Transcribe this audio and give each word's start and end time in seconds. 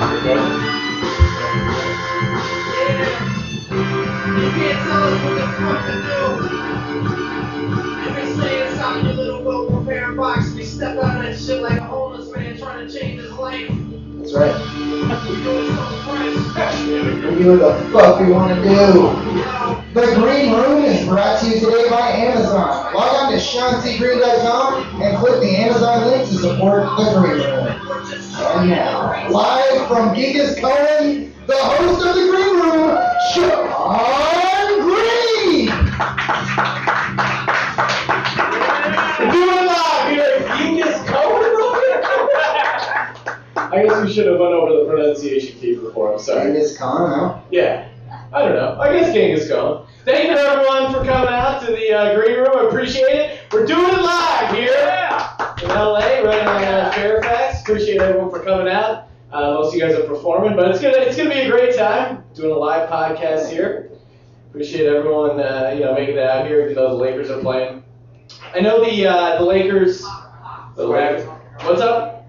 That's 0.00 0.22
right. 0.22 0.80
We 4.34 4.40
do 4.54 4.62
it 4.64 4.78
so 4.86 4.96
fresh. 10.16 10.46
We 10.54 10.64
step 10.64 10.96
out 10.96 11.16
of 11.18 11.22
that 11.22 11.38
shit 11.38 11.60
like 11.60 11.78
a 11.78 11.84
homeless 11.84 12.34
man 12.34 12.56
trying 12.56 12.88
to 12.88 12.98
change 12.98 13.20
his 13.20 13.30
life. 13.32 13.68
That's 13.68 14.32
right. 14.32 14.54
We 17.28 17.34
do 17.42 17.58
what 17.58 17.60
the 17.60 17.90
fuck 17.92 18.20
we 18.20 18.32
want 18.32 18.54
to 18.54 18.62
do. 18.62 18.70
The 19.92 20.06
Green 20.14 20.54
Room 20.54 20.84
is 20.84 21.04
brought 21.06 21.40
to 21.40 21.46
you 21.46 21.60
today 21.60 21.90
by 21.90 22.10
Amazon. 22.10 22.94
Log 22.94 22.96
on 22.96 23.32
to 23.32 23.38
SeanCGreen.com 23.38 25.02
and 25.02 25.18
click 25.18 25.40
the 25.42 25.50
Amazon 25.56 26.06
link 26.06 26.26
to 26.28 26.34
support 26.36 26.84
the 26.96 27.20
Green 27.20 27.40
Room. 27.42 27.89
And 28.42 28.70
now, 28.70 29.28
live 29.28 29.86
from 29.86 30.14
Gigas 30.14 30.58
Cohen, 30.60 31.34
the 31.46 31.56
host 31.56 32.06
of 32.06 32.14
the 32.14 32.22
Green 32.30 32.56
Room, 32.56 32.98
Sean 33.34 34.80
Green. 34.80 35.66
Doing 39.30 39.66
live 39.66 40.10
here 40.10 40.24
at 40.24 40.58
Genghis 40.58 40.96
Cohen. 41.06 41.52
I 43.72 43.84
guess 43.86 44.04
we 44.04 44.12
should 44.12 44.26
have 44.26 44.40
went 44.40 44.52
over 44.52 44.72
the 44.72 44.90
pronunciation 44.90 45.60
key 45.60 45.76
before. 45.76 46.14
I'm 46.14 46.18
sorry. 46.18 46.50
Gigas 46.52 46.78
Khan, 46.78 47.10
huh? 47.10 47.40
Yeah. 47.50 47.88
I 48.32 48.42
don't 48.42 48.54
know. 48.54 48.78
I 48.80 48.92
guess 48.98 49.12
Genghis 49.12 49.50
Khan. 49.50 49.86
Thank 50.06 50.30
you 50.30 50.36
everyone 50.36 50.92
for 50.94 51.04
coming 51.04 51.28
out 51.28 51.60
to 51.66 51.72
the 51.72 51.92
uh, 51.92 52.14
green 52.14 52.38
room. 52.38 52.56
I 52.56 52.68
appreciate 52.68 53.04
it. 53.04 53.39
We're 53.52 53.66
doing 53.66 53.92
it 53.92 54.00
live 54.00 54.54
here 54.54 54.72
in 55.62 55.68
LA, 55.68 56.20
right 56.20 56.46
on 56.46 56.62
uh, 56.62 56.92
Fairfax. 56.94 57.62
Appreciate 57.62 58.00
everyone 58.00 58.30
for 58.30 58.44
coming 58.44 58.68
out. 58.68 59.08
Uh, 59.32 59.54
most 59.54 59.68
of 59.68 59.74
you 59.74 59.80
guys 59.80 59.96
are 59.98 60.06
performing, 60.06 60.54
but 60.54 60.70
it's 60.70 60.80
gonna 60.80 60.98
it's 60.98 61.16
gonna 61.16 61.30
be 61.30 61.40
a 61.40 61.50
great 61.50 61.76
time 61.76 62.22
doing 62.32 62.52
a 62.52 62.54
live 62.54 62.88
podcast 62.88 63.50
here. 63.50 63.90
Appreciate 64.48 64.86
everyone 64.86 65.40
uh, 65.40 65.72
you 65.74 65.80
know 65.80 65.94
making 65.94 66.16
it 66.16 66.22
out 66.22 66.46
here, 66.46 66.62
even 66.62 66.74
though 66.76 66.90
the 66.90 66.94
Lakers 67.02 67.28
are 67.28 67.40
playing. 67.40 67.82
I 68.54 68.60
know 68.60 68.84
the 68.84 69.06
uh, 69.08 69.38
the 69.38 69.44
Lakers. 69.44 70.00
The 70.76 70.86
Lakers. 70.86 71.28
What's 71.64 71.80
up? 71.80 72.28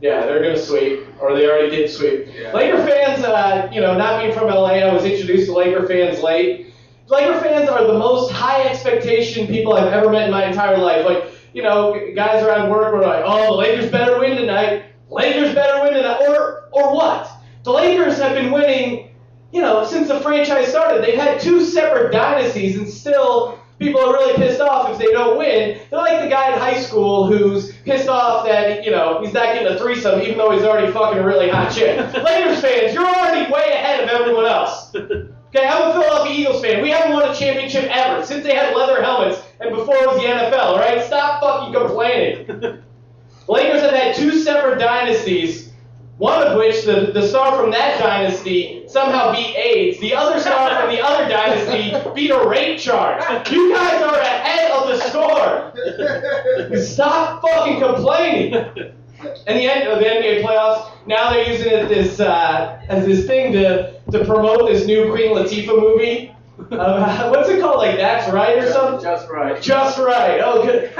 Yeah, 0.00 0.26
they're 0.26 0.42
gonna 0.42 0.58
sweep, 0.58 1.06
or 1.20 1.36
they 1.36 1.46
already 1.48 1.70
did 1.70 1.88
sweep. 1.88 2.26
Yeah. 2.36 2.52
Laker 2.52 2.78
fans, 2.78 3.22
uh, 3.22 3.70
you 3.72 3.80
know, 3.80 3.96
not 3.96 4.20
being 4.22 4.34
from 4.34 4.48
LA, 4.48 4.74
I 4.74 4.92
was 4.92 5.04
introduced 5.04 5.46
to 5.46 5.52
Laker 5.52 5.86
fans 5.86 6.20
late. 6.20 6.67
Laker 7.10 7.40
fans 7.40 7.68
are 7.68 7.86
the 7.86 7.98
most 7.98 8.30
high 8.30 8.64
expectation 8.64 9.46
people 9.46 9.72
I've 9.72 9.92
ever 9.92 10.10
met 10.10 10.26
in 10.26 10.30
my 10.30 10.46
entire 10.46 10.78
life. 10.78 11.04
Like, 11.04 11.32
you 11.52 11.62
know, 11.62 12.12
guys 12.14 12.42
around 12.44 12.70
work 12.70 12.92
were 12.92 13.02
like, 13.02 13.22
"Oh, 13.24 13.52
the 13.52 13.56
Lakers 13.56 13.90
better 13.90 14.18
win 14.18 14.36
tonight. 14.36 14.84
Lakers 15.10 15.54
better 15.54 15.82
win 15.82 15.94
tonight," 15.94 16.20
or 16.28 16.68
or 16.72 16.94
what? 16.94 17.30
The 17.64 17.72
Lakers 17.72 18.18
have 18.18 18.34
been 18.34 18.52
winning, 18.52 19.10
you 19.52 19.62
know, 19.62 19.84
since 19.84 20.08
the 20.08 20.20
franchise 20.20 20.68
started. 20.68 21.02
They've 21.02 21.18
had 21.18 21.40
two 21.40 21.64
separate 21.64 22.12
dynasties, 22.12 22.76
and 22.76 22.88
still 22.88 23.58
people 23.78 24.00
are 24.00 24.12
really 24.12 24.34
pissed 24.36 24.60
off 24.60 24.90
if 24.90 24.98
they 24.98 25.12
don't 25.12 25.38
win. 25.38 25.80
They're 25.90 25.98
like 25.98 26.22
the 26.22 26.28
guy 26.28 26.52
in 26.52 26.58
high 26.58 26.80
school 26.80 27.26
who's 27.26 27.72
pissed 27.84 28.08
off 28.08 28.44
that, 28.46 28.84
you 28.84 28.90
know, 28.90 29.20
he's 29.22 29.32
not 29.32 29.54
getting 29.54 29.72
a 29.72 29.78
threesome 29.78 30.20
even 30.20 30.36
though 30.36 30.50
he's 30.50 30.64
already 30.64 30.92
fucking 30.92 31.18
a 31.18 31.24
really 31.24 31.48
hot 31.48 31.72
chick. 31.72 31.96
Lakers 32.24 32.60
fans, 32.60 32.92
you're 32.92 33.06
already 33.06 33.50
way 33.52 33.68
ahead 33.72 34.02
of 34.02 34.08
everyone 34.10 34.46
else. 34.46 34.94
Okay, 35.48 35.66
I'm 35.66 35.90
a 35.90 35.92
Philadelphia 35.94 36.32
Eagles 36.32 36.60
fan. 36.62 36.82
We 36.82 36.90
haven't 36.90 37.12
won 37.14 37.30
a 37.30 37.34
championship 37.34 37.84
ever 37.84 38.24
since 38.24 38.44
they 38.44 38.54
had 38.54 38.76
leather 38.76 39.02
helmets 39.02 39.40
and 39.60 39.74
before 39.74 39.96
it 39.96 40.06
was 40.06 40.18
the 40.18 40.26
NFL, 40.26 40.76
right? 40.76 41.02
Stop 41.02 41.40
fucking 41.40 41.72
complaining. 41.72 42.82
Lakers 43.48 43.80
have 43.80 43.92
had 43.94 44.14
two 44.14 44.38
separate 44.42 44.78
dynasties, 44.78 45.72
one 46.18 46.46
of 46.46 46.58
which, 46.58 46.84
the, 46.84 47.12
the 47.14 47.26
star 47.26 47.56
from 47.56 47.70
that 47.70 47.98
dynasty, 47.98 48.84
somehow 48.88 49.32
beat 49.32 49.56
AIDS. 49.56 49.98
The 50.00 50.14
other 50.14 50.38
star 50.38 50.82
from 50.82 50.94
the 50.94 51.00
other 51.00 51.26
dynasty 51.30 51.96
beat 52.14 52.30
a 52.30 52.46
rape 52.46 52.78
charge. 52.78 53.22
You 53.50 53.74
guys 53.74 54.02
are 54.02 54.20
ahead 54.20 54.70
of 54.72 54.88
the 54.88 54.98
score. 55.08 56.76
Stop 56.84 57.40
fucking 57.40 57.80
complaining. 57.80 58.92
And 59.20 59.58
the 59.58 59.64
end 59.64 59.88
of 59.88 59.98
the 59.98 60.04
NBA 60.04 60.42
playoffs, 60.42 60.90
now 61.06 61.30
they're 61.30 61.50
using 61.50 61.72
it 61.72 61.88
this 61.88 62.20
uh, 62.20 62.80
as 62.88 63.04
this 63.04 63.26
thing 63.26 63.52
to 63.52 64.00
to 64.12 64.24
promote 64.24 64.68
this 64.70 64.86
new 64.86 65.10
Queen 65.10 65.34
Latifah 65.34 65.80
movie. 65.80 66.34
Uh, 66.70 67.28
what's 67.30 67.48
it 67.48 67.60
called? 67.60 67.78
Like 67.78 67.96
that's 67.96 68.30
right 68.32 68.58
or 68.58 68.70
something? 68.70 69.02
Just 69.02 69.28
right. 69.28 69.60
Just 69.60 69.98
right. 69.98 70.40
Oh, 70.42 70.62
good. 70.62 70.90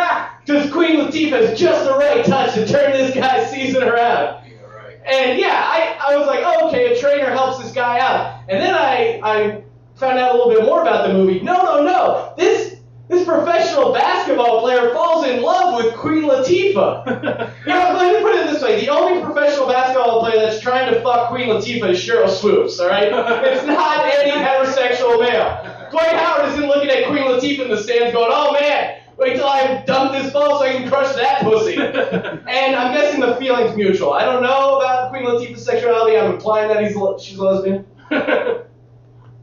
Because 0.44 0.70
Queen 0.72 0.98
Latifah 1.00 1.52
is 1.52 1.58
just 1.58 1.84
the 1.84 1.96
right 1.96 2.24
touch 2.24 2.54
to 2.54 2.66
turn 2.66 2.92
this 2.92 3.14
guy's 3.14 3.50
season 3.50 3.82
around. 3.82 4.44
Yeah, 4.46 4.62
right. 4.74 4.96
And 5.06 5.38
yeah, 5.38 5.62
I, 5.64 5.98
I 6.08 6.16
was 6.16 6.26
like, 6.26 6.40
oh, 6.42 6.68
okay, 6.68 6.96
a 6.96 7.00
trainer 7.00 7.30
helps 7.30 7.62
this 7.62 7.72
guy 7.72 8.00
out. 8.00 8.42
And 8.48 8.60
then 8.60 8.74
I, 8.74 9.20
I 9.22 9.62
found 9.96 10.18
out 10.18 10.34
a 10.34 10.38
little 10.38 10.52
bit 10.52 10.64
more 10.64 10.82
about 10.82 11.06
the 11.06 11.12
movie. 11.12 11.40
No, 11.40 11.62
no, 11.62 11.82
no. 11.84 12.34
This 12.36 12.67
this 13.08 13.24
professional 13.24 13.92
basketball 13.92 14.60
player 14.60 14.92
falls 14.92 15.26
in 15.26 15.42
love 15.42 15.82
with 15.82 15.96
Queen 15.96 16.24
Latifah. 16.24 17.06
you 17.66 17.72
know, 17.72 17.94
let 17.96 18.14
me 18.14 18.20
put 18.20 18.36
it 18.36 18.52
this 18.52 18.62
way: 18.62 18.80
the 18.80 18.90
only 18.90 19.22
professional 19.22 19.66
basketball 19.66 20.20
player 20.20 20.38
that's 20.38 20.60
trying 20.60 20.92
to 20.92 21.00
fuck 21.00 21.30
Queen 21.30 21.48
Latifah 21.48 21.90
is 21.90 21.98
Sheryl 21.98 22.28
Swoopes. 22.28 22.78
All 22.78 22.88
right, 22.88 23.08
it's 23.44 23.66
not 23.66 24.04
any 24.04 24.30
heterosexual 24.30 25.20
male. 25.20 25.88
Dwight 25.90 26.16
Howard 26.16 26.52
isn't 26.52 26.66
looking 26.66 26.90
at 26.90 27.06
Queen 27.06 27.22
Latifah 27.22 27.64
in 27.64 27.70
the 27.70 27.82
stands 27.82 28.12
going, 28.12 28.30
"Oh 28.30 28.52
man, 28.52 29.00
wait 29.16 29.36
till 29.36 29.46
I 29.46 29.82
dunk 29.86 30.12
this 30.12 30.30
ball 30.30 30.58
so 30.58 30.66
I 30.66 30.72
can 30.72 30.88
crush 30.88 31.14
that 31.14 31.42
pussy." 31.42 31.76
and 31.76 32.76
I'm 32.76 32.94
guessing 32.94 33.20
the 33.20 33.36
feeling's 33.36 33.74
mutual. 33.74 34.12
I 34.12 34.26
don't 34.26 34.42
know 34.42 34.78
about 34.78 35.10
Queen 35.10 35.24
Latifah's 35.24 35.64
sexuality. 35.64 36.18
I'm 36.18 36.32
implying 36.32 36.68
that 36.68 36.82
he's 36.82 36.96
she's 37.22 37.38
a 37.38 37.42
lesbian. 37.42 37.86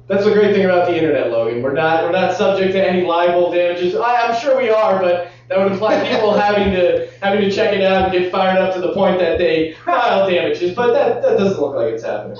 That's 0.08 0.24
the 0.24 0.32
great 0.32 0.54
thing 0.54 0.66
about 0.66 0.88
the 0.88 0.96
internet, 0.96 1.32
Logan. 1.32 1.64
We're 1.64 1.74
not 1.74 2.04
we're 2.04 2.12
not 2.12 2.38
subject 2.38 2.74
to 2.74 2.88
any 2.88 3.08
libel 3.08 3.52
damages. 3.52 3.96
I, 3.96 4.28
I'm 4.28 4.40
sure 4.40 4.56
we 4.56 4.70
are, 4.70 5.00
but 5.00 5.32
that 5.50 5.58
would 5.58 5.72
imply 5.72 6.08
people 6.08 6.32
having 6.38 6.72
to 6.74 7.10
having 7.22 7.42
to 7.42 7.52
check 7.52 7.74
it 7.74 7.82
out 7.82 8.04
and 8.04 8.12
get 8.12 8.32
fired 8.32 8.60
up 8.60 8.76
to 8.76 8.82
the 8.82 8.94
point 8.94 9.18
that 9.20 9.40
they 9.40 9.74
file 9.84 10.30
damages. 10.30 10.76
But 10.76 10.94
that, 10.94 11.24
that 11.24 11.40
doesn't 11.40 11.60
look 11.60 11.76
like 11.76 11.94
it's 11.94 12.04
happening. 12.04 12.38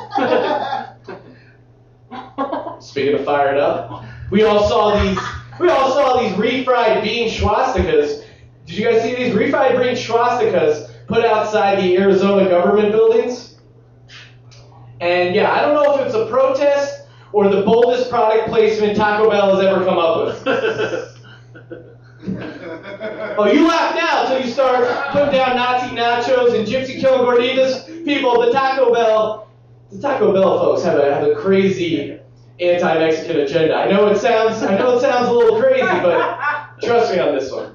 Speaking 2.82 3.16
of 3.16 3.26
fired 3.26 3.58
up, 3.58 4.06
we 4.30 4.44
all 4.44 4.68
saw 4.70 5.02
these 5.02 5.18
we 5.60 5.70
all 5.70 5.92
saw 5.92 6.22
these 6.22 6.34
refried 6.34 7.02
bean 7.02 7.32
swastikas. 7.32 8.26
Did 8.68 8.78
you 8.78 8.86
guys 8.86 9.02
see 9.02 9.16
these 9.16 9.34
refried 9.34 9.82
bean 9.82 9.96
swastikas 9.96 10.92
put 11.08 11.26
outside 11.26 11.80
the 11.80 11.98
Arizona 11.98 12.48
government 12.48 12.92
buildings? 12.92 13.58
And 15.02 15.34
yeah, 15.34 15.52
I 15.52 15.62
don't 15.62 15.74
know 15.74 16.00
if 16.00 16.06
it's 16.06 16.16
a 16.16 16.28
protest 16.28 16.95
or 17.36 17.50
the 17.50 17.64
boldest 17.64 18.10
product 18.10 18.48
placement 18.48 18.96
Taco 18.96 19.30
Bell 19.30 19.58
has 19.58 19.66
ever 19.66 19.84
come 19.84 19.98
up 19.98 20.46
with. 20.46 21.12
Oh, 23.38 23.52
you 23.52 23.68
laugh 23.68 23.94
now 23.94 24.24
until 24.24 24.44
you 24.44 24.52
start 24.52 25.12
putting 25.12 25.32
down 25.32 25.58
Nazi 25.58 25.94
nachos 25.96 26.58
and 26.58 26.66
gypsy 26.66 27.00
killing 27.00 27.22
gorditas. 27.22 27.86
People, 28.06 28.42
the 28.42 28.52
Taco 28.52 28.92
Bell, 28.92 29.52
the 29.92 30.02
Taco 30.02 30.34
Bell 30.34 30.58
folks 30.58 30.84
have 30.84 30.98
a, 30.98 31.14
have 31.14 31.24
a 31.24 31.36
crazy 31.36 32.18
anti-Mexican 32.60 33.42
agenda. 33.42 33.76
I 33.76 33.92
know 33.92 34.08
it 34.08 34.18
sounds, 34.18 34.64
I 34.64 34.76
know 34.78 34.98
it 34.98 35.02
sounds 35.02 35.28
a 35.28 35.34
little 35.34 35.62
crazy, 35.62 35.82
but 35.82 36.80
trust 36.82 37.12
me 37.14 37.20
on 37.20 37.36
this 37.36 37.52
one. 37.52 37.75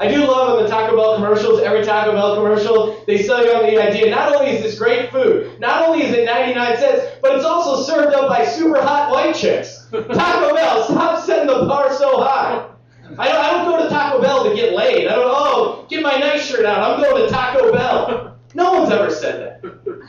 I 0.00 0.06
do 0.06 0.24
love 0.26 0.58
in 0.58 0.64
the 0.64 0.70
Taco 0.70 0.96
Bell 0.96 1.16
commercials, 1.16 1.60
every 1.60 1.84
Taco 1.84 2.12
Bell 2.12 2.36
commercial, 2.36 3.04
they 3.06 3.20
sell 3.20 3.44
you 3.44 3.52
on 3.52 3.62
the 3.62 3.82
idea, 3.82 4.10
not 4.10 4.32
only 4.34 4.52
is 4.52 4.62
this 4.62 4.78
great 4.78 5.10
food, 5.10 5.58
not 5.58 5.88
only 5.88 6.04
is 6.04 6.14
it 6.14 6.24
99 6.24 6.76
cents, 6.76 7.16
but 7.20 7.34
it's 7.34 7.44
also 7.44 7.82
served 7.82 8.14
up 8.14 8.28
by 8.28 8.44
super 8.44 8.80
hot 8.80 9.10
white 9.10 9.34
chicks. 9.34 9.88
Taco 9.90 10.54
Bell, 10.54 10.84
stop 10.84 11.24
setting 11.24 11.48
the 11.48 11.66
bar 11.66 11.92
so 11.94 12.22
high. 12.22 12.68
I 13.18 13.28
don't, 13.28 13.44
I 13.44 13.50
don't 13.50 13.64
go 13.64 13.82
to 13.82 13.88
Taco 13.88 14.22
Bell 14.22 14.48
to 14.48 14.54
get 14.54 14.74
laid. 14.74 15.08
I 15.08 15.16
don't, 15.16 15.24
oh, 15.26 15.86
get 15.88 16.02
my 16.02 16.16
nice 16.16 16.46
shirt 16.46 16.64
out. 16.64 16.78
I'm 16.78 17.02
going 17.02 17.24
to 17.24 17.28
Taco 17.28 17.72
Bell. 17.72 18.36
No 18.54 18.72
one's 18.72 18.90
ever 18.90 19.10
said 19.10 19.60
that. 19.62 20.04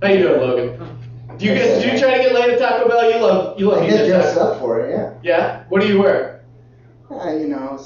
How 0.00 0.08
you 0.08 0.18
doing, 0.20 0.40
Logan? 0.40 0.98
Do 1.38 1.44
you 1.44 1.54
get, 1.54 1.82
do 1.82 1.90
you 1.90 1.98
try 1.98 2.16
to 2.16 2.22
get 2.22 2.34
laid 2.34 2.50
at 2.50 2.58
Taco 2.58 2.88
Bell? 2.88 3.10
You 3.10 3.18
love, 3.18 3.58
you 3.58 3.68
love 3.68 3.82
I 3.82 3.88
get 3.88 4.06
dressed 4.06 4.38
up 4.38 4.58
for 4.58 4.80
it, 4.80 4.90
yeah. 4.90 5.14
Yeah? 5.22 5.64
What 5.70 5.80
do 5.80 5.88
you 5.88 5.98
wear? 5.98 6.44
Uh, 7.10 7.30
you 7.32 7.48
know, 7.48 7.78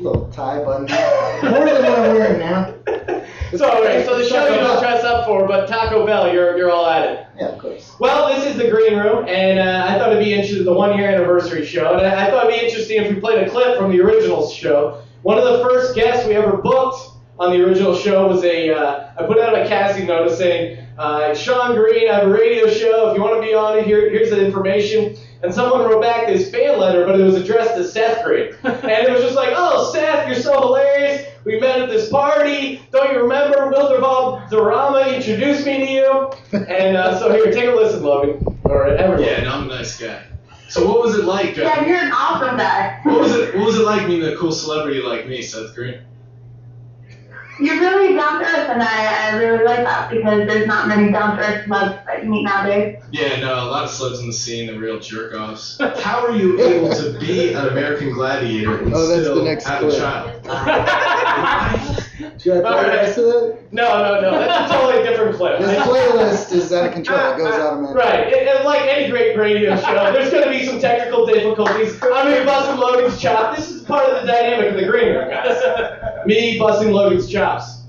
little 0.00 0.30
tie 0.30 0.62
button. 0.64 0.86
More 1.50 1.64
than 1.64 1.82
what 1.82 1.98
I'm 1.98 2.14
wearing 2.14 2.38
now. 2.38 2.74
So, 3.56 3.68
okay, 3.80 4.04
so 4.04 4.16
the 4.16 4.24
show 4.28 4.46
you 4.46 4.60
don't 4.60 4.80
dress 4.80 5.02
up 5.02 5.26
for, 5.26 5.44
but 5.48 5.66
Taco 5.66 6.06
Bell, 6.06 6.32
you're, 6.32 6.56
you're 6.56 6.70
all 6.70 6.86
at 6.86 7.10
it. 7.10 7.26
Yeah, 7.36 7.46
of 7.46 7.58
course. 7.58 7.96
Well, 7.98 8.32
this 8.32 8.46
is 8.46 8.56
the 8.56 8.70
green 8.70 8.96
room, 8.96 9.26
and 9.26 9.58
uh, 9.58 9.86
I 9.88 9.98
thought 9.98 10.12
it'd 10.12 10.22
be 10.22 10.32
interesting, 10.32 10.64
the 10.64 10.72
one 10.72 10.96
year 10.96 11.08
anniversary 11.08 11.66
show, 11.66 11.94
and 11.98 12.06
I, 12.06 12.28
I 12.28 12.30
thought 12.30 12.46
it'd 12.46 12.60
be 12.60 12.64
interesting 12.64 13.02
if 13.02 13.12
we 13.12 13.18
played 13.18 13.44
a 13.44 13.50
clip 13.50 13.76
from 13.76 13.90
the 13.90 14.00
original 14.00 14.48
show. 14.48 15.02
One 15.22 15.36
of 15.36 15.42
the 15.42 15.64
first 15.64 15.96
guests 15.96 16.28
we 16.28 16.34
ever 16.34 16.58
booked 16.58 17.10
on 17.40 17.50
the 17.50 17.60
original 17.64 17.96
show 17.96 18.28
was 18.28 18.44
a, 18.44 18.70
uh, 18.70 19.10
I 19.18 19.26
put 19.26 19.40
out 19.40 19.58
a 19.58 19.66
casting 19.66 20.06
notice 20.06 20.38
saying, 20.38 20.86
uh, 20.96 21.34
Sean 21.34 21.74
Green, 21.74 22.08
I 22.08 22.14
have 22.20 22.28
a 22.28 22.30
radio 22.30 22.68
show, 22.68 23.10
if 23.10 23.16
you 23.16 23.20
want 23.20 23.34
to 23.34 23.42
be 23.44 23.52
on 23.52 23.78
it, 23.78 23.84
here, 23.84 24.10
here's 24.10 24.30
the 24.30 24.44
information. 24.46 25.16
And 25.42 25.54
someone 25.54 25.82
wrote 25.88 26.02
back 26.02 26.26
this 26.26 26.50
fan 26.50 26.78
letter, 26.78 27.06
but 27.06 27.18
it 27.18 27.24
was 27.24 27.34
addressed 27.34 27.74
to 27.76 27.84
Seth 27.84 28.24
Green. 28.24 28.54
And 28.64 28.84
it 29.06 29.10
was 29.10 29.22
just 29.22 29.34
like, 29.36 29.52
oh, 29.56 29.90
Seth, 29.92 30.26
you're 30.26 30.36
so 30.36 30.60
hilarious. 30.60 31.26
We 31.44 31.58
met 31.58 31.80
at 31.80 31.88
this 31.88 32.10
party. 32.10 32.82
Don't 32.92 33.12
you 33.12 33.22
remember? 33.22 33.68
Wilmer 33.70 34.00
Valderrama 34.00 35.08
introduced 35.14 35.64
me 35.64 35.78
to 35.78 35.90
you. 35.90 36.30
And 36.52 36.96
uh, 36.96 37.18
so 37.18 37.32
here, 37.32 37.50
take 37.52 37.68
a 37.68 37.72
listen, 37.72 38.02
Logan. 38.02 38.58
Or 38.64 38.86
everyone. 38.88 39.22
Yeah, 39.24 39.42
no, 39.44 39.52
I'm 39.52 39.64
a 39.70 39.74
nice 39.74 39.98
guy. 39.98 40.22
So 40.68 40.86
what 40.86 41.00
was 41.00 41.16
it 41.16 41.24
like? 41.24 41.56
Yeah, 41.56 41.70
Uh, 41.78 41.84
you're 41.86 41.96
an 41.98 42.12
awesome 42.12 42.56
guy. 42.58 43.00
what 43.04 43.20
was 43.20 43.32
it? 43.32 43.54
What 43.56 43.66
was 43.66 43.76
it 43.76 43.84
like 43.84 44.06
meeting 44.06 44.28
a 44.32 44.36
cool 44.36 44.52
celebrity 44.52 45.00
like 45.00 45.26
me, 45.26 45.40
Seth 45.42 45.74
Green? 45.74 46.00
You're 47.60 47.78
really 47.78 48.14
down 48.14 48.40
to 48.40 48.46
earth, 48.46 48.70
and 48.70 48.82
I, 48.82 49.28
I 49.32 49.36
really 49.36 49.64
like 49.64 49.84
that 49.84 50.10
because 50.10 50.46
there's 50.48 50.66
not 50.66 50.88
many 50.88 51.12
down 51.12 51.36
to 51.36 51.42
earth 51.42 51.66
slugs 51.66 52.06
that 52.06 52.24
you 52.24 52.30
meet 52.30 52.44
nowadays. 52.44 53.02
Yeah, 53.12 53.38
no, 53.40 53.52
a 53.54 53.68
lot 53.68 53.84
of 53.84 53.90
slugs 53.90 54.20
in 54.20 54.26
the 54.28 54.32
scene, 54.32 54.66
the 54.66 54.78
real 54.78 54.98
jerk 54.98 55.34
offs. 55.34 55.78
How 56.02 56.24
are 56.26 56.34
you 56.34 56.60
able 56.60 56.92
to 56.94 57.18
be 57.18 57.52
an 57.52 57.68
American 57.68 58.12
gladiator 58.12 58.78
and 58.82 58.94
Oh, 58.94 59.06
that's 59.06 59.22
still 59.22 59.34
the 59.36 59.44
next 59.44 59.64
have 59.68 59.80
clip. 59.80 59.92
a 59.94 59.98
child? 59.98 60.42
Should 62.40 62.56
I 62.58 62.60
play 62.60 62.82
the 62.82 62.88
rest 62.88 63.18
of 63.18 63.24
it? 63.26 63.72
no, 63.72 64.02
no, 64.02 64.20
no. 64.20 64.30
That's 64.38 64.70
a 64.70 64.74
totally 64.74 65.02
different 65.08 65.36
clip. 65.36 65.58
This 65.60 65.78
playlist 65.86 66.52
is 66.52 66.72
out 66.72 66.86
of 66.88 66.92
control. 66.92 67.18
It 67.32 67.36
goes 67.38 67.54
automatically. 67.54 67.94
Right, 67.94 68.32
and, 68.32 68.48
and 68.48 68.64
like 68.64 68.82
any 68.82 69.10
great 69.10 69.36
radio 69.36 69.76
show, 69.76 70.12
there's 70.12 70.30
going 70.30 70.44
to 70.44 70.50
be 70.50 70.64
some 70.66 70.80
technical 70.80 71.26
difficulties. 71.26 71.94
I'm 72.02 72.08
going 72.10 72.34
to 72.34 72.40
be 72.40 72.46
busting 72.46 72.76
Logan's 72.78 73.20
chop. 73.20 73.56
This 73.56 73.70
is 73.70 73.82
part 73.82 74.08
of 74.08 74.20
the 74.22 74.26
dynamic 74.32 74.70
of 74.70 74.76
the 74.80 74.86
green 74.86 75.14
room, 75.14 75.28
guys. 75.30 75.60
Me 76.26 76.58
busting 76.58 76.92
Logan's 76.92 77.30
chops. 77.30 77.84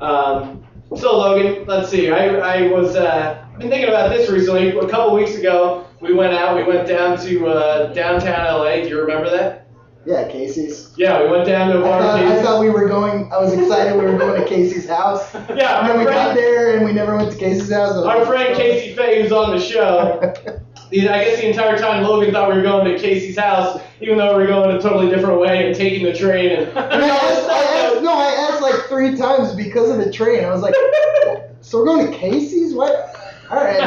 Um, 0.00 0.64
so 0.96 1.16
Logan, 1.16 1.64
let's 1.66 1.88
see. 1.90 2.10
I, 2.10 2.36
I 2.36 2.70
was 2.70 2.96
uh, 2.96 3.44
been 3.58 3.70
thinking 3.70 3.88
about 3.88 4.10
this 4.10 4.28
recently. 4.30 4.70
A 4.70 4.88
couple 4.88 5.14
weeks 5.14 5.34
ago, 5.34 5.86
we 6.00 6.12
went 6.12 6.34
out. 6.34 6.56
We 6.56 6.64
went 6.64 6.86
down 6.86 7.18
to 7.18 7.46
uh, 7.46 7.92
downtown 7.92 8.44
LA. 8.44 8.76
Do 8.82 8.88
you 8.88 9.00
remember 9.00 9.30
that? 9.30 9.66
Yeah, 10.04 10.28
Casey's. 10.28 10.92
Yeah, 10.96 11.22
we 11.22 11.30
went 11.30 11.46
down 11.46 11.72
to 11.72 11.78
I 11.78 11.82
thought, 11.82 12.20
I 12.20 12.42
thought 12.42 12.60
we 12.60 12.70
were 12.70 12.88
going. 12.88 13.32
I 13.32 13.38
was 13.38 13.52
excited 13.52 13.96
we 13.96 14.04
were 14.04 14.18
going 14.18 14.40
to 14.40 14.48
Casey's 14.48 14.88
house. 14.88 15.32
yeah, 15.34 15.80
And 15.80 15.88
then 15.88 15.98
we 15.98 16.04
got 16.04 16.34
there 16.34 16.76
and 16.76 16.84
we 16.84 16.92
never 16.92 17.16
went 17.16 17.30
to 17.30 17.38
Casey's 17.38 17.70
house. 17.70 17.94
Our 17.94 18.26
friend 18.26 18.56
Casey 18.56 18.96
Faye, 18.96 19.22
who's 19.22 19.30
on 19.30 19.56
the 19.56 19.60
show. 19.60 20.34
I 20.92 21.24
guess 21.24 21.40
the 21.40 21.48
entire 21.48 21.78
time 21.78 22.02
Logan 22.02 22.32
thought 22.32 22.50
we 22.50 22.56
were 22.56 22.62
going 22.62 22.84
to 22.84 22.98
Casey's 22.98 23.38
house, 23.38 23.80
even 24.00 24.18
though 24.18 24.36
we 24.36 24.42
were 24.42 24.48
going 24.48 24.76
a 24.76 24.80
totally 24.80 25.08
different 25.08 25.40
way 25.40 25.66
and 25.66 25.74
taking 25.74 26.04
the 26.04 26.12
train. 26.12 26.50
And, 26.50 26.68
And 26.76 27.02
I 27.02 27.08
asked, 27.08 27.48
I 27.48 27.62
asked, 27.86 28.02
no, 28.02 28.12
I 28.12 28.30
asked 28.50 28.62
like 28.62 28.74
three 28.88 29.16
times 29.16 29.54
because 29.54 29.90
of 29.90 29.98
the 29.98 30.12
train. 30.12 30.44
I 30.44 30.50
was 30.50 30.60
like, 30.60 30.74
so 31.62 31.78
we're 31.78 31.86
going 31.86 32.10
to 32.10 32.16
Casey's? 32.16 32.74
What? 32.74 33.14
All 33.50 33.58
right. 33.58 33.78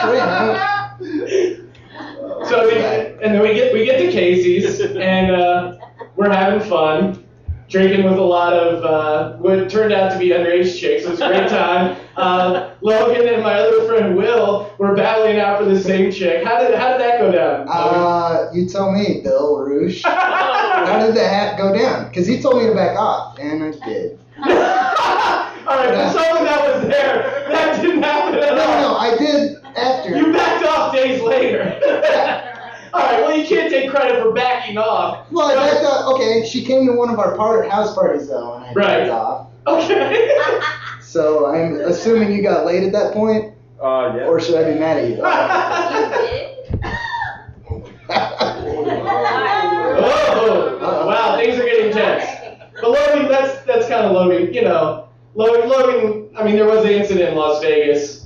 Train. 0.00 0.20
I 0.20 0.80
so 2.44 2.66
the, 2.66 3.18
and 3.22 3.34
then 3.34 3.42
we 3.42 3.54
get 3.54 3.72
we 3.72 3.84
get 3.84 3.98
to 3.98 4.10
Casey's 4.10 4.80
and 4.80 5.30
uh, 5.30 5.76
we're 6.16 6.30
having 6.30 6.68
fun, 6.68 7.19
drinking 7.70 8.04
with 8.04 8.18
a 8.18 8.22
lot 8.22 8.52
of 8.52 8.84
uh, 8.84 9.36
what 9.38 9.70
turned 9.70 9.92
out 9.94 10.10
to 10.12 10.18
be 10.18 10.30
underage 10.30 10.78
chicks. 10.78 11.04
It 11.04 11.10
was 11.10 11.20
a 11.20 11.28
great 11.28 11.48
time. 11.48 11.96
Uh, 12.16 12.74
Logan 12.82 13.26
and 13.32 13.42
my 13.42 13.54
other 13.54 13.86
friend 13.86 14.16
Will 14.16 14.74
were 14.78 14.94
battling 14.94 15.38
out 15.38 15.58
for 15.58 15.64
the 15.64 15.80
same 15.80 16.10
chick. 16.10 16.44
How 16.44 16.58
did 16.60 16.74
how 16.74 16.90
did 16.92 17.00
that 17.00 17.20
go 17.20 17.30
down? 17.32 17.66
Uh, 17.70 18.50
you 18.52 18.68
tell 18.68 18.90
me, 18.92 19.20
Bill 19.22 19.58
Roosh. 19.60 20.02
How 20.80 20.98
did 21.04 21.14
that 21.14 21.58
go 21.58 21.74
down? 21.76 22.08
Because 22.08 22.26
he 22.26 22.40
told 22.40 22.56
me 22.62 22.66
to 22.66 22.74
back 22.74 22.96
off, 22.98 23.38
and 23.38 23.62
I 23.62 23.70
did. 23.86 24.18
All 24.38 24.46
right, 25.76 25.90
for 25.94 26.18
someone 26.18 26.44
that 26.44 26.74
was 26.74 26.88
there, 26.88 27.46
that 27.50 27.80
didn't 27.82 28.02
happen 28.02 28.34
at 28.40 28.54
No, 28.54 28.62
all. 28.62 28.80
no, 28.80 28.96
I 28.96 29.16
did 29.18 29.56
after. 29.76 30.16
You 30.16 30.32
backed 30.32 30.64
off 30.64 30.94
days 30.94 31.20
later. 31.22 31.78
All 32.92 33.00
right, 33.00 33.20
well, 33.20 33.36
you 33.36 33.46
can't 33.46 33.70
take 33.70 33.90
credit 33.90 34.22
for 34.22 34.32
backing 34.32 34.78
off. 34.78 35.26
Well, 35.30 35.46
I 35.50 35.54
backed 35.54 35.84
off. 35.84 36.14
Okay, 36.14 36.46
she 36.46 36.64
came 36.64 36.86
to 36.86 36.92
one 36.92 37.10
of 37.10 37.18
our 37.18 37.36
part, 37.36 37.68
house 37.70 37.94
parties 37.94 38.28
though, 38.28 38.54
and 38.54 38.64
I 38.64 38.72
Right. 38.72 38.98
backed 39.00 39.10
off. 39.10 39.46
Okay. 39.66 40.36
So 41.02 41.46
I'm 41.52 41.80
assuming 41.80 42.30
you 42.30 42.40
got 42.40 42.64
laid 42.64 42.84
at 42.84 42.92
that 42.92 43.12
point, 43.12 43.52
Uh, 43.82 44.12
yeah. 44.16 44.26
or 44.26 44.38
should 44.38 44.54
I 44.54 44.72
be 44.72 44.78
mad 44.78 44.98
at 44.98 45.08
you? 45.10 45.20
oh, 50.02 50.78
wow, 51.06 51.36
things 51.36 51.58
are 51.58 51.64
getting 51.64 51.92
tense. 51.92 52.24
But 52.80 52.90
Logan, 52.90 53.28
that's 53.28 53.62
that's 53.64 53.88
kind 53.88 54.06
of 54.06 54.12
Logan. 54.12 54.52
You 54.54 54.62
know, 54.62 55.08
Logan. 55.34 55.68
Logan. 55.68 56.30
I 56.36 56.44
mean, 56.44 56.56
there 56.56 56.66
was 56.66 56.84
the 56.84 56.96
incident 56.96 57.30
in 57.30 57.34
Las 57.36 57.60
Vegas 57.62 58.19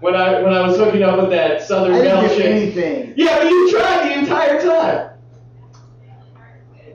when 0.00 0.14
I 0.14 0.40
when 0.42 0.52
I 0.52 0.66
was 0.66 0.76
hooking 0.76 1.02
up 1.02 1.18
with 1.20 1.30
that 1.30 1.62
Southern 1.62 1.94
I 1.94 2.02
Belle 2.02 2.22
didn't 2.22 2.36
do 2.36 2.42
chick. 2.42 2.46
anything. 2.46 3.14
Yeah, 3.16 3.38
but 3.38 3.48
you 3.50 3.70
tried 3.70 4.08
the 4.08 4.18
entire 4.18 4.60
time. 4.60 5.10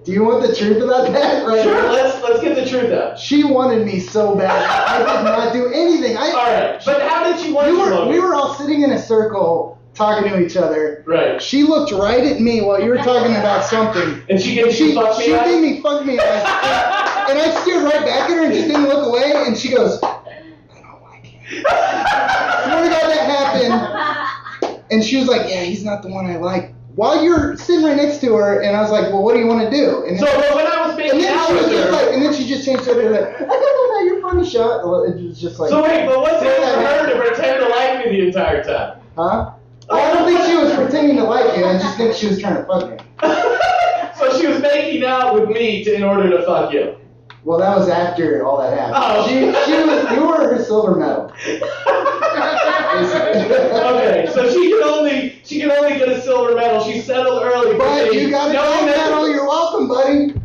Do 0.06 0.12
you 0.12 0.24
want 0.26 0.46
the 0.46 0.54
truth 0.54 0.84
about 0.84 1.12
that? 1.14 1.46
Right. 1.48 1.64
Sure, 1.64 1.92
let's 1.92 2.22
let's 2.24 2.42
get 2.42 2.56
the 2.56 2.66
truth 2.66 2.92
out. 2.92 3.18
She 3.20 3.44
wanted 3.44 3.86
me 3.86 4.00
so 4.00 4.36
bad. 4.36 4.50
I 4.52 5.00
did 5.00 5.24
not 5.24 5.54
do 5.54 5.68
anything. 5.74 6.18
I. 6.18 6.22
All 6.30 6.34
right, 6.36 6.82
but 6.86 7.02
how 7.02 7.24
did 7.32 7.46
you 7.46 7.54
want 7.54 7.68
to 7.68 7.74
were 7.78 8.08
we 8.10 8.20
were 8.20 8.34
all 8.36 8.54
sitting 8.56 8.82
in 8.82 8.92
a 8.92 9.00
circle 9.02 9.78
talking 9.94 10.28
to 10.32 10.40
each 10.44 10.58
other. 10.58 11.04
right, 11.06 11.40
She 11.40 11.62
looked 11.64 11.92
right 11.92 12.24
at 12.24 12.40
me 12.42 12.62
while 12.62 12.82
you 12.82 12.90
were 12.90 12.98
talking 12.98 13.36
about 13.36 13.64
something. 13.64 14.24
and 14.28 14.42
she 14.42 14.56
gave 14.56 14.74
She 14.74 14.90
you 14.90 14.94
fuck 14.96 15.18
me 15.20 15.26
she 15.26 15.34
up? 15.36 15.46
made 15.46 15.62
me 15.62 15.82
fuck 15.82 16.04
me, 16.04 16.14
and 16.14 16.22
I, 16.22 17.28
and 17.30 17.38
I 17.40 17.62
stared 17.62 17.84
right 17.84 18.04
back 18.04 18.28
at 18.30 18.38
her 18.38 18.44
and 18.46 18.54
just 18.54 18.68
didn't 18.68 18.88
look 18.88 19.06
away. 19.08 19.32
And 19.46 19.56
she 19.56 19.70
goes, 19.70 20.00
"I 21.48 22.66
don't 22.70 22.86
like 22.86 23.62
him." 23.62 23.70
Swear 23.70 23.70
to 23.70 23.74
happened. 23.74 24.84
And 24.92 25.04
she 25.04 25.18
was 25.18 25.28
like, 25.28 25.50
"Yeah, 25.50 25.62
he's 25.64 25.84
not 25.84 26.02
the 26.04 26.10
one 26.10 26.26
I 26.26 26.38
like." 26.38 26.74
While 26.96 27.24
you're 27.24 27.58
sitting 27.58 27.84
right 27.84 27.98
next 27.98 28.20
to 28.22 28.36
her, 28.36 28.62
and 28.62 28.78
I 28.78 28.82
was 28.82 28.92
like, 28.92 29.12
"Well, 29.12 29.24
what 29.24 29.34
do 29.34 29.40
you 29.40 29.48
want 29.48 29.62
to 29.70 29.72
do?" 29.76 30.06
And 30.08 30.20
So 30.20 30.26
then, 30.26 30.56
when 30.56 30.68
I 30.68 30.86
was 30.88 30.96
making 30.96 31.26
out 31.26 31.48
she 31.48 31.54
with 31.56 31.70
just 31.72 31.86
her. 31.86 31.92
like, 31.92 32.14
and 32.14 32.22
then 32.22 32.34
she 32.34 32.48
just 32.48 32.66
changed 32.66 32.86
her 32.86 32.94
like, 32.94 33.36
"I 33.42 33.46
don't 33.46 34.08
know, 34.08 34.14
you're 34.14 34.22
funny 34.22 34.48
shot." 34.48 34.86
Well, 34.86 35.04
It 35.04 35.16
was 35.24 35.42
just 35.42 35.60
like, 35.60 35.72
so 35.72 35.82
wait, 35.82 36.06
but 36.06 36.20
what's 36.22 36.44
it 36.44 36.56
for 36.56 36.82
her 36.82 37.10
to 37.12 37.20
pretend 37.20 37.62
to 37.62 37.70
like 37.70 38.06
me 38.06 38.12
the 38.22 38.28
entire 38.28 38.64
time? 38.64 39.00
huh? 39.16 39.52
Oh, 39.90 39.98
I 40.00 40.14
don't 40.14 40.26
think 40.28 40.46
she 40.46 40.56
was 40.56 40.74
pretending 40.76 41.18
to 41.18 41.24
like 41.24 41.58
you. 41.58 41.66
I 41.66 41.74
just 41.80 41.98
think 41.98 42.14
she 42.16 42.28
was 42.28 42.40
trying 42.40 42.58
to 42.58 42.64
fuck 42.66 42.90
me. 42.92 42.98
so 44.18 44.40
she 44.40 44.46
was 44.48 44.62
making 44.62 45.04
out 45.04 45.34
with 45.34 45.50
me 45.50 45.84
to, 45.86 45.94
in 45.96 46.04
order 46.04 46.30
to 46.30 46.44
fuck 46.46 46.72
you. 46.72 46.96
Well, 47.44 47.60
that 47.60 47.78
was 47.78 47.90
after 47.90 48.46
all 48.46 48.62
that 48.62 48.78
happened. 48.78 48.96
Oh. 48.98 49.28
She, 49.28 49.34
she 49.66 49.78
was, 49.84 50.12
you 50.12 50.26
were 50.26 50.56
her 50.56 50.64
silver 50.64 50.96
medal. 50.96 51.26
okay, 52.96 54.32
so 54.34 54.50
she 54.50 54.70
can 54.70 54.84
only 54.84 55.42
she 55.44 55.60
can 55.60 55.72
only 55.72 55.98
get 55.98 56.08
a 56.08 56.22
silver 56.22 56.56
medal. 56.56 56.82
She 56.84 57.02
settled 57.02 57.44
early. 57.44 57.78
But 57.78 58.14
you 58.14 58.30
got 58.30 58.50
a 58.50 58.54
gold 58.54 58.86
medal. 58.86 59.30
You're 59.30 59.46
welcome, 59.46 59.90
buddy. 59.90 60.36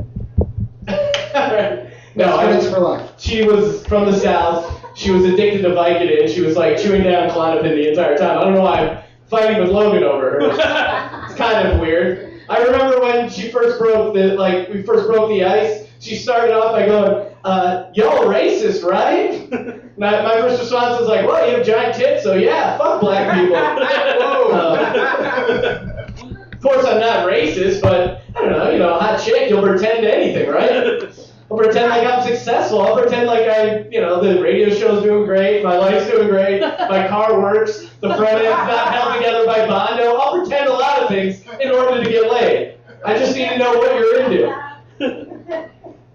Alright. 1.35 1.93
no, 2.17 2.37
I, 2.37 2.50
it's 2.56 2.69
for 2.69 2.81
life. 2.81 3.12
she 3.19 3.44
was 3.44 3.87
from 3.87 4.06
the 4.06 4.19
south. 4.19 4.75
She 4.97 5.12
was 5.12 5.25
addicted 5.25 5.63
to 5.63 5.69
Vicodin. 5.69 6.29
She 6.29 6.41
was 6.41 6.56
like 6.56 6.79
chewing 6.79 7.05
down 7.05 7.31
Klonopin 7.31 7.63
the 7.63 7.91
entire 7.91 8.17
time. 8.17 8.39
I 8.39 8.44
don't 8.44 8.55
know 8.55 8.63
why 8.63 8.81
I'm 8.81 9.05
fighting 9.29 9.61
with 9.61 9.70
Logan 9.70 10.03
over 10.03 10.31
her. 10.31 10.39
it's 10.41 11.34
kind 11.37 11.69
of 11.69 11.79
weird. 11.79 12.43
I 12.49 12.63
remember 12.63 13.01
when 13.01 13.31
she 13.31 13.51
first 13.51 13.79
broke 13.79 14.15
the 14.15 14.34
like 14.34 14.69
we 14.69 14.82
first 14.82 15.06
broke 15.06 15.29
the 15.29 15.44
ice. 15.44 15.88
She 16.00 16.17
started 16.17 16.55
off 16.55 16.72
by 16.72 16.86
going, 16.86 17.34
uh, 17.44 17.90
"Y'all 17.94 18.24
racist, 18.24 18.84
right?" 18.84 19.50
my, 19.98 20.22
my 20.22 20.40
first 20.40 20.60
response 20.60 21.00
was 21.00 21.08
like, 21.08 21.26
"Well, 21.26 21.48
you 21.48 21.56
have 21.56 21.67
giant 21.67 21.94
tits, 21.96 22.22
so 22.22 22.34
yeah, 22.34 22.78
fuck 22.78 23.00
black 23.00 23.34
people." 23.34 23.56
Uh, 24.48 26.06
of 26.52 26.60
course, 26.62 26.84
I'm 26.84 26.98
not 27.00 27.28
racist, 27.28 27.81
but 27.81 28.22
I 28.34 28.40
don't 28.40 28.50
know. 28.50 28.70
You 28.70 28.78
know, 28.78 28.94
a 28.94 28.98
hot 28.98 29.20
chick, 29.22 29.48
you'll 29.48 29.62
pretend 29.62 30.05
anything, 30.05 30.48
right? 30.48 31.02
I'll 31.50 31.56
pretend 31.56 31.90
like 31.90 32.06
I'm 32.06 32.26
successful. 32.26 32.82
I'll 32.82 33.00
pretend 33.00 33.26
like 33.26 33.48
I, 33.48 33.86
you 33.90 34.00
know, 34.00 34.20
the 34.20 34.43
radio 34.43 34.69
show's 34.70 35.02
doing 35.02 35.24
great, 35.24 35.62
my 35.62 35.76
life's 35.76 36.10
doing 36.10 36.28
great, 36.28 36.60
my 36.60 37.06
car 37.08 37.40
works, 37.40 37.88
the 38.00 38.14
front 38.14 38.44
end's 38.44 38.48
not 38.50 38.93
held 38.93 39.14
together 39.14 39.46
by 39.46 39.67
Bondo. 39.67 40.17
I'll 40.17 40.38
pretend 40.38 40.69
a 40.69 40.72
lot 40.72 41.02
of 41.02 41.08
things 41.08 41.43
in 41.60 41.70
order 41.70 42.02
to 42.02 42.10
get 42.10 42.31
laid. 42.31 42.78
I 43.05 43.17
just 43.17 43.36
need 43.36 43.48
to 43.50 43.58
know 43.58 43.72
what 43.78 43.94
you're 43.94 44.20
into. 44.20 44.68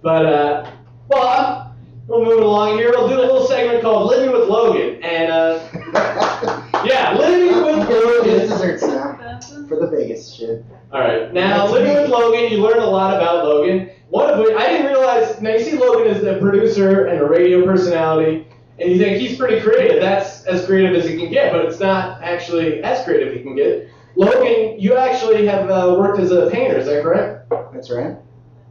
But, 0.03 0.25
uh, 0.25 0.71
well, 1.07 1.27
I'm, 1.27 1.73
we're 2.07 2.25
moving 2.25 2.43
along 2.43 2.77
here. 2.77 2.91
We'll 2.91 3.07
do 3.07 3.15
a 3.15 3.23
little 3.23 3.47
segment 3.47 3.81
called 3.81 4.09
Living 4.09 4.31
with 4.31 4.49
Logan. 4.49 5.01
And, 5.01 5.31
uh, 5.31 5.65
yeah, 6.85 7.15
Living 7.17 7.55
with 7.63 7.89
Logan. 7.89 8.29
get 8.29 8.49
desserts 8.49 8.83
now 8.83 9.39
for 9.67 9.79
the 9.79 9.87
Vegas 9.87 10.33
shit. 10.33 10.65
All 10.91 10.99
right. 10.99 11.33
Now, 11.33 11.71
living 11.71 11.93
with 11.93 12.09
Logan, 12.09 12.51
you 12.51 12.57
learn 12.61 12.79
a 12.79 12.85
lot 12.85 13.15
about 13.15 13.45
Logan. 13.45 13.89
One 14.09 14.29
of 14.29 14.39
which 14.39 14.55
I 14.55 14.67
didn't 14.67 14.87
realize. 14.87 15.41
Now 15.41 15.51
you 15.51 15.59
see 15.59 15.77
Logan 15.77 16.13
as 16.13 16.23
a 16.23 16.37
producer 16.37 17.05
and 17.05 17.19
a 17.19 17.25
radio 17.25 17.65
personality, 17.65 18.45
and 18.79 18.91
you 18.91 18.97
think 18.97 19.19
he's 19.19 19.37
pretty 19.37 19.61
creative. 19.61 20.01
That's 20.01 20.43
as 20.43 20.65
creative 20.65 20.95
as 20.95 21.09
he 21.09 21.17
can 21.17 21.31
get, 21.31 21.51
but 21.51 21.65
it's 21.65 21.79
not 21.79 22.21
actually 22.21 22.83
as 22.83 23.03
creative 23.05 23.29
as 23.29 23.37
he 23.37 23.43
can 23.43 23.55
get. 23.55 23.89
Logan, 24.15 24.79
you 24.79 24.95
actually 24.97 25.47
have 25.47 25.69
uh, 25.69 25.95
worked 25.97 26.19
as 26.19 26.31
a 26.31 26.49
painter. 26.51 26.77
Is 26.77 26.85
that 26.85 27.01
correct? 27.01 27.49
That's 27.73 27.89
right. 27.89 28.17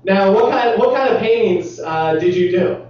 Now, 0.05 0.33
what 0.33 0.51
kind 0.51 0.71
of, 0.71 0.79
what 0.79 0.95
kind 0.97 1.13
of 1.13 1.21
paintings 1.21 1.79
uh, 1.81 2.15
did 2.15 2.35
you 2.35 2.51
do? 2.51 2.87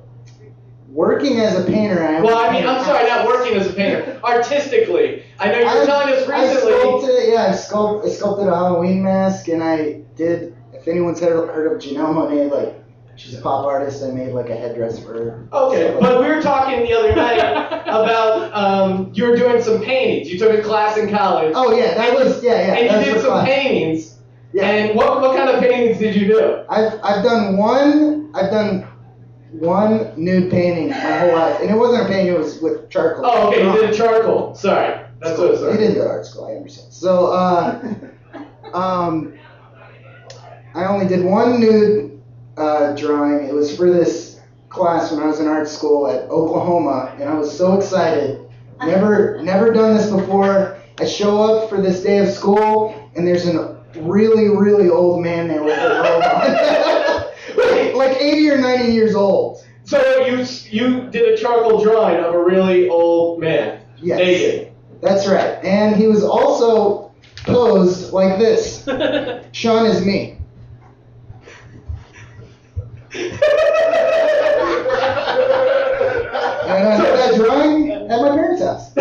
Working 0.88 1.40
as 1.40 1.59
a 1.59 1.64
painter, 1.64 2.02
I 2.04 2.21
Well, 2.21 2.37
I 2.37 2.52
mean, 2.52 2.66
I'm 2.66 2.85
sorry, 2.85 3.09
not 3.09 3.26
working 3.26 3.57
as 3.57 3.66
a 3.66 3.73
painter. 3.73 4.21
Artistically, 4.23 5.25
I 5.38 5.50
know 5.50 5.59
you 5.59 5.64
were 5.64 5.83
I- 5.83 5.87
telling 5.87 6.14
us 6.14 6.28
recently. 6.28 6.75
I 6.75 6.78
sculpted, 6.81 7.28
yeah, 7.28 7.47
I, 7.47 7.50
sculpt, 7.52 8.07
I 8.07 8.09
sculpted 8.11 8.49
a 8.49 8.54
Halloween 8.54 9.02
mask, 9.02 9.49
and 9.49 9.62
I 9.62 10.02
did. 10.16 10.54
If 10.73 10.88
anyone's 10.88 11.23
ever 11.23 11.47
heard 11.47 11.73
of 11.73 11.78
Janelle 11.81 12.12
Monae, 12.12 12.50
like 12.50 12.83
She's 13.16 13.38
a 13.38 13.42
pop 13.42 13.66
artist. 13.66 14.02
I 14.02 14.11
made 14.11 14.33
like 14.33 14.49
a 14.49 14.57
headdress 14.57 14.99
for 14.99 15.12
her. 15.12 15.49
Okay, 15.52 15.97
but 16.00 16.21
we 16.21 16.28
were 16.28 16.40
talking 16.40 16.81
the 16.81 16.92
other 16.95 17.14
night 17.14 17.38
about 17.87 18.54
um, 18.54 19.11
you 19.14 19.25
were 19.26 19.37
doing 19.37 19.62
some 19.62 19.83
paintings. 19.83 20.31
You 20.31 20.38
took 20.38 20.59
a 20.59 20.62
class 20.62 20.97
in 20.97 21.11
college. 21.11 21.52
Oh 21.54 21.76
yeah, 21.76 21.95
that 21.95 22.14
was 22.14 22.42
yeah 22.42 22.52
yeah. 22.52 22.75
and 22.75 23.07
you 23.07 23.12
did 23.12 23.21
some 23.21 23.31
fun. 23.31 23.47
paintings. 23.47 24.12
Yeah. 24.52 24.66
And 24.66 24.97
what, 24.97 25.21
what 25.21 25.37
kind 25.37 25.49
of 25.49 25.61
paintings 25.61 25.99
did 25.99 26.14
you 26.14 26.26
do? 26.26 26.64
I've 26.68 27.00
I've 27.02 27.25
done 27.25 27.56
one. 27.56 28.30
I've 28.35 28.50
done 28.50 28.87
one 29.52 30.12
nude 30.16 30.50
painting 30.50 30.88
my 30.88 30.94
whole 30.94 31.32
life, 31.32 31.61
and 31.61 31.71
it 31.71 31.76
wasn't 31.76 32.04
a 32.04 32.06
painting. 32.09 32.35
It 32.35 32.38
was 32.38 32.61
with 32.61 32.88
charcoal. 32.90 33.26
Oh, 33.26 33.49
okay, 33.49 33.64
you 33.64 33.73
did 33.73 33.90
a 33.90 33.94
charcoal. 33.94 34.54
Sorry. 34.54 35.04
That's 35.21 35.38
what 35.38 35.54
it 35.54 35.61
You 35.61 35.78
didn't 35.78 35.94
go 35.94 36.04
to 36.04 36.09
art 36.09 36.26
school. 36.26 36.47
I 36.47 36.56
understand. 36.56 36.92
So 36.92 37.26
uh, 37.26 37.94
um, 38.75 39.38
I 40.75 40.85
only 40.87 41.06
did 41.06 41.25
one 41.25 41.61
nude 41.61 42.21
uh, 42.56 42.94
drawing. 42.97 43.47
It 43.47 43.54
was 43.54 43.76
for 43.76 43.90
this 43.90 44.40
class 44.68 45.12
when 45.12 45.23
I 45.23 45.26
was 45.26 45.38
in 45.38 45.47
art 45.47 45.68
school 45.68 46.09
at 46.09 46.23
Oklahoma, 46.30 47.14
and 47.21 47.28
I 47.28 47.35
was 47.35 47.56
so 47.56 47.78
excited. 47.78 48.40
Never, 48.85 49.40
never 49.42 49.73
done 49.73 49.94
this 49.94 50.11
before. 50.11 50.78
I 50.99 51.06
show 51.06 51.40
up 51.42 51.68
for 51.68 51.80
this 51.80 52.02
day 52.02 52.18
of 52.18 52.28
school, 52.28 53.11
and 53.14 53.26
there's 53.26 53.47
a 53.47 53.81
really, 53.96 54.49
really 54.49 54.88
old 54.88 55.22
man 55.22 55.49
there 55.49 55.62
with 55.62 55.78
a 55.78 55.88
robe 55.88 56.22
on, 56.25 57.94
like, 57.94 57.94
like 57.94 58.20
80 58.20 58.50
or 58.50 58.58
90 58.58 58.92
years 58.92 59.14
old. 59.14 59.64
So 59.84 60.25
you 60.25 60.46
you 60.70 61.11
did 61.11 61.34
a 61.34 61.37
charcoal 61.37 61.82
drawing 61.82 62.22
of 62.25 62.34
a 62.34 62.42
really 62.42 62.88
old 62.88 63.40
man. 63.40 63.80
Yes. 63.99 64.18
Naked. 64.18 64.72
That's 65.00 65.26
right. 65.26 65.62
And 65.64 65.96
he 65.96 66.06
was 66.06 66.22
also 66.22 67.12
posed 67.38 68.12
like 68.12 68.38
this. 68.38 68.84
Sean 69.52 69.87
is 69.87 70.04
me. 70.04 70.38
And 76.72 76.88
I 76.88 76.96
did 76.96 77.18
that 77.18 77.34
drawing 77.34 77.90
at 77.90 78.20
my 78.20 78.28
parents' 78.30 78.62
house. 78.62 78.92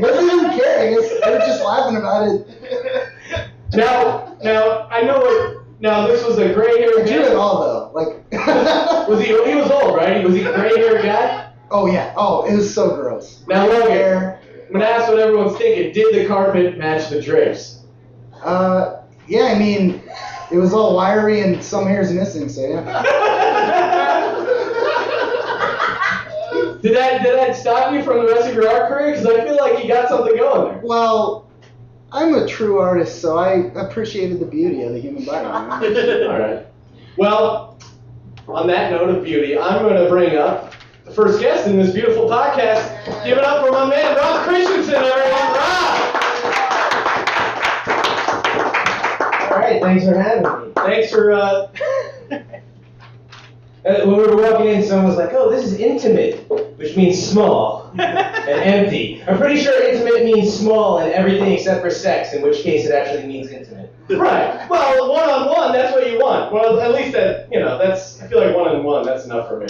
Man? 0.00 0.04
I 0.04 0.12
guess 0.12 0.20
they 0.20 0.26
didn't 0.28 0.58
care. 0.58 0.78
I 0.80 0.90
guess 0.94 1.08
they 1.24 1.30
were 1.32 1.38
just 1.38 1.64
laughing 1.64 1.96
about 1.96 2.28
it. 2.28 3.48
Now, 3.74 4.36
now 4.42 4.88
I 4.90 5.02
know 5.02 5.18
what. 5.18 5.64
Now 5.80 6.06
this 6.08 6.24
was 6.26 6.38
a 6.38 6.52
gray-haired 6.52 7.02
I 7.02 7.06
drew 7.06 7.22
it 7.22 7.36
all 7.36 7.60
though. 7.60 7.90
Like, 7.94 8.32
Was 9.08 9.20
he? 9.20 9.26
He 9.28 9.54
was 9.54 9.70
old, 9.70 9.94
right? 9.96 10.24
Was 10.24 10.34
he 10.34 10.42
a 10.42 10.52
gray-haired 10.52 11.02
guy? 11.02 11.52
oh 11.70 11.86
yeah. 11.86 12.12
Oh, 12.16 12.46
it 12.50 12.56
was 12.56 12.72
so 12.74 12.96
gross. 12.96 13.44
Now, 13.46 13.66
Logan. 13.68 13.90
hair. 13.90 14.40
I'm 14.66 14.72
gonna 14.72 14.84
ask 14.86 15.08
what 15.08 15.18
everyone's 15.18 15.56
thinking. 15.56 15.92
Did 15.92 16.14
the 16.14 16.26
carpet 16.26 16.78
match 16.78 17.10
the 17.10 17.20
drapes? 17.22 17.82
Uh, 18.42 19.02
yeah. 19.28 19.52
I 19.54 19.58
mean, 19.58 20.02
it 20.50 20.56
was 20.56 20.72
all 20.72 20.96
wiry 20.96 21.42
and 21.42 21.62
some 21.62 21.86
hairs 21.86 22.10
missing. 22.12 22.48
So 22.48 22.62
yeah. 22.66 22.80
Did 26.82 26.96
that 26.96 27.22
did 27.24 27.36
that 27.36 27.56
stop 27.56 27.92
you 27.92 28.02
from 28.02 28.24
the 28.24 28.32
rest 28.32 28.48
of 28.48 28.54
your 28.54 28.68
art 28.68 28.88
career? 28.88 29.10
Because 29.10 29.26
I 29.26 29.44
feel 29.44 29.56
like 29.56 29.82
you 29.82 29.88
got 29.88 30.08
something 30.08 30.36
going 30.36 30.72
there. 30.72 30.80
Well, 30.84 31.50
I'm 32.12 32.34
a 32.34 32.46
true 32.46 32.78
artist, 32.78 33.20
so 33.20 33.36
I 33.36 33.70
appreciated 33.74 34.38
the 34.38 34.46
beauty 34.46 34.82
of 34.82 34.92
the 34.92 35.00
human 35.00 35.24
body. 35.24 35.44
All 36.26 36.38
right. 36.38 36.66
Well, 37.16 37.78
on 38.46 38.66
that 38.68 38.92
note 38.92 39.10
of 39.10 39.24
beauty, 39.24 39.58
I'm 39.58 39.82
going 39.82 40.02
to 40.02 40.08
bring 40.08 40.36
up 40.36 40.72
the 41.04 41.10
first 41.10 41.40
guest 41.40 41.66
in 41.66 41.76
this 41.76 41.92
beautiful 41.92 42.28
podcast. 42.28 43.24
Give 43.24 43.36
it 43.36 43.44
up 43.44 43.66
for 43.66 43.72
my 43.72 43.86
man 43.86 44.16
Rob 44.16 44.46
Christensen, 44.46 44.94
everyone. 44.94 45.32
Rob. 45.32 46.14
All 49.50 49.58
right, 49.58 49.82
thanks 49.82 50.04
for 50.04 50.14
having 50.14 50.68
me. 50.68 50.72
Thanks 50.76 51.10
for. 51.10 51.32
Uh, 51.32 51.68
Uh, 53.88 54.04
when 54.04 54.18
we 54.18 54.22
were 54.26 54.36
walking 54.36 54.66
in, 54.66 54.82
someone 54.84 55.06
was 55.06 55.16
like, 55.16 55.30
"Oh, 55.32 55.50
this 55.50 55.64
is 55.64 55.80
intimate," 55.80 56.46
which 56.76 56.94
means 56.94 57.18
small 57.26 57.90
and 57.98 58.02
empty. 58.48 59.22
I'm 59.26 59.38
pretty 59.38 59.58
sure 59.58 59.82
intimate 59.82 60.24
means 60.24 60.52
small 60.52 60.98
and 60.98 61.10
everything 61.10 61.52
except 61.52 61.80
for 61.80 61.88
sex, 61.88 62.34
in 62.34 62.42
which 62.42 62.62
case 62.62 62.84
it 62.84 62.92
actually 62.92 63.26
means 63.26 63.50
intimate. 63.50 63.94
right. 64.10 64.68
Well, 64.68 65.10
one 65.10 65.30
on 65.30 65.48
one, 65.48 65.72
that's 65.72 65.94
what 65.94 66.10
you 66.10 66.18
want. 66.18 66.52
Well, 66.52 66.80
at 66.80 66.92
least 66.92 67.12
that 67.12 67.48
you 67.50 67.60
know. 67.60 67.78
That's. 67.78 68.20
I 68.20 68.26
feel 68.26 68.44
like 68.44 68.54
one 68.54 68.68
on 68.68 68.84
one. 68.84 69.06
That's 69.06 69.24
enough 69.24 69.48
for 69.48 69.58
me. 69.60 69.68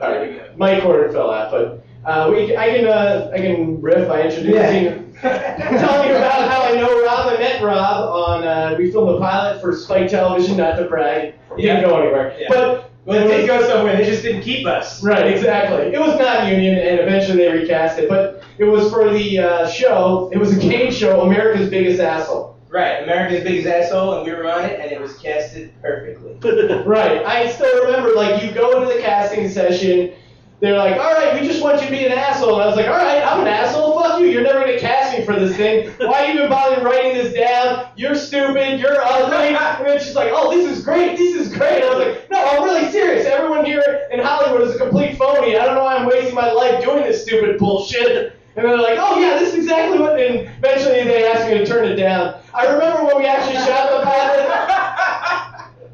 All 0.00 0.12
right. 0.12 0.56
My 0.56 0.80
quarter 0.80 1.12
fell 1.12 1.30
out, 1.30 1.50
but 1.50 1.84
uh, 2.06 2.30
we. 2.30 2.56
I 2.56 2.70
can. 2.70 2.86
Uh, 2.86 3.30
I 3.34 3.38
can 3.38 3.82
riff 3.82 4.08
by 4.08 4.22
introducing. 4.22 5.12
telling 5.20 6.08
you 6.10 6.16
about 6.16 6.48
how 6.48 6.62
I 6.62 6.72
know 6.74 7.04
Rob. 7.04 7.26
I 7.26 7.36
met 7.38 7.62
Rob 7.62 8.08
on. 8.08 8.44
Uh, 8.44 8.76
we 8.78 8.90
filmed 8.90 9.14
a 9.14 9.18
pilot 9.18 9.60
for 9.60 9.74
Spike 9.76 10.08
Television, 10.08 10.56
not 10.56 10.76
to 10.76 10.84
brag. 10.84 11.34
It 11.58 11.62
didn't 11.62 11.82
go 11.82 12.00
anywhere. 12.00 12.34
Yeah. 12.38 12.46
But 12.48 12.87
It 13.16 13.26
did 13.28 13.46
go 13.46 13.66
somewhere. 13.66 13.96
They 13.96 14.04
just 14.04 14.22
didn't 14.22 14.42
keep 14.42 14.66
us. 14.66 15.02
Right, 15.02 15.26
exactly. 15.26 15.92
It 15.94 15.98
was 15.98 16.18
not 16.18 16.46
union, 16.46 16.78
and 16.78 17.00
eventually 17.00 17.38
they 17.38 17.52
recast 17.52 17.98
it. 17.98 18.08
But 18.08 18.42
it 18.58 18.64
was 18.64 18.90
for 18.92 19.10
the 19.10 19.38
uh, 19.38 19.68
show. 19.68 20.30
It 20.32 20.38
was 20.38 20.56
a 20.56 20.60
game 20.60 20.92
show, 20.92 21.22
America's 21.22 21.70
Biggest 21.70 22.00
Asshole. 22.00 22.56
Right, 22.68 23.02
America's 23.02 23.42
Biggest 23.44 23.66
Asshole, 23.66 24.18
and 24.18 24.26
we 24.26 24.32
were 24.32 24.46
on 24.50 24.64
it, 24.66 24.78
and 24.78 24.92
it 24.92 25.00
was 25.00 25.16
casted 25.18 25.72
perfectly. 25.80 26.36
Right. 26.84 27.24
I 27.24 27.50
still 27.50 27.84
remember, 27.84 28.14
like, 28.14 28.42
you 28.42 28.52
go 28.52 28.82
into 28.82 28.94
the 28.94 29.00
casting 29.00 29.48
session. 29.48 30.12
They're 30.60 30.76
like, 30.76 30.94
all 30.94 31.12
right, 31.12 31.40
we 31.40 31.46
just 31.46 31.62
want 31.62 31.80
you 31.80 31.86
to 31.86 31.92
be 31.92 32.04
an 32.04 32.10
asshole. 32.10 32.54
And 32.54 32.62
I 32.62 32.66
was 32.66 32.74
like, 32.74 32.86
all 32.86 32.96
right, 32.96 33.22
I'm 33.22 33.42
an 33.42 33.46
asshole. 33.46 34.00
Fuck 34.02 34.20
you. 34.20 34.26
You're 34.26 34.42
never 34.42 34.60
going 34.60 34.72
to 34.72 34.80
cast 34.80 35.16
me 35.16 35.24
for 35.24 35.38
this 35.38 35.56
thing. 35.56 35.90
Why 35.98 36.24
are 36.24 36.26
you 36.26 36.38
even 36.38 36.50
bother 36.50 36.82
writing 36.82 37.14
this 37.14 37.32
down? 37.32 37.90
You're 37.94 38.16
stupid. 38.16 38.80
You're 38.80 39.00
ugly. 39.00 39.54
And 39.54 40.02
she's 40.02 40.16
like, 40.16 40.30
oh, 40.32 40.50
this 40.50 40.76
is 40.76 40.84
great. 40.84 41.16
This 41.16 41.36
is 41.36 41.56
great. 41.56 41.82
And 41.82 41.84
I 41.84 41.94
was 41.94 42.06
like, 42.06 42.30
no, 42.30 42.44
I'm 42.44 42.64
really 42.64 42.90
serious. 42.90 43.24
Everyone 43.24 43.64
here 43.64 44.08
in 44.10 44.18
Hollywood 44.18 44.62
is 44.62 44.74
a 44.74 44.78
complete 44.78 45.16
phony. 45.16 45.56
I 45.56 45.64
don't 45.64 45.76
know 45.76 45.84
why 45.84 45.96
I'm 45.96 46.06
wasting 46.06 46.34
my 46.34 46.50
life 46.50 46.82
doing 46.82 47.04
this 47.04 47.22
stupid 47.22 47.56
bullshit. 47.58 48.34
And 48.56 48.66
then 48.66 48.76
they're 48.76 48.78
like, 48.78 48.98
oh, 48.98 49.20
yeah, 49.20 49.38
this 49.38 49.50
is 49.50 49.60
exactly 49.60 50.00
what. 50.00 50.18
And 50.18 50.50
eventually 50.58 51.04
they 51.04 51.24
asked 51.30 51.48
me 51.48 51.58
to 51.58 51.66
turn 51.66 51.86
it 51.86 51.94
down. 51.94 52.34
I 52.52 52.66
remember 52.66 53.04
when 53.04 53.18
we 53.18 53.26
actually 53.26 53.54
shot 53.54 53.90
the 53.92 54.02
pilot. 54.02 54.67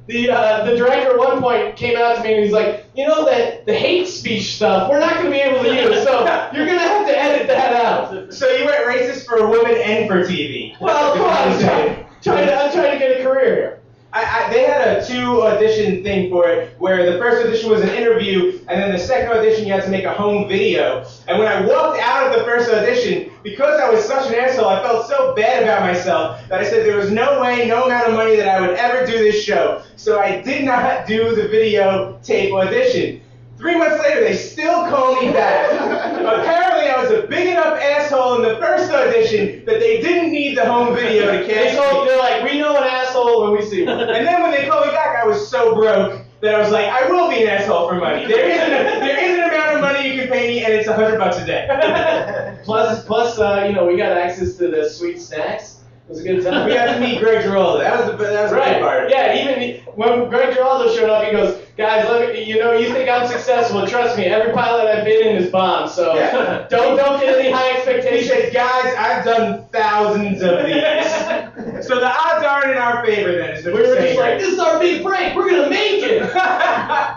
The, 0.06 0.30
uh, 0.30 0.64
the 0.64 0.76
director 0.76 1.10
at 1.12 1.18
one 1.18 1.40
point 1.40 1.76
came 1.76 1.96
out 1.96 2.16
to 2.16 2.22
me 2.22 2.34
and 2.34 2.44
he's 2.44 2.52
like, 2.52 2.86
you 2.94 3.06
know 3.06 3.24
that 3.24 3.64
the 3.64 3.74
hate 3.74 4.06
speech 4.06 4.54
stuff, 4.56 4.90
we're 4.90 5.00
not 5.00 5.14
going 5.14 5.26
to 5.26 5.30
be 5.30 5.38
able 5.38 5.62
to 5.62 5.74
use, 5.74 6.04
so 6.04 6.20
you're 6.52 6.66
going 6.66 6.78
to 6.78 6.84
have 6.84 7.06
to 7.06 7.18
edit 7.18 7.46
that 7.46 7.72
out. 7.72 8.32
So 8.32 8.48
you 8.50 8.66
went 8.66 8.84
racist 8.84 9.24
for 9.24 9.48
women 9.48 9.76
and 9.76 10.06
for 10.08 10.22
TV. 10.22 10.78
Well, 10.78 11.14
come 11.14 11.24
on, 11.24 11.32
I'm 11.52 11.60
trying, 11.60 12.06
trying 12.22 12.46
to, 12.46 12.54
I'm 12.54 12.72
trying 12.72 12.92
to 12.92 12.98
get 12.98 13.20
a 13.20 13.24
career 13.24 13.54
here. 13.54 13.80
I, 14.14 14.44
I, 14.44 14.52
they 14.52 14.62
had 14.62 14.96
a 14.96 15.04
two 15.04 15.42
audition 15.42 16.04
thing 16.04 16.30
for 16.30 16.48
it 16.48 16.78
where 16.78 17.10
the 17.10 17.18
first 17.18 17.44
audition 17.44 17.68
was 17.68 17.80
an 17.82 17.88
interview 17.88 18.60
and 18.68 18.80
then 18.80 18.92
the 18.92 18.98
second 18.98 19.36
audition 19.36 19.66
you 19.66 19.72
had 19.72 19.82
to 19.82 19.90
make 19.90 20.04
a 20.04 20.12
home 20.12 20.46
video. 20.46 21.04
And 21.26 21.36
when 21.36 21.48
I 21.48 21.66
walked 21.66 22.00
out 22.00 22.28
of 22.28 22.38
the 22.38 22.44
first 22.44 22.70
audition, 22.70 23.32
because 23.42 23.80
I 23.80 23.90
was 23.90 24.04
such 24.04 24.28
an 24.28 24.36
asshole, 24.36 24.68
I 24.68 24.80
felt 24.82 25.08
so 25.08 25.34
bad 25.34 25.64
about 25.64 25.80
myself 25.80 26.48
that 26.48 26.60
I 26.60 26.64
said 26.64 26.86
there 26.86 26.96
was 26.96 27.10
no 27.10 27.40
way, 27.40 27.66
no 27.66 27.86
amount 27.86 28.06
of 28.06 28.14
money 28.14 28.36
that 28.36 28.46
I 28.46 28.60
would 28.60 28.76
ever 28.76 29.04
do 29.04 29.18
this 29.18 29.42
show. 29.42 29.82
So 29.96 30.20
I 30.20 30.40
did 30.42 30.64
not 30.64 31.08
do 31.08 31.34
the 31.34 31.48
video 31.48 32.16
tape 32.22 32.54
audition. 32.54 33.20
Three 33.64 33.78
months 33.78 33.98
later, 34.02 34.20
they 34.20 34.36
still 34.36 34.90
call 34.90 35.22
me 35.22 35.32
back. 35.32 35.72
Apparently, 36.20 36.86
I 36.86 37.00
was 37.00 37.10
a 37.12 37.26
big 37.26 37.48
enough 37.48 37.80
asshole 37.80 38.34
in 38.34 38.42
the 38.42 38.56
first 38.58 38.92
audition 38.92 39.64
that 39.64 39.80
they 39.80 40.02
didn't 40.02 40.32
need 40.32 40.58
the 40.58 40.70
home 40.70 40.94
video 40.94 41.32
to 41.32 41.38
told, 41.74 42.04
me. 42.04 42.10
they're 42.10 42.18
like, 42.18 42.44
we 42.44 42.58
know 42.58 42.76
an 42.76 42.84
asshole 42.84 43.44
when 43.44 43.58
we 43.58 43.64
see 43.64 43.86
one. 43.86 44.00
And 44.00 44.26
then 44.26 44.42
when 44.42 44.50
they 44.50 44.68
called 44.68 44.84
me 44.84 44.92
back, 44.92 45.16
I 45.16 45.26
was 45.26 45.48
so 45.48 45.74
broke 45.74 46.20
that 46.42 46.54
I 46.54 46.58
was 46.58 46.72
like, 46.72 46.84
I 46.84 47.08
will 47.08 47.30
be 47.30 47.42
an 47.42 47.48
asshole 47.48 47.88
for 47.88 47.94
money. 47.94 48.26
There 48.26 48.50
is 48.50 48.60
an, 48.60 49.00
there 49.00 49.24
is 49.24 49.38
an 49.38 49.44
amount 49.44 49.76
of 49.76 49.80
money 49.80 50.10
you 50.10 50.20
can 50.20 50.30
pay 50.30 50.46
me, 50.46 50.62
and 50.62 50.74
it's 50.74 50.86
a 50.86 50.92
hundred 50.92 51.16
bucks 51.16 51.38
a 51.38 51.46
day. 51.46 52.58
plus, 52.64 53.02
plus, 53.06 53.38
uh, 53.38 53.64
you 53.66 53.72
know, 53.72 53.86
we 53.86 53.96
got 53.96 54.12
access 54.12 54.58
to 54.58 54.68
the 54.68 54.90
sweet 54.90 55.22
snacks. 55.22 55.73
It 56.06 56.10
was 56.10 56.20
a 56.20 56.22
good 56.22 56.44
time. 56.44 56.66
we 56.68 56.74
got 56.74 56.94
to 56.94 57.00
meet 57.00 57.18
Greg 57.18 57.42
Giraldo. 57.44 57.78
That 57.80 57.98
was 57.98 58.10
the 58.10 58.16
that 58.24 58.42
was 58.42 58.52
Right. 58.52 58.80
part. 58.80 59.08
Yeah, 59.10 59.34
even 59.42 59.80
when 59.94 60.28
Greg 60.28 60.54
Giraldo 60.54 60.94
showed 60.94 61.08
up, 61.08 61.24
he 61.24 61.32
goes, 61.32 61.58
guys, 61.78 62.04
you 62.46 62.58
know, 62.58 62.72
you 62.72 62.92
think 62.92 63.08
I'm 63.08 63.26
successful. 63.26 63.86
Trust 63.86 64.18
me, 64.18 64.24
every 64.26 64.52
pilot 64.52 64.86
I've 64.86 65.04
been 65.06 65.26
in 65.28 65.36
is 65.36 65.50
bombed. 65.50 65.90
So 65.90 66.14
Yeah. 66.14 66.66
don't 66.70 66.96
don't 66.98 67.18
get 67.20 67.38
any 67.38 67.50
high 67.50 67.70
He 67.70 67.76
expectations. 67.78 68.28
said, 68.28 68.52
guys, 68.52 68.94
I've 68.98 69.24
done 69.24 69.64
thousands 69.72 70.42
of 70.42 70.66
these. 70.66 70.74
so 71.86 71.98
the 72.00 72.06
odds 72.10 72.44
aren't 72.44 72.70
in 72.72 72.76
our 72.76 73.04
favor 73.06 73.32
then. 73.38 73.52
Is 73.52 73.64
We 73.64 73.72
were 73.72 73.96
just 73.96 74.18
like, 74.18 74.38
this 74.38 74.52
is 74.52 74.58
our 74.58 74.78
big 74.78 75.02
break. 75.02 75.34
We're 75.34 75.48
gonna 75.50 75.70
make 75.70 76.02
it. 76.02 76.22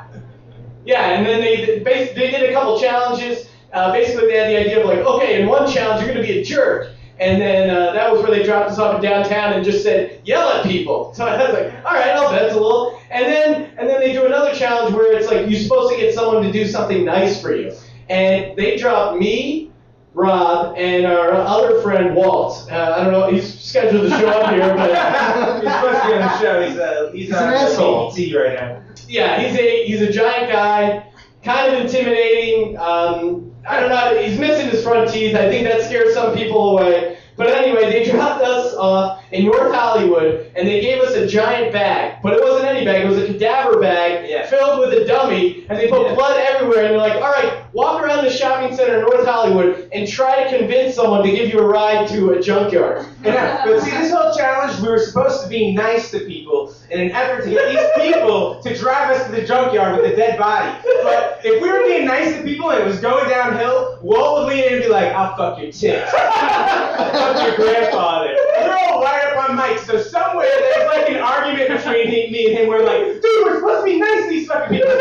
Yeah, 0.86 1.10
and 1.18 1.26
then 1.26 1.42
they 1.42 1.58
did- 1.66 1.84
they 1.84 2.32
did 2.32 2.50
a 2.50 2.54
couple 2.54 2.80
challenges. 2.80 3.50
Uh, 3.74 3.92
basically, 3.92 4.28
they 4.28 4.38
had 4.38 4.48
the 4.50 4.58
idea 4.58 4.80
of 4.80 4.86
like, 4.86 5.00
okay, 5.00 5.42
in 5.42 5.48
one 5.48 5.70
challenge 5.70 6.02
you're 6.06 6.14
gonna 6.14 6.26
be 6.26 6.40
a 6.40 6.44
jerk, 6.46 6.92
and 7.20 7.42
then 7.42 7.70
uh, 7.70 7.94
that 7.94 8.12
was 8.12 8.22
where 8.22 8.32
they 8.32 8.44
dropped 8.44 8.70
us 8.72 8.80
off 8.80 8.96
in 8.96 9.02
downtown 9.02 9.54
and 9.54 9.64
just 9.66 9.84
said 9.84 10.22
yell 10.26 10.50
at 10.50 10.64
people. 10.66 11.14
So 11.14 11.26
I 11.26 11.38
was 11.50 11.54
like, 11.54 11.74
all 11.86 11.94
right, 11.94 12.10
I'll 12.16 12.30
bet 12.32 12.44
it's 12.44 12.56
a 12.56 12.60
little. 12.60 13.00
And 13.10 13.26
then 13.26 13.72
and 13.78 13.88
then 13.90 14.00
they 14.00 14.14
do 14.14 14.26
another 14.26 14.54
challenge 14.54 14.94
where 14.96 15.18
it's 15.18 15.28
like 15.28 15.50
you're 15.50 15.60
supposed 15.60 15.94
to 15.94 16.00
get 16.00 16.14
someone 16.14 16.44
to 16.44 16.52
do 16.52 16.66
something 16.68 17.04
nice 17.06 17.42
for 17.42 17.56
you, 17.56 17.72
and 18.10 18.56
they 18.58 18.78
dropped 18.78 19.18
me, 19.20 19.72
Rob, 20.14 20.76
and 20.78 21.06
our 21.06 21.32
other 21.32 21.82
friend 21.82 22.14
Walt. 22.16 22.68
Uh, 22.72 22.96
I 22.98 23.04
don't 23.04 23.14
know, 23.14 23.32
he's 23.32 23.60
scheduled 23.60 24.10
to 24.10 24.18
show 24.18 24.28
up 24.30 24.52
here, 24.54 24.76
but 24.76 24.90
he's 25.64 25.72
supposed 25.74 26.02
to 26.02 26.08
be 26.08 26.14
on 26.14 26.20
the 26.20 26.40
show. 26.40 26.68
He's 26.68 26.78
uh, 26.78 27.12
he's, 27.14 27.26
He's 27.28 27.34
on 27.36 27.48
an 27.50 27.54
asshole. 27.56 28.12
CBT 28.12 28.36
right 28.36 28.54
now. 28.60 28.84
yeah, 29.08 29.40
he's 29.40 29.58
a 29.60 29.86
he's 29.88 30.02
a 30.02 30.12
giant 30.12 30.52
guy, 30.52 31.10
kind 31.44 31.74
of 31.74 31.82
intimidating. 31.86 32.78
Um, 32.78 33.47
I 33.68 33.80
don't 33.80 33.90
know, 33.90 34.22
he's 34.22 34.40
missing 34.40 34.70
his 34.70 34.82
front 34.84 35.12
teeth. 35.12 35.36
I 35.36 35.50
think 35.50 35.68
that 35.68 35.84
scares 35.84 36.14
some 36.14 36.34
people 36.34 36.78
away. 36.78 37.18
But 37.36 37.48
anyway, 37.48 37.92
they 37.92 38.10
dropped 38.10 38.44
us 38.44 38.74
off 38.74 39.24
in 39.32 39.46
North 39.46 39.74
Hollywood, 39.74 40.52
and 40.56 40.68
they 40.68 40.80
gave 40.82 41.02
us 41.02 41.14
a 41.14 41.28
giant 41.28 41.74
bag. 41.74 42.18
But 42.24 42.34
it 42.34 42.42
wasn't 42.44 42.66
any 42.70 42.86
bag; 42.86 43.04
it 43.04 43.08
was 43.08 43.18
a 43.18 43.28
cadaver 43.28 43.80
bag 43.80 44.30
Yeah. 44.30 44.46
filled 44.46 44.80
with 44.80 44.94
a 44.94 45.06
dummy, 45.06 45.66
and 45.70 45.78
they 45.78 45.88
put 45.88 46.08
Yeah. 46.08 46.14
blood 46.16 46.40
everywhere. 46.40 46.84
And 46.86 46.92
they're 46.92 46.98
like, 46.98 47.16
"All 47.16 47.32
right, 47.32 47.52
walk 47.74 48.02
around 48.04 48.24
the 48.24 48.30
shopping 48.32 48.76
center 48.76 48.96
in 48.96 49.02
North 49.02 49.26
Hollywood 49.26 49.88
and 49.92 50.08
try 50.08 50.44
to 50.44 50.58
convince 50.58 50.96
someone 50.96 51.24
to 51.24 51.32
give 51.32 51.50
you 51.54 51.60
a 51.60 51.66
ride 51.68 52.08
to 52.10 52.32
a 52.32 52.42
junkyard." 52.42 53.06
Yeah, 53.24 53.62
but 53.66 53.82
see, 53.82 53.92
this 53.92 54.12
whole 54.12 54.34
challenge, 54.34 54.80
we 54.80 54.88
were 54.90 55.00
supposed 55.00 55.44
to 55.44 55.50
be 55.50 55.72
nice 55.74 56.10
to 56.12 56.20
people 56.20 56.72
in 56.90 57.00
an 57.02 57.12
effort 57.12 57.44
to 57.44 57.50
get 57.50 57.70
these 57.70 58.10
people 58.12 58.56
to 58.64 58.74
drive 58.76 59.12
us 59.12 59.26
to 59.26 59.32
the 59.32 59.42
junkyard 59.42 59.98
with 59.98 60.14
a 60.14 60.16
dead 60.16 60.38
body. 60.40 60.70
But 61.04 61.40
if 61.44 61.62
we 61.62 61.70
were 61.70 61.84
being 61.84 62.06
nice 62.06 62.36
to 62.38 62.44
people 62.44 62.70
and 62.70 62.80
it 62.82 62.86
was 62.86 63.00
going 63.00 63.30
downhill, 63.30 63.98
Walt 64.02 64.40
would 64.46 64.54
lean 64.54 64.64
in 64.64 64.74
and 64.76 64.82
be 64.84 64.90
like, 64.90 65.12
I'll 65.14 65.36
fuck 65.36 65.60
your 65.62 65.72
tits. 65.72 66.14
I'll 66.14 67.34
fuck 67.34 67.46
your 67.48 67.56
grandfather. 67.56 68.36
And 68.58 68.68
we're 68.70 68.78
all 68.78 69.02
wired 69.18 69.38
up 69.38 69.50
on 69.50 69.58
mics, 69.58 69.86
so 69.86 70.02
somewhere 70.02 70.48
there's 70.48 70.88
like 70.88 71.10
an 71.10 71.18
argument 71.18 71.70
between 71.70 72.32
me 72.32 72.48
and 72.48 72.58
him. 72.58 72.68
We're 72.68 72.84
like, 72.84 73.22
dude, 73.22 73.46
we're 73.46 73.56
supposed 73.56 73.86
to 73.86 73.92
be 73.92 74.00
nice 74.00 74.24
to 74.24 74.30
these 74.30 74.48
fucking 74.48 74.78
people. 74.78 74.92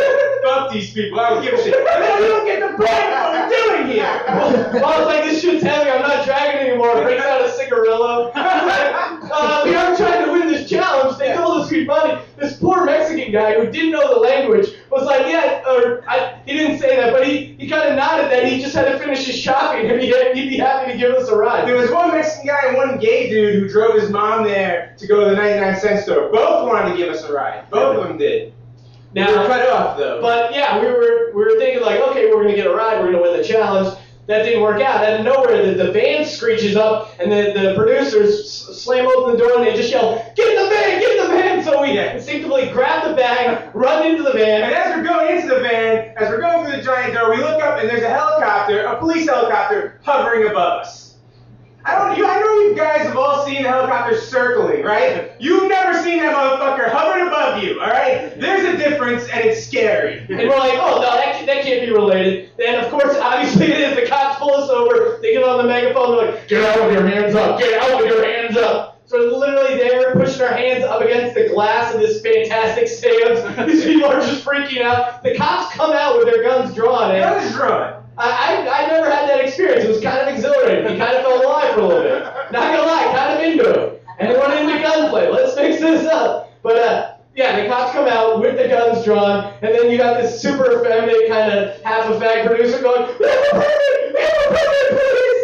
fuck 0.44 0.73
these 0.73 0.92
people, 0.92 1.20
I 1.20 1.30
don't 1.30 1.42
give 1.42 1.54
a 1.54 1.62
shit. 1.62 1.75
And 1.75 2.02
then 2.02 2.23
we 2.23 2.28
don't 2.28 2.46
get 2.46 2.61
the 2.61 2.76
point 2.76 2.90
of 2.90 3.11
what 3.12 3.32
we're 3.32 3.49
doing 3.49 3.87
here. 3.92 4.25
Well, 4.26 5.00
it's 5.00 5.06
like 5.06 5.25
this 5.25 5.42
shit's 5.42 5.62
heavy. 5.62 5.90
I'm 5.90 6.02
not 6.02 6.25
dragging 6.25 6.68
anymore. 6.68 7.02
Breaks 7.02 7.25
out 7.25 7.42
a 7.42 7.50
cigarillo. 7.50 8.32
uh, 8.35 9.62
we 9.64 9.75
are 9.75 9.96
trying 9.96 10.25
to 10.25 10.32
win 10.32 10.49
this 10.49 10.68
challenge. 10.68 11.18
They 11.18 11.35
told 11.35 11.62
us 11.62 11.70
we'd 11.70 11.87
money. 11.87 12.23
This 12.37 12.56
poor 12.58 12.85
Mexican 12.85 13.32
guy 13.32 13.54
who 13.58 13.70
didn't 13.70 13.92
know 13.92 14.14
the 14.14 14.20
language 14.20 14.75
was 14.97 15.07
like, 15.07 15.26
yeah, 15.26 15.62
or 15.67 16.03
I, 16.09 16.41
he 16.47 16.55
didn't 16.55 16.79
say 16.79 16.97
that, 16.97 17.12
but 17.12 17.26
he, 17.26 17.55
he 17.59 17.69
kind 17.69 17.88
of 17.88 17.97
nodded 17.97 18.31
that 18.31 18.45
he 18.45 18.61
just 18.61 18.75
had 18.75 18.91
to 18.91 18.99
finish 18.99 19.26
his 19.26 19.38
shopping 19.38 19.91
and 19.91 20.00
he, 20.00 20.09
he'd 20.09 20.50
be 20.50 20.57
happy 20.57 20.93
to 20.93 20.99
give 20.99 21.12
us 21.15 21.29
a 21.29 21.37
ride. 21.37 21.67
There 21.69 21.76
was 21.76 21.91
one 21.91 22.11
Mexican 22.12 22.47
guy 22.47 22.69
and 22.69 22.76
one 22.76 22.99
gay 22.99 23.29
dude 23.29 23.55
who 23.55 23.69
drove 23.69 24.00
his 24.00 24.11
mom 24.11 24.45
there 24.45 24.95
to 24.99 25.07
go 25.07 25.25
to 25.25 25.31
the 25.31 25.37
99 25.37 25.81
cent 25.81 26.03
store. 26.03 26.31
Both 26.31 26.67
wanted 26.67 26.91
to 26.91 26.97
give 26.97 27.09
us 27.12 27.23
a 27.25 27.33
ride. 27.33 27.71
Both 27.71 27.99
of 27.99 28.09
them 28.09 28.19
did. 28.19 28.55
Now, 29.12 29.31
we 29.31 29.38
were 29.38 29.47
cut 29.47 29.69
off 29.71 29.97
though. 29.97 30.21
but 30.21 30.53
yeah, 30.55 30.79
we 30.79 30.87
were 30.87 31.33
we 31.35 31.43
were 31.43 31.59
thinking 31.59 31.83
like, 31.83 32.00
okay, 32.00 32.29
we're 32.29 32.43
gonna 32.43 32.55
get 32.55 32.67
a 32.67 32.75
ride. 32.75 33.00
We're 33.00 33.12
gonna 33.12 33.23
win 33.23 33.37
the 33.37 33.45
challenge. 33.45 33.97
That 34.26 34.42
didn't 34.42 34.62
work 34.62 34.80
out. 34.80 35.04
Out 35.04 35.21
of 35.21 35.25
nowhere, 35.25 35.64
the, 35.64 35.85
the 35.85 35.92
van 35.92 36.25
screeches 36.25 36.75
up, 36.76 37.14
and 37.21 37.30
the, 37.30 37.52
the 37.54 37.75
producers 37.76 38.49
slam 38.76 39.06
open 39.06 39.33
the 39.33 39.38
door, 39.38 39.59
and 39.59 39.66
they 39.66 39.75
just 39.76 39.90
yell, 39.90 40.16
"Get 40.35 40.49
in 40.49 40.64
the 40.64 40.68
van! 40.68 41.00
Get 41.00 41.11
in 41.16 41.23
the 41.23 41.37
van!" 41.37 41.64
So 41.64 41.80
we 41.83 41.92
Yeah. 41.92 42.12
instinctively 42.14 42.68
grab 42.71 43.09
the 43.09 43.14
bag, 43.14 43.71
run 43.75 44.04
into 44.04 44.23
the 44.25 44.33
van. 44.33 44.62
and 44.62 44.75
as 44.75 44.97
we're 44.97 45.04
going 45.04 45.37
into 45.37 45.54
the 45.54 45.61
van, 45.61 46.12
as 46.16 46.28
we're 46.28 46.40
going 46.40 46.64
through 46.66 46.76
the 46.76 46.83
giant 46.83 47.14
door, 47.14 47.30
we 47.30 47.37
look 47.37 47.62
up 47.62 47.78
and 47.78 47.88
there's 47.88 48.02
a 48.02 48.09
helicopter, 48.09 48.85
a 48.85 48.99
police 48.99 49.28
helicopter, 49.28 50.00
hovering 50.02 50.49
above 50.49 50.80
us. 50.80 51.06
I 51.87 51.95
don't. 51.95 52.19
You, 52.19 52.26
I 52.26 52.40
know 52.40 52.61
you 52.62 52.75
guys 52.75 53.07
have 53.07 53.16
all 53.16 53.47
seen 53.47 53.62
the 53.62 53.69
helicopter 53.69 54.19
circling, 54.21 54.83
right? 54.83 55.31
You've 55.38 55.69
never 55.69 56.02
seen 56.02 56.19
that 56.19 56.35
motherfucker 56.35 56.90
hovering 56.90 57.28
above 57.28 57.62
you, 57.62 57.81
all 57.81 57.87
right? 57.87 58.38
There's 58.40 58.64
a 58.64 58.76
difference, 58.76 59.28
and 59.28 59.45
it's 59.45 59.64
scary. 59.64 60.19
And 60.19 60.49
we're 60.49 60.59
like, 60.59 60.75
oh, 60.75 61.00
no, 61.00 61.12
that, 61.12 61.47
that 61.47 61.62
can't 61.62 61.87
be 61.87 61.93
related. 61.93 62.50
Then, 62.59 62.85
of 62.85 62.90
course, 62.90 63.16
obviously 63.16 63.66
it 63.73 63.81
is. 63.81 63.97
The 63.97 64.07
cops 64.07 64.40
pull 64.40 64.52
us 64.55 64.69
over. 64.69 65.21
They 65.23 65.35
get 65.35 65.45
on 65.45 65.59
the 65.59 65.64
megaphone. 65.64 66.16
They're 66.16 66.33
like, 66.33 66.49
get 66.49 66.64
out 66.64 66.87
with 66.87 66.93
your 66.93 67.07
hands 67.07 67.37
up. 67.37 67.59
Get 67.61 67.81
out 67.81 68.00
with 68.00 68.11
your 68.11 68.25
hands 68.25 68.57
up. 68.57 69.00
So 69.05 69.19
we're 69.19 69.38
literally 69.38 69.76
there, 69.76 70.12
pushing 70.14 70.43
our 70.43 70.52
hands 70.52 70.83
up 70.83 71.00
against 71.00 71.37
the 71.37 71.47
glass 71.47 71.95
of 71.95 72.00
this 72.00 72.21
fantastic 72.21 72.88
stance. 72.88 73.57
These 73.71 73.85
people 73.85 74.07
are 74.07 74.21
just 74.21 74.45
freaking 74.45 74.83
out. 74.83 75.23
The 75.23 75.37
cops 75.37 75.73
come 75.76 75.93
out 75.93 76.19
with 76.19 76.26
their 76.26 76.42
guns 76.42 76.75
drawn. 76.75 77.12
Eh? 77.12 77.14
And 77.14 77.22
Gun 77.22 77.44
is 77.44 77.55
drawn. 77.55 78.06
I, 78.18 78.31
I, 78.31 78.85
I 78.85 78.87
never 78.88 79.11
had 79.11 79.29
that 79.29 79.44
experience. 79.44 79.85
It 79.85 79.88
was 79.88 80.00
kind 80.00 80.18
of 80.18 80.35
exhilarating. 80.35 80.92
You 80.92 80.98
kind 80.98 81.16
of 81.16 81.22
felt 81.22 81.44
alive 81.44 81.74
for 81.74 81.81
a 81.81 81.87
little 81.87 82.02
bit. 82.02 82.22
Not 82.50 82.52
gonna 82.52 82.83
lie, 82.83 83.12
kind 83.14 83.35
of 83.35 83.44
into 83.44 83.70
it. 83.70 84.02
And 84.18 84.33
went 84.33 84.55
into 84.55 84.83
gunplay. 84.83 85.29
Let's 85.29 85.55
fix 85.55 85.81
this 85.81 86.07
up. 86.07 86.52
But 86.62 86.76
uh, 86.76 87.16
yeah, 87.35 87.61
the 87.61 87.68
cops 87.68 87.92
come 87.92 88.09
out 88.09 88.40
with 88.40 88.57
the 88.57 88.68
guns 88.68 89.05
drawn, 89.05 89.52
and 89.61 89.74
then 89.74 89.90
you 89.90 89.98
got 89.98 90.20
this 90.20 90.40
super 90.40 90.81
effeminate 90.81 91.29
kind 91.29 91.52
of 91.52 91.83
half 91.83 92.09
a 92.09 92.18
producer 92.46 92.81
going, 92.81 93.02
"We 93.20 93.26
have 93.29 93.44
a 93.44 93.50
permit! 93.52 94.14
We 94.14 94.20
have 94.22 94.33
a 94.33 94.48
permit, 94.48 94.88
please!" 94.90 95.36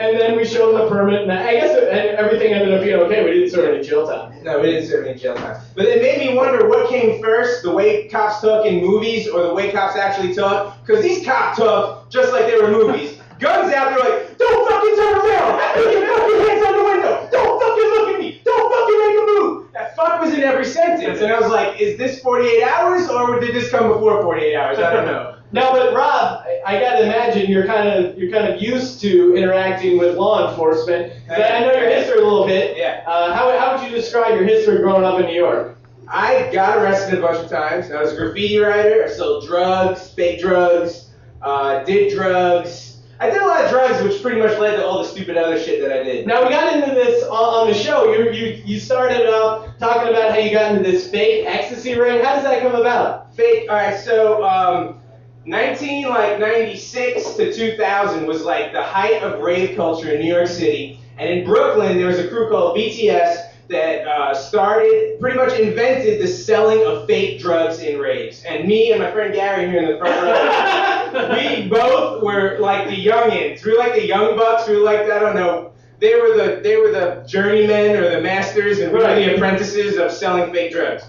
And 0.00 0.18
then 0.18 0.34
we 0.34 0.46
showed 0.46 0.80
the 0.80 0.88
permit, 0.88 1.22
and 1.22 1.30
I 1.30 1.52
guess 1.52 1.76
everything 1.76 2.54
ended 2.54 2.72
up 2.72 2.82
being 2.82 2.96
okay. 3.00 3.22
We 3.22 3.32
didn't 3.32 3.50
serve 3.50 3.74
any 3.74 3.86
jail 3.86 4.06
time. 4.06 4.42
No, 4.42 4.58
we 4.58 4.70
didn't 4.70 4.88
serve 4.88 5.06
any 5.06 5.18
jail 5.18 5.34
time. 5.36 5.60
But 5.76 5.84
it 5.84 6.00
made 6.00 6.26
me 6.26 6.34
wonder 6.34 6.66
what 6.66 6.88
came 6.88 7.22
first, 7.22 7.62
the 7.62 7.70
way 7.70 8.08
cops 8.08 8.40
talk 8.40 8.64
in 8.64 8.80
movies 8.80 9.28
or 9.28 9.42
the 9.42 9.52
way 9.52 9.70
cops 9.70 9.96
actually 9.96 10.34
talk. 10.34 10.80
Because 10.80 11.02
these 11.02 11.22
cops 11.22 11.58
talk 11.58 12.08
just 12.08 12.32
like 12.32 12.46
they 12.46 12.56
were 12.56 12.70
movies. 12.70 13.18
Guns 13.40 13.74
out, 13.74 13.90
they're 13.90 13.98
like, 13.98 14.38
don't 14.38 14.68
fucking 14.70 14.96
turn 14.96 15.14
around! 15.14 15.74
Put 15.74 15.92
your 15.92 16.06
fucking 16.06 16.48
hands 16.48 16.66
on 16.66 16.76
the 16.76 16.84
window! 16.84 17.28
Don't 17.30 17.60
fucking 17.60 17.90
look 17.90 18.08
at 18.14 18.20
me! 18.20 18.40
Don't 18.44 18.72
fucking 18.72 18.98
make 18.98 19.16
a 19.16 19.24
move! 19.26 19.72
That 19.72 19.96
fuck 19.96 20.20
was 20.22 20.32
in 20.32 20.40
every 20.40 20.64
sentence. 20.64 21.20
And 21.20 21.30
I 21.30 21.40
was 21.40 21.50
like, 21.50 21.80
is 21.80 21.98
this 21.98 22.20
48 22.20 22.62
hours 22.62 23.08
or 23.08 23.38
did 23.38 23.54
this 23.54 23.70
come 23.70 23.88
before 23.88 24.22
48 24.22 24.56
hours? 24.56 24.78
I 24.78 24.92
don't 24.94 25.06
know. 25.06 25.39
No, 25.52 25.72
but 25.72 25.94
Rob, 25.94 26.44
I, 26.46 26.60
I 26.64 26.80
gotta 26.80 27.04
imagine 27.04 27.50
you're 27.50 27.66
kind 27.66 27.88
of 27.88 28.16
you're 28.16 28.30
kind 28.30 28.52
of 28.52 28.62
used 28.62 29.00
to 29.00 29.34
interacting 29.34 29.98
with 29.98 30.16
law 30.16 30.48
enforcement. 30.48 31.12
I 31.28 31.60
know 31.60 31.72
your 31.72 31.90
history 31.90 32.20
a 32.20 32.24
little 32.24 32.46
bit. 32.46 32.76
Yeah. 32.76 33.02
Uh, 33.06 33.34
how, 33.34 33.58
how 33.58 33.76
would 33.76 33.90
you 33.90 33.94
describe 33.94 34.34
your 34.34 34.44
history 34.44 34.78
growing 34.78 35.04
up 35.04 35.18
in 35.18 35.26
New 35.26 35.34
York? 35.34 35.76
I 36.06 36.50
got 36.52 36.78
arrested 36.78 37.18
a 37.18 37.22
bunch 37.22 37.38
of 37.38 37.50
times. 37.50 37.90
I 37.90 38.00
was 38.00 38.12
a 38.12 38.16
graffiti 38.16 38.58
writer. 38.58 39.04
I 39.04 39.08
sold 39.08 39.46
drugs, 39.46 40.10
fake 40.10 40.40
drugs, 40.40 41.10
uh, 41.42 41.82
did 41.84 42.12
drugs. 42.14 42.98
I 43.20 43.28
did 43.28 43.42
a 43.42 43.46
lot 43.46 43.64
of 43.64 43.70
drugs, 43.70 44.02
which 44.02 44.22
pretty 44.22 44.40
much 44.40 44.58
led 44.58 44.76
to 44.76 44.84
all 44.84 45.02
the 45.02 45.08
stupid 45.08 45.36
other 45.36 45.60
shit 45.60 45.82
that 45.82 45.92
I 45.92 46.02
did. 46.02 46.26
Now 46.26 46.42
we 46.42 46.48
got 46.48 46.74
into 46.74 46.94
this 46.94 47.22
on, 47.24 47.32
on 47.32 47.66
the 47.68 47.74
show. 47.74 48.12
You 48.12 48.30
you 48.30 48.62
you 48.64 48.80
started 48.80 49.26
off 49.28 49.68
talking 49.78 50.08
about 50.08 50.30
how 50.30 50.38
you 50.38 50.52
got 50.52 50.74
into 50.74 50.88
this 50.88 51.10
fake 51.10 51.44
ecstasy 51.46 51.98
ring. 51.98 52.24
How 52.24 52.36
does 52.36 52.44
that 52.44 52.62
come 52.62 52.74
about? 52.74 53.34
Fake. 53.34 53.68
All 53.68 53.76
right, 53.76 53.98
so 53.98 54.42
um, 54.42 54.99
19 55.46 56.08
like 56.08 56.38
96 56.38 57.34
to 57.34 57.52
2000 57.52 58.26
was 58.26 58.42
like 58.42 58.72
the 58.72 58.82
height 58.82 59.22
of 59.22 59.40
rave 59.40 59.74
culture 59.76 60.12
in 60.12 60.20
New 60.20 60.32
York 60.32 60.46
City, 60.46 61.00
and 61.18 61.30
in 61.30 61.44
Brooklyn 61.46 61.96
there 61.96 62.06
was 62.06 62.18
a 62.18 62.28
crew 62.28 62.48
called 62.50 62.76
BTS 62.76 63.50
that 63.68 64.06
uh, 64.06 64.34
started, 64.34 65.18
pretty 65.20 65.38
much 65.38 65.58
invented 65.58 66.20
the 66.20 66.26
selling 66.26 66.84
of 66.84 67.06
fake 67.06 67.40
drugs 67.40 67.78
in 67.78 68.00
raves. 68.00 68.42
And 68.44 68.66
me 68.66 68.90
and 68.90 69.00
my 69.00 69.10
friend 69.12 69.32
Gary 69.32 69.70
here 69.70 69.80
in 69.80 69.92
the 69.92 69.98
front 69.98 70.22
row. 70.22 71.36
we 71.60 71.68
both 71.68 72.22
were 72.22 72.58
like 72.58 72.88
the 72.88 72.96
youngins. 72.96 73.64
We 73.64 73.72
were 73.72 73.78
like 73.78 73.94
the 73.94 74.06
young 74.06 74.36
bucks. 74.36 74.68
We 74.68 74.76
were 74.76 74.82
like 74.82 75.02
I 75.02 75.18
don't 75.18 75.36
know. 75.36 75.72
They 76.00 76.14
were 76.14 76.36
the 76.36 76.60
they 76.62 76.76
were 76.76 76.90
the 76.90 77.24
journeymen 77.26 77.96
or 77.96 78.10
the 78.10 78.20
masters, 78.20 78.80
and 78.80 78.92
we 78.92 78.98
were 78.98 79.14
the 79.14 79.36
apprentices 79.36 79.96
of 79.98 80.10
selling 80.10 80.52
fake 80.52 80.72
drugs. 80.72 81.04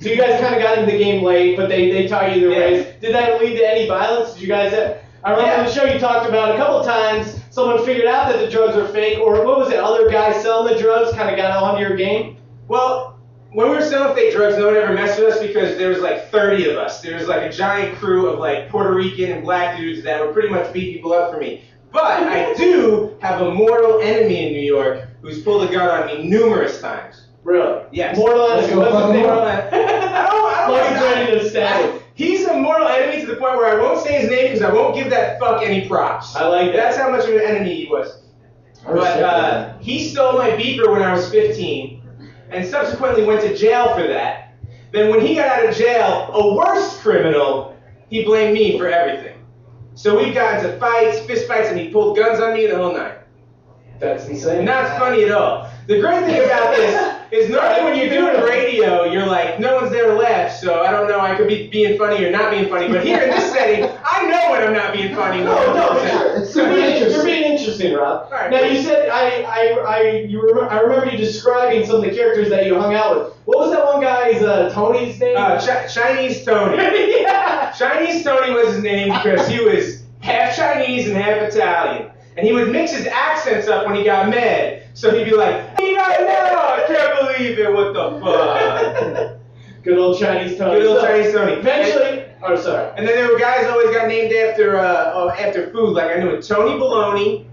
So 0.00 0.08
you 0.10 0.16
guys 0.16 0.40
kind 0.40 0.54
of 0.54 0.60
got 0.62 0.78
into 0.78 0.90
the 0.92 0.98
game 0.98 1.22
late, 1.22 1.56
but 1.56 1.68
they, 1.68 1.90
they 1.90 2.06
taught 2.08 2.34
you 2.34 2.48
the 2.48 2.54
Yeah. 2.54 2.58
ways. 2.60 2.86
Did 3.00 3.14
that 3.14 3.40
lead 3.40 3.56
to 3.56 3.66
any 3.70 3.86
violence? 3.86 4.32
Did 4.34 4.42
you 4.42 4.48
guys? 4.48 4.72
Have, 4.72 4.98
I 5.22 5.30
remember 5.30 5.54
on 5.60 5.64
the 5.64 5.72
show 5.72 5.84
you 5.84 5.98
talked 5.98 6.28
about 6.28 6.54
a 6.54 6.58
couple 6.58 6.82
times 6.84 7.40
someone 7.50 7.84
figured 7.84 8.06
out 8.06 8.30
that 8.30 8.40
the 8.44 8.50
drugs 8.50 8.76
were 8.76 8.88
fake, 8.88 9.18
or 9.20 9.44
what 9.44 9.58
was 9.58 9.70
it? 9.70 9.78
Other 9.78 10.10
guys 10.10 10.42
selling 10.42 10.74
the 10.74 10.78
drugs 10.80 11.12
kind 11.16 11.30
of 11.30 11.36
got 11.36 11.56
onto 11.62 11.80
your 11.80 11.96
game. 11.96 12.36
Well, 12.68 13.18
when 13.52 13.70
we 13.70 13.76
were 13.76 13.82
selling 13.82 14.14
fake 14.16 14.34
drugs, 14.34 14.58
no 14.58 14.66
one 14.66 14.76
ever 14.76 14.92
messed 14.92 15.18
with 15.18 15.32
us 15.32 15.40
because 15.40 15.78
there 15.78 15.88
was 15.88 16.00
like 16.00 16.28
30 16.30 16.70
of 16.70 16.76
us. 16.76 17.00
There 17.00 17.14
was 17.16 17.28
like 17.28 17.42
a 17.42 17.52
giant 17.52 17.96
crew 17.98 18.26
of 18.26 18.40
like 18.40 18.68
Puerto 18.68 18.92
Rican 18.92 19.30
and 19.30 19.44
black 19.44 19.78
dudes 19.78 20.02
that 20.02 20.20
would 20.20 20.34
pretty 20.34 20.48
much 20.48 20.72
beat 20.72 20.92
people 20.94 21.12
up 21.12 21.32
for 21.32 21.38
me. 21.38 21.62
But 21.92 22.24
I 22.24 22.52
do 22.54 23.16
have 23.22 23.40
a 23.40 23.54
mortal 23.54 24.00
enemy 24.00 24.48
in 24.48 24.52
New 24.52 24.60
York 24.60 25.08
who's 25.22 25.40
pulled 25.42 25.70
a 25.70 25.72
gun 25.72 25.88
on 25.88 26.06
me 26.08 26.28
numerous 26.28 26.80
times. 26.80 27.23
Really? 27.44 27.84
Yes. 27.92 28.16
Mortal 28.16 28.50
enemy. 28.50 28.76
What's 28.76 29.12
name? 29.12 29.22
Mortal 29.22 29.42
up. 29.42 29.64
I 29.72 29.76
don't, 29.76 30.54
I 30.54 30.66
don't 30.66 30.70
Logan's 30.70 31.00
ready 31.00 31.38
to 31.38 31.48
stab. 31.48 32.02
He's 32.14 32.46
a 32.46 32.56
mortal 32.56 32.88
enemy 32.88 33.20
to 33.20 33.26
the 33.26 33.36
point 33.36 33.56
where 33.56 33.78
I 33.78 33.80
won't 33.80 34.00
say 34.00 34.20
his 34.20 34.30
name 34.30 34.52
because 34.52 34.62
I 34.62 34.72
won't 34.72 34.94
give 34.94 35.10
that 35.10 35.38
fuck 35.38 35.62
any 35.62 35.86
props. 35.86 36.34
I 36.34 36.46
like 36.46 36.72
that. 36.72 36.76
That's 36.76 36.96
how 36.96 37.10
much 37.10 37.28
of 37.28 37.34
an 37.34 37.42
enemy 37.42 37.74
he 37.74 37.86
was. 37.86 38.22
But 38.84 39.22
uh, 39.22 39.78
he 39.78 40.08
stole 40.08 40.34
my 40.34 40.50
beeper 40.50 40.90
when 40.90 41.02
I 41.02 41.12
was 41.12 41.30
15 41.30 42.02
and 42.50 42.66
subsequently 42.66 43.24
went 43.24 43.40
to 43.42 43.56
jail 43.56 43.94
for 43.94 44.06
that. 44.06 44.54
Then 44.92 45.10
when 45.10 45.20
he 45.20 45.34
got 45.34 45.58
out 45.58 45.68
of 45.68 45.74
jail, 45.74 46.30
a 46.32 46.54
worse 46.54 47.00
criminal, 47.00 47.76
he 48.08 48.24
blamed 48.24 48.54
me 48.54 48.78
for 48.78 48.86
everything. 48.86 49.44
So 49.94 50.18
we 50.18 50.32
got 50.32 50.62
into 50.62 50.78
fights, 50.78 51.20
fist 51.20 51.48
fights, 51.48 51.68
and 51.68 51.78
he 51.78 51.88
pulled 51.88 52.16
guns 52.16 52.40
on 52.40 52.54
me 52.54 52.66
the 52.66 52.76
whole 52.76 52.92
night. 52.92 53.18
That's 53.98 54.26
insane. 54.26 54.64
Not 54.64 54.98
funny 54.98 55.24
at 55.24 55.32
all. 55.32 55.70
The 55.86 56.00
great 56.00 56.24
thing 56.24 56.44
about 56.44 56.76
this 56.76 57.13
is 57.34 57.50
normally 57.50 57.82
when 57.84 57.98
you're 57.98 58.08
doing 58.08 58.40
radio, 58.42 59.04
you're 59.04 59.26
like, 59.26 59.58
no 59.58 59.76
one's 59.76 59.90
there 59.90 60.06
to 60.06 60.14
laugh, 60.14 60.52
so 60.52 60.82
I 60.82 60.90
don't 60.90 61.08
know, 61.08 61.18
I 61.20 61.34
could 61.36 61.48
be 61.48 61.68
being 61.68 61.98
funny 61.98 62.24
or 62.24 62.30
not 62.30 62.50
being 62.50 62.68
funny, 62.68 62.88
but 62.88 63.04
here 63.04 63.20
in 63.22 63.30
this 63.30 63.50
setting, 63.52 63.84
I 64.04 64.26
know 64.26 64.50
when 64.52 64.62
I'm 64.62 64.72
not 64.72 64.92
being 64.92 65.14
funny. 65.14 65.42
No, 65.42 65.54
no, 65.74 65.88
100%. 66.00 66.12
you're, 66.12 66.36
It's 66.42 66.52
super 66.52 66.68
being, 66.74 66.84
interesting. 66.84 67.10
you're 67.12 67.24
being 67.24 67.52
interesting, 67.52 67.94
Rob. 67.94 68.24
Alright, 68.26 68.50
now 68.50 68.60
you 68.62 68.82
said 68.82 69.08
I, 69.08 69.42
I, 69.42 69.68
I, 69.86 70.00
you 70.28 70.42
rem- 70.54 70.68
I 70.68 70.80
remember 70.80 71.10
you 71.10 71.16
describing 71.18 71.84
some 71.86 71.96
of 71.96 72.02
the 72.02 72.10
characters 72.10 72.48
that 72.50 72.66
you 72.66 72.78
hung 72.78 72.94
out 72.94 73.16
with. 73.18 73.34
What 73.46 73.58
was 73.58 73.72
that 73.72 73.84
one 73.84 74.00
guy's 74.00 74.42
uh, 74.42 74.70
Tony's 74.70 75.18
name? 75.18 75.36
Uh, 75.36 75.60
Chi- 75.64 75.86
Chinese 75.88 76.44
Tony. 76.44 76.76
yeah. 77.20 77.72
Chinese 77.72 78.22
Tony 78.24 78.52
was 78.52 78.74
his 78.74 78.82
name 78.82 79.08
because 79.08 79.48
he 79.48 79.60
was 79.60 80.02
half 80.20 80.56
Chinese 80.56 81.08
and 81.08 81.16
half 81.16 81.42
Italian. 81.52 82.10
And 82.36 82.46
he 82.46 82.52
would 82.52 82.70
mix 82.72 82.92
his 82.92 83.06
accents 83.06 83.68
up 83.68 83.86
when 83.86 83.94
he 83.94 84.02
got 84.04 84.28
mad. 84.28 84.82
So 84.94 85.16
he'd 85.16 85.24
be 85.24 85.34
like, 85.36 85.73
right 85.96 86.20
now, 86.20 86.74
I 86.74 86.84
can't 86.86 87.36
believe 87.38 87.58
it, 87.58 87.72
what 87.72 87.92
the 87.94 88.20
fuck? 88.20 89.40
Good 89.82 89.98
old 89.98 90.18
Chinese 90.18 90.56
Tony. 90.58 90.80
Good 90.80 90.86
old 90.88 91.00
So, 91.00 91.06
Chinese 91.06 91.32
Tony. 91.32 91.52
Eventually, 91.54 92.24
oh 92.42 92.56
sorry. 92.56 92.90
And 92.96 93.06
then 93.06 93.16
there 93.16 93.30
were 93.30 93.38
guys 93.38 93.66
always 93.66 93.90
got 93.94 94.08
named 94.08 94.32
after 94.32 94.78
uh, 94.78 95.12
oh, 95.14 95.28
after 95.30 95.70
food. 95.70 95.90
Like 95.94 96.10
I 96.16 96.20
knew 96.20 96.30
a 96.34 96.40
Tony 96.42 96.78
Baloney 96.80 97.46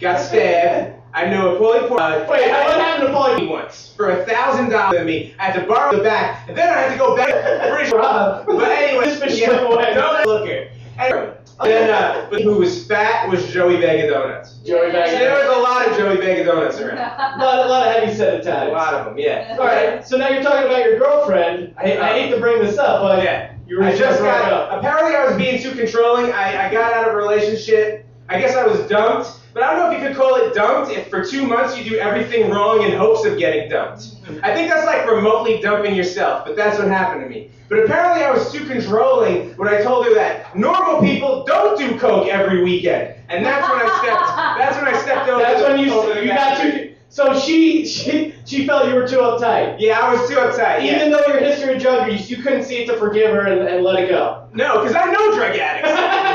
got 0.00 0.20
stabbed. 0.20 0.96
I 1.14 1.26
knew 1.28 1.48
a 1.48 1.58
Paulie 1.60 1.88
Por- 1.88 2.00
uh, 2.00 2.18
Wait, 2.28 2.50
what 2.50 2.80
happened 2.80 3.08
to 3.08 3.14
Paulie? 3.14 3.48
once 3.48 3.92
for 3.96 4.10
a 4.10 4.24
thousand 4.26 4.70
dollars 4.70 5.00
of 5.00 5.06
me. 5.06 5.34
I 5.38 5.44
had 5.46 5.60
to 5.60 5.66
borrow 5.66 5.96
the 5.96 6.02
back, 6.02 6.48
and 6.48 6.56
then 6.56 6.68
I 6.68 6.82
had 6.82 6.92
to 6.92 6.98
go 6.98 7.14
back. 7.16 7.70
British 7.72 7.92
Rob. 7.94 8.46
But 8.46 8.70
anyway, 8.72 9.04
Just 9.06 9.22
fish 9.22 9.40
yeah, 9.40 9.50
away. 9.60 9.94
don't 9.94 10.26
look 10.26 10.46
here. 10.46 10.70
Anyway, 10.98 11.34
then 11.68 11.90
uh, 11.90 12.26
but 12.30 12.40
who 12.42 12.54
was 12.58 12.86
fat 12.86 13.28
was 13.28 13.46
Joey 13.52 13.80
Bag 13.80 14.00
of 14.04 14.10
Donuts. 14.10 14.54
Joey 14.64 14.90
So 14.90 14.92
there 14.92 15.34
Bag. 15.34 15.46
was 15.48 15.56
a 15.56 15.60
lot 15.60 15.88
of 15.88 15.96
Joey 15.96 16.16
Bag 16.16 16.38
of 16.40 16.46
Donuts 16.46 16.78
around. 16.78 16.98
A 17.40 17.44
lot, 17.44 17.66
a 17.66 17.68
lot 17.68 17.86
of 17.86 17.94
heavy 17.94 18.14
set 18.14 18.46
A 18.46 18.72
lot 18.72 18.94
of 18.94 19.06
them, 19.06 19.18
yeah. 19.18 19.56
All 19.58 19.66
right, 19.66 20.06
so 20.06 20.16
now 20.16 20.28
you're 20.28 20.42
talking 20.42 20.66
about 20.66 20.84
your 20.84 20.98
girlfriend. 20.98 21.74
I, 21.78 21.98
I 21.98 22.12
hate 22.18 22.30
to 22.30 22.40
bring 22.40 22.62
this 22.62 22.76
up, 22.78 23.00
but 23.02 23.22
Yeah. 23.24 23.54
you 23.66 23.76
were 23.78 23.84
I 23.84 23.96
just 23.96 24.18
broke 24.20 24.32
got. 24.32 24.52
up. 24.52 24.78
Apparently, 24.78 25.14
I 25.14 25.24
was 25.26 25.36
being 25.36 25.62
too 25.62 25.72
controlling. 25.74 26.32
I, 26.32 26.68
I 26.68 26.72
got 26.72 26.92
out 26.92 27.08
of 27.08 27.14
a 27.14 27.16
relationship. 27.16 28.06
I 28.28 28.38
guess 28.40 28.54
I 28.56 28.66
was 28.66 28.80
dumped. 28.88 29.39
But 29.52 29.62
I 29.64 29.74
don't 29.74 29.90
know 29.90 29.96
if 29.96 30.02
you 30.02 30.08
could 30.08 30.16
call 30.16 30.36
it 30.36 30.54
dumped 30.54 30.92
if 30.92 31.08
for 31.08 31.24
two 31.24 31.46
months 31.46 31.76
you 31.76 31.88
do 31.88 31.96
everything 31.98 32.50
wrong 32.50 32.82
in 32.82 32.92
hopes 32.96 33.24
of 33.24 33.38
getting 33.38 33.68
dumped. 33.68 34.02
Mm-hmm. 34.02 34.44
I 34.44 34.54
think 34.54 34.70
that's 34.70 34.86
like 34.86 35.08
remotely 35.10 35.60
dumping 35.60 35.94
yourself, 35.94 36.44
but 36.44 36.56
that's 36.56 36.78
what 36.78 36.88
happened 36.88 37.22
to 37.24 37.28
me. 37.28 37.50
But 37.68 37.84
apparently, 37.84 38.24
I 38.24 38.30
was 38.32 38.50
too 38.52 38.64
controlling 38.66 39.50
when 39.56 39.68
I 39.68 39.80
told 39.80 40.04
her 40.06 40.14
that 40.14 40.56
normal 40.56 41.00
people 41.00 41.44
don't 41.44 41.78
do 41.78 41.98
coke 41.98 42.26
every 42.28 42.64
weekend, 42.64 43.14
and 43.28 43.44
that's 43.44 43.68
when 43.68 43.78
I 43.80 43.98
stepped. 44.02 44.26
That's 44.60 44.76
when 44.76 44.94
I 44.94 44.98
stepped 45.00 45.28
over. 45.28 45.40
That's 45.42 45.62
the- 45.62 45.68
when 45.68 45.78
you 45.78 45.92
over 45.92 46.20
you 46.22 46.28
got 46.28 46.60
too. 46.60 46.94
So 47.08 47.38
she 47.38 47.86
she 47.86 48.34
she 48.44 48.66
felt 48.66 48.88
you 48.88 48.94
were 48.94 49.06
too 49.06 49.18
uptight. 49.18 49.76
Yeah, 49.78 49.98
I 50.00 50.12
was 50.14 50.28
too 50.28 50.36
uptight. 50.36 50.84
Yeah. 50.84 50.96
Even 50.96 51.10
though 51.10 51.24
your 51.26 51.38
history 51.38 51.74
of 51.74 51.82
drug 51.82 52.10
use, 52.10 52.30
you 52.30 52.36
couldn't 52.42 52.64
see 52.64 52.82
it 52.82 52.86
to 52.86 52.96
forgive 52.98 53.32
her 53.32 53.46
and, 53.46 53.66
and 53.68 53.82
let 53.84 54.02
it 54.02 54.08
go. 54.08 54.48
no, 54.52 54.80
because 54.82 54.94
I 54.96 55.06
know 55.10 55.34
drug 55.34 55.56
addicts. 55.56 55.90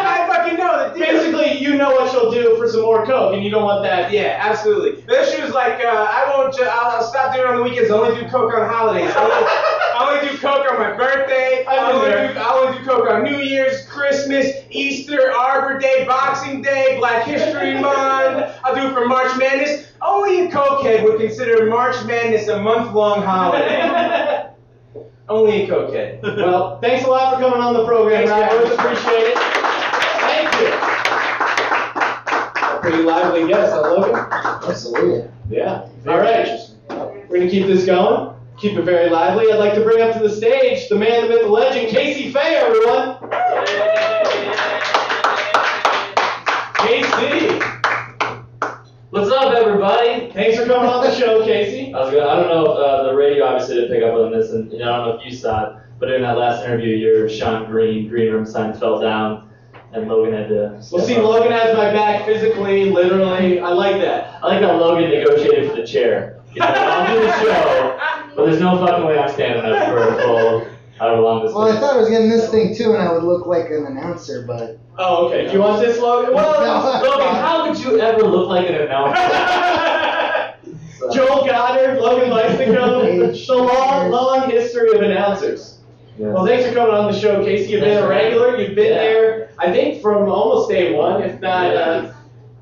Fucking 0.46 0.60
know 0.60 0.78
that. 0.78 0.94
Basically, 0.96 1.58
you 1.58 1.76
know 1.76 1.92
what 1.92 2.12
she'll 2.12 2.32
do 2.32 2.56
for 2.58 2.68
some 2.70 2.82
more 2.82 3.06
coke, 3.06 3.34
and 3.34 3.44
you 3.44 3.50
don't 3.50 3.64
want 3.64 3.84
that. 3.84 4.12
Yeah, 4.12 4.38
absolutely. 4.42 5.02
Then 5.02 5.26
she 5.32 5.42
was 5.42 5.52
like, 5.52 5.84
uh, 5.84 5.88
I 5.88 6.26
won't. 6.30 6.56
Ju- 6.56 6.64
I'll, 6.64 6.98
I'll 6.98 7.04
stop 7.04 7.34
doing 7.34 7.48
it 7.48 7.50
on 7.50 7.58
the 7.58 7.64
weekends. 7.64 7.90
I 7.90 7.96
only 7.96 8.22
do 8.22 8.28
coke 8.30 8.54
on 8.54 8.70
holidays. 8.70 9.12
I 9.16 9.24
only, 9.24 9.36
I 9.36 10.18
only 10.18 10.30
do 10.30 10.38
coke 10.38 10.72
on 10.72 10.78
my 10.78 10.96
birthday. 10.96 11.66
I 11.68 11.92
only, 11.92 12.10
do, 12.10 12.40
I 12.40 12.50
only 12.54 12.78
do 12.80 12.86
coke 12.86 13.10
on 13.10 13.24
New 13.24 13.38
Year's, 13.38 13.88
Christmas, 13.88 14.48
Easter, 14.70 15.32
Arbor 15.32 15.80
Day, 15.80 16.06
Boxing 16.06 16.62
Day, 16.62 16.98
Black 17.00 17.26
History 17.26 17.74
Month. 17.82 18.56
I'll 18.64 18.76
do 18.76 18.88
it 18.88 18.94
for 18.94 19.08
March 19.08 19.36
Madness. 19.38 19.88
Only 20.02 20.46
a 20.46 20.52
cokehead 20.52 21.04
would 21.04 21.20
consider 21.20 21.66
March 21.66 21.96
Madness 22.06 22.48
a 22.48 22.62
month-long 22.62 23.24
holiday. 23.24 24.50
only 25.30 25.64
a 25.64 25.68
cokehead. 25.68 26.22
well, 26.22 26.80
thanks 26.82 27.04
a 27.06 27.10
lot 27.10 27.34
for 27.34 27.40
coming 27.42 27.60
on 27.60 27.74
the 27.74 27.84
program, 27.86 28.28
Thanks, 28.28 28.54
guys. 28.54 28.74
Appreciate 28.74 29.32
it. 29.32 29.38
Thank 30.26 30.54
you. 30.60 30.68
A 32.58 32.75
pretty 32.86 33.02
lively 33.04 33.48
guest, 33.48 33.74
I 33.74 33.80
love 33.80 34.10
it. 34.10 34.70
Absolutely. 34.70 35.28
Yeah. 35.50 35.90
All 36.08 36.20
right. 36.20 36.70
We're 37.28 37.40
gonna 37.40 37.50
keep 37.50 37.66
this 37.66 37.84
going. 37.84 38.36
Keep 38.60 38.78
it 38.78 38.84
very 38.84 39.10
lively. 39.10 39.52
I'd 39.52 39.58
like 39.58 39.74
to 39.74 39.82
bring 39.82 40.02
up 40.04 40.14
to 40.14 40.20
the 40.20 40.30
stage 40.30 40.88
the 40.88 40.96
man, 40.96 41.24
the 41.24 41.30
myth, 41.30 41.42
the 41.42 41.48
legend, 41.48 41.90
Casey 41.90 42.32
Fay, 42.32 42.56
everyone. 42.58 43.18
Casey, 46.78 47.60
What's 49.10 49.32
up, 49.32 49.54
everybody? 49.56 50.30
thanks 50.32 50.60
for 50.60 50.68
coming 50.68 50.88
on 50.88 51.04
the 51.04 51.16
show, 51.16 51.44
Casey. 51.44 51.92
I 51.92 52.02
was 52.02 52.14
gonna, 52.14 52.28
I 52.28 52.36
don't 52.36 52.50
know 52.50 52.72
if 52.72 52.78
uh, 52.78 53.04
the 53.10 53.16
radio 53.16 53.46
obviously 53.46 53.76
didn't 53.76 53.96
pick 53.96 54.04
up 54.04 54.14
on 54.14 54.32
this, 54.32 54.52
and 54.52 54.72
you 54.72 54.78
know, 54.78 54.94
I 54.94 54.98
don't 54.98 55.08
know 55.08 55.20
if 55.20 55.26
you 55.26 55.36
saw 55.36 55.72
it, 55.72 55.82
but 56.00 56.12
in 56.12 56.22
that 56.22 56.38
last 56.38 56.64
interview, 56.64 56.96
your 56.96 57.28
Sean 57.30 57.66
Green 57.66 58.08
green 58.08 58.32
room 58.32 58.46
sign 58.46 58.74
fell 58.76 59.00
down, 59.02 59.50
and 59.96 60.08
Logan 60.08 60.34
had 60.34 60.50
to. 60.50 60.80
Well, 60.92 61.06
see, 61.06 61.16
up. 61.18 61.24
Logan 61.24 61.52
has 61.52 61.76
my 61.76 61.92
back 61.92 62.26
physically, 62.26 62.90
literally. 62.92 63.60
I 63.60 63.70
like 63.70 63.98
that. 64.02 64.40
I 64.44 64.48
like 64.48 64.62
how 64.62 64.78
Logan 64.78 65.10
negotiated 65.10 65.70
for 65.72 65.78
the 65.78 65.86
chair. 65.88 66.40
He's 66.52 66.60
like, 66.62 66.70
I'll 66.78 67.14
do 67.16 67.22
the 67.26 67.32
show, 67.42 68.00
but 68.36 68.46
there's 68.46 68.60
no 68.62 68.78
fucking 68.86 69.06
way 69.06 69.18
I'm 69.20 69.30
standing 69.34 69.66
up 69.66 69.88
for 69.90 70.08
a 70.08 70.22
full 70.22 70.68
however 70.98 71.22
long 71.22 71.44
this 71.44 71.54
Well, 71.54 71.64
I 71.70 71.78
thought 71.80 71.96
I 71.96 71.98
was 72.00 72.10
getting 72.10 72.30
this 72.30 72.50
thing 72.50 72.74
too, 72.74 72.94
and 72.94 73.02
I 73.04 73.12
would 73.12 73.24
look 73.24 73.46
like 73.46 73.66
an 73.70 73.86
announcer, 73.86 74.44
but 74.48 74.80
Oh, 74.98 75.28
okay. 75.28 75.48
Do 75.48 75.52
you 75.54 75.60
want 75.60 75.82
this, 75.86 76.00
Logan? 76.00 76.34
Well, 76.34 77.02
Logan, 77.04 77.36
how 77.36 77.68
would 77.68 77.78
you 77.78 78.00
ever 78.00 78.24
look 78.24 78.48
like 78.48 78.70
an 78.70 78.76
announcer? 78.76 79.16
So- 81.00 81.12
Joel 81.14 81.46
Godard, 81.46 82.00
Logan 82.00 82.30
Lystico, 82.30 83.46
the 83.46 83.56
long, 83.56 84.10
long 84.10 84.50
history 84.50 84.96
of 84.96 85.02
announcers. 85.02 85.75
Yeah. 86.18 86.28
Well, 86.28 86.46
thanks 86.46 86.66
for 86.68 86.74
coming 86.74 86.94
on 86.96 87.12
the 87.12 87.18
show, 87.20 87.44
Casey. 87.44 87.72
You've 87.74 87.82
been 87.82 88.02
a 88.02 88.08
regular. 88.08 88.58
You've 88.58 88.76
been 88.76 88.94
Yeah. 88.94 89.00
there, 89.00 89.50
I 89.60 89.72
think, 89.72 90.02
from 90.02 90.30
almost 90.30 90.70
day 90.70 90.94
one, 90.94 91.22
if 91.22 91.42
not. 91.42 91.76
Uh, 91.76 92.12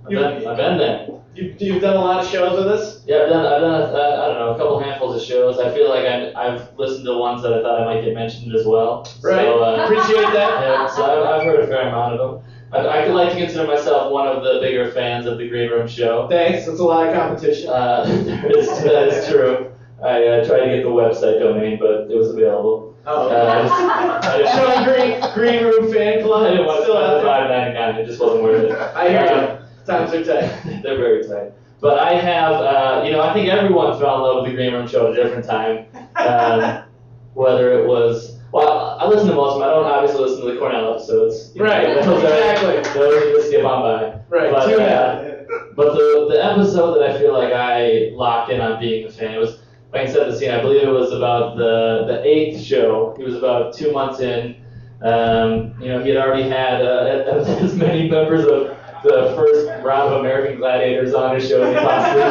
I've 0.06 0.10
been, 0.10 0.48
I've 0.48 0.58
been 0.58 0.78
there. 0.78 1.08
you, 1.36 1.56
you've 1.60 1.82
done 1.82 1.96
a 1.96 2.00
lot 2.02 2.24
of 2.24 2.30
shows 2.30 2.58
with 2.58 2.68
us. 2.68 3.04
Yeah, 3.06 3.24
I've 3.24 3.30
done, 3.30 3.46
I've 3.46 3.62
done, 3.62 3.96
uh, 3.96 4.24
I 4.24 4.28
don't 4.28 4.40
know, 4.40 4.54
a 4.56 4.58
couple 4.58 4.80
handfuls 4.80 5.22
of 5.22 5.28
shows. 5.28 5.60
I 5.60 5.74
feel 5.74 5.88
like 5.90 6.06
I, 6.06 6.34
I've 6.34 6.78
listened 6.78 7.06
to 7.06 7.14
ones 7.18 7.42
that 7.44 7.54
I 7.54 7.62
thought 7.62 7.82
I 7.82 7.86
might 7.86 8.04
get 8.04 8.14
mentioned 8.16 8.54
as 8.56 8.66
well. 8.66 9.08
Right. 9.22 9.46
So, 9.46 9.64
uh, 9.64 9.84
Appreciate 9.86 10.34
that. 10.34 10.34
yeah, 10.62 10.88
so 10.88 11.04
I've, 11.06 11.42
I've 11.42 11.46
heard 11.46 11.60
a 11.60 11.68
fair 11.68 11.88
amount 11.88 12.16
of 12.16 12.42
them. 12.42 12.52
I, 12.72 13.02
I 13.02 13.06
could 13.06 13.14
like 13.14 13.32
to 13.34 13.38
consider 13.38 13.68
myself 13.68 14.12
one 14.12 14.28
of 14.28 14.44
the 14.44 14.60
bigger 14.62 14.92
fans 14.92 15.28
of 15.28 15.38
the 15.38 15.48
Green 15.48 15.70
Room 15.70 15.88
Show. 15.88 16.28
Thanks. 16.28 16.66
That's 16.66 16.80
a 16.80 16.84
lot 16.84 17.08
of 17.08 17.14
competition. 17.14 17.70
Uh, 17.70 18.04
there 18.26 18.58
is, 18.58 18.68
that 18.84 19.08
is 19.10 19.30
true. 19.30 19.72
I 20.04 20.26
uh, 20.26 20.46
tried 20.46 20.66
to 20.66 20.76
get 20.76 20.84
the 20.84 20.90
website 20.90 21.40
domain, 21.40 21.78
but 21.80 22.12
it 22.12 22.18
was 22.18 22.30
available. 22.32 22.93
Oh. 23.06 23.30
Uh, 23.30 23.34
I 23.44 23.62
just, 23.62 24.28
I 24.28 24.38
just, 24.42 24.56
Sean 24.56 24.84
Green, 24.84 25.34
Green 25.34 25.64
Room 25.64 25.92
Fan 25.94 26.24
Club. 26.24 26.44
I 26.46 26.50
didn't 26.52 26.66
want 26.66 26.78
to 26.80 26.84
still 26.84 26.98
out 26.98 27.04
spend 27.04 27.20
the 27.20 27.24
there. 27.24 27.26
five 27.26 27.50
ninety 27.50 27.74
nine. 27.80 27.96
It 27.96 28.06
just 28.08 28.20
wasn't 28.20 28.44
worth 28.44 28.64
it. 28.64 28.72
I 28.96 29.10
hear 29.10 29.20
Uh, 29.20 29.60
you. 29.60 29.86
Times 29.86 30.14
are 30.14 30.24
tight. 30.24 30.82
They're 30.84 30.98
very 30.98 31.24
tight. 31.28 31.52
But 31.82 32.00
I 32.00 32.14
have, 32.14 32.54
uh, 32.54 33.04
you 33.06 33.12
know, 33.12 33.22
I 33.22 33.34
think 33.34 33.50
everyone 33.50 34.00
fell 34.00 34.16
in 34.16 34.22
love 34.22 34.44
with 34.44 34.52
the 34.52 34.56
Green 34.56 34.74
Room 34.74 34.88
Show 34.88 35.12
at 35.12 35.20
a 35.20 35.24
different 35.24 35.46
time. 35.46 35.86
Um, 36.16 36.84
whether 37.34 37.78
it 37.78 37.86
was, 37.88 38.40
well, 38.54 38.98
I 39.02 39.06
listen 39.08 39.28
to 39.28 39.36
most 39.36 39.56
of 39.56 39.60
them. 39.60 39.68
I 39.68 39.72
don't 39.74 39.86
obviously 39.86 40.22
listen 40.22 40.46
to 40.46 40.54
the 40.54 40.60
Cornell 40.60 40.94
episodes. 40.94 41.52
You 41.54 41.64
know, 41.64 41.70
Right, 41.70 41.88
those 41.88 42.08
are- 42.08 42.16
exactly. 42.24 42.94
Those 42.94 43.24
you 43.26 43.36
just 43.36 43.48
skip 43.50 43.66
on 43.66 43.82
by. 43.82 44.20
Right. 44.30 44.52
But, 44.52 44.80
uh. 44.80 45.30
But 45.76 45.94
the, 45.96 46.28
the 46.32 46.44
episode 46.46 46.94
that 47.00 47.10
I 47.10 47.18
feel 47.20 47.34
like 47.34 47.52
I 47.52 48.12
locked 48.14 48.50
in 48.52 48.62
on 48.62 48.80
being 48.80 49.06
a 49.08 49.12
fan 49.12 49.38
was, 49.40 49.60
I 49.96 50.06
said, 50.08 50.32
the 50.32 50.38
scene. 50.38 50.52
I 50.52 50.62
believe 50.62 50.84
it 50.84 50.92
was 50.92 51.12
about 51.12 51.58
the 51.58 52.06
the 52.08 52.24
eighth 52.26 52.62
show. 52.62 53.14
He 53.18 53.24
was 53.24 53.36
about 53.36 53.74
two 53.74 53.92
months 53.92 54.20
in. 54.20 54.56
Um, 55.02 55.76
you 55.82 55.90
know, 55.90 56.02
he 56.02 56.10
had 56.10 56.18
already 56.18 56.44
had 56.44 56.82
uh, 56.82 57.46
as 57.62 57.76
many 57.76 58.10
members 58.10 58.46
of 58.46 58.78
the 59.04 59.34
first 59.36 59.68
round 59.84 60.14
of 60.14 60.22
American 60.22 60.58
Gladiators 60.58 61.14
on 61.14 61.36
his 61.36 61.48
show 61.48 61.62
as 61.62 61.76
he 61.76 61.80
possibly 61.80 62.24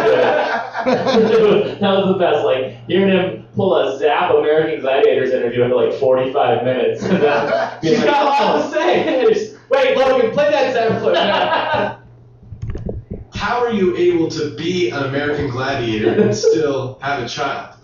could. 1.28 1.78
that 1.80 1.98
was 1.98 2.08
the 2.08 2.18
best. 2.18 2.44
Like 2.44 2.86
hearing 2.86 3.12
him 3.12 3.46
pull 3.54 3.76
a 3.76 3.98
Zap 3.98 4.32
American 4.32 4.80
Gladiators 4.80 5.32
interview 5.32 5.64
into 5.64 5.76
like 5.76 5.92
45 5.92 6.64
minutes. 6.64 7.02
And 7.02 7.22
then 7.22 7.78
being 7.82 7.94
She's 7.94 8.04
like, 8.04 8.10
got 8.10 8.22
a 8.22 8.44
lot 8.44 8.62
to 8.62 8.70
say. 8.74 9.56
Wait, 9.68 9.96
Logan, 9.96 10.30
play 10.32 10.50
that 10.50 10.72
Zap 10.72 11.00
clip 11.00 11.14
now. 11.14 12.01
How 13.42 13.58
are 13.58 13.72
you 13.72 13.96
able 13.96 14.28
to 14.28 14.54
be 14.54 14.90
an 14.90 15.02
American 15.02 15.50
gladiator 15.50 16.12
and 16.12 16.32
still 16.32 16.96
have 17.02 17.24
a 17.24 17.28
child? 17.28 17.74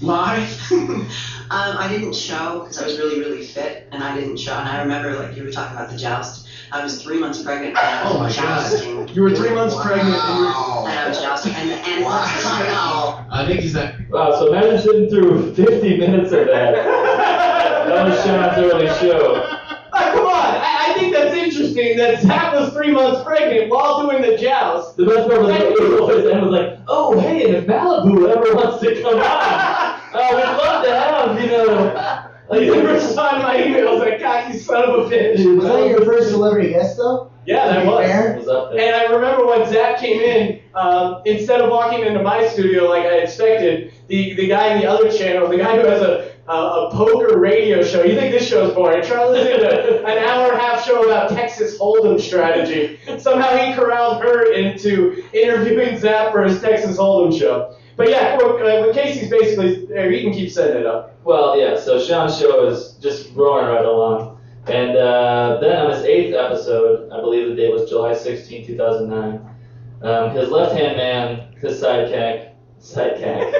Lie? 0.00 0.48
Um, 1.52 1.76
I 1.78 1.88
didn't 1.88 2.14
show 2.14 2.60
because 2.60 2.78
I 2.78 2.84
was 2.86 2.96
really, 2.96 3.18
really 3.18 3.44
fit, 3.44 3.88
and 3.90 4.04
I 4.04 4.14
didn't 4.14 4.36
show. 4.36 4.52
And 4.52 4.68
I 4.68 4.80
remember, 4.82 5.18
like 5.18 5.36
you 5.36 5.42
were 5.42 5.50
talking 5.50 5.76
about 5.76 5.90
the 5.90 5.96
joust. 5.96 6.46
I 6.70 6.80
was 6.80 7.02
three 7.02 7.18
months 7.18 7.42
pregnant, 7.42 7.76
and 7.76 7.78
I 7.78 8.04
was 8.04 8.14
Oh 8.14 8.18
my 8.20 8.30
jousting. 8.30 8.96
God. 9.06 9.10
You 9.16 9.22
were 9.22 9.34
three 9.34 9.50
months 9.52 9.74
pregnant 9.74 10.14
and 10.14 10.38
you 10.38 10.44
were. 10.44 10.88
And 10.88 10.96
I 10.96 11.08
was 11.08 11.20
jousting, 11.20 11.52
and 11.56 11.72
and 11.72 12.04
what's 12.04 12.46
I 12.46 12.68
know. 12.68 13.26
I 13.32 13.44
think 13.48 13.62
he's 13.62 13.72
that. 13.72 13.96
Wow, 14.10 14.30
so 14.38 14.54
imagine 14.54 14.80
sitting 14.80 15.10
through 15.10 15.52
50 15.56 15.96
minutes 15.96 16.30
of 16.30 16.46
that. 16.46 16.74
That 17.90 18.06
was 18.06 18.24
Sean's 18.24 18.58
early 18.58 18.86
show. 19.00 19.59
Interesting 21.70 21.98
that 21.98 22.22
Zap 22.22 22.54
was 22.54 22.72
three 22.72 22.90
months 22.92 23.22
pregnant 23.22 23.70
while 23.70 24.02
doing 24.02 24.22
the 24.22 24.36
joust. 24.36 24.96
The 24.96 25.06
best 25.06 25.28
part 25.28 25.42
was 25.42 25.48
that 25.48 25.62
it 25.62 26.00
always 26.00 26.26
end 26.26 26.42
was 26.42 26.50
like, 26.50 26.78
oh, 26.88 27.18
hey, 27.20 27.44
and 27.44 27.54
if 27.56 27.66
Malibu 27.66 28.28
ever 28.28 28.54
wants 28.54 28.82
to 28.82 29.00
come 29.02 29.14
on, 29.14 29.20
uh, 29.22 30.28
we'd 30.32 30.42
love 30.42 30.84
to 30.84 30.90
have, 30.90 31.40
you 31.40 31.46
know, 31.48 32.26
He 32.52 32.66
didn't 32.66 32.86
respond 32.86 33.38
to 33.38 33.42
my 33.44 33.56
emails. 33.56 34.00
That 34.00 34.20
cocky 34.20 34.58
son 34.58 34.82
of 34.82 35.06
a 35.06 35.08
bitch. 35.08 35.56
Was 35.56 35.64
that 35.66 35.88
your 35.88 36.04
first 36.04 36.30
celebrity 36.30 36.70
guest 36.70 36.96
though? 36.96 37.30
Yeah, 37.46 37.66
that 37.66 37.86
was. 37.86 38.04
fair? 38.04 38.34
It 38.34 38.38
was 38.38 38.48
up 38.48 38.72
there. 38.72 38.80
And 38.80 38.96
I 38.96 39.14
remember 39.14 39.46
when 39.46 39.68
Zap 39.70 39.98
came 39.98 40.20
in, 40.20 40.60
um, 40.74 41.22
instead 41.24 41.60
of 41.60 41.70
walking 41.70 42.04
into 42.04 42.22
my 42.22 42.46
studio 42.48 42.88
like 42.88 43.04
I 43.04 43.18
expected, 43.18 43.92
the, 44.08 44.34
the 44.34 44.48
guy 44.48 44.74
in 44.74 44.80
the 44.80 44.86
other 44.86 45.10
channel, 45.10 45.48
the 45.48 45.56
guy 45.58 45.80
who 45.80 45.86
has 45.86 46.02
a, 46.02 46.29
a, 46.50 46.86
a 46.86 46.90
poker 46.90 47.38
radio 47.38 47.82
show, 47.82 48.02
you 48.02 48.16
think 48.16 48.32
this 48.32 48.48
show's 48.48 48.74
boring. 48.74 49.02
Try 49.02 49.24
to 49.24 49.30
listen 49.30 49.60
to 49.60 50.04
an 50.04 50.18
hour 50.18 50.50
and 50.50 50.56
a 50.56 50.60
half 50.60 50.84
show 50.84 51.04
about 51.04 51.30
Texas 51.30 51.78
Hold'em 51.78 52.20
strategy. 52.20 52.98
Somehow 53.18 53.56
he 53.56 53.72
corralled 53.74 54.22
her 54.22 54.52
into 54.52 55.24
interviewing 55.32 55.96
Zach 55.98 56.32
for 56.32 56.42
his 56.42 56.60
Texas 56.60 56.98
Hold'em 56.98 57.38
show. 57.38 57.76
But 57.96 58.08
yeah, 58.08 58.36
well, 58.36 58.56
uh, 58.56 58.92
Casey's 58.92 59.30
basically, 59.30 59.86
there, 59.86 60.10
he 60.10 60.22
can 60.22 60.32
keep 60.32 60.50
setting 60.50 60.78
it 60.78 60.86
up. 60.86 61.16
Well, 61.22 61.58
yeah, 61.58 61.78
so 61.78 62.02
Sean's 62.02 62.38
show 62.38 62.66
is 62.66 62.94
just 62.94 63.32
roaring 63.34 63.68
right 63.68 63.84
along. 63.84 64.38
And 64.66 64.96
uh, 64.96 65.58
then 65.60 65.76
on 65.76 65.90
his 65.92 66.02
eighth 66.04 66.34
episode, 66.34 67.10
I 67.12 67.20
believe 67.20 67.48
the 67.48 67.54
date 67.54 67.72
was 67.72 67.88
July 67.88 68.14
16, 68.14 68.66
2009, 68.66 69.48
um, 70.02 70.30
his 70.34 70.48
left 70.50 70.74
hand 70.74 70.96
man, 70.96 71.52
his 71.60 71.80
sidekick, 71.80 72.49
sidekick. 72.80 73.52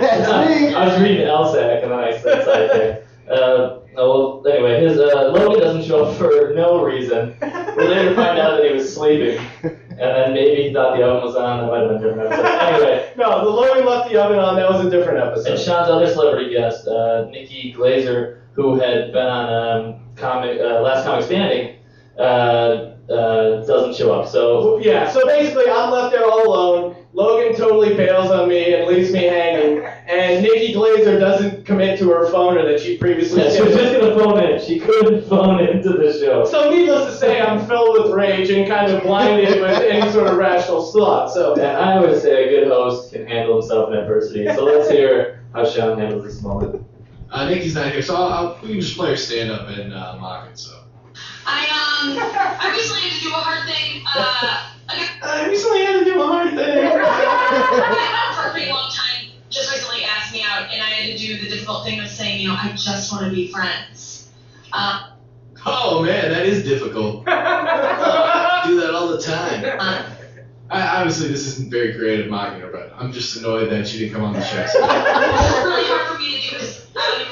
That's 0.00 0.50
me. 0.60 0.74
I 0.74 0.86
was 0.88 1.00
reading 1.00 1.26
LSAC 1.26 1.82
and 1.82 1.92
then 1.92 1.98
I 1.98 2.18
said 2.18 2.46
sidekick. 2.46 3.04
Uh, 3.30 3.80
well, 3.94 4.42
anyway, 4.46 4.82
his 4.82 4.98
uh, 4.98 5.30
Logan 5.32 5.60
doesn't 5.60 5.84
show 5.84 6.04
up 6.04 6.16
for 6.18 6.52
no 6.54 6.84
reason. 6.84 7.34
We 7.40 7.84
later 7.84 8.14
find 8.14 8.38
out 8.38 8.56
that 8.56 8.64
he 8.66 8.72
was 8.74 8.92
sleeping, 8.92 9.38
and 9.62 9.98
then 9.98 10.34
maybe 10.34 10.64
he 10.64 10.72
thought 10.74 10.96
the 10.96 11.04
oven 11.04 11.24
was 11.24 11.36
on. 11.36 11.60
That 11.60 11.66
might 11.68 11.80
have 11.80 11.88
been 11.88 11.96
a 11.96 12.00
different 12.00 12.32
episode. 12.32 12.58
Anyway, 12.58 13.12
No, 13.16 13.44
the 13.44 13.50
Logan 13.50 13.86
left 13.86 14.10
the 14.10 14.20
oven 14.22 14.38
on. 14.40 14.56
That 14.56 14.68
was 14.68 14.84
a 14.84 14.90
different 14.90 15.20
episode. 15.20 15.46
and 15.46 15.54
episode. 15.54 15.64
Sean's 15.64 15.88
other 15.90 16.12
celebrity 16.12 16.50
guest, 16.52 16.88
uh, 16.88 17.26
Nikki 17.30 17.72
Glazer, 17.72 18.40
who 18.52 18.78
had 18.80 19.12
been 19.12 19.26
on 19.26 19.84
um, 19.84 20.00
comic 20.16 20.60
uh, 20.60 20.80
Last 20.80 21.04
Comic 21.06 21.24
Standing, 21.24 21.76
uh, 22.18 22.22
uh, 22.22 23.64
doesn't 23.64 23.94
show 23.94 24.12
up. 24.12 24.28
So 24.28 24.78
Yeah, 24.80 25.08
so 25.10 25.24
basically 25.26 25.70
I'm 25.70 25.90
left 25.92 26.12
there 26.12 26.24
all 26.24 26.48
alone. 26.48 26.96
Logan 27.14 27.56
totally 27.56 27.94
bails 27.94 28.32
on 28.32 28.48
me 28.48 28.74
and 28.74 28.88
leaves 28.88 29.12
me 29.12 29.22
hanging. 29.22 29.84
And 29.84 30.42
Nikki 30.42 30.74
Glazer 30.74 31.20
doesn't 31.20 31.64
commit 31.64 31.96
to 32.00 32.10
her 32.10 32.26
phoner 32.26 32.68
that 32.68 32.80
she 32.80 32.98
previously 32.98 33.40
yeah, 33.40 33.50
she 33.54 33.62
was 33.62 33.72
just 33.72 33.92
did. 33.92 34.00
gonna 34.00 34.18
phone 34.18 34.42
in. 34.42 34.60
She 34.60 34.80
couldn't 34.80 35.22
phone 35.28 35.60
into 35.60 35.90
the 35.90 36.12
show. 36.12 36.44
So 36.44 36.70
needless 36.70 37.12
to 37.12 37.16
say, 37.16 37.40
I'm 37.40 37.64
filled 37.68 38.02
with 38.02 38.12
rage 38.12 38.50
and 38.50 38.66
kind 38.68 38.90
of 38.90 39.04
blinded 39.04 39.60
with 39.60 39.80
any 39.80 40.10
sort 40.10 40.26
of 40.26 40.36
rational 40.36 40.90
thought. 40.90 41.32
So 41.32 41.54
And 41.54 41.62
I 41.76 42.00
would 42.00 42.20
say 42.20 42.46
a 42.46 42.48
good 42.48 42.66
host 42.68 43.12
can 43.12 43.26
handle 43.28 43.60
himself 43.60 43.92
in 43.92 43.96
adversity. 43.96 44.46
So 44.52 44.64
let's 44.64 44.90
hear 44.90 45.44
how 45.52 45.64
Sean 45.64 45.96
handles 45.96 46.24
this 46.24 46.42
moment. 46.42 46.84
Uh, 47.30 47.48
Nikki's 47.48 47.76
not 47.76 47.92
here, 47.92 48.02
so 48.02 48.16
I'll, 48.16 48.32
I'll, 48.32 48.58
we 48.62 48.70
can 48.70 48.80
just 48.80 48.96
play 48.96 49.10
her 49.10 49.16
stand 49.16 49.52
up 49.52 49.68
and 49.68 49.92
uh, 49.92 50.16
mock 50.20 50.50
it. 50.50 50.58
So. 50.58 50.80
I 51.46 51.62
um 51.62 52.18
I 52.18 52.72
recently 52.74 53.02
had 53.02 53.12
to 53.18 53.22
do 53.22 53.28
a 53.28 53.32
hard 53.38 53.68
thing. 53.68 54.02
Uh, 54.16 54.73
I 54.88 55.46
recently 55.48 55.84
had 55.84 55.98
to 56.00 56.04
do 56.04 56.22
a 56.22 56.26
hard 56.26 56.54
thing. 56.54 56.88
for 58.36 58.48
a 58.48 58.52
pretty 58.52 58.70
long 58.70 58.90
time. 58.90 59.30
Just 59.50 59.72
recently 59.72 60.04
asked 60.04 60.32
me 60.32 60.42
out, 60.42 60.72
and 60.72 60.82
I 60.82 60.86
had 60.86 61.12
to 61.12 61.18
do 61.18 61.38
the 61.38 61.48
difficult 61.48 61.84
thing 61.84 62.00
of 62.00 62.08
saying, 62.08 62.40
you 62.40 62.48
know, 62.48 62.54
I 62.54 62.72
just 62.72 63.12
want 63.12 63.24
to 63.24 63.30
be 63.30 63.48
friends. 63.50 64.28
Um, 64.72 65.04
Oh 65.66 66.02
man, 66.02 66.30
that 66.30 66.44
is 66.46 66.64
difficult. 66.64 67.24
I 67.28 68.62
do 68.66 68.80
that 68.80 68.94
all 68.94 69.08
the 69.08 69.20
time. 69.20 69.64
uh, 69.64 70.04
I, 70.70 70.98
obviously, 70.98 71.28
this 71.28 71.46
isn't 71.46 71.70
very 71.70 71.94
creative 71.94 72.28
mocking 72.30 72.60
her, 72.60 72.70
but 72.70 72.92
I'm 72.96 73.12
just 73.12 73.36
annoyed 73.36 73.70
that 73.70 73.86
she 73.88 73.98
didn't 73.98 74.14
come 74.14 74.24
on 74.24 74.32
the 74.34 74.42
show. 74.42 74.60
it's 74.60 74.74
really 74.74 75.84
hard 75.86 76.12
for 76.12 76.18
me 76.18 76.34
to 76.34 76.40
do 76.40 76.50
because 76.50 76.83
I 76.83 76.83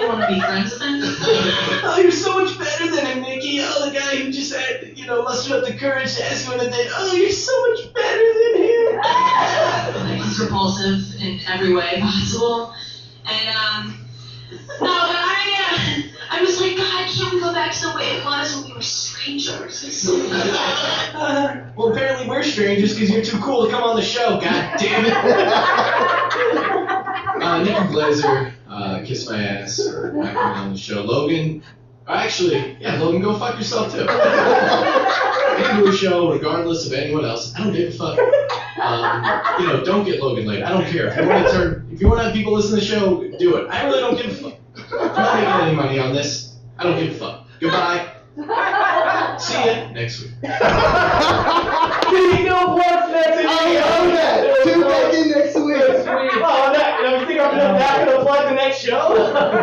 don't 0.02 0.18
want 0.18 0.28
to 0.28 0.34
be 0.34 0.40
friends 0.40 0.72
with 0.72 0.82
him. 0.82 1.00
oh, 1.02 1.98
you're 2.02 2.10
so 2.10 2.36
much 2.38 2.58
better 2.58 2.90
than 2.90 3.06
him, 3.06 3.22
Nikki. 3.22 3.60
Oh, 3.60 3.88
the 3.88 3.94
guy 3.98 4.16
who 4.16 4.32
just 4.32 4.52
had, 4.54 4.96
you 4.96 5.06
know, 5.06 5.22
mustered 5.22 5.52
up 5.52 5.64
the 5.66 5.74
courage 5.74 6.14
to 6.16 6.24
ask 6.24 6.46
you 6.46 6.52
on 6.54 6.60
a 6.60 6.70
date. 6.70 6.88
Oh, 6.92 7.14
you're 7.14 7.30
so 7.30 7.68
much 7.68 7.92
better 7.94 8.32
than 8.42 8.56
him. 10.16 10.22
He's 10.22 10.38
repulsive 10.40 11.20
in 11.20 11.40
every 11.48 11.74
way 11.74 12.00
possible, 12.00 12.72
and 13.26 13.56
um, 13.56 14.04
no, 14.50 14.58
but 14.80 14.88
I, 14.90 15.56
uh, 15.58 16.02
I 16.30 16.40
was 16.42 16.60
like, 16.60 16.76
God, 16.76 17.08
can't 17.08 17.32
we 17.34 17.40
go 17.40 17.52
back 17.52 17.72
to 17.72 17.86
the 17.88 17.94
way 17.94 18.04
it 18.16 18.24
was 18.24 18.54
when 18.56 18.64
we 18.66 18.72
were 18.74 18.82
strangers? 18.82 19.84
It's 19.84 19.96
so. 19.98 20.20
Uh, 21.14 21.70
well, 21.76 21.92
apparently 21.92 22.26
we're 22.26 22.42
strangers 22.42 22.94
because 22.94 23.10
you're 23.10 23.22
too 23.22 23.38
cool 23.38 23.64
to 23.64 23.70
come 23.70 23.82
on 23.82 23.94
the 23.94 24.02
show. 24.02 24.40
God 24.40 24.76
damn 24.78 25.04
it. 25.04 25.12
uh, 27.42 27.62
Nikki 27.62 27.74
Glazer, 27.92 28.52
uh, 28.72 29.02
kiss 29.04 29.28
my 29.28 29.42
ass 29.42 29.80
coming 29.92 30.26
on 30.26 30.72
the 30.72 30.78
show. 30.78 31.02
Logan, 31.02 31.62
actually, 32.08 32.76
yeah, 32.80 32.98
Logan, 32.98 33.20
go 33.20 33.38
fuck 33.38 33.56
yourself 33.58 33.92
too. 33.92 34.06
Come 34.06 35.82
to 35.84 35.90
a 35.90 35.92
show 35.92 36.32
regardless 36.32 36.86
of 36.86 36.92
anyone 36.94 37.24
else. 37.24 37.54
I 37.54 37.58
don't 37.64 37.72
give 37.72 37.94
a 37.94 37.96
fuck. 37.96 38.18
Um, 38.80 39.60
you 39.60 39.66
know, 39.68 39.84
don't 39.84 40.04
get 40.04 40.20
Logan 40.20 40.46
laid. 40.46 40.62
I 40.62 40.70
don't 40.70 40.86
care. 40.86 41.08
If 41.08 41.16
you 41.18 41.28
want 41.28 41.46
to 41.46 41.52
turn, 41.52 41.88
if 41.92 42.00
you 42.00 42.08
want 42.08 42.20
to 42.20 42.24
have 42.24 42.34
people 42.34 42.54
listen 42.54 42.70
to 42.70 42.76
the 42.76 42.84
show, 42.84 43.22
do 43.38 43.56
it. 43.56 43.68
I 43.68 43.84
really 43.84 44.00
don't 44.00 44.16
give 44.16 44.26
a 44.26 44.34
fuck. 44.34 44.58
I'm 44.98 45.14
not 45.14 45.34
making 45.36 45.68
any 45.68 45.76
money 45.76 45.98
on 45.98 46.14
this. 46.14 46.56
I 46.78 46.84
don't 46.84 46.98
give 46.98 47.12
a 47.14 47.14
fuck. 47.18 47.46
Goodbye. 47.60 48.08
See 49.38 49.66
ya 49.66 49.90
next 49.92 50.22
week. 50.22 50.32
Did 50.40 50.50
no 52.46 52.74
plugs 52.74 53.08
next 53.12 53.36
week? 53.36 53.46
I 53.46 53.50
love 53.78 54.08
that. 54.12 54.32
Tune 54.64 54.80
back 54.80 55.14
in 55.14 55.28
next 55.30 55.54
week. 55.56 55.76
Oh, 56.44 56.72
that, 56.72 56.98
you 56.98 57.04
know, 57.04 57.20
you 57.20 57.26
think 57.26 57.40
I'm 57.40 57.50
gonna, 57.50 57.78
not 57.78 58.06
gonna 58.06 58.22
plug 58.24 58.48
the 58.48 58.54
next 58.54 58.78
show? 58.78 59.02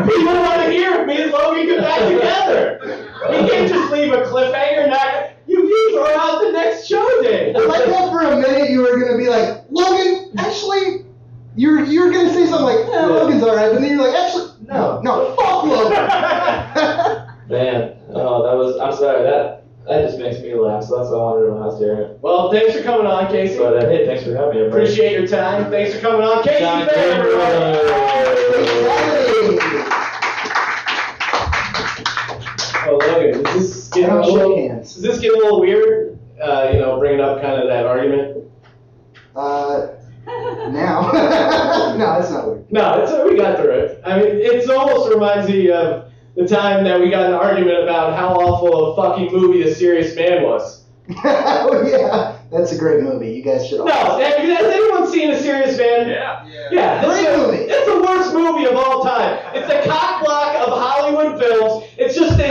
People 0.09 0.33
want 0.33 0.63
to 0.65 0.71
hear 0.71 1.01
if 1.01 1.07
me 1.07 1.21
and 1.21 1.31
Logan 1.31 1.65
get 1.67 1.81
back 1.81 1.99
together. 2.09 2.79
We 3.29 3.49
can't 3.49 3.69
just 3.69 3.91
leave 3.91 4.11
a 4.11 4.23
cliffhanger. 4.23 4.89
Not 4.89 5.31
you, 5.47 5.67
you 5.67 5.91
throw 5.93 6.07
out 6.15 6.41
the 6.41 6.51
next 6.51 6.87
show 6.87 7.05
day. 7.21 7.53
I 7.55 7.59
like 7.59 7.85
that 7.85 8.09
for 8.11 8.21
a 8.21 8.35
minute 8.39 8.69
you 8.69 8.81
were 8.81 8.99
gonna 8.99 9.17
be 9.17 9.27
like, 9.29 9.63
Logan, 9.69 10.31
actually, 10.37 11.05
you're 11.55 11.83
you're 11.83 12.11
gonna 12.11 12.33
say 12.33 12.47
something 12.47 12.65
like, 12.65 12.85
eh, 12.87 13.05
Logan's 13.05 13.43
alright, 13.43 13.71
but 13.71 13.81
then 13.81 13.91
you're 13.97 14.07
like, 14.07 14.15
actually, 14.15 14.51
no, 14.67 15.01
no, 15.01 15.35
fuck 15.35 15.63
Logan. 15.63 17.25
Man, 17.49 17.95
oh, 18.13 18.43
that 18.43 18.55
was. 18.55 18.77
I'm 18.79 18.93
sorry. 18.95 19.23
That 19.23 19.63
that 19.87 20.03
just 20.05 20.19
makes 20.19 20.39
me 20.39 20.53
laugh. 20.53 20.83
So 20.83 20.97
that's 20.97 21.09
why 21.09 21.17
I 21.17 21.21
wanted 21.21 21.45
to 21.47 21.53
last 21.55 21.81
year. 21.81 22.15
Well, 22.21 22.51
thanks 22.51 22.75
for 22.75 22.83
coming 22.83 23.07
on, 23.07 23.27
Casey. 23.31 23.57
But 23.57 23.77
uh, 23.77 23.89
hey, 23.89 24.05
thanks 24.05 24.23
for 24.23 24.35
having 24.35 24.53
me. 24.53 24.59
everybody. 24.59 24.83
Appreciate 24.83 25.13
your 25.13 25.27
time. 25.27 25.71
Thanks 25.71 25.95
for 25.95 25.99
coming 26.01 26.21
on, 26.21 26.43
Casey. 26.43 26.59
John 26.59 26.87
Fair, 26.87 27.11
everybody. 27.13 27.79
Exactly. 28.69 29.95
The 46.35 46.47
time 46.47 46.83
that 46.85 46.99
we 46.99 47.09
got 47.09 47.25
an 47.27 47.33
argument 47.33 47.83
about 47.83 48.15
how 48.17 48.33
awful 48.33 48.93
a 48.93 48.95
fucking 48.95 49.31
movie 49.31 49.63
A 49.63 49.73
Serious 49.73 50.15
Man 50.15 50.43
was. 50.43 50.77
oh 51.23 51.87
yeah, 51.89 52.37
that's 52.51 52.71
a 52.71 52.77
great 52.77 53.01
movie. 53.03 53.31
You 53.31 53.41
guys 53.41 53.67
should 53.67 53.79
all. 53.79 53.87
No, 53.87 53.93
have, 54.19 54.37
has 54.37 54.65
anyone 54.73 55.09
seen 55.09 55.31
A 55.31 55.39
Serious 55.39 55.75
Man? 55.77 56.07
Yeah. 56.09 56.45
Yeah, 56.71 57.03
Great 57.03 57.19
it's, 57.25 57.31
the- 57.31 57.37
movie. 57.47 57.63
it's 57.63 57.85
the 57.87 58.01
worst 58.01 58.33
movie 58.33 58.65
of 58.65 58.75
all 58.75 59.03
time. 59.03 59.39
It's 59.55 59.67
the 59.67 59.89
cock 59.89 60.23
block 60.23 60.55
of 60.67 60.69
Hollywood 60.69 61.39
films. 61.41 61.85
It's 61.97 62.13
just 62.15 62.37
the, 62.37 62.45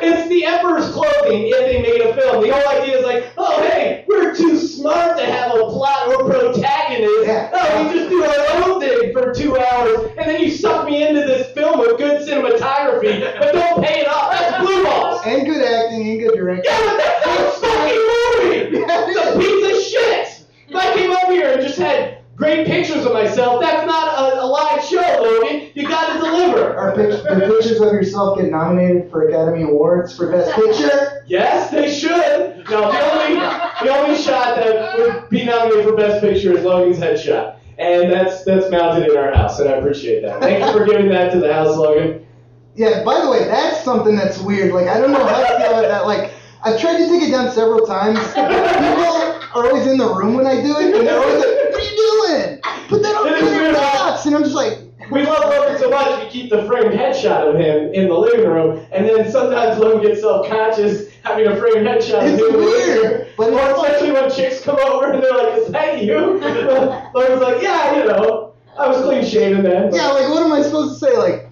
it's 0.00 0.28
the 0.28 0.44
Emperor's 0.44 0.90
clothing 0.92 1.48
if 1.48 1.58
they 1.66 1.82
made 1.82 2.00
a 2.02 2.14
film. 2.14 2.40
The 2.46 2.54
whole 2.54 2.80
idea 2.80 2.98
is 2.98 3.04
like, 3.04 3.32
oh 3.36 3.60
hey, 3.64 4.04
we're 4.06 4.32
too 4.34 4.56
smart 4.58 5.18
to 5.18 5.26
have 5.26 5.50
a 5.50 5.64
plot 5.66 6.06
or 6.08 6.30
protagonist. 6.30 7.26
Yeah. 7.26 7.50
Oh, 7.52 7.88
we 7.88 7.94
just 7.98 8.10
do 8.10 8.22
our 8.22 8.62
own 8.70 8.80
thing 8.80 9.12
for 9.12 9.34
two 9.34 9.43
hours, 9.58 10.10
and 10.18 10.28
then 10.28 10.40
you 10.40 10.50
suck 10.50 10.86
me 10.86 11.06
into 11.06 11.20
this 11.20 11.50
film 11.52 11.78
with 11.78 11.98
good 11.98 12.26
cinematography, 12.26 13.20
but 13.38 13.52
don't 13.52 13.82
pay 13.84 14.00
it 14.00 14.08
off. 14.08 14.30
That's 14.32 14.64
blue 14.64 14.84
balls. 14.84 15.22
And 15.26 15.46
good 15.46 15.62
acting 15.64 16.08
and 16.10 16.20
good 16.20 16.34
direction. 16.36 16.64
Yeah, 16.66 16.80
but 16.80 16.96
that's 16.98 17.26
not 17.26 17.40
a 17.40 17.50
fucking 17.60 17.98
movie. 17.98 18.84
It's 18.86 19.34
a 19.34 19.38
piece 19.38 19.76
of 19.76 19.82
shit. 19.92 20.46
If 20.68 20.76
I 20.76 20.94
came 20.94 21.10
over 21.10 21.32
here 21.32 21.52
and 21.52 21.62
just 21.62 21.78
had 21.78 22.18
great 22.36 22.66
pictures 22.66 23.04
of 23.04 23.12
myself, 23.12 23.60
that's 23.62 23.86
not 23.86 24.18
a, 24.18 24.42
a 24.42 24.46
live 24.46 24.84
show, 24.84 25.00
Logan. 25.22 25.70
You 25.74 25.88
gotta 25.88 26.18
deliver. 26.18 26.76
Are 26.76 26.94
pic- 26.94 27.10
the 27.22 27.40
pictures 27.48 27.80
of 27.80 27.92
yourself 27.92 28.38
get 28.38 28.50
nominated 28.50 29.10
for 29.10 29.28
Academy 29.28 29.62
Awards 29.62 30.16
for 30.16 30.30
Best 30.30 30.52
Picture? 30.54 31.22
Yes, 31.26 31.70
they 31.70 31.92
should. 31.92 32.64
No, 32.68 32.90
the 32.92 33.12
only 33.12 33.34
the 33.82 33.96
only 33.96 34.16
shot 34.20 34.56
that 34.56 34.98
would 34.98 35.28
be 35.30 35.44
nominated 35.44 35.84
for 35.86 35.96
Best 35.96 36.20
Picture 36.22 36.56
is 36.56 36.64
Logan's 36.64 36.98
headshot, 36.98 37.56
and 37.78 38.12
that's 38.12 38.44
that's 38.44 38.70
mounted 38.70 39.10
in 39.10 39.16
our 39.16 39.34
house, 39.34 39.58
and 39.58 39.68
I 39.68 39.74
appreciate 39.74 40.22
that. 40.22 40.40
Thank 40.40 40.64
you 40.64 40.72
for 40.72 40.84
giving 40.84 41.08
that 41.10 41.32
to 41.32 41.40
the 41.40 41.52
house, 41.52 41.76
Logan. 41.76 42.26
Yeah, 42.76 43.04
by 43.04 43.20
the 43.20 43.30
way, 43.30 43.44
that's 43.44 43.84
something 43.84 44.16
that's 44.16 44.38
weird. 44.40 44.72
Like, 44.72 44.88
I 44.88 44.98
don't 44.98 45.12
know 45.12 45.24
how 45.24 45.40
to 45.40 45.46
feel 45.46 45.78
about 45.78 45.88
that. 45.88 46.06
Like, 46.06 46.32
I've 46.64 46.80
tried 46.80 46.98
to 46.98 47.06
take 47.06 47.22
it 47.22 47.30
down 47.30 47.50
several 47.52 47.86
times. 47.86 48.18
People 48.34 48.44
are 48.44 49.66
always 49.66 49.86
in 49.86 49.96
the 49.96 50.12
room 50.12 50.34
when 50.34 50.46
I 50.46 50.60
do 50.60 50.76
it, 50.78 50.94
and 50.94 51.06
they're 51.06 51.20
always 51.20 51.38
like, 51.38 51.70
what 51.70 51.74
are 51.74 51.84
you 51.84 51.96
doing? 51.96 52.60
Put 52.88 53.02
that 53.02 53.14
on 53.14 53.28
Twitter 53.28 53.72
box. 53.72 54.26
And 54.26 54.34
I'm 54.34 54.42
just 54.42 54.56
like, 54.56 54.78
we 55.10 55.22
love 55.24 55.44
Logan 55.44 55.78
so 55.78 55.90
much 55.90 56.23
we 56.23 56.23
keep 56.34 56.50
the 56.50 56.64
framed 56.64 56.92
headshot 56.92 57.48
of 57.48 57.54
him 57.54 57.94
in 57.94 58.08
the 58.08 58.14
living 58.14 58.44
room, 58.46 58.84
and 58.92 59.06
then 59.08 59.30
sometimes 59.30 59.78
Logan 59.78 60.02
gets 60.02 60.20
self-conscious 60.20 61.10
having 61.22 61.46
a 61.46 61.54
framed 61.56 61.86
headshot 61.86 62.18
of 62.26 62.32
It's 62.34 62.42
him 62.42 62.46
in 62.46 62.52
the 62.52 62.58
living 62.58 62.96
room. 62.96 63.10
weird, 63.12 63.28
but 63.38 63.52
or 63.52 63.60
it's 63.70 63.78
especially 63.78 64.10
when 64.12 64.30
chicks 64.30 64.60
come 64.64 64.78
over 64.80 65.12
and 65.12 65.22
they're 65.22 65.30
like, 65.32 65.54
"Is 65.58 65.68
that 65.68 66.02
you?" 66.02 66.18
Logan's 67.14 67.40
like, 67.40 67.62
"Yeah, 67.62 67.98
you 67.98 68.04
know, 68.06 68.52
I 68.76 68.88
was 68.88 69.00
clean 69.02 69.24
shaven 69.24 69.62
then." 69.62 69.90
but- 69.90 69.96
Yeah, 69.96 70.08
like 70.10 70.28
what 70.28 70.42
am 70.42 70.50
I 70.52 70.62
supposed 70.62 70.98
to 71.00 71.06
say? 71.06 71.16
Like, 71.16 71.48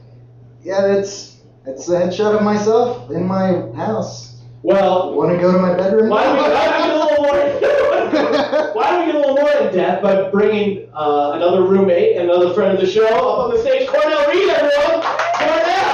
yeah, 0.65 0.81
that's 0.81 1.37
that's 1.65 1.89
a 1.89 1.93
headshot 2.01 2.35
of 2.37 2.43
myself 2.43 3.09
in 3.13 3.25
my 3.25 3.71
house. 3.77 4.43
Well, 4.65 5.15
Want 5.15 5.31
to 5.33 5.39
go 5.39 5.53
to 5.53 5.59
my 5.59 5.75
bedroom? 5.75 6.09
why 6.09 6.25
don't 6.25 6.37
we, 6.39 7.92
why 8.75 8.91
don't 8.91 9.07
we 9.07 9.13
get 9.13 9.15
a 9.15 9.19
little 9.19 9.35
more? 9.35 9.45
why 9.45 9.53
don't 9.53 9.65
we 9.65 9.67
get 9.67 9.67
a 9.67 9.69
little 9.69 9.69
more 9.69 9.69
in 9.69 9.75
depth 9.75 10.03
by 10.03 10.31
bringing 10.31 10.89
uh, 10.95 11.33
another 11.35 11.63
roommate 11.63 12.17
and 12.17 12.31
another 12.31 12.55
friend 12.55 12.75
of 12.75 12.81
the 12.81 12.91
show 12.91 13.07
up 13.07 13.39
on 13.39 13.51
the 13.51 13.61
stage, 13.61 13.89
Cornell 13.89 14.29
Reed, 14.29 14.49
everyone. 14.49 15.03
Cornell. 15.37 15.93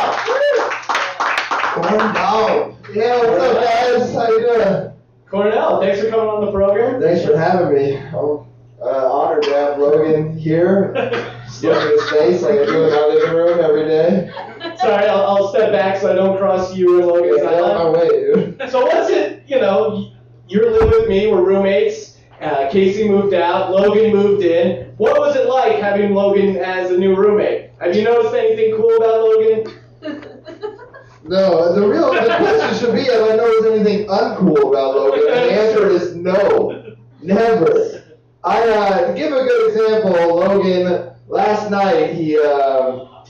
Corn 1.75 2.15
dog. 2.15 2.75
Yeah, 2.95 3.19
what's 3.19 3.43
up, 3.43 3.63
guys? 3.63 4.13
How 4.15 4.29
you 4.29 4.41
doing? 4.41 4.93
Cornell, 5.31 5.81
thanks 5.81 6.01
for 6.01 6.11
coming 6.11 6.27
on 6.27 6.45
the 6.45 6.53
program. 6.53 7.01
Thanks 7.01 7.25
for 7.25 7.37
having 7.37 7.75
me. 7.75 7.97
I'm 7.99 8.47
uh, 8.83 9.13
honored 9.13 9.43
to 9.45 9.51
have 9.51 9.79
Logan 9.79 10.37
here. 10.37 10.93
Look 11.63 11.75
at 11.75 11.91
his 11.91 12.11
face 12.11 12.43
like 12.43 12.61
I 12.61 12.67
do 12.67 12.85
in 12.85 12.91
my 12.91 13.07
living 13.07 13.35
room 13.35 13.61
every 13.61 13.85
day. 13.85 14.31
Sorry, 14.79 15.07
I'll, 15.07 15.27
I'll 15.27 15.49
step 15.49 15.73
back 15.73 16.01
so 16.01 16.13
I 16.13 16.15
don't 16.15 16.39
cross 16.39 16.75
you 16.75 16.99
and 16.99 17.07
Logan's 17.07 17.43
Get 17.43 17.55
out 17.55 17.71
of 17.71 17.93
my 17.93 17.99
way, 17.99 18.09
dude. 18.09 18.71
So 18.71 18.83
what's 18.83 19.11
it, 19.11 19.43
you 19.47 19.61
know, 19.61 20.13
you're 20.47 20.71
living 20.71 20.91
with 20.91 21.09
me, 21.09 21.27
we're 21.27 21.43
roommates. 21.43 22.18
Uh, 22.41 22.71
Casey 22.71 23.09
moved 23.09 23.35
out, 23.35 23.73
Logan 23.73 24.13
moved 24.13 24.45
in. 24.45 24.95
What 24.97 25.19
was 25.19 25.35
it 25.37 25.49
like 25.49 25.81
having 25.81 26.15
Logan 26.15 26.57
as 26.57 26.91
a 26.91 26.97
new 26.97 27.17
roommate? 27.17 27.71
Have 27.81 27.97
you 27.97 28.05
noticed 28.05 28.35
anything 28.35 28.77
cool 28.77 28.97
about 28.97 29.23
Logan? 29.23 30.75
No, 31.25 31.75
the 31.75 31.87
real 31.87 32.11
the 32.15 32.21
question 32.21 32.79
should 32.79 32.95
be 32.95 33.03
have 33.03 33.23
I 33.23 33.37
noticed 33.37 33.67
anything 33.69 34.07
uncool 34.07 34.71
about 34.71 34.95
Logan? 34.95 35.25
And 35.29 35.45
the 35.45 35.53
answer 35.53 35.89
is 35.91 36.17
no. 36.17 36.97
Never. 37.21 38.03
I 38.45 38.69
uh, 38.71 39.09
to 39.09 39.15
give 39.15 39.33
a 39.33 39.45
good 39.45 39.69
example, 39.69 40.37
Logan 40.37 41.11
last 41.27 41.71
night 41.71 42.15
he 42.15 42.39
um, 42.39 43.25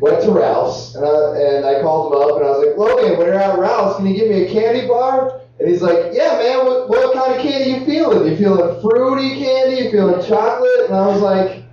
went 0.00 0.22
to 0.22 0.30
Ralph's 0.30 0.94
and 0.94 1.04
I, 1.04 1.36
and 1.38 1.66
I 1.66 1.82
called 1.82 2.12
him 2.14 2.22
up 2.22 2.36
and 2.36 2.46
I 2.46 2.50
was 2.50 2.66
like, 2.66 2.78
Logan, 2.78 3.18
when 3.18 3.26
you're 3.26 3.34
at 3.34 3.58
Ralph's, 3.58 3.96
can 3.98 4.06
you 4.06 4.16
give 4.16 4.30
me 4.30 4.44
a 4.44 4.50
candy 4.50 4.86
bar? 4.88 5.37
And 5.60 5.68
he's 5.68 5.82
like, 5.82 6.12
Yeah, 6.12 6.38
man. 6.38 6.66
What, 6.66 6.88
what 6.88 7.14
kind 7.14 7.34
of 7.34 7.42
candy 7.42 7.70
you 7.70 7.84
feeling? 7.86 8.30
You 8.30 8.36
feeling 8.36 8.80
fruity 8.80 9.42
candy? 9.42 9.82
You 9.82 9.90
feeling 9.90 10.24
chocolate? 10.26 10.86
And 10.86 10.94
I 10.94 11.06
was 11.06 11.20
like, 11.20 11.64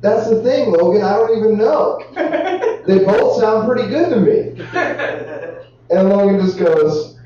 That's 0.00 0.28
the 0.28 0.42
thing, 0.42 0.72
Logan. 0.72 1.02
I 1.02 1.16
don't 1.16 1.38
even 1.38 1.58
know. 1.58 2.00
They 2.84 2.98
both 3.04 3.38
sound 3.38 3.68
pretty 3.68 3.88
good 3.88 4.10
to 4.10 4.20
me. 4.20 4.66
And 5.90 6.08
Logan 6.08 6.40
just 6.40 6.58
goes, 6.58 7.18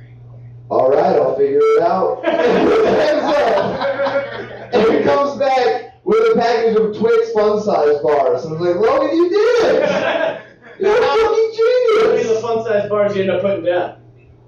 All 0.69 0.90
right, 0.90 1.16
I'll 1.16 1.37
figure 1.37 1.61
it 1.62 1.83
out. 1.83 2.25
And 2.27 2.69
puts 2.69 2.88
his 2.88 3.23
up. 3.23 4.75
And 4.75 4.99
he 4.99 5.05
comes 5.05 5.38
back 5.38 6.05
with 6.05 6.19
a 6.19 6.38
package 6.38 6.77
of 6.77 6.97
Twix 6.97 7.33
fun 7.33 7.62
size 7.62 8.01
bars. 8.03 8.45
And 8.45 8.57
I 8.57 8.61
was 8.61 8.69
like, 8.69 8.77
Logan, 8.77 9.16
you 9.16 9.31
did 9.31 9.38
it! 9.38 10.40
You're 10.81 10.92
a 10.92 11.01
fucking 11.01 11.53
How 11.97 12.09
many 12.09 12.21
of 12.23 12.29
the 12.29 12.40
fun 12.42 12.64
size 12.64 12.88
bars 12.88 13.14
you 13.16 13.23
end 13.23 13.31
up 13.31 13.40
putting 13.40 13.64
down? 13.64 14.03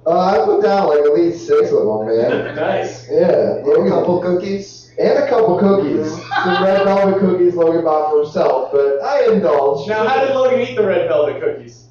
Uh, 0.09 0.18
I 0.18 0.44
put 0.47 0.62
down 0.62 0.88
like 0.88 1.01
at 1.01 1.12
least 1.12 1.47
six 1.47 1.71
of 1.71 1.85
them, 1.85 2.07
man. 2.07 2.55
Nice. 2.57 3.07
Yeah, 3.11 3.57
A 3.61 3.88
couple 3.88 4.21
cookies. 4.23 4.90
And 4.99 5.18
a 5.18 5.29
couple 5.29 5.59
cookies. 5.59 6.11
Some 6.11 6.64
red 6.64 6.85
velvet 6.85 7.21
cookies 7.21 7.55
Logan 7.55 7.85
bought 7.85 8.11
for 8.11 8.23
himself, 8.23 8.73
but 8.73 9.01
I 9.03 9.31
indulged. 9.33 9.88
Now, 9.88 10.09
how 10.09 10.25
did 10.25 10.35
Logan 10.35 10.61
eat 10.61 10.77
the 10.77 10.87
red 10.87 11.09
velvet 11.09 11.40
cookies? 11.42 11.88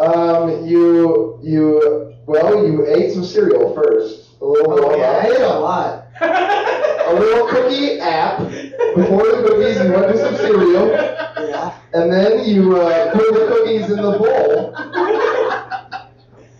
Um, 0.00 0.66
you, 0.66 1.38
you, 1.42 2.14
well, 2.26 2.66
you 2.66 2.86
ate 2.86 3.12
some 3.12 3.24
cereal 3.24 3.72
first. 3.74 4.30
A 4.40 4.44
little 4.44 4.72
Oh 4.84 4.96
yeah. 4.96 5.22
I 5.22 5.26
ate 5.26 5.40
a 5.40 5.58
lot. 5.58 6.06
a 6.20 7.14
little 7.14 7.48
cookie 7.48 7.98
app 8.00 8.38
before 8.96 9.24
the 9.26 9.44
cookies. 9.48 9.80
You 9.80 9.92
went 9.92 10.12
to 10.12 10.18
some 10.18 10.36
cereal, 10.36 10.88
Yeah. 11.48 11.78
and 11.94 12.12
then 12.12 12.44
you 12.44 12.76
uh, 12.80 13.12
put 13.12 13.32
the 13.32 13.46
cookies 13.46 13.90
in 13.90 13.96
the 14.02 14.18
bowl. 14.18 14.74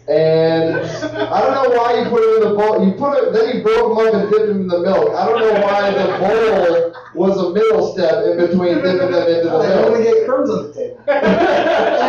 And 0.09 0.77
I 0.81 1.40
don't 1.40 1.53
know 1.53 1.68
why 1.77 2.01
you 2.01 2.09
put 2.09 2.23
it 2.25 2.42
in 2.42 2.49
the 2.49 2.55
bowl. 2.57 2.83
You 2.87 2.92
put 2.92 3.23
it, 3.23 3.33
then 3.35 3.57
you 3.57 3.62
broke 3.62 3.94
them 3.97 4.07
up 4.07 4.14
and 4.14 4.31
dipped 4.31 4.47
them 4.49 4.62
in 4.62 4.66
the 4.66 4.81
milk. 4.81 5.14
I 5.14 5.27
don't 5.29 5.38
know 5.38 5.61
why 5.61 5.90
the 5.90 6.07
bowl 6.16 6.94
was 7.14 7.37
a 7.37 7.51
middle 7.53 7.92
step 7.92 8.25
in 8.25 8.38
between 8.38 8.77
dipping 8.77 8.97
them 8.99 9.12
into 9.12 9.44
the 9.44 9.44
milk. 9.44 9.64
I 9.64 9.68
didn't 9.68 9.83
want 9.92 9.97
to 9.97 10.03
get 10.11 10.27
crumbs 10.27 10.49
on 10.51 10.66
the 10.68 10.73
table. 10.73 11.01
I 11.09 11.11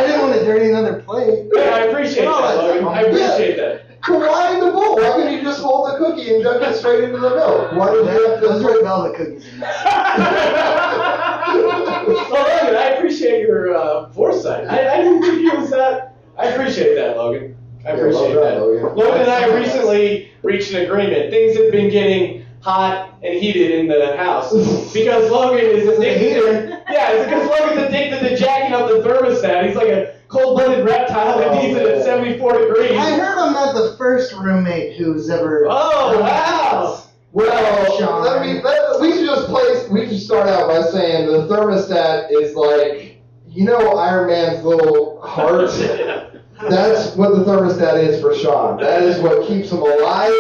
didn't 0.08 0.22
want 0.22 0.34
to 0.40 0.46
dirty 0.46 0.70
another 0.70 1.02
plate. 1.02 1.50
Yeah, 1.54 1.76
I 1.76 1.80
appreciate 1.92 2.26
Oh, 2.26 2.42
that, 2.42 2.56
Logan. 2.58 2.88
I 2.88 3.02
appreciate 3.02 3.58
that. 3.58 3.82
Why 4.08 4.54
in 4.54 4.60
the 4.66 4.72
bowl? 4.72 4.96
Why 4.96 5.12
couldn't 5.18 5.34
you 5.34 5.42
just 5.42 5.60
hold 5.60 5.92
the 5.92 5.98
cookie 5.98 6.34
and 6.34 6.42
dunk 6.42 6.64
it 6.64 6.76
straight 6.78 7.04
into 7.04 7.18
the 7.20 7.32
milk? 7.36 7.74
Why 7.74 7.92
did 7.92 8.06
you 8.06 8.12
have 8.32 8.40
Those 8.42 8.62
to? 8.62 8.68
red 8.70 8.82
velvet 8.82 9.16
cookies 9.18 9.46
are 9.54 9.58
nice. 9.58 9.84
well, 12.08 12.30
Logan, 12.32 12.76
I 12.78 12.92
appreciate 12.96 13.42
your 13.42 13.76
uh, 13.76 14.10
foresight. 14.12 14.68
I, 14.70 14.94
I 14.94 14.98
didn't 15.04 15.22
think 15.22 15.40
he 15.40 15.50
was 15.50 15.70
that. 15.72 16.16
I 16.38 16.46
appreciate 16.48 16.96
that, 16.96 17.18
Logan. 17.18 17.58
I 17.86 17.92
appreciate 17.92 18.36
well 18.36 18.44
that. 18.44 18.52
done, 18.56 18.62
Logan. 18.62 18.96
Logan 18.98 19.22
and 19.22 19.32
I 19.32 19.56
recently 19.56 20.32
reached 20.44 20.72
an 20.74 20.84
agreement. 20.86 21.30
Things 21.32 21.58
have 21.58 21.72
been 21.72 21.90
getting 21.90 22.46
hot 22.62 23.14
and 23.24 23.34
heated 23.40 23.72
in 23.72 23.88
the 23.88 24.18
house 24.18 24.52
because 24.94 25.32
Logan 25.32 25.64
is 25.66 25.88
addicted. 25.88 26.70
Yeah, 26.90 27.12
it's 27.14 27.26
because 27.26 27.48
Logan's 27.48 27.88
addicted 27.88 28.20
to 28.28 28.36
jacking 28.38 28.74
up 28.74 28.90
the 28.90 28.96
thermostat. 29.08 29.66
He's 29.68 29.76
like 29.78 29.88
a 29.88 30.16
cold-blooded 30.28 30.86
reptile 30.86 31.40
that 31.40 31.48
Oh, 31.52 31.62
needs 31.62 31.78
it 31.78 31.86
at 31.88 32.04
74 32.04 32.60
degrees. 32.68 32.92
I 32.92 33.12
heard 33.18 33.38
I'm 33.38 33.54
not 33.54 33.74
the 33.76 33.96
first 33.98 34.34
roommate 34.34 34.98
who's 34.98 35.30
ever. 35.30 35.66
Oh 35.70 36.20
wow! 36.20 37.04
Well, 37.32 37.98
Sean. 37.98 38.24
let 38.24 38.42
me. 38.42 38.62
Let, 38.62 39.00
we 39.00 39.14
should 39.14 39.26
just 39.26 39.48
place. 39.48 39.88
We 39.90 40.08
should 40.08 40.20
start 40.20 40.48
out 40.50 40.68
by 40.68 40.82
saying 40.82 41.28
the 41.28 41.48
thermostat 41.48 42.28
is 42.32 42.56
like, 42.56 43.22
you 43.48 43.64
know, 43.66 43.96
Iron 43.98 44.28
Man's 44.28 44.66
little 44.66 45.22
heart. 45.22 45.70
That's 46.68 47.16
what 47.16 47.36
the 47.36 47.44
thermostat 47.44 48.04
is 48.04 48.22
for 48.22 48.36
Sean. 48.36 48.80
That 48.82 49.04
is 49.04 49.20
what 49.22 49.48
keeps 49.48 49.72
him 49.72 49.80
alive. 49.80 50.32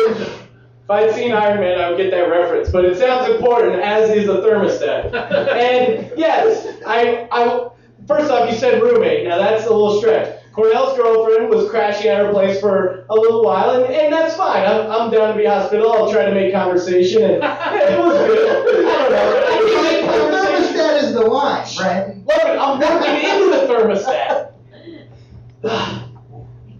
If 0.89 0.89
I'd 0.89 1.13
seen 1.13 1.31
Iron 1.31 1.59
Man, 1.59 1.79
I 1.79 1.89
would 1.89 1.97
get 1.97 2.11
that 2.11 2.29
reference. 2.29 2.69
But 2.69 2.83
it 2.85 2.97
sounds 2.97 3.29
important, 3.29 3.75
as 3.81 4.09
is 4.09 4.27
a 4.27 4.37
thermostat. 4.37 5.13
and 5.13 6.11
yes, 6.17 6.67
I, 6.85 7.27
I. 7.31 7.69
First 8.07 8.31
off, 8.31 8.51
you 8.51 8.57
said 8.57 8.81
roommate. 8.81 9.27
Now 9.27 9.37
that's 9.37 9.65
a 9.65 9.69
little 9.69 9.99
stretch. 9.99 10.35
Cornell's 10.51 10.97
girlfriend 10.97 11.49
was 11.49 11.69
crashing 11.69 12.09
at 12.09 12.25
her 12.25 12.31
place 12.31 12.59
for 12.59 13.05
a 13.09 13.13
little 13.13 13.45
while, 13.45 13.69
and, 13.81 13.93
and 13.93 14.11
that's 14.11 14.35
fine. 14.35 14.65
I'm, 14.65 14.91
I'm 14.91 15.11
down 15.11 15.31
to 15.31 15.37
be 15.37 15.45
hospitable. 15.45 15.93
I'll 15.93 16.11
try 16.11 16.25
to 16.25 16.33
make 16.33 16.51
conversation, 16.51 17.23
and 17.23 17.43
yeah, 17.43 17.93
it 17.93 17.99
was 17.99 18.17
good. 18.17 18.85
I 18.85 18.91
don't 18.97 19.11
know. 19.11 19.45
I 19.47 19.57
can 19.69 19.83
make 19.83 20.01
The 20.05 20.37
thermostat 20.37 21.03
is 21.03 21.13
the 21.13 21.21
line, 21.21 21.67
right? 21.79 22.17
Look, 22.25 22.43
I'm 22.43 22.79
working 22.79 23.15
into 23.29 23.45
the 23.51 23.61
thermostat. 25.63 26.05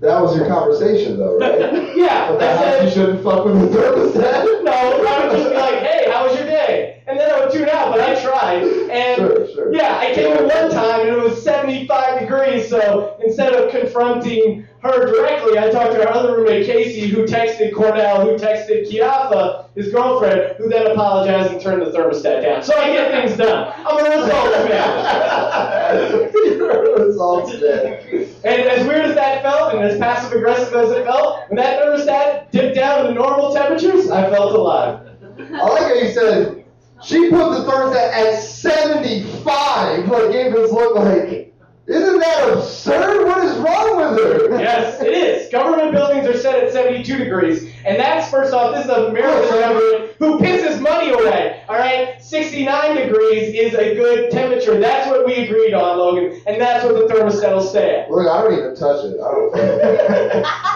That 0.01 0.21
was 0.21 0.35
your 0.35 0.47
conversation, 0.47 1.17
though, 1.17 1.38
right? 1.38 1.59
yeah, 1.95 2.29
I 2.29 2.35
About 2.35 2.57
how 2.57 2.63
said. 2.63 2.85
you 2.85 2.91
shouldn't 2.91 3.23
fuck 3.23 3.43
with 3.45 3.59
the 3.59 3.77
thermostat. 3.77 4.63
No, 4.63 4.71
I 4.71 5.27
would 5.27 5.31
just 5.38 5.49
be 5.49 5.55
like, 5.55 5.79
hey, 5.79 6.05
how 6.12 6.27
was 6.27 6.38
your 6.38 6.45
day? 6.45 7.01
And 7.07 7.19
then 7.19 7.31
I 7.31 7.39
would 7.39 7.51
tune 7.51 7.67
out, 7.69 7.91
but 7.91 7.99
I 8.01 8.21
tried. 8.21 8.62
And 8.63 9.15
Sure, 9.17 9.47
sure. 9.53 9.73
yeah, 9.73 9.97
I 9.97 10.13
came 10.13 10.38
in 10.38 10.43
one 10.47 10.69
time 10.71 11.01
and 11.01 11.09
it 11.09 11.17
was 11.23 11.41
75 11.43 12.19
degrees, 12.19 12.69
so 12.69 13.17
instead 13.25 13.53
of 13.53 13.71
confronting 13.71 14.67
her 14.81 15.05
directly, 15.05 15.57
I 15.57 15.69
talked 15.69 15.93
to 15.93 16.07
our 16.07 16.13
other 16.13 16.37
roommate, 16.37 16.65
Casey, 16.65 17.07
who 17.07 17.25
texted 17.25 17.73
Cornell, 17.73 18.21
who 18.21 18.37
texted 18.37 18.89
Kiafa, 18.89 19.65
his 19.75 19.91
girlfriend, 19.91 20.55
who 20.57 20.69
then 20.69 20.87
apologized 20.87 21.51
and 21.51 21.61
turned 21.61 21.81
the 21.81 21.91
thermostat 21.91 22.41
down. 22.43 22.63
So 22.63 22.77
I 22.77 22.93
get 22.93 23.11
things 23.11 23.37
done. 23.37 23.73
I'm 23.77 23.97
a 23.97 24.09
results 24.09 24.69
man. 24.69 26.33
Results 27.09 27.53
man. 27.61 28.27
And 28.43 28.61
as 28.61 28.87
weird 28.87 29.05
as 29.05 29.15
that 29.15 29.41
felt, 29.41 29.73
and 29.73 29.83
as 29.83 29.97
passive 29.99 30.31
aggressive 30.31 30.73
as 30.73 30.91
it 30.91 31.05
felt, 31.05 31.49
when 31.49 31.57
that 31.57 31.81
thermostat 31.81 32.51
dipped 32.51 32.75
down 32.75 33.07
to 33.07 33.13
normal 33.13 33.53
temperatures, 33.53 34.09
I 34.09 34.29
felt 34.29 34.53
alive. 34.53 35.07
I 35.39 35.69
like 35.69 35.81
how 35.81 35.93
you 35.93 36.11
said 36.11 36.65
she 37.01 37.29
put 37.29 37.51
the 37.51 37.71
thermostat 37.71 38.13
at 38.13 38.39
75. 38.41 40.08
Like 40.08 40.31
gave 40.31 40.54
this 40.54 40.71
look 40.71 40.95
like, 40.95 41.54
isn't 41.90 42.19
that 42.19 42.54
absurd? 42.54 43.25
What 43.25 43.44
is 43.46 43.58
wrong 43.58 43.98
with 43.98 44.52
her? 44.52 44.60
Yes, 44.60 45.02
it 45.02 45.12
is. 45.12 45.52
Government 45.52 45.92
buildings 45.92 46.27
are 46.27 46.37
set 46.37 46.63
at 46.63 46.71
72 46.71 47.17
degrees. 47.17 47.71
And 47.83 48.00
that's, 48.00 48.29
first 48.29 48.54
off, 48.54 48.75
this 48.75 48.85
is 48.85 48.92
a 48.92 49.12
Maryland 49.12 49.50
government 49.50 50.12
who 50.19 50.37
pisses 50.37 50.79
money 50.79 51.12
away. 51.12 51.63
All 51.67 51.75
right? 51.77 52.21
69 52.21 52.96
degrees 52.96 53.56
is 53.56 53.73
a 53.73 53.96
good 53.96 54.29
temperature. 54.29 54.79
That's 54.79 55.08
what 55.10 55.25
we 55.25 55.33
agreed 55.46 55.73
on, 55.73 55.98
Logan. 55.98 56.40
And 56.46 56.62
that's 56.62 56.85
what 56.85 56.94
the 56.94 57.12
thermostat 57.13 57.52
will 57.56 57.62
stay 57.63 58.02
at. 58.02 58.12
Look, 58.12 58.27
I 58.27 58.44
don't 58.44 58.54
even 58.54 58.75
touch 58.75 59.06
it. 59.06 59.19
I 59.19 59.31
don't. 59.31 59.52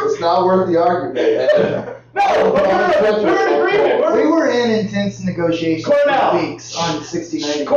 it's 0.10 0.20
not 0.20 0.46
worth 0.46 0.68
the 0.68 0.82
argument. 0.82 1.16
Man. 1.16 1.96
No, 2.16 2.54
but 2.54 3.24
we're, 3.24 3.24
we're 3.24 3.48
in 3.48 3.54
agreement. 3.60 4.14
We 4.16 4.30
We're, 4.30 4.30
were 4.30 4.50
in 4.50 4.70
intense 4.72 5.20
negotiations 5.24 5.86
Cornell. 5.86 6.32
for 6.32 6.48
weeks 6.48 6.76
on 6.76 7.04
69 7.04 7.48
degrees. 7.60 7.68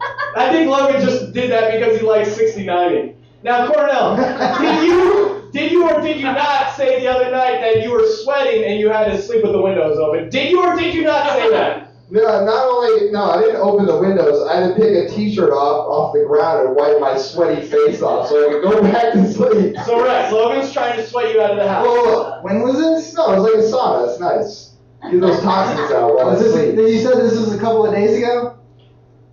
Cornell, 0.00 0.34
I 0.36 0.52
think 0.52 0.70
Logan 0.70 1.00
just 1.00 1.32
did 1.32 1.50
that 1.50 1.72
because 1.78 2.00
he 2.00 2.06
likes 2.06 2.30
69ing. 2.30 3.14
Now, 3.42 3.66
Cornell, 3.72 4.16
did 4.60 4.86
you, 4.86 5.50
did 5.52 5.72
you 5.72 5.88
or 5.88 6.00
did 6.00 6.18
you 6.18 6.24
not 6.26 6.74
say 6.76 7.00
the 7.00 7.08
other 7.08 7.30
night 7.30 7.60
that 7.60 7.82
you 7.82 7.90
were 7.90 8.06
sweating 8.06 8.64
and 8.64 8.78
you 8.78 8.90
had 8.90 9.06
to 9.06 9.20
sleep 9.20 9.42
with 9.42 9.52
the 9.52 9.60
windows 9.62 9.98
open? 9.98 10.28
Did 10.30 10.50
you 10.50 10.62
or 10.62 10.76
did 10.76 10.94
you 10.94 11.02
not 11.04 11.30
say 11.30 11.50
that? 11.50 11.86
No, 12.12 12.44
not 12.44 12.66
only 12.66 13.10
no, 13.12 13.22
I 13.30 13.40
didn't 13.40 13.60
open 13.60 13.86
the 13.86 13.96
windows. 13.96 14.44
I 14.48 14.56
had 14.60 14.68
to 14.68 14.74
pick 14.74 14.92
a 14.92 15.08
T-shirt 15.14 15.52
off 15.52 15.86
off 15.86 16.12
the 16.12 16.24
ground 16.26 16.66
and 16.66 16.76
wipe 16.76 16.98
my 16.98 17.16
sweaty 17.16 17.64
face 17.64 18.02
off 18.02 18.28
so 18.28 18.48
I 18.48 18.52
could 18.52 18.62
go 18.62 18.82
back 18.92 19.12
to 19.12 19.32
sleep. 19.32 19.76
So 19.86 20.04
right, 20.04 20.30
Logan's 20.32 20.72
trying 20.72 20.96
to 20.96 21.06
sweat 21.06 21.32
you 21.32 21.40
out 21.40 21.52
of 21.52 21.56
the 21.58 21.68
house. 21.68 21.84
Well, 21.86 22.40
When 22.42 22.62
was 22.62 22.78
this? 22.78 23.14
no, 23.14 23.32
it 23.32 23.38
was 23.38 23.44
like 23.44 23.54
a 23.54 23.76
sauna. 23.76 24.10
It's 24.10 24.20
nice. 24.20 24.74
Get 25.10 25.20
those 25.20 25.40
toxins 25.40 25.92
out 25.92 26.14
while 26.16 26.26
I 26.28 26.32
Was 26.32 26.42
this, 26.42 26.52
sleep. 26.52 26.74
did 26.76 26.90
you 26.90 27.00
said 27.00 27.16
this 27.16 27.38
was 27.38 27.54
a 27.54 27.58
couple 27.58 27.86
of 27.86 27.94
days 27.94 28.18
ago? 28.18 28.58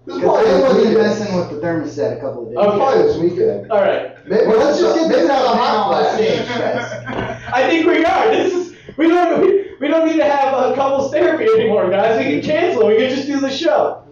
This 0.08 0.16
Because 0.16 0.22
probably 0.24 0.50
I 0.50 0.54
this 0.54 0.62
wasn't 0.64 0.88
weekend. 0.88 0.98
messing 1.04 1.36
with 1.36 1.50
the 1.50 1.56
thermostat 1.68 2.18
a 2.18 2.22
couple 2.22 2.44
of 2.44 2.48
days 2.50 2.58
Okay. 2.58 2.78
Probably 2.78 3.04
this 3.04 3.18
weekend. 3.18 3.72
All 3.72 3.82
right. 3.82 4.28
Maybe, 4.28 4.48
Well, 4.48 4.58
let's 4.60 4.80
just 4.80 4.96
get 4.96 5.10
this 5.10 5.30
out 5.30 5.42
a 5.42 5.48
now 5.48 5.54
hot 5.56 5.78
on 5.78 5.90
flash. 5.92 6.14
stage, 6.16 6.48
guys. 6.48 7.44
I 7.54 7.68
think 7.70 7.86
we 7.88 8.06
are. 8.06 8.30
This 8.32 8.54
is 8.54 8.76
we 8.98 9.08
don't 9.10 9.42
we, 9.42 9.76
we 9.82 9.88
don't 9.90 10.08
need 10.08 10.16
to 10.18 10.24
have 10.26 10.54
a 10.54 10.76
couples 10.76 11.12
therapy 11.12 11.44
anymore, 11.44 11.90
guys. 11.90 12.18
We 12.18 12.32
can 12.32 12.42
cancel. 12.42 12.88
We 12.88 12.98
can 12.98 13.10
just 13.14 13.28
do 13.28 13.40
the 13.42 13.52
show. 13.52 14.04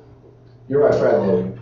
You're 0.68 0.90
my 0.90 0.98
friend, 1.00 1.28
Logan. 1.28 1.60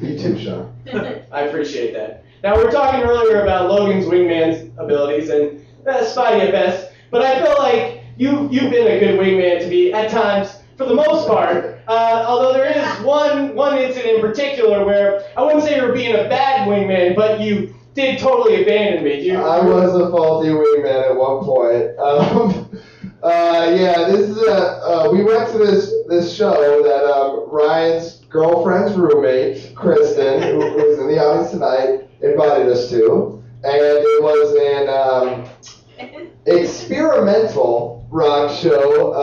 You 0.00 0.18
too, 0.18 0.38
Sean. 0.38 0.74
I 1.32 1.42
appreciate 1.42 1.92
that. 1.94 2.24
Now 2.42 2.56
we 2.56 2.64
were 2.64 2.70
talking 2.70 3.00
earlier 3.02 3.42
about 3.42 3.70
Logan's 3.70 4.06
wingman's 4.06 4.70
abilities 4.78 5.30
and 5.30 5.64
uh, 5.86 6.04
spotty 6.04 6.40
at 6.40 6.50
best, 6.52 6.92
but 7.10 7.22
I 7.22 7.42
feel 7.44 7.54
like 7.58 8.02
you 8.16 8.48
you've 8.50 8.70
been 8.70 8.86
a 8.88 8.98
good 9.00 9.18
wingman 9.20 9.60
to 9.60 9.68
me 9.68 9.92
at 9.92 10.10
times 10.10 10.57
for 10.78 10.86
the 10.86 10.94
most 10.94 11.26
part. 11.26 11.80
Uh, 11.88 12.24
although 12.26 12.52
there 12.52 12.70
is 12.70 13.04
one 13.04 13.54
one 13.54 13.76
incident 13.76 14.16
in 14.16 14.20
particular 14.20 14.84
where 14.84 15.24
I 15.36 15.42
wouldn't 15.42 15.64
say 15.64 15.76
you 15.76 15.82
were 15.82 15.92
being 15.92 16.14
a 16.14 16.28
bad 16.28 16.68
wingman, 16.68 17.16
but 17.16 17.40
you 17.40 17.74
did 17.94 18.20
totally 18.20 18.62
abandon 18.62 19.02
me. 19.02 19.20
You, 19.20 19.38
I 19.38 19.60
was 19.60 19.94
a 19.94 20.08
faulty 20.10 20.48
wingman 20.48 21.10
at 21.10 21.16
one 21.16 21.44
point. 21.44 21.98
Um, 23.18 23.24
uh, 23.24 23.74
yeah, 23.76 24.04
this 24.06 24.30
is 24.30 24.38
a. 24.38 24.80
Uh, 24.80 25.10
we 25.10 25.24
went 25.24 25.50
to 25.50 25.58
this 25.58 25.92
this 26.06 26.32
show 26.32 26.82
that 26.84 27.04
um, 27.04 27.50
Ryan's 27.50 28.20
girlfriend's 28.28 28.94
roommate, 28.96 29.74
Kristen, 29.74 30.40
who, 30.42 30.58
was 30.58 31.00
in 31.00 31.08
the 31.08 31.18
audience 31.18 31.50
tonight, 31.50 32.08
invited 32.22 32.68
us 32.68 32.88
to, 32.90 33.42
and 33.64 33.74
it 33.74 34.22
was 34.22 34.54
an 34.54 35.48
um, 36.08 36.28
experimental 36.46 38.06
rock 38.10 38.56
show. 38.56 39.14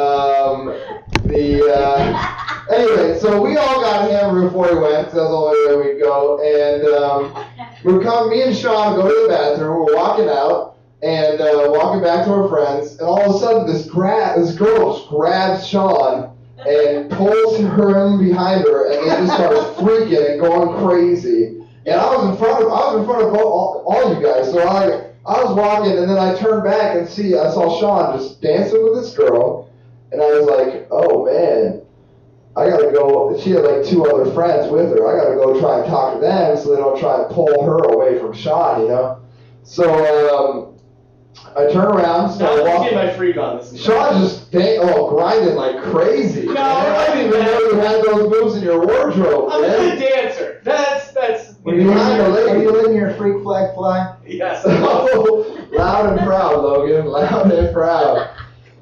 The 1.27 1.73
uh, 1.73 2.73
anyway, 2.73 3.19
so 3.19 3.41
we 3.41 3.57
all 3.57 3.81
got 3.81 4.09
hammered 4.09 4.43
before 4.43 4.73
we 4.73 4.79
went. 4.79 4.93
That's 5.03 5.13
the 5.13 5.21
only 5.21 5.75
way 5.75 5.93
we'd 5.93 6.01
go, 6.01 6.41
and. 6.41 6.85
Um, 6.85 7.45
we're 7.85 8.01
coming, 8.01 8.31
me 8.31 8.41
and 8.41 8.55
Sean 8.55 8.95
go 8.95 9.07
to 9.07 9.21
the 9.21 9.27
bathroom, 9.29 9.85
we're 9.85 9.95
walking 9.95 10.27
out, 10.27 10.77
and 11.03 11.39
uh, 11.39 11.67
walking 11.67 12.01
back 12.01 12.25
to 12.25 12.31
our 12.31 12.49
friends, 12.49 12.93
and 12.93 13.01
all 13.01 13.29
of 13.29 13.35
a 13.35 13.39
sudden 13.39 13.67
this 13.71 13.85
gra- 13.87 14.33
this 14.37 14.55
girl 14.55 14.97
just 14.97 15.07
grabs 15.07 15.67
Sean 15.67 16.35
and 16.67 17.11
pulls 17.11 17.59
him 17.59 17.69
behind 18.17 18.65
her, 18.65 18.91
and 18.91 19.03
they 19.03 19.15
just 19.15 19.33
start 19.33 19.53
freaking 19.77 20.31
and 20.31 20.41
going 20.41 20.83
crazy. 20.83 21.61
And 21.85 22.01
I 22.01 22.15
was 22.15 22.31
in 22.31 22.37
front 22.37 22.63
of 22.63 22.71
I 22.71 22.93
was 22.93 23.01
in 23.01 23.05
front 23.05 23.27
of 23.27 23.35
all, 23.35 23.83
all 23.85 24.15
you 24.15 24.25
guys, 24.25 24.51
so 24.51 24.67
I 24.67 25.11
I 25.23 25.43
was 25.43 25.55
walking, 25.55 25.95
and 25.95 26.09
then 26.09 26.17
I 26.17 26.35
turned 26.39 26.63
back 26.63 26.97
and 26.97 27.07
see 27.07 27.35
I 27.37 27.51
saw 27.51 27.79
Sean 27.79 28.17
just 28.17 28.41
dancing 28.41 28.83
with 28.83 28.95
this 29.03 29.15
girl, 29.15 29.64
and 30.11 30.21
I 30.21 30.25
was 30.25 30.45
like, 30.45 30.87
oh 30.91 31.25
man. 31.25 31.81
I 32.57 32.69
gotta 32.69 32.89
go. 32.93 33.37
She 33.43 33.49
had 33.49 33.65
like 33.65 33.85
two 33.85 34.05
other 34.05 34.31
friends 34.31 34.71
with 34.71 34.89
her. 34.91 35.05
I 35.05 35.21
gotta 35.21 35.35
go 35.35 35.59
try 35.59 35.79
and 35.79 35.87
talk 35.87 36.13
to 36.13 36.21
them 36.21 36.55
so 36.55 36.69
they 36.73 36.77
don't 36.77 36.97
try 36.97 37.21
and 37.21 37.29
pull 37.29 37.65
her 37.65 37.79
away 37.93 38.17
from 38.17 38.33
Sean, 38.33 38.83
you 38.83 38.87
know. 38.87 39.19
So 39.63 39.83
um, 40.39 40.75
I 41.57 41.69
turn 41.69 41.85
around, 41.85 42.27
now 42.27 42.27
start 42.29 42.63
let's 42.63 42.77
walking. 42.77 42.93
get 42.93 43.05
my 43.07 43.13
freak 43.17 43.35
on 43.35 43.57
this. 43.57 43.83
Sean's 43.83 44.29
just 44.29 44.51
dang, 44.53 44.79
oh 44.81 45.09
grinding 45.09 45.55
like 45.55 45.83
crazy. 45.83 46.45
No, 46.45 46.53
man. 46.53 46.95
I 46.95 47.07
didn't 47.07 47.27
even 47.27 47.45
know 47.45 47.59
you 47.59 47.75
had 47.75 48.03
those 48.05 48.29
moves 48.29 48.55
in 48.55 48.63
your 48.63 48.85
wardrobe, 48.85 49.49
I'm 49.51 49.63
a 49.63 49.67
good 49.67 49.99
dancer. 49.99 50.61
That's 50.63 51.11
that's. 51.11 51.55
Are 51.65 51.73
you, 51.75 51.87
Behind 51.87 52.21
the 52.21 52.29
letting, 52.29 52.55
are 52.55 52.61
you 52.61 52.71
letting 52.71 52.95
your 52.95 53.13
freak 53.15 53.43
flag 53.43 53.73
fly? 53.75 54.15
Yes. 54.25 54.63
Oh, 54.65 55.67
loud 55.71 56.09
and 56.17 56.25
proud, 56.25 56.61
Logan. 56.61 57.05
Loud 57.07 57.51
and 57.51 57.73
proud. 57.73 58.29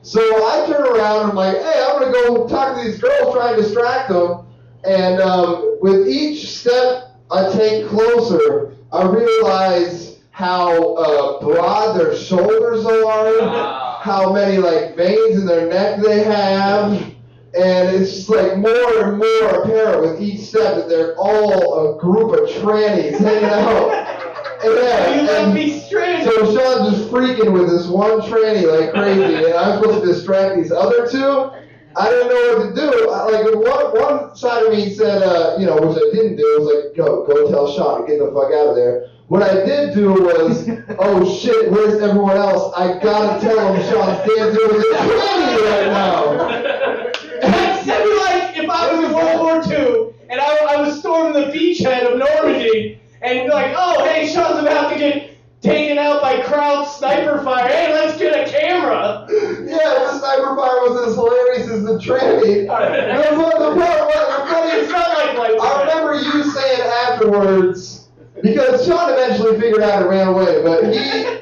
So 0.04 0.20
I 0.20 0.68
turn 0.68 0.86
around 0.86 1.22
and 1.22 1.30
I'm 1.30 1.36
like, 1.36 1.56
hey, 1.56 1.86
I'm 1.88 1.98
gonna 1.98 2.12
go 2.12 2.46
talk 2.46 2.76
to 2.76 2.84
these 2.84 3.00
girls, 3.00 3.34
try 3.34 3.54
and 3.54 3.64
distract 3.64 4.10
them. 4.10 4.46
And 4.84 5.22
um, 5.22 5.78
with 5.82 6.10
each 6.10 6.50
step 6.50 7.16
I 7.32 7.50
take 7.54 7.88
closer, 7.88 8.76
I 8.92 9.06
realize 9.06 10.20
how 10.32 10.96
uh, 10.96 11.40
broad 11.40 11.98
their 11.98 12.18
shoulders 12.18 12.86
are, 12.86 13.98
how 14.02 14.34
many 14.34 14.58
like 14.58 14.98
veins 14.98 15.40
in 15.40 15.46
their 15.46 15.70
neck 15.70 16.02
they 16.02 16.22
have, 16.22 16.92
and 16.92 17.96
it's 17.96 18.14
just 18.14 18.30
like 18.30 18.58
more 18.58 19.06
and 19.06 19.18
more 19.18 19.62
apparent 19.62 20.02
with 20.02 20.22
each 20.22 20.42
step 20.42 20.76
that 20.76 20.90
they're 20.90 21.16
all 21.16 21.96
a 21.96 22.02
group 22.02 22.34
of 22.34 22.50
trannies 22.50 23.18
hanging 23.20 23.46
out. 23.46 24.20
Yeah, 24.64 25.16
you 25.16 25.22
left 25.28 25.54
me 25.54 25.80
stranded. 25.82 26.32
so 26.32 26.46
Sean's 26.46 26.98
just 26.98 27.12
freaking 27.12 27.52
with 27.52 27.70
this 27.70 27.88
one 27.88 28.22
tranny 28.22 28.66
like 28.66 28.94
crazy, 28.94 29.46
and 29.46 29.54
I'm 29.54 29.82
supposed 29.82 30.02
to 30.02 30.08
distract 30.08 30.56
these 30.56 30.72
other 30.72 31.08
two. 31.10 31.52
I 31.96 32.10
didn't 32.10 32.30
know 32.30 32.58
what 32.58 32.76
to 32.76 32.82
do. 32.82 33.10
I, 33.10 33.30
like 33.30 33.56
one, 33.56 34.02
one 34.02 34.36
side 34.36 34.64
of 34.64 34.74
me 34.74 34.90
said, 34.94 35.22
uh, 35.22 35.58
you 35.60 35.68
know, 35.68 35.76
which 35.76 35.96
I 35.98 36.16
didn't 36.16 36.38
do, 36.38 36.44
was 36.60 36.74
like, 36.74 36.96
go, 36.96 37.26
go 37.26 37.50
tell 37.50 37.72
Sean, 37.72 38.08
get 38.08 38.18
the 38.18 38.32
fuck 38.32 38.52
out 38.52 38.70
of 38.70 38.76
there. 38.76 39.10
What 39.28 39.44
I 39.44 39.66
did 39.66 39.94
do 39.94 40.14
was, 40.14 40.68
oh 41.00 41.38
shit, 41.38 41.72
where's 41.72 42.02
everyone 42.02 42.38
else? 42.38 42.74
I 42.76 43.00
gotta 43.00 43.40
tell 43.40 43.74
him 43.74 43.82
Sean's 43.84 44.18
dancing 44.28 44.68
with 44.68 44.82
a 44.82 44.98
tranny 44.98 45.58
right 45.70 45.88
now. 45.88 46.38
That'd 47.86 48.06
be 48.06 48.18
like 48.18 48.58
if 48.58 48.70
I 48.70 48.94
was 48.94 49.06
in 49.06 49.14
World 49.14 49.42
War 49.42 49.74
II 49.74 50.14
and 50.30 50.42
I, 50.42 50.76
I 50.76 50.82
was 50.82 51.00
storming 51.00 51.34
the 51.34 51.52
beachhead 51.52 52.12
of 52.12 52.18
Normandy 52.18 53.00
and 53.24 53.50
like, 53.50 53.74
oh, 53.76 54.04
hey, 54.06 54.28
Sean's 54.28 54.60
about 54.60 54.92
to 54.92 54.98
get 55.00 55.30
taken 55.62 55.98
out 55.98 56.22
by 56.22 56.42
crowd 56.42 56.84
sniper 56.86 57.42
fire. 57.44 57.68
Hey, 57.68 57.94
let's 57.94 58.18
get 58.18 58.48
a 58.48 58.52
camera. 58.52 59.26
Yeah, 59.30 59.78
the 59.78 60.20
sniper 60.20 60.56
fire 60.56 60.82
was 60.90 61.08
as 61.08 61.16
hilarious 61.16 61.68
as 61.70 61.84
the 61.84 61.98
tranny. 62.00 62.68
The, 63.24 63.40
the, 63.40 63.76
the, 63.76 63.76
part 63.76 64.02
was- 64.08 64.46
the 64.46 64.54
funny 64.54 64.72
It's 64.82 64.92
not 64.92 65.08
like 65.18 65.38
like 65.38 65.60
I 65.62 65.82
remember 65.82 66.14
you 66.22 66.44
saying 66.52 66.82
afterwards, 66.82 68.10
because 68.42 68.86
Sean 68.86 69.12
eventually 69.12 69.60
figured 69.60 69.82
out 69.84 70.02
and 70.02 70.10
ran 70.10 70.28
away, 70.28 70.62
but 70.62 70.84
he 70.86 70.94
said 71.00 71.42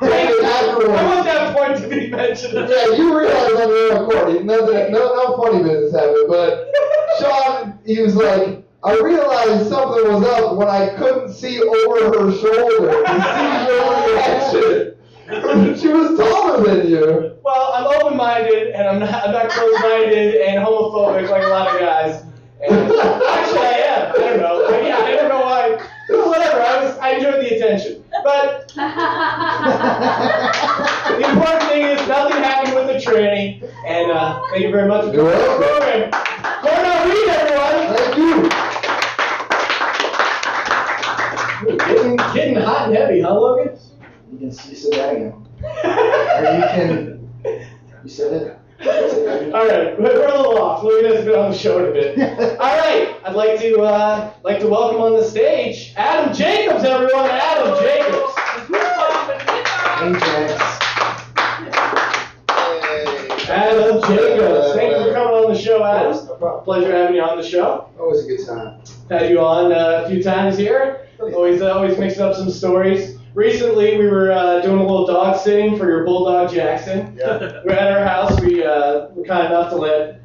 I 0.00 0.66
afterwards. 0.66 0.88
want 0.88 1.24
that 1.26 1.56
point 1.56 1.78
to 1.82 1.88
be 1.88 2.08
mentioned. 2.10 2.54
Yeah, 2.54 2.86
you 2.96 3.08
your 3.08 3.26
own 3.28 3.96
accord, 4.10 4.44
nothing, 4.44 4.92
no, 4.92 5.14
no 5.14 5.36
funny 5.36 5.62
business 5.62 5.92
happened, 5.94 6.26
but 6.28 6.70
Sean, 7.20 7.78
he 7.86 8.00
was 8.02 8.16
like, 8.16 8.64
I 8.82 8.94
realized 8.98 9.68
something 9.68 10.10
was 10.10 10.24
up 10.26 10.56
when 10.56 10.68
I 10.68 10.94
couldn't 10.96 11.32
see 11.34 11.60
over 11.60 12.06
her 12.06 12.32
shoulder 12.38 13.04
and 13.06 13.22
see 13.22 13.52
your 13.68 13.92
reaction. 14.14 14.96
She 15.78 15.88
was 15.88 16.18
taller 16.18 16.62
than 16.66 16.88
you. 16.88 17.36
Well, 17.44 17.72
I'm 17.74 17.86
open-minded 17.86 18.68
and 18.68 18.88
I'm 18.88 18.98
not, 19.00 19.12
I'm 19.26 19.32
not 19.32 19.50
closed-minded 19.50 20.36
and 20.36 20.64
homophobic 20.64 21.28
like 21.28 21.44
a 21.44 21.48
lot 21.48 21.68
of 21.74 21.80
guys. 21.80 22.22
And 22.62 22.72
actually, 22.74 23.60
I 23.60 23.80
am. 23.86 24.12
I 24.12 24.14
don't 24.18 24.40
know. 24.40 24.66
I, 24.66 24.80
yeah, 24.80 24.96
I 24.98 25.12
don't 25.12 25.28
know 25.28 25.40
why. 25.40 25.78
Whatever. 26.08 26.60
I 26.60 26.84
was. 26.84 26.98
I 26.98 27.10
enjoyed 27.12 27.40
the 27.44 27.54
attention. 27.56 28.04
But 28.24 28.68
the 31.16 31.30
important 31.30 31.62
thing 31.70 31.82
is 31.82 32.08
nothing 32.08 32.42
happened 32.42 32.74
with 32.74 32.86
the 32.88 32.94
tranny. 33.10 33.62
And 33.86 34.10
uh, 34.10 34.42
thank 34.50 34.62
you 34.64 34.70
very 34.70 34.88
much 34.88 35.04
for 35.06 35.12
You're 35.12 35.30
the 35.30 35.36
welcome. 35.36 35.68
program. 35.68 36.10
Cornell 36.60 37.08
Reed, 37.08 37.28
everyone. 37.28 37.96
Thank 37.96 38.16
you. 38.16 38.59
Getting, 41.78 42.16
getting 42.34 42.54
hot 42.56 42.88
and 42.88 42.96
heavy, 42.96 43.20
huh, 43.20 43.38
Logan? 43.38 43.78
You 44.32 44.38
can 44.38 44.46
you 44.48 44.52
said 44.52 44.92
that 44.92 45.14
again. 45.14 45.46
Or 45.62 46.56
you 46.56 46.62
can. 46.62 47.30
You 48.04 48.10
said 48.10 48.32
it. 48.32 48.56
All 49.52 49.66
right, 49.66 49.98
we're 50.00 50.10
a 50.10 50.18
little 50.18 50.58
off. 50.58 50.82
Logan 50.82 51.12
has 51.14 51.24
been 51.24 51.38
on 51.38 51.50
the 51.50 51.56
show 51.56 51.78
in 51.78 51.84
a 51.90 51.92
bit. 51.92 52.18
All 52.60 52.78
right, 52.78 53.14
I'd 53.24 53.34
like 53.34 53.60
to 53.60 53.80
uh, 53.82 54.32
like 54.42 54.58
to 54.60 54.68
welcome 54.68 55.00
on 55.02 55.12
the 55.12 55.24
stage 55.24 55.92
Adam 55.96 56.32
Jacobs, 56.34 56.82
everyone. 56.84 57.28
Adam 57.30 57.76
Jacobs. 57.82 58.32
Hey. 59.98 60.56
Adam 63.52 64.00
Jacobs. 64.02 64.69
Thank 65.60 65.68
you 65.68 65.78
for 65.78 65.78
coming 65.78 66.06
on 66.06 66.14
show, 66.14 66.38
Adam. 66.38 66.64
Pleasure 66.64 66.92
having 66.92 67.16
you 67.16 67.22
on 67.22 67.38
the 67.38 67.44
show. 67.44 67.88
Always 67.98 68.24
a 68.24 68.28
good 68.28 68.46
time. 68.46 68.82
Had 69.10 69.30
you 69.30 69.40
on 69.40 69.72
uh, 69.72 70.04
a 70.04 70.08
few 70.08 70.22
times 70.22 70.56
here. 70.56 71.06
Always 71.20 71.60
uh, 71.62 71.72
always 71.72 71.98
mixing 71.98 72.22
up 72.22 72.34
some 72.34 72.50
stories. 72.50 73.18
Recently, 73.34 73.96
we 73.96 74.06
were 74.06 74.32
uh, 74.32 74.60
doing 74.60 74.78
a 74.78 74.82
little 74.82 75.06
dog 75.06 75.38
sitting 75.38 75.78
for 75.78 75.86
your 75.86 76.04
bulldog 76.04 76.50
Jackson. 76.50 77.16
Yeah. 77.16 77.62
We're 77.64 77.72
at 77.72 77.92
our 77.92 78.04
house. 78.04 78.40
We 78.40 78.64
uh, 78.64 79.08
were 79.10 79.24
kind 79.24 79.46
enough 79.46 79.70
to 79.70 79.76
let 79.76 80.20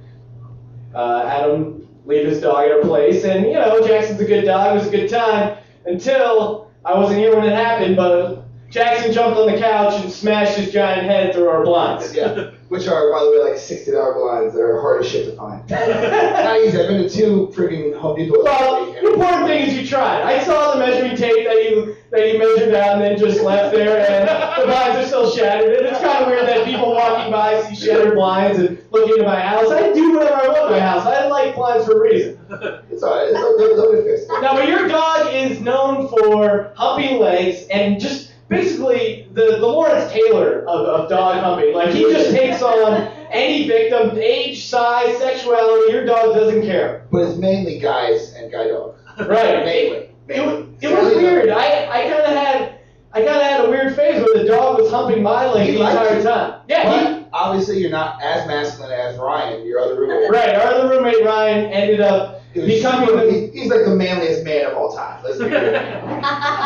uh, 0.94 1.24
Adam 1.26 1.88
leave 2.06 2.28
his 2.28 2.42
dog 2.42 2.66
at 2.66 2.72
our 2.72 2.82
place, 2.82 3.24
and 3.26 3.46
you 3.46 3.54
know, 3.54 3.86
Jackson's 3.86 4.20
a 4.22 4.26
good 4.26 4.46
dog. 4.46 4.76
It 4.76 4.80
was 4.80 4.88
a 4.88 4.92
good 4.92 5.10
time 5.10 5.58
until 5.86 6.72
I 6.84 6.98
wasn't 6.98 7.20
here 7.20 7.36
when 7.36 7.46
it 7.46 7.54
happened, 7.54 7.96
but 7.96 8.46
Jackson 8.70 9.12
jumped 9.12 9.38
on 9.38 9.52
the 9.52 9.58
couch 9.58 10.02
and 10.02 10.12
smashed 10.12 10.58
his 10.58 10.72
giant 10.72 11.08
head 11.08 11.34
through 11.34 11.50
our 11.50 11.64
blinds. 11.64 12.16
Yeah. 12.16 12.52
Which 12.70 12.88
are, 12.88 13.12
by 13.12 13.24
the 13.24 13.30
way, 13.32 13.52
like 13.52 13.60
sixty 13.60 13.92
dollar 13.92 14.14
blinds 14.14 14.56
that 14.56 14.62
are 14.62 14.82
hard 14.82 15.02
as 15.02 15.08
shit 15.12 15.26
to 15.26 15.36
find. 15.38 15.70
Not 15.70 16.60
easy. 16.62 16.80
I've 16.80 16.88
been 16.88 17.04
to 17.04 17.10
two 17.10 17.52
freaking 17.56 17.96
Home 17.98 18.18
Depot. 18.18 18.44
Well, 18.44 18.92
the 18.92 19.14
important 19.14 19.48
thing 19.48 19.68
is 19.68 19.78
you 19.78 19.86
tried. 19.88 20.24
I 20.24 20.44
saw 20.44 20.74
the 20.74 20.80
measuring 20.80 21.16
tape 21.16 21.46
that 21.46 21.64
you 21.64 21.96
that 22.10 22.32
you 22.34 22.40
measured 22.40 22.74
out 22.74 22.94
and 22.94 23.02
then 23.04 23.18
just 23.20 23.42
left 23.44 23.76
there, 23.76 24.00
and 24.00 24.28
the 24.62 24.66
blinds 24.66 24.98
are 24.98 25.06
still 25.06 25.30
shattered. 25.30 25.78
And 25.78 25.86
it's 25.86 26.00
kind 26.00 26.24
of 26.24 26.28
weird 26.28 26.48
that 26.48 26.66
people 26.66 26.92
walking 26.92 27.32
by 27.32 27.62
see 27.70 27.76
shattered 27.76 28.16
blinds 28.16 28.58
and 28.58 28.80
look 28.90 29.10
into 29.12 29.24
my 29.24 29.40
house. 29.40 29.70
I 29.70 29.94
do 29.94 30.14
whatever 30.18 30.42
I 30.42 30.48
want 30.48 30.66
in 30.66 30.72
my 30.72 30.80
house. 30.80 31.06
I 31.06 31.28
like 31.28 31.56
blinds 31.56 31.86
for 31.86 31.98
a 31.98 32.02
reason. 32.02 32.40
It's 32.96 33.04
alright. 33.04 33.34
Be 33.34 34.10
fixed. 34.10 34.30
Now, 34.42 34.56
but 34.56 34.70
your 34.70 34.88
dog 34.88 35.28
is 35.34 35.60
known 35.60 36.08
for 36.08 36.72
humping 36.78 37.20
legs 37.20 37.66
and 37.70 38.00
just 38.00 38.32
basically 38.48 39.28
the, 39.34 39.58
the 39.60 39.68
Lawrence 39.68 40.12
Taylor 40.14 40.60
of, 40.62 40.88
of 40.88 41.10
dog 41.10 41.44
humping. 41.44 41.74
Like 41.86 41.94
he 41.96 42.02
just 42.04 42.32
takes 42.32 42.62
on 42.62 42.94
any 43.32 43.68
victim, 43.68 44.18
age, 44.18 44.66
size, 44.66 45.18
sexuality. 45.18 45.92
Your 45.94 46.06
dog 46.06 46.36
doesn't 46.36 46.64
care. 46.64 47.08
But 47.12 47.24
it's 47.30 47.38
mainly 47.38 47.80
guys 47.80 48.34
and 48.34 48.52
guy 48.52 48.68
dogs. 48.68 49.00
Right. 49.20 49.64
Mainly. 49.66 49.98
It, 49.98 50.12
Mainly. 50.28 50.76
it 50.82 50.92
was 50.92 51.16
weird. 51.16 51.50
I, 51.50 51.86
I 51.90 52.02
kind 52.10 52.14
of 52.24 52.26
had 52.38 52.80
I 53.14 53.20
kind 53.20 53.38
of 53.38 53.44
had 53.44 53.66
a 53.66 53.70
weird 53.70 53.96
phase 53.96 54.22
where 54.22 54.38
the 54.38 54.44
dog 54.46 54.80
was 54.82 54.90
humping 54.92 55.24
my 55.24 55.50
leg 55.50 55.70
He 55.70 55.78
the 55.78 55.82
entire 55.90 56.18
you. 56.18 56.24
time. 56.24 56.62
Yeah, 56.68 57.20
he, 57.20 57.26
obviously, 57.32 57.78
you're 57.80 57.92
not 57.92 58.22
as 58.22 58.46
masculine 58.46 58.92
as 58.92 59.18
Ryan, 59.18 59.66
your 59.66 59.80
other 59.80 59.98
roommate. 60.00 60.30
right. 60.30 60.56
Our 60.56 60.74
other 60.74 60.90
roommate 60.90 61.24
Ryan 61.24 61.66
ended 61.72 62.02
up 62.02 62.42
becoming 62.54 63.08
super- 63.08 63.26
the 63.26 63.52
he's 63.54 63.70
like 63.72 63.86
the 63.86 63.96
manliest 63.96 64.44
man 64.44 64.66
of 64.66 64.74
all 64.78 64.94
time. 64.94 65.24
Let's 65.24 65.38
be 65.38 65.46
real. 65.46 65.62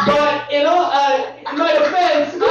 But 0.05 0.51
in 0.51 0.65
all, 0.65 0.89
uh, 0.91 1.33
in 1.51 1.57
my 1.57 1.73
defense, 1.73 2.33
I 2.41 2.47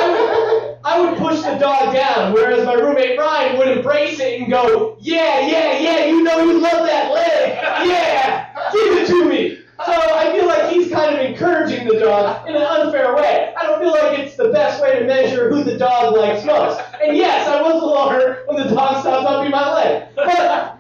I 0.89 0.99
would 1.01 1.19
push 1.19 1.43
the 1.43 1.55
dog 1.57 1.93
down, 1.93 2.33
whereas 2.33 2.65
my 2.65 2.73
roommate 2.73 3.19
Ryan 3.19 3.59
would 3.59 3.69
embrace 3.69 4.19
it 4.21 4.41
and 4.41 4.51
go, 4.51 4.97
"Yeah, 5.01 5.41
yeah, 5.41 5.79
yeah, 5.79 6.07
you 6.07 6.23
know 6.23 6.39
you 6.39 6.61
love 6.61 6.87
that 6.87 7.13
leg, 7.13 7.59
yeah, 7.87 8.49
give 8.73 8.97
it 8.97 9.07
to 9.09 9.25
me." 9.27 9.59
So 9.85 9.93
I 9.93 10.33
feel 10.33 10.47
like 10.47 10.71
he's 10.71 10.91
kind 10.91 11.15
of 11.15 11.21
encouraging 11.21 11.87
the 11.87 11.99
dog 12.01 12.49
in 12.49 12.57
an 12.57 12.63
unfair 12.63 13.15
way. 13.15 13.55
I 13.61 13.67
don't 13.67 13.81
feel 13.81 13.93
like 13.93 14.19
it's 14.19 14.37
the 14.37 14.49
best 14.49 14.83
way 14.83 14.99
to 14.99 15.05
measure 15.05 15.51
who 15.51 15.63
the 15.63 15.77
dog 15.77 16.17
likes 16.17 16.43
most. 16.45 16.81
And 17.05 17.15
yes, 17.15 17.47
I 17.47 17.61
was 17.61 17.83
a 17.83 18.11
hurt 18.11 18.49
when 18.49 18.57
the 18.57 18.75
dog 18.75 19.03
stopped 19.03 19.29
humping 19.29 19.51
my 19.51 19.73
leg. 19.75 20.09
But 20.17 20.79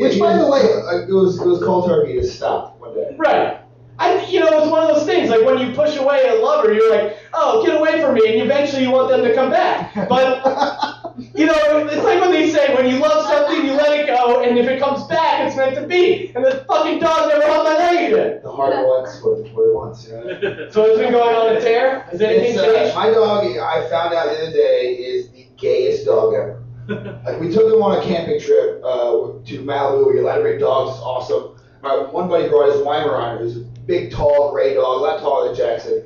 Which, 0.00 0.18
by 0.18 0.36
the 0.36 0.50
way, 0.50 0.60
uh, 0.60 1.06
it 1.08 1.12
was 1.12 1.40
it 1.40 1.46
was 1.46 1.62
cold 1.62 1.86
turkey 1.86 2.14
to 2.14 2.26
stop 2.26 2.80
one 2.80 2.94
day. 2.94 3.14
Right. 3.16 3.63
I, 3.98 4.24
you 4.26 4.40
know, 4.40 4.48
it's 4.62 4.70
one 4.70 4.82
of 4.82 4.94
those 4.96 5.06
things. 5.06 5.30
Like 5.30 5.44
when 5.44 5.58
you 5.58 5.72
push 5.74 5.96
away 5.96 6.26
a 6.28 6.34
lover, 6.42 6.72
you're 6.74 6.90
like, 6.90 7.16
"Oh, 7.32 7.64
get 7.64 7.76
away 7.78 8.00
from 8.00 8.14
me," 8.14 8.26
and 8.32 8.42
eventually 8.42 8.82
you 8.82 8.90
want 8.90 9.08
them 9.08 9.22
to 9.22 9.32
come 9.34 9.50
back. 9.50 9.94
But 10.08 10.42
you 11.34 11.46
know, 11.46 11.54
it's 11.86 12.02
like 12.02 12.20
when 12.20 12.32
they 12.32 12.50
say, 12.50 12.74
"When 12.74 12.86
you 12.88 12.98
love 12.98 13.24
something, 13.26 13.64
you 13.64 13.72
let 13.74 13.98
it 14.00 14.06
go, 14.08 14.42
and 14.42 14.58
if 14.58 14.66
it 14.66 14.80
comes 14.80 15.04
back, 15.04 15.46
it's 15.46 15.56
meant 15.56 15.76
to 15.76 15.86
be." 15.86 16.32
And 16.34 16.44
the 16.44 16.64
fucking 16.66 16.98
dog 16.98 17.28
never 17.28 17.42
held 17.46 17.64
my 17.64 17.76
leg 17.76 18.12
again. 18.12 18.40
The 18.42 18.50
heart 18.50 18.74
wants 18.74 19.22
what, 19.22 19.38
it- 19.38 19.54
what 19.54 19.62
it 19.68 19.74
wants. 19.74 20.08
You 20.08 20.14
know. 20.14 20.68
So 20.72 20.84
it's 20.86 20.98
been 20.98 21.12
going 21.12 21.36
on 21.36 21.56
a 21.56 21.60
tear. 21.60 22.00
Has 22.10 22.20
anything 22.20 22.50
It's, 22.54 22.58
uh, 22.58 22.74
changed? 22.74 22.96
my 22.96 23.10
dog, 23.10 23.44
I 23.58 23.88
found 23.88 24.12
out 24.14 24.26
the 24.26 24.42
other 24.42 24.50
day, 24.52 24.94
is 24.94 25.30
the 25.30 25.46
gayest 25.56 26.04
dog 26.06 26.34
ever. 26.34 26.60
Like 27.24 27.40
we 27.40 27.50
took 27.50 27.72
him 27.72 27.80
on 27.80 27.96
a 27.98 28.02
camping 28.02 28.40
trip 28.40 28.82
uh, 28.84 29.38
to 29.46 29.62
Malibu. 29.62 30.04
Where 30.06 30.14
you're 30.16 30.24
allowed 30.24 30.36
to 30.36 30.42
bring 30.42 30.58
dogs. 30.58 30.90
It's 30.96 31.00
awesome. 31.00 31.56
My 31.82 31.96
one 31.96 32.28
buddy 32.28 32.48
brought 32.48 32.72
his 32.72 32.80
Weimaraner, 32.82 33.38
who's 33.38 33.56
a 33.58 33.64
big, 33.86 34.10
tall, 34.10 34.52
gray 34.52 34.74
dog, 34.74 34.84
a 34.84 35.02
lot 35.02 35.20
taller 35.20 35.48
than 35.48 35.56
Jackson. 35.56 36.04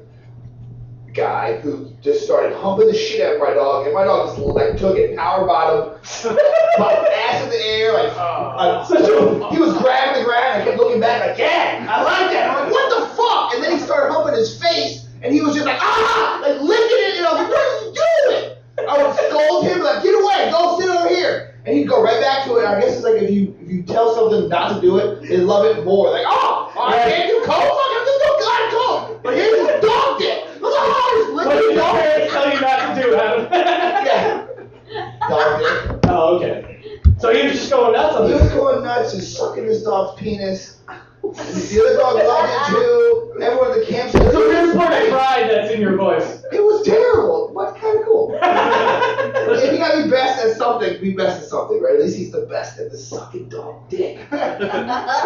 Guy 1.15 1.59
who 1.61 1.93
just 2.01 2.25
started 2.25 2.55
humping 2.57 2.87
the 2.87 2.95
shit 2.95 3.21
out 3.27 3.35
of 3.35 3.41
my 3.41 3.53
dog, 3.55 3.87
and 3.87 3.95
my 3.95 4.05
dog 4.05 4.29
just 4.29 4.39
like 4.39 4.77
took 4.77 4.97
it, 4.97 5.17
power 5.17 5.47
bottom, 5.47 5.99
popped 6.77 7.09
ass 7.09 7.45
in 7.45 7.51
the 7.51 7.65
air, 7.65 7.93
like, 7.93 8.87
Such 8.87 9.07
he 9.53 9.59
was 9.59 9.77
grabbing 9.79 10.21
the 10.21 10.25
ground. 10.25 10.63
I 10.63 10.65
kept 10.65 10.77
looking 10.77 11.01
back, 11.01 11.27
like, 11.27 11.39
yeah, 11.39 11.87
I 11.91 12.03
like 12.03 12.31
that. 12.33 12.51
I'm 12.51 12.65
like, 12.65 12.73
what 12.73 13.01
the 13.01 13.17
fuck? 13.17 13.55
And 13.55 13.65
then 13.65 13.79
he 13.79 13.85
started 13.85 14.13
humping 14.13 14.35
his 14.35 14.61
face, 14.61 15.09
and 15.23 15.33
he 15.33 15.41
was 15.41 15.55
just 15.55 15.67
like, 15.67 15.79
ah, 15.81 16.41
like 16.43 16.61
licking 16.61 16.99
it, 17.01 17.17
and 17.19 17.27
I 17.27 17.33
was 17.33 17.41
like, 17.41 17.51
what 17.51 17.59
are 17.59 17.85
you 17.85 17.95
doing? 17.95 18.59
I 18.89 19.03
would 19.03 19.17
scold 19.17 19.65
him 19.65 19.81
like, 19.81 20.03
get 20.03 20.15
away, 20.15 20.51
go 20.53 20.79
sit 20.79 20.89
over 20.89 21.09
here. 21.09 21.48
And 21.67 21.77
he'd 21.77 21.89
go 21.89 22.03
right 22.03 22.21
back 22.21 22.45
to 22.47 22.57
it. 22.57 22.65
I 22.67 22.81
guess 22.81 22.95
it's 22.97 23.05
like 23.05 23.21
if 23.23 23.31
you 23.31 23.55
if 23.61 23.71
you 23.71 23.83
tell 23.83 24.15
something 24.15 24.49
not 24.49 24.75
to 24.75 24.81
do 24.81 24.99
it, 24.99 25.23
they 25.29 25.37
love 25.39 25.67
it 25.67 25.85
more. 25.85 26.11
Like, 26.11 26.25
oh, 26.27 26.73
I 26.79 26.97
can't 27.11 27.29
do 27.29 27.37
cold, 27.45 27.63
fuck, 27.63 27.93
I'm 27.93 28.07
just 28.07 28.19
doing 28.25 28.41
God 28.41 28.71
cold. 28.73 29.23
But 29.23 29.35
here's 29.35 29.67
this 29.67 29.85
dog 29.85 30.19
dick. 30.19 30.45
Look 30.61 30.77
how 30.79 30.87
hard 30.93 31.27
he's 31.27 31.35
What 31.35 31.47
licking 31.47 31.61
did 31.61 31.69
his 31.69 31.75
your 31.75 31.83
dog. 31.85 31.95
parents 31.97 32.33
tell 32.33 32.47
you 32.55 32.61
not 32.61 32.95
to 32.95 33.03
do, 33.03 33.15
Adam? 33.17 33.41
Yeah. 34.07 34.47
Dog 35.29 35.61
dick. 35.61 36.01
oh, 36.09 36.37
okay. 36.37 37.01
So 37.19 37.35
he 37.35 37.43
was 37.43 37.53
just 37.53 37.71
going 37.71 37.93
nuts 37.93 38.17
on 38.17 38.29
He 38.29 38.35
was 38.35 38.49
going 38.53 38.85
nuts, 38.85 39.13
just 39.13 39.37
sucking 39.37 39.65
his 39.65 39.83
dog's 39.83 40.19
penis. 40.21 40.77
The 41.21 41.85
other 41.85 41.97
dog 41.99 42.15
loved 42.15 42.53
it 42.53 42.63
too. 42.73 43.43
Everyone 43.43 43.71
at 43.73 43.81
the 43.81 43.87
campsite. 43.93 44.23
A 44.35 44.39
weird 44.39 44.75
point 44.77 44.93
of 44.95 45.09
pride 45.11 45.51
that's 45.51 45.71
in 45.75 45.81
your 45.81 45.97
voice. 45.97 46.43
It 46.53 46.63
was 46.63 46.87
terrible, 46.87 47.53
but 47.55 47.77
kind 47.77 47.99
of 47.99 48.05
cool. 48.07 48.39
If 49.99 50.05
you 50.07 50.11
best 50.11 50.45
at 50.45 50.57
something, 50.57 51.01
be 51.01 51.13
best 51.13 51.43
at 51.43 51.49
something, 51.49 51.81
right? 51.83 51.95
At 51.95 52.01
least 52.03 52.17
he's 52.17 52.31
the 52.33 52.43
best 52.43 52.79
at 52.79 52.91
the 52.91 52.99
sucking 52.99 53.49
dog 53.49 53.89
dick. 53.89 54.19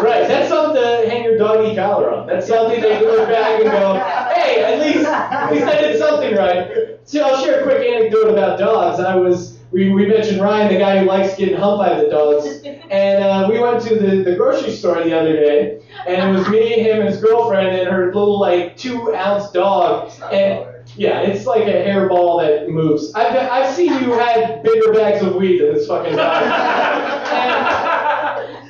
Right, 0.03 0.27
that's 0.27 0.49
something 0.49 0.81
to 0.81 1.09
hang 1.09 1.23
your 1.23 1.37
doggy 1.37 1.75
collar 1.75 2.11
on. 2.11 2.27
That's 2.27 2.47
something 2.47 2.81
that 2.81 3.01
you 3.01 3.07
look 3.07 3.29
back 3.29 3.61
and 3.61 3.71
go, 3.71 3.93
hey, 4.35 4.63
at 4.63 4.79
least, 4.79 5.05
at 5.07 5.51
least 5.51 5.65
I 5.65 5.81
did 5.81 5.99
something 5.99 6.35
right. 6.35 6.99
So 7.05 7.21
I'll 7.21 7.43
share 7.43 7.61
a 7.61 7.63
quick 7.63 7.87
anecdote 7.87 8.29
about 8.29 8.59
dogs. 8.59 8.99
I 8.99 9.15
was, 9.15 9.59
we, 9.71 9.91
we 9.91 10.07
mentioned 10.07 10.41
Ryan, 10.41 10.73
the 10.73 10.79
guy 10.79 10.99
who 10.99 11.05
likes 11.05 11.35
getting 11.35 11.55
humped 11.55 11.85
by 11.85 12.01
the 12.01 12.09
dogs, 12.09 12.61
and 12.65 13.23
uh, 13.23 13.47
we 13.49 13.59
went 13.59 13.81
to 13.83 13.95
the, 13.95 14.23
the 14.23 14.35
grocery 14.35 14.71
store 14.71 15.03
the 15.03 15.17
other 15.17 15.33
day, 15.33 15.81
and 16.07 16.29
it 16.29 16.37
was 16.37 16.47
me, 16.49 16.79
him, 16.79 16.99
and 16.99 17.09
his 17.09 17.21
girlfriend, 17.21 17.75
and 17.75 17.89
her 17.89 18.07
little 18.07 18.39
like 18.39 18.75
two 18.77 19.13
ounce 19.15 19.51
dog, 19.51 20.11
and 20.31 20.65
yeah, 20.95 21.21
it's 21.21 21.45
like 21.45 21.63
a 21.63 21.71
hairball 21.71 22.41
that 22.41 22.69
moves. 22.69 23.13
I've, 23.13 23.35
I've 23.35 23.75
seen 23.75 23.93
you 24.03 24.13
had 24.13 24.63
bigger 24.63 24.93
bags 24.93 25.21
of 25.23 25.35
weed 25.35 25.59
than 25.59 25.73
this 25.73 25.87
fucking 25.87 26.15
dog. 26.15 26.43
And- 26.43 27.83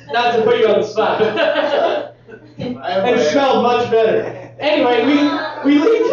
not 0.12 0.36
to 0.36 0.42
put 0.42 0.58
you 0.58 0.68
on 0.68 0.80
the 0.80 0.86
spot. 0.86 1.20
and 2.58 3.08
it 3.08 3.30
smelled 3.30 3.62
much 3.62 3.90
better. 3.90 4.54
Anyway, 4.58 5.04
we 5.04 5.14
we 5.64 5.78
leave 5.84 6.06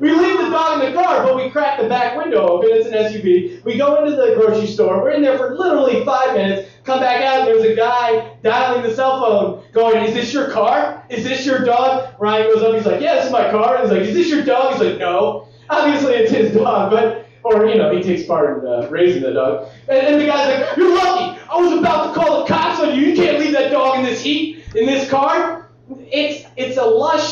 we 0.00 0.12
leave 0.12 0.38
the 0.38 0.50
dog 0.50 0.82
in 0.82 0.92
the 0.92 1.00
car, 1.00 1.24
but 1.24 1.36
we 1.36 1.50
crack 1.50 1.80
the 1.80 1.88
back 1.88 2.16
window 2.16 2.46
open. 2.46 2.70
It's 2.72 2.86
an 2.86 2.92
SUV. 2.92 3.64
We 3.64 3.76
go 3.76 4.04
into 4.04 4.16
the 4.16 4.34
grocery 4.34 4.66
store. 4.66 5.02
We're 5.02 5.10
in 5.10 5.22
there 5.22 5.36
for 5.36 5.56
literally 5.56 6.04
five 6.04 6.34
minutes. 6.34 6.70
Come 6.84 7.00
back 7.00 7.22
out, 7.22 7.40
and 7.40 7.48
there's 7.48 7.64
a 7.64 7.74
guy 7.74 8.32
dialing 8.42 8.82
the 8.82 8.94
cell 8.94 9.20
phone, 9.20 9.64
going, 9.72 10.04
"Is 10.04 10.14
this 10.14 10.32
your 10.32 10.50
car? 10.50 11.04
Is 11.08 11.24
this 11.24 11.44
your 11.44 11.64
dog?" 11.64 12.14
Ryan 12.18 12.52
goes 12.52 12.62
up. 12.62 12.74
He's 12.74 12.86
like, 12.86 13.00
"Yeah, 13.00 13.16
this 13.16 13.26
is 13.26 13.32
my 13.32 13.50
car." 13.50 13.76
And 13.76 13.84
he's 13.84 13.92
like, 13.92 14.08
"Is 14.08 14.14
this 14.14 14.28
your 14.28 14.44
dog?" 14.44 14.74
He's 14.74 14.82
like, 14.82 14.98
"No." 14.98 15.48
Obviously, 15.70 16.14
it's 16.14 16.30
his 16.30 16.54
dog, 16.54 16.90
but 16.90 17.26
or 17.42 17.66
you 17.66 17.76
know, 17.76 17.94
he 17.94 18.02
takes 18.02 18.24
part 18.26 18.62
in 18.62 18.66
uh, 18.66 18.88
raising 18.90 19.22
the 19.22 19.32
dog. 19.32 19.68
And, 19.88 20.06
and 20.06 20.20
the 20.20 20.26
guy's 20.26 20.60
like, 20.60 20.76
"You're 20.76 20.94
lucky. 20.94 21.40
I 21.50 21.56
was 21.56 21.78
about 21.78 22.14
to 22.14 22.20
call 22.20 22.40
the 22.40 22.48
cops 22.48 22.80
on 22.80 22.96
you. 22.96 23.06
You 23.06 23.16
can't 23.16 23.38
leave 23.38 23.52
that 23.52 23.70
dog 23.72 23.98
in 23.98 24.04
this 24.04 24.20
heat 24.20 24.64
in 24.74 24.86
this 24.86 25.10
car." 25.10 25.70
It's 26.10 26.46
it's 26.56 26.76
a 26.76 26.84
lush 26.84 27.26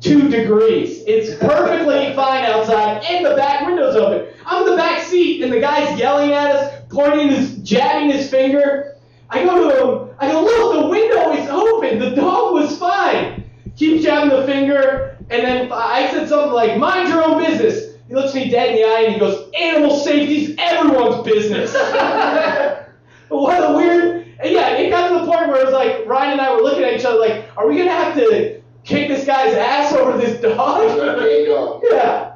72 0.00 0.28
degrees. 0.28 1.02
It's 1.06 1.38
perfectly 1.38 2.14
fine 2.14 2.44
outside, 2.44 3.04
and 3.04 3.24
the 3.24 3.34
back 3.34 3.66
window's 3.66 3.96
open. 3.96 4.28
I'm 4.44 4.64
in 4.64 4.70
the 4.70 4.76
back 4.76 5.02
seat, 5.02 5.42
and 5.42 5.52
the 5.52 5.60
guy's 5.60 5.98
yelling 5.98 6.32
at 6.32 6.54
us, 6.54 6.82
pointing 6.90 7.28
his, 7.28 7.56
jabbing 7.58 8.10
his 8.10 8.30
finger. 8.30 8.96
I 9.30 9.44
go 9.44 9.68
to 9.68 9.76
him. 9.76 10.16
I 10.18 10.30
go, 10.30 10.42
look, 10.42 10.82
the 10.82 10.88
window 10.88 11.32
is 11.32 11.48
open. 11.48 11.98
The 11.98 12.10
dog 12.10 12.54
was 12.54 12.78
fine. 12.78 13.44
Keep 13.76 14.02
jabbing 14.02 14.30
the 14.30 14.46
finger, 14.46 15.18
and 15.30 15.42
then 15.42 15.70
I 15.72 16.08
said 16.10 16.28
something 16.28 16.52
like, 16.52 16.78
"Mind 16.78 17.08
your 17.08 17.22
own 17.22 17.42
business." 17.42 17.94
He 18.08 18.14
looks 18.14 18.34
me 18.34 18.48
dead 18.48 18.70
in 18.70 18.76
the 18.76 18.84
eye 18.84 19.02
and 19.02 19.14
he 19.14 19.18
goes, 19.18 19.50
"Animal 19.58 19.98
safety's 19.98 20.54
everyone's 20.58 21.26
business." 21.26 21.74
what 23.28 23.70
a 23.70 23.76
weird. 23.76 24.26
And 24.38 24.52
yeah, 24.52 24.76
it 24.76 24.88
got 24.88 25.08
to 25.08 25.14
the 25.14 25.26
point 25.26 25.48
where 25.48 25.60
it 25.60 25.64
was 25.64 25.74
like 25.74 26.06
Ryan 26.06 26.32
and 26.32 26.40
I 26.40 26.54
were 26.54 26.62
looking 26.62 26.84
at 26.84 26.94
each 26.94 27.04
other 27.04 27.18
like, 27.18 27.50
"Are 27.56 27.68
we 27.68 27.76
gonna 27.76 27.90
have 27.90 28.14
to 28.14 28.55
kick 28.86 29.08
this 29.08 29.24
guy's 29.26 29.54
ass 29.54 29.92
over 29.92 30.16
this 30.16 30.40
dog?" 30.40 31.18
Gay 31.20 31.46
dog. 31.46 31.82
yeah. 31.90 32.32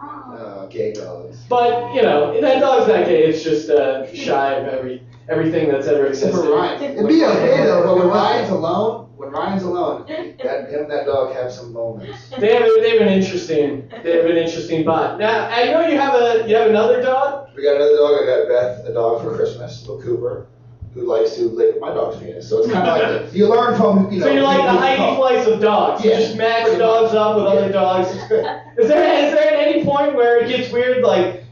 Uh, 0.00 0.66
gay 0.66 0.92
dogs. 0.92 1.38
But 1.48 1.94
you 1.94 2.02
know, 2.02 2.40
that 2.40 2.60
dog's 2.60 2.88
not 2.88 3.04
gay. 3.06 3.24
It's 3.24 3.42
just 3.42 3.68
uh, 3.70 4.06
shy 4.14 4.54
of 4.54 4.68
every 4.68 5.02
everything 5.28 5.68
that's 5.68 5.86
ever 5.86 6.06
existed. 6.06 6.32
for 6.40 6.54
Ryan. 6.54 6.82
It'd 6.82 7.08
be 7.08 7.24
okay 7.24 7.64
though, 7.64 7.82
But 7.84 7.96
when 7.98 8.08
Ryan's 8.08 8.50
alone, 8.50 9.08
when 9.16 9.30
Ryan's 9.30 9.62
alone, 9.64 10.04
that 10.06 10.70
him 10.70 10.82
and 10.82 10.90
that 10.90 11.06
dog 11.06 11.34
have 11.34 11.52
some 11.52 11.72
moments. 11.72 12.30
They 12.38 12.54
have, 12.54 12.62
a, 12.62 12.80
they 12.80 12.90
have 12.90 13.00
an 13.00 13.08
interesting 13.12 13.88
they 14.04 14.16
have 14.16 14.26
an 14.26 14.36
interesting 14.36 14.84
bond. 14.84 15.18
Now 15.18 15.48
I 15.48 15.64
know 15.64 15.86
you 15.86 15.98
have 15.98 16.14
a 16.14 16.48
you 16.48 16.54
have 16.56 16.70
another 16.70 17.02
dog. 17.02 17.48
We 17.56 17.62
got 17.64 17.76
another 17.76 17.96
dog. 17.96 18.22
I 18.22 18.26
got 18.26 18.48
Beth 18.48 18.86
a 18.86 18.92
dog 18.94 19.22
for 19.22 19.34
Christmas, 19.34 19.80
little 19.86 20.00
Cooper. 20.02 20.46
Who 20.94 21.02
likes 21.02 21.34
to 21.36 21.42
lick 21.42 21.80
my 21.80 21.88
dog's 21.90 22.18
penis. 22.18 22.48
So 22.48 22.58
it's 22.58 22.72
kind 22.72 22.88
of 22.88 23.22
like 23.24 23.32
you 23.34 23.48
learn 23.48 23.76
from 23.76 24.10
you 24.10 24.20
know. 24.20 24.26
So 24.26 24.32
you're 24.32 24.42
like 24.42 24.62
the 24.62 24.78
Heidi. 24.78 25.02
Fleiss 25.02 25.52
of 25.52 25.60
dogs. 25.60 26.04
You 26.04 26.10
Yeah, 26.10 26.20
just 26.20 26.36
match 26.36 26.78
dogs 26.78 27.14
up 27.14 27.36
with 27.36 27.46
other 27.46 27.70
dogs. 27.70 28.08
Is 28.78 28.88
there 28.88 29.26
is 29.26 29.34
there 29.34 29.54
at 29.54 29.68
any 29.68 29.84
point 29.84 30.14
where 30.14 30.38
it 30.38 30.48
gets 30.48 30.72
weird, 30.72 31.02
like 31.02 31.42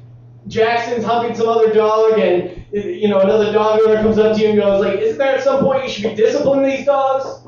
Jackson's 0.47 1.05
humping 1.05 1.35
some 1.35 1.49
other 1.49 1.73
dog, 1.73 2.19
and 2.19 2.65
you 2.73 3.09
know 3.09 3.21
another 3.21 3.53
dog 3.53 3.81
owner 3.81 4.01
comes 4.01 4.19
up 4.19 4.37
to 4.37 4.43
you 4.43 4.51
and 4.51 4.59
goes 4.59 4.85
like, 4.85 5.01
"Isn't 5.01 5.19
there 5.19 5.37
at 5.37 5.43
some 5.43 5.65
point 5.65 5.85
you 5.85 5.91
should 5.91 6.03
be 6.05 6.15
disciplining 6.15 6.71
these 6.71 6.87
dogs?" 6.87 7.46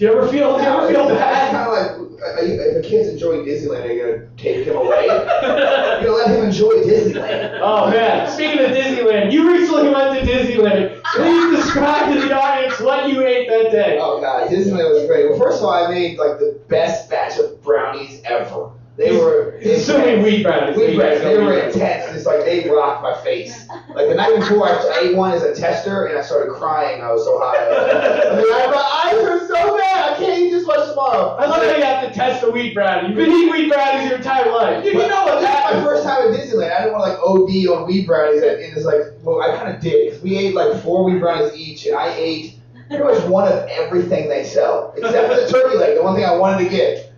Do 0.00 0.06
you 0.06 0.12
ever 0.12 0.28
feel? 0.28 0.56
Do 0.56 0.62
you 0.62 0.68
ever 0.70 0.88
feel 0.88 1.08
It's 1.10 1.18
bad? 1.18 1.52
kind 1.52 1.68
of 1.68 2.08
like 2.08 2.22
are 2.22 2.42
you, 2.42 2.58
if 2.58 2.82
a 2.82 2.88
kid's 2.88 3.10
enjoying 3.10 3.44
Disneyland, 3.44 3.84
are 3.84 3.92
you 3.92 4.02
gonna 4.02 4.28
take 4.38 4.64
him 4.64 4.76
away? 4.76 5.04
You're 5.04 6.00
gonna 6.00 6.12
let 6.12 6.30
him 6.30 6.42
enjoy 6.46 6.72
Disneyland. 6.84 7.58
Oh 7.60 7.90
man, 7.90 8.26
speaking 8.30 8.60
of 8.60 8.70
Disneyland, 8.70 9.30
you 9.30 9.52
recently 9.52 9.90
went 9.90 10.18
to 10.18 10.32
Disneyland. 10.32 11.02
Please 11.04 11.54
describe 11.54 12.14
to 12.14 12.18
the 12.18 12.34
audience 12.34 12.80
what 12.80 13.10
you 13.10 13.26
ate 13.26 13.46
that 13.50 13.72
day. 13.72 13.98
Oh 14.00 14.22
god, 14.22 14.48
Disneyland 14.48 14.90
was 14.94 15.06
great. 15.06 15.28
Well, 15.28 15.38
first 15.38 15.58
of 15.58 15.64
all, 15.64 15.70
I 15.74 15.90
made 15.90 16.16
like 16.18 16.38
the 16.38 16.58
best 16.68 17.10
batch 17.10 17.38
of 17.38 17.62
brownies 17.62 18.22
ever. 18.24 18.70
They 19.00 19.16
were 19.16 19.52
assuming 19.62 20.42
brownies. 20.42 20.76
Wheat 20.76 20.90
You 20.90 20.96
brownies. 20.98 21.20
They 21.22 21.38
were 21.38 21.58
intense. 21.58 22.14
It's 22.14 22.26
like 22.26 22.44
they 22.44 22.68
rocked 22.68 23.02
my 23.02 23.14
face. 23.24 23.66
Like 23.94 24.08
the 24.08 24.14
night 24.14 24.38
before, 24.38 24.68
I, 24.68 25.00
ate 25.02 25.16
one 25.16 25.32
as 25.32 25.42
a 25.42 25.54
tester, 25.54 26.04
and 26.06 26.18
I 26.18 26.22
started 26.22 26.52
crying. 26.52 27.00
I 27.02 27.10
was 27.10 27.24
so 27.24 27.38
high. 27.40 27.56
I 28.30 28.36
mean, 28.36 28.44
I- 28.52 28.70
my 28.70 29.10
eyes 29.18 29.24
are 29.26 29.46
so 29.48 29.78
bad. 29.78 30.12
I 30.12 30.16
can't 30.18 30.38
eat 30.42 30.50
this 30.50 30.66
much 30.66 30.86
tomorrow. 30.88 31.36
I 31.36 31.46
love 31.46 31.62
how 31.62 31.76
you 31.76 31.82
have 31.82 32.06
to 32.06 32.14
test 32.14 32.42
the 32.42 32.50
wheat 32.50 32.74
brownie. 32.74 33.08
You've 33.08 33.16
been 33.16 33.30
eating 33.30 33.50
wheat 33.50 33.72
brownies 33.72 34.08
your 34.08 34.18
entire 34.18 34.50
life. 34.52 34.84
You, 34.84 34.92
you 34.92 34.98
know 35.08 35.24
what 35.24 35.40
This 35.40 35.48
is 35.48 35.56
my 35.74 35.82
first 35.82 36.04
time 36.04 36.32
at 36.32 36.38
Disneyland. 36.38 36.72
I 36.76 36.78
didn't 36.84 36.92
want 36.92 37.04
to 37.06 37.10
like 37.10 37.18
OD 37.22 37.78
on 37.82 37.86
wheat 37.88 38.06
brownies, 38.06 38.42
and 38.42 38.60
it's 38.76 38.84
like, 38.84 39.00
well, 39.22 39.40
I 39.40 39.56
kind 39.56 39.74
of 39.74 39.80
did. 39.80 40.12
'cause 40.12 40.22
we 40.22 40.36
ate 40.36 40.54
like 40.54 40.82
four 40.82 41.04
wheat 41.04 41.20
brownies 41.20 41.54
each, 41.54 41.86
and 41.86 41.96
I 41.96 42.12
ate 42.14 42.56
pretty 42.88 43.02
much 43.04 43.22
one 43.24 43.50
of 43.50 43.66
everything 43.68 44.28
they 44.28 44.44
sell, 44.44 44.92
except 44.96 45.28
for 45.32 45.40
the 45.40 45.48
turkey 45.48 45.78
leg, 45.78 45.96
the 45.96 46.02
one 46.02 46.14
thing 46.16 46.24
I 46.24 46.36
wanted 46.36 46.64
to 46.64 46.70
get. 46.70 47.09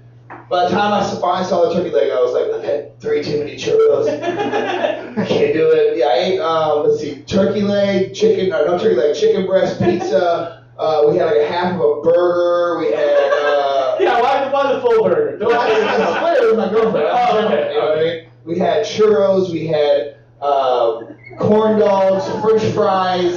By 0.53 0.65
the 0.69 0.71
time 0.71 0.93
I 0.93 1.01
finally 1.19 1.47
saw 1.49 1.67
the 1.67 1.75
turkey 1.75 1.89
leg, 1.89 2.11
I 2.11 2.17
was 2.21 2.35
like, 2.35 2.53
I've 2.53 2.63
had 2.63 3.01
three 3.01 3.23
too 3.23 3.39
many 3.39 3.57
churros. 3.57 4.07
I 4.07 5.25
can't 5.27 5.55
do 5.55 5.71
it. 5.71 5.97
Yeah, 5.97 6.09
I 6.09 6.15
ate, 6.19 6.41
um, 6.41 6.87
let's 6.87 7.01
see, 7.01 7.23
turkey 7.23 7.63
leg, 7.63 8.13
chicken, 8.13 8.53
or 8.53 8.67
no 8.67 8.77
turkey 8.79 8.97
leg, 8.97 9.17
chicken 9.17 9.47
breast 9.47 9.81
pizza. 9.81 10.63
Uh, 10.79 11.05
we 11.09 11.17
had 11.17 11.25
like 11.25 11.37
a 11.39 11.47
half 11.51 11.73
of 11.73 11.81
a 11.81 12.01
burger. 12.03 12.81
We 12.81 12.93
had. 12.93 13.33
Uh, 13.33 13.97
Yeah, 14.01 14.21
why, 14.21 14.51
why 14.53 14.73
the 14.75 14.81
full 14.83 15.05
burger? 15.05 15.39
no, 15.39 15.51
I 15.53 15.69
I 15.69 16.17
split 16.19 16.43
it 16.43 16.47
with 16.49 16.57
my 16.59 16.69
girlfriend. 16.69 17.07
Oh, 17.09 17.47
okay. 17.47 17.73
You 17.73 17.79
know 17.81 17.87
what 17.89 17.99
I 17.99 18.03
mean? 18.03 18.27
We 18.45 18.59
had 18.59 18.85
churros. 18.85 19.51
We 19.51 19.67
had 19.69 20.17
uh, 20.43 21.03
corn 21.39 21.79
dogs, 21.79 22.25
French 22.43 22.75
fries, 22.75 23.37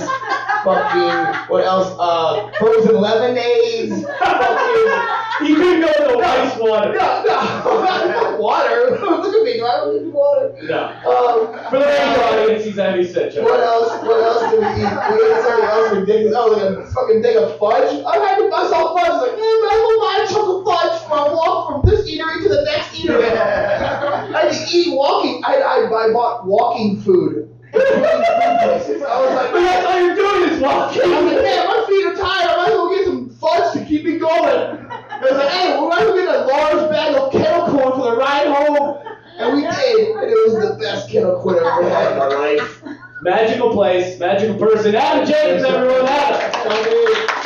fucking 0.65 1.49
what 1.49 1.63
else? 1.63 1.95
Uh, 1.97 2.51
frozen 2.59 2.99
lemonades. 2.99 4.03
Fucking 4.19 5.24
You 5.43 5.55
couldn't 5.55 5.81
go 5.81 5.91
with 5.99 6.17
the 6.17 6.25
ice 6.25 6.57
water. 6.57 6.93
no, 6.93 7.23
no, 7.27 7.83
not 8.07 8.39
water. 8.39 8.91
Look 9.01 9.35
at 9.35 9.43
me, 9.43 9.53
do 9.59 9.65
I 9.65 9.75
don't 9.77 10.03
need 10.05 10.13
water? 10.13 10.55
No. 10.63 10.83
Um, 11.03 11.69
For 11.69 11.79
the 11.79 11.85
radio 11.85 12.23
audience, 12.23 12.63
he's 12.63 12.75
heavy 12.75 13.03
set, 13.05 13.33
Joe. 13.33 13.43
what 13.43 13.59
else? 13.59 14.01
What 14.03 14.23
else 14.23 14.51
did 14.51 14.59
we 14.61 14.65
eat? 14.65 14.87
We 14.87 15.15
ate 15.27 15.43
something 15.43 15.65
else 15.65 15.91
ridiculous. 15.91 16.35
Oh, 16.37 16.47
like 16.55 16.85
a 16.85 16.91
fucking 16.91 17.21
thing 17.21 17.37
of 17.37 17.57
fudge. 17.59 18.03
I 18.05 18.15
had 18.23 18.37
to, 18.37 18.49
fudge. 18.49 18.71
I 18.71 18.81
was 18.83 19.21
like, 19.27 19.35
man, 19.35 19.59
I 19.67 19.75
will 19.83 19.99
buy 19.99 20.23
a 20.23 20.27
chunk 20.31 20.47
of 20.47 20.59
fudge 20.63 21.01
for 21.03 21.09
my 21.09 21.27
walk 21.33 21.67
from 21.71 21.89
this 21.89 22.07
eatery 22.09 22.41
to 22.43 22.49
the 22.49 22.63
next 22.63 22.95
eatery. 22.95 23.27
I 24.35 24.47
had 24.47 24.51
to 24.51 24.77
eat 24.77 24.95
walking. 24.95 25.41
I, 25.45 25.57
I, 25.57 25.75
I 25.83 26.13
bought 26.13 26.45
walking 26.45 27.01
food. 27.01 27.51
I 27.73 27.77
was 27.77 29.35
like, 29.35 29.51
But 29.51 29.61
that's 29.61 29.85
all 29.85 29.99
you're 29.99 30.15
doing 30.15 30.49
is 30.49 30.59
walking. 30.61 31.01
I 31.03 31.21
was 31.21 31.33
like, 31.33 31.43
man, 31.43 31.67
my 31.67 31.85
feet 31.87 32.05
are 32.05 32.15
tired. 32.15 32.49
I 32.49 32.55
might 32.55 32.67
as 32.69 32.73
well 32.73 32.89
get 32.95 33.05
some 33.05 33.29
fudge 33.31 33.73
to 33.73 33.85
keep 33.85 34.05
me 34.05 34.17
going. 34.17 34.84
I 35.25 35.31
was 35.31 35.43
like, 35.43 35.53
hey, 35.53 35.79
we 35.79 35.87
might 35.87 36.01
as 36.01 36.07
well 36.07 36.15
get 36.15 36.35
a 36.35 36.45
large 36.45 36.89
bag 36.91 37.15
of 37.15 37.31
kettle 37.31 37.65
corn 37.65 37.93
for 37.93 38.11
the 38.11 38.17
ride 38.17 38.47
home. 38.47 39.01
And 39.37 39.55
we 39.55 39.61
did. 39.61 40.15
And 40.15 40.29
it 40.29 40.53
was 40.53 40.69
the 40.69 40.77
best 40.79 41.09
kettle 41.09 41.41
corn 41.41 41.57
I've 41.57 41.83
ever 41.83 41.89
had 41.89 42.11
in 42.11 42.17
my 42.19 42.27
life. 42.27 42.83
Magical 43.23 43.71
place, 43.71 44.19
magical 44.19 44.55
person. 44.55 44.93
Adam 44.93 45.25
Jacobs, 45.25 45.63
everyone. 45.63 46.05
Adam. 46.07 46.51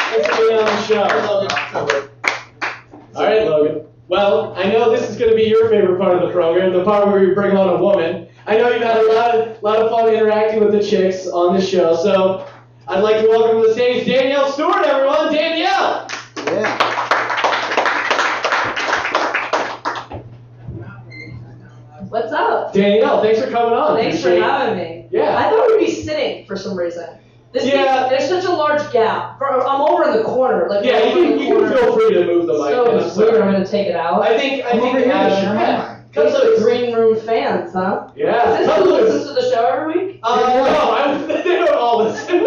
Thanks 0.10 0.28
for 0.28 0.42
being 0.42 0.60
on 0.60 0.66
the 0.66 0.82
show. 0.84 1.04
All 3.16 3.24
right, 3.24 3.48
Logan. 3.48 3.86
Well, 4.10 4.54
I 4.58 4.64
know 4.70 4.92
this 4.92 5.10
is 5.10 5.16
going 5.18 5.30
to 5.30 5.38
be 5.38 5.44
your 5.44 5.70
favorite 5.70 6.00
part 6.00 6.18
of 6.18 6.28
the 6.28 6.34
program, 6.34 6.74
the 6.74 6.84
part 6.84 7.08
where 7.08 7.22
we 7.22 7.34
bring 7.34 7.56
on 7.56 7.70
a 7.70 7.78
woman. 7.78 8.28
I 8.46 8.58
know 8.58 8.70
you've 8.72 8.82
had 8.82 8.98
a 8.98 9.14
lot 9.14 9.36
of, 9.36 9.64
lot 9.64 9.78
of 9.78 9.90
fun 9.92 10.14
interacting 10.14 10.60
with 10.60 10.74
the 10.74 10.84
chicks 10.84 11.28
on 11.28 11.56
the 11.56 11.62
show, 11.62 11.96
so 11.96 12.48
I'd 12.88 13.02
like 13.02 13.22
to 13.22 13.30
welcome 13.30 13.62
to 13.62 13.68
the 13.68 13.74
stage 13.74 14.06
Danielle 14.06 14.52
Stewart, 14.52 14.84
everyone. 14.84 15.32
Danielle! 15.32 16.08
What's 22.10 22.32
up? 22.32 22.74
Danielle, 22.74 23.22
thanks 23.22 23.40
for 23.40 23.50
coming 23.52 23.74
on. 23.78 23.96
Thanks 23.96 24.22
for 24.22 24.30
having 24.32 24.78
me. 24.78 25.08
Yeah. 25.12 25.38
I 25.38 25.44
thought 25.50 25.68
we'd 25.70 25.86
be 25.86 25.92
sitting 25.92 26.46
for 26.46 26.56
some 26.56 26.76
reason. 26.78 27.06
This 27.52 27.66
Yeah. 27.66 28.08
thing- 28.08 28.18
there's 28.18 28.30
such 28.30 28.46
a 28.46 28.52
large 28.56 28.92
gap. 28.92 29.40
I'm 29.42 29.82
over 29.82 30.04
in 30.06 30.18
the 30.18 30.24
corner. 30.24 30.68
Like 30.70 30.84
Yeah, 30.86 31.04
you 31.04 31.14
can, 31.14 31.40
you 31.40 31.56
can 31.60 31.72
feel 31.72 31.94
free 31.94 32.14
to 32.14 32.26
move 32.26 32.48
the 32.48 32.54
mic. 32.54 32.72
So 32.72 32.92
I'm 32.92 33.00
it's 33.00 33.16
weird. 33.16 33.36
I'm 33.42 33.52
gonna 33.52 33.66
take 33.66 33.88
it 33.88 33.96
out. 33.96 34.22
I 34.24 34.38
think, 34.38 34.66
I 34.66 34.72
Come 34.72 34.80
think 34.82 34.98
to 35.00 35.14
Adam, 35.14 35.58
yeah. 35.58 35.96
Those 36.14 36.34
are 36.34 36.56
the 36.56 36.62
green 36.64 36.94
room 36.96 37.16
fans, 37.20 37.74
huh? 37.74 38.08
Yeah. 38.16 38.60
Is 38.60 38.68
this 38.68 38.78
who 38.78 38.84
listens 38.86 39.28
to 39.28 39.34
the 39.36 39.50
show 39.52 39.66
every 39.68 39.94
week? 39.94 40.20
Uh, 40.24 40.36
no, 40.72 40.92
I'm, 40.96 41.28
they 41.28 41.44
don't 41.44 41.76
all 41.78 42.00
listen. 42.04 42.40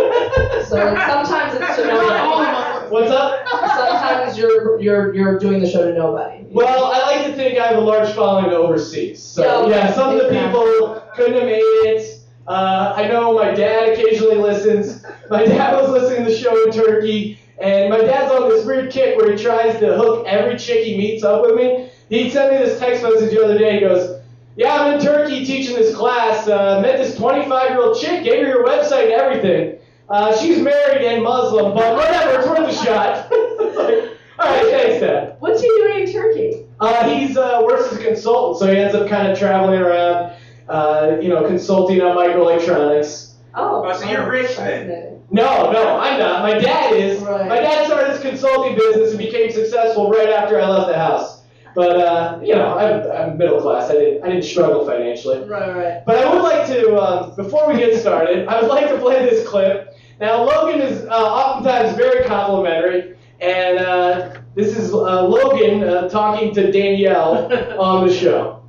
So 0.66 0.76
sometimes 0.76 1.54
it's 1.54 1.76
to 1.76 1.86
nobody. 1.86 2.51
What's 2.92 3.10
up? 3.10 3.48
Sometimes 3.48 4.36
you're 4.36 4.78
you're 4.78 5.14
you're 5.14 5.38
doing 5.38 5.62
the 5.62 5.66
show 5.70 5.90
to 5.90 5.96
nobody. 5.96 6.44
Well, 6.50 6.92
I 6.92 7.00
like 7.00 7.24
to 7.24 7.32
think 7.32 7.58
I 7.58 7.68
have 7.68 7.78
a 7.78 7.80
large 7.80 8.12
following 8.12 8.52
overseas. 8.52 9.22
So 9.22 9.66
Yeah, 9.66 9.86
yeah, 9.86 9.94
some 9.94 10.14
of 10.14 10.22
the 10.22 10.28
people 10.28 11.02
couldn't 11.14 11.32
have 11.32 11.44
made 11.44 11.62
it. 11.62 12.20
Uh, 12.46 12.92
I 12.94 13.08
know 13.08 13.32
my 13.32 13.52
dad 13.52 13.94
occasionally 13.94 14.36
listens. 14.36 15.02
My 15.30 15.42
dad 15.46 15.72
was 15.80 15.88
listening 15.90 16.26
to 16.26 16.30
the 16.30 16.36
show 16.36 16.66
in 16.66 16.70
Turkey, 16.70 17.38
and 17.58 17.88
my 17.88 17.96
dad's 17.96 18.30
on 18.30 18.50
this 18.50 18.66
weird 18.66 18.92
kick 18.92 19.16
where 19.16 19.34
he 19.34 19.42
tries 19.42 19.80
to 19.80 19.96
hook 19.96 20.26
every 20.26 20.58
chick 20.58 20.84
he 20.84 20.98
meets 20.98 21.24
up 21.24 21.40
with 21.40 21.54
me. 21.54 21.88
He 22.10 22.28
sent 22.28 22.52
me 22.52 22.58
this 22.58 22.78
text 22.78 23.02
message 23.02 23.30
the 23.30 23.42
other 23.42 23.56
day. 23.56 23.76
He 23.76 23.80
goes, 23.80 24.20
"Yeah, 24.54 24.74
I'm 24.74 24.98
in 24.98 25.00
Turkey 25.00 25.46
teaching 25.46 25.76
this 25.76 25.96
class. 25.96 26.46
Uh, 26.46 26.80
met 26.82 26.98
this 26.98 27.16
25 27.16 27.70
year 27.70 27.80
old 27.80 27.98
chick. 27.98 28.22
Gave 28.22 28.42
her 28.44 28.48
your 28.48 28.66
website 28.66 29.04
and 29.04 29.12
everything. 29.12 29.78
Uh, 30.08 30.36
she's 30.36 30.58
married 30.60 31.02
and 31.06 31.22
Muslim, 31.22 31.74
but 31.74 31.94
whatever. 31.96 32.38
It's 32.38 32.48
worth 32.48 32.68
a 32.68 32.84
shot." 32.84 33.28
It's 33.30 33.76
like, 33.76 34.18
All 34.38 34.46
right, 34.46 34.70
thanks, 34.70 35.00
Dad. 35.00 35.36
What's 35.40 35.60
he 35.62 35.68
doing 35.68 36.06
in 36.06 36.12
Turkey? 36.12 36.66
Uh, 36.80 37.08
he's 37.08 37.36
uh, 37.36 37.62
works 37.64 37.92
as 37.92 37.98
a 37.98 38.04
consultant, 38.04 38.58
so 38.58 38.72
he 38.72 38.78
ends 38.78 38.94
up 38.94 39.08
kind 39.08 39.30
of 39.30 39.38
traveling 39.38 39.80
around, 39.80 40.32
uh, 40.68 41.16
you 41.20 41.28
know, 41.28 41.46
consulting 41.46 42.00
on 42.00 42.16
microelectronics. 42.16 43.34
Oh, 43.54 43.84
Oh, 43.84 43.92
so 43.92 44.08
you're 44.10 44.28
rich 44.30 44.56
then. 44.56 45.20
No, 45.30 45.70
no, 45.72 45.98
I'm 45.98 46.18
not. 46.18 46.42
My 46.42 46.58
dad 46.58 46.92
is. 46.94 47.20
Right. 47.20 47.48
My 47.48 47.60
dad 47.60 47.86
started 47.86 48.12
his 48.12 48.20
consulting 48.20 48.74
business 48.76 49.10
and 49.10 49.18
became 49.18 49.50
successful 49.50 50.10
right 50.10 50.28
after 50.30 50.60
I 50.60 50.66
left 50.68 50.88
the 50.88 50.96
house. 50.98 51.42
But 51.74 51.96
uh, 51.96 52.40
you 52.42 52.54
know, 52.54 52.76
I'm, 52.76 53.10
I'm 53.10 53.38
middle 53.38 53.60
class. 53.60 53.90
I 53.90 53.94
didn't 53.94 54.24
I 54.24 54.28
didn't 54.28 54.44
struggle 54.44 54.84
financially. 54.86 55.40
Right, 55.48 55.74
right. 55.74 56.02
But 56.04 56.18
I 56.18 56.32
would 56.32 56.42
like 56.42 56.66
to, 56.66 56.96
um, 56.98 57.34
before 57.34 57.66
we 57.66 57.78
get 57.78 57.98
started, 57.98 58.46
I 58.46 58.60
would 58.60 58.68
like 58.68 58.88
to 58.88 58.98
play 58.98 59.24
this 59.24 59.46
clip. 59.48 59.91
Now, 60.22 60.44
Logan 60.44 60.80
is 60.80 61.04
uh, 61.06 61.08
oftentimes 61.08 61.96
very 61.96 62.24
complimentary, 62.26 63.16
and 63.40 63.78
uh, 63.78 64.36
this 64.54 64.78
is 64.78 64.92
uh, 64.94 65.24
Logan 65.26 65.82
uh, 65.82 66.08
talking 66.08 66.54
to 66.54 66.70
Danielle 66.70 67.52
on 67.80 68.06
the 68.06 68.14
show. 68.14 68.62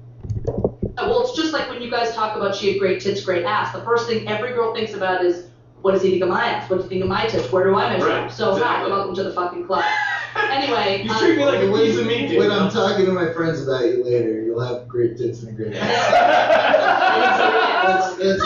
Well, 0.97 1.22
it's 1.22 1.36
just 1.38 1.54
like 1.54 1.70
when 1.70 1.80
you 1.80 1.91
guys 1.91 2.16
talk 2.16 2.36
about 2.36 2.56
she 2.56 2.72
had 2.72 2.80
great 2.80 3.01
tits, 3.01 3.24
great 3.24 3.45
ass. 3.45 3.72
The 3.72 3.84
first 3.84 4.08
thing 4.08 4.28
every 4.28 4.54
girl 4.54 4.74
thinks 4.74 4.95
about 4.95 5.24
is, 5.24 5.45
what 5.84 5.91
does 5.91 6.01
he 6.01 6.10
think 6.10 6.24
of 6.24 6.30
my 6.30 6.43
ass? 6.43 6.68
What 6.72 6.78
does 6.78 6.86
he 6.86 6.89
think 6.89 7.04
of 7.04 7.10
my 7.10 7.28
tits? 7.28 7.51
Where 7.51 7.66
do 7.66 7.76
I 7.76 7.88
measure 7.93 8.08
Right, 8.08 8.24
up? 8.24 8.32
So 8.32 8.56
hi, 8.58 8.88
welcome 8.88 9.14
to 9.14 9.22
the 9.24 9.34
fucking 9.34 9.68
club. 9.68 9.86
Anyway, 10.36 11.04
You 11.04 11.12
um, 11.12 11.20
treat 11.20 11.38
me 11.38 11.45
like 11.45 11.62
a 11.62 11.70
when, 11.70 11.82
piece 11.86 11.99
of 11.99 12.08
meat, 12.08 12.30
dude. 12.30 12.39
when 12.39 12.49
I'm 12.49 12.72
talking 12.72 13.06
to 13.06 13.12
my 13.12 13.32
friends 13.32 13.62
about 13.62 13.86
you 13.86 14.04
later, 14.04 14.41
you'll 14.41 14.60
have 14.60 14.88
great 14.88 15.18
tits 15.20 15.43
and 15.43 15.49
a 15.49 15.51
great 15.51 15.76
ass. 15.76 15.86
That's, 18.18 18.18
that's 18.18 18.41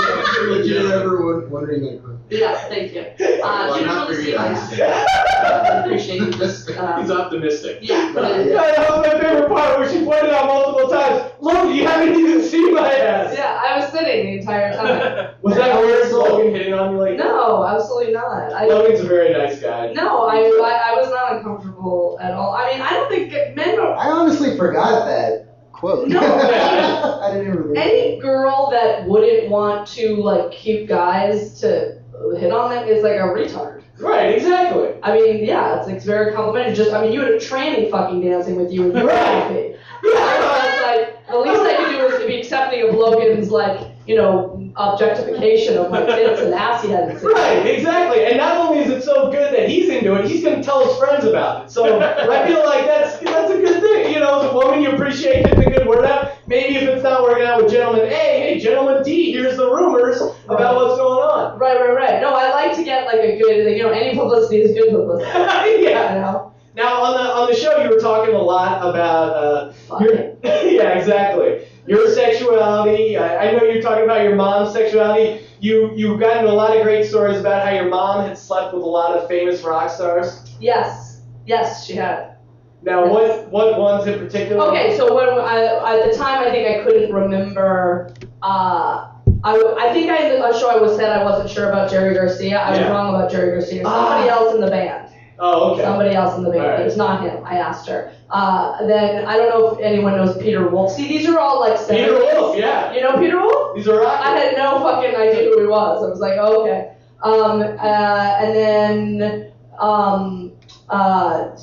if 0.49 0.65
you're 0.65 0.91
ever 0.91 1.25
won- 1.25 1.49
wondering 1.49 1.83
that 1.85 2.03
question. 2.03 2.16
Yeah, 2.29 2.55
thank 2.69 2.93
you. 2.93 3.05
Uh, 3.47 3.67
Well, 3.69 3.79
you 3.79 3.85
don't 3.85 3.95
not 3.95 4.09
really 4.09 4.15
for 4.17 4.23
see 4.23 4.31
you, 4.31 4.37
my 4.37 4.43
I 4.43 4.49
ass. 4.49 4.71
understand. 4.71 5.07
I 5.45 5.79
appreciate 5.79 6.19
you 6.19 7.01
He's 7.01 7.11
optimistic. 7.11 7.79
yeah, 7.81 8.11
but 8.13 8.23
uh, 8.25 8.37
Yeah, 8.39 8.71
that 8.75 8.89
was 8.89 9.07
my 9.07 9.19
favorite 9.21 9.47
part 9.49 9.79
where 9.79 9.89
she 9.89 10.03
pointed 10.03 10.31
out 10.31 10.45
multiple 10.47 10.89
times, 10.89 11.31
Logan, 11.39 11.75
you 11.75 11.87
haven't 11.87 12.15
even 12.19 12.41
seen 12.41 12.73
my 12.73 12.91
ass. 12.93 13.33
Yeah, 13.37 13.61
I 13.63 13.79
was 13.79 13.91
sitting 13.91 14.25
the 14.25 14.39
entire 14.39 14.73
time. 14.73 15.35
Was 15.43 15.55
that 15.55 15.79
weird, 15.79 16.11
Logan 16.11 16.53
hitting 16.53 16.73
on 16.73 16.93
you 16.93 16.97
like? 16.99 17.17
No, 17.17 17.63
absolutely 17.65 18.11
not. 18.13 18.51
I, 18.51 18.65
Logan's 18.65 18.99
a 19.01 19.07
very 19.07 19.31
nice 19.31 19.59
guy. 19.61 19.93
no, 19.93 20.23
I, 20.27 20.37
I, 20.37 20.91
I 20.93 20.99
was 20.99 21.09
not 21.09 21.35
uncomfortable 21.37 22.17
at 22.21 22.33
all. 22.33 22.53
I 22.53 22.71
mean, 22.71 22.81
I 22.81 22.89
don't 22.89 23.09
think 23.09 23.55
men 23.55 23.79
are. 23.79 23.95
I 23.95 24.09
honestly 24.09 24.57
forgot 24.57 25.05
that 25.05 25.71
quote. 25.71 26.07
No. 26.09 26.19
I 26.19 27.31
didn't 27.31 27.47
even 27.47 27.57
remember. 27.59 27.79
Any 27.79 28.19
girl 28.19 28.69
that 28.71 29.07
wouldn't 29.07 29.49
want 29.49 29.87
to 29.89 30.15
like 30.17 30.51
cute 30.51 30.87
guys 30.89 31.59
to 31.61 32.01
hit 32.37 32.51
on 32.51 32.69
them 32.69 32.87
is 32.87 33.03
like 33.03 33.15
a 33.15 33.23
retard. 33.23 33.83
Right, 33.99 34.35
exactly. 34.35 34.93
I 35.01 35.13
mean, 35.13 35.45
yeah, 35.45 35.79
it's, 35.79 35.87
it's 35.87 36.05
very 36.05 36.33
complimentary. 36.33 36.75
Just, 36.75 36.93
I 36.93 37.01
mean, 37.01 37.13
you 37.13 37.21
had 37.21 37.31
a 37.31 37.37
tranny 37.37 37.89
fucking 37.89 38.21
dancing 38.21 38.55
with 38.55 38.71
you, 38.71 38.83
and 38.83 38.97
you 38.97 39.03
were 39.03 39.11
happy. 39.11 39.75
Yeah, 40.03 40.65
it's 40.65 40.81
like 40.83 41.27
the 41.27 41.37
least 41.39 41.61
I 41.61 41.75
could 41.77 41.91
do 41.97 42.05
is 42.05 42.21
to 42.21 42.27
be 42.27 42.39
accepting 42.39 42.87
of 42.87 42.95
Logan's 42.95 43.49
like, 43.49 43.96
you 44.07 44.15
know, 44.15 44.71
objectification 44.77 45.77
of 45.77 45.91
my 45.91 46.05
tits 46.05 46.41
and 46.41 46.53
ass 46.53 46.81
he 46.81 46.89
hadn't 46.89 47.19
seen. 47.19 47.29
Right, 47.29 47.65
exactly. 47.65 48.25
And 48.25 48.37
not 48.37 48.55
only 48.57 48.83
is 48.83 48.89
it 48.89 49.03
so 49.03 49.29
good 49.29 49.53
that 49.53 49.69
he's 49.69 49.89
into 49.89 50.15
it, 50.15 50.25
he's 50.29 50.43
gonna 50.43 50.63
tell 50.63 50.87
his 50.87 50.97
friends 50.97 51.25
about 51.25 51.65
it. 51.65 51.71
So 51.71 51.99
I 51.99 52.47
feel 52.47 52.63
like 52.65 52.85
that's 52.85 53.19
that's 53.19 53.51
a 53.51 53.57
good 53.57 53.81
thing. 53.81 54.13
You 54.13 54.21
know, 54.21 54.39
as 54.39 54.49
a 54.49 54.53
woman 54.53 54.81
you 54.81 54.91
appreciate 54.91 55.43
getting 55.43 55.59
the 55.59 55.69
good 55.69 55.87
word 55.87 56.05
out. 56.05 56.31
Maybe 56.47 56.77
if 56.77 56.83
it's 56.83 57.03
not 57.03 57.23
working 57.23 57.45
out 57.45 57.61
with 57.61 57.71
gentleman 57.71 58.05
A, 58.05 58.09
hey, 58.09 58.59
gentleman 58.59 59.03
D, 59.03 59.33
here's 59.33 59.57
the 59.57 59.69
rumors 59.69 60.21
about 60.45 60.75
what's 60.75 60.97
going 60.97 61.23
on. 61.23 61.59
Right, 61.59 61.77
right, 61.77 61.93
right. 61.93 62.21
No, 62.21 62.29
I 62.29 62.51
like 62.51 62.75
to 62.77 62.83
get 62.85 63.05
like 63.05 63.19
a 63.19 63.37
good, 63.37 63.75
you 63.75 63.83
know, 63.83 63.89
any 63.89 64.17
publicity 64.17 64.61
is 64.61 64.73
good 64.73 64.91
publicity. 64.91 65.29
yeah. 65.83 66.15
You 66.15 66.21
know? 66.21 66.53
Now 66.75 67.01
on 67.01 67.13
the 67.17 67.33
on 67.33 67.49
the 67.49 67.55
show 67.55 67.83
you 67.83 67.89
were 67.89 67.99
talking 67.99 68.35
a 68.35 68.41
lot 68.41 68.77
about 68.87 69.33
uh, 69.33 69.73
yeah 69.99 70.89
exactly 70.93 71.65
your 71.87 72.09
sexuality. 72.13 73.17
I, 73.17 73.47
I 73.47 73.51
know 73.53 73.63
you're 73.63 73.81
talking 73.81 74.03
about 74.03 74.23
your 74.23 74.35
mom's 74.35 74.73
sexuality. 74.73 75.45
You 75.59 75.91
you've 75.95 76.19
gotten 76.19 76.45
a 76.45 76.53
lot 76.53 76.75
of 76.77 76.83
great 76.83 77.05
stories 77.05 77.39
about 77.39 77.65
how 77.65 77.71
your 77.73 77.89
mom 77.89 78.27
had 78.27 78.37
slept 78.37 78.73
with 78.73 78.83
a 78.83 78.85
lot 78.85 79.15
of 79.17 79.27
famous 79.27 79.61
rock 79.63 79.89
stars. 79.89 80.55
Yes, 80.59 81.21
yes, 81.45 81.85
she 81.85 81.93
had. 81.93 82.35
Now 82.83 83.07
what 83.07 83.49
what 83.49 83.79
ones 83.79 84.05
in 84.05 84.19
particular? 84.19 84.63
Okay, 84.67 84.95
so 84.97 85.15
when 85.15 85.27
I, 85.29 85.97
at 85.97 86.11
the 86.11 86.15
time, 86.17 86.43
I 86.45 86.51
think 86.51 86.67
I 86.69 86.83
couldn't 86.83 87.11
remember. 87.11 88.13
Uh, 88.43 89.09
I, 89.43 89.75
I 89.79 89.93
think 89.93 90.09
I'm 90.11 90.53
sure 90.59 90.71
I 90.71 90.77
was 90.77 90.95
said 90.95 91.09
I 91.09 91.23
wasn't 91.23 91.49
sure 91.49 91.69
about 91.69 91.89
Jerry 91.89 92.13
Garcia. 92.13 92.59
I 92.59 92.69
was 92.71 92.79
Yeah. 92.79 92.89
wrong 92.89 93.15
about 93.15 93.31
Jerry 93.31 93.51
Garcia. 93.59 93.83
Ah. 93.85 94.09
Somebody 94.09 94.29
else 94.29 94.53
in 94.55 94.61
the 94.61 94.69
band. 94.69 95.06
Oh 95.39 95.73
okay. 95.73 95.83
Somebody 95.83 96.15
else 96.15 96.37
in 96.37 96.43
the 96.43 96.49
band. 96.51 96.81
It 96.81 96.85
was 96.85 96.97
not 96.97 97.21
him. 97.23 97.43
I 97.45 97.57
asked 97.57 97.87
her. 97.87 98.13
Uh, 98.29 98.85
then 98.87 99.25
I 99.25 99.37
don't 99.37 99.49
know 99.49 99.67
if 99.75 99.79
anyone 99.79 100.15
knows 100.15 100.37
Peter 100.37 100.67
Wolf. 100.67 100.93
See, 100.93 101.07
these 101.07 101.27
are 101.27 101.39
all 101.39 101.59
like 101.59 101.79
Peter 101.87 102.13
70s. 102.13 102.33
Wolf, 102.33 102.57
yeah. 102.57 102.93
You 102.93 103.01
know 103.01 103.17
Peter 103.17 103.39
Wolf? 103.39 103.75
These 103.75 103.87
are 103.87 104.01
rock. 104.01 104.19
I 104.25 104.37
had 104.37 104.57
no 104.57 104.79
fucking 104.79 105.15
idea 105.15 105.43
who 105.43 105.61
he 105.61 105.67
was. 105.67 106.03
I 106.03 106.09
was 106.09 106.19
like, 106.19 106.37
oh, 106.39 106.63
okay. 106.63 106.93
Um, 107.23 107.61
uh, 107.61 108.37
and 108.41 108.55
then, 108.55 109.51
um, 109.79 110.51
uh, 110.89 111.55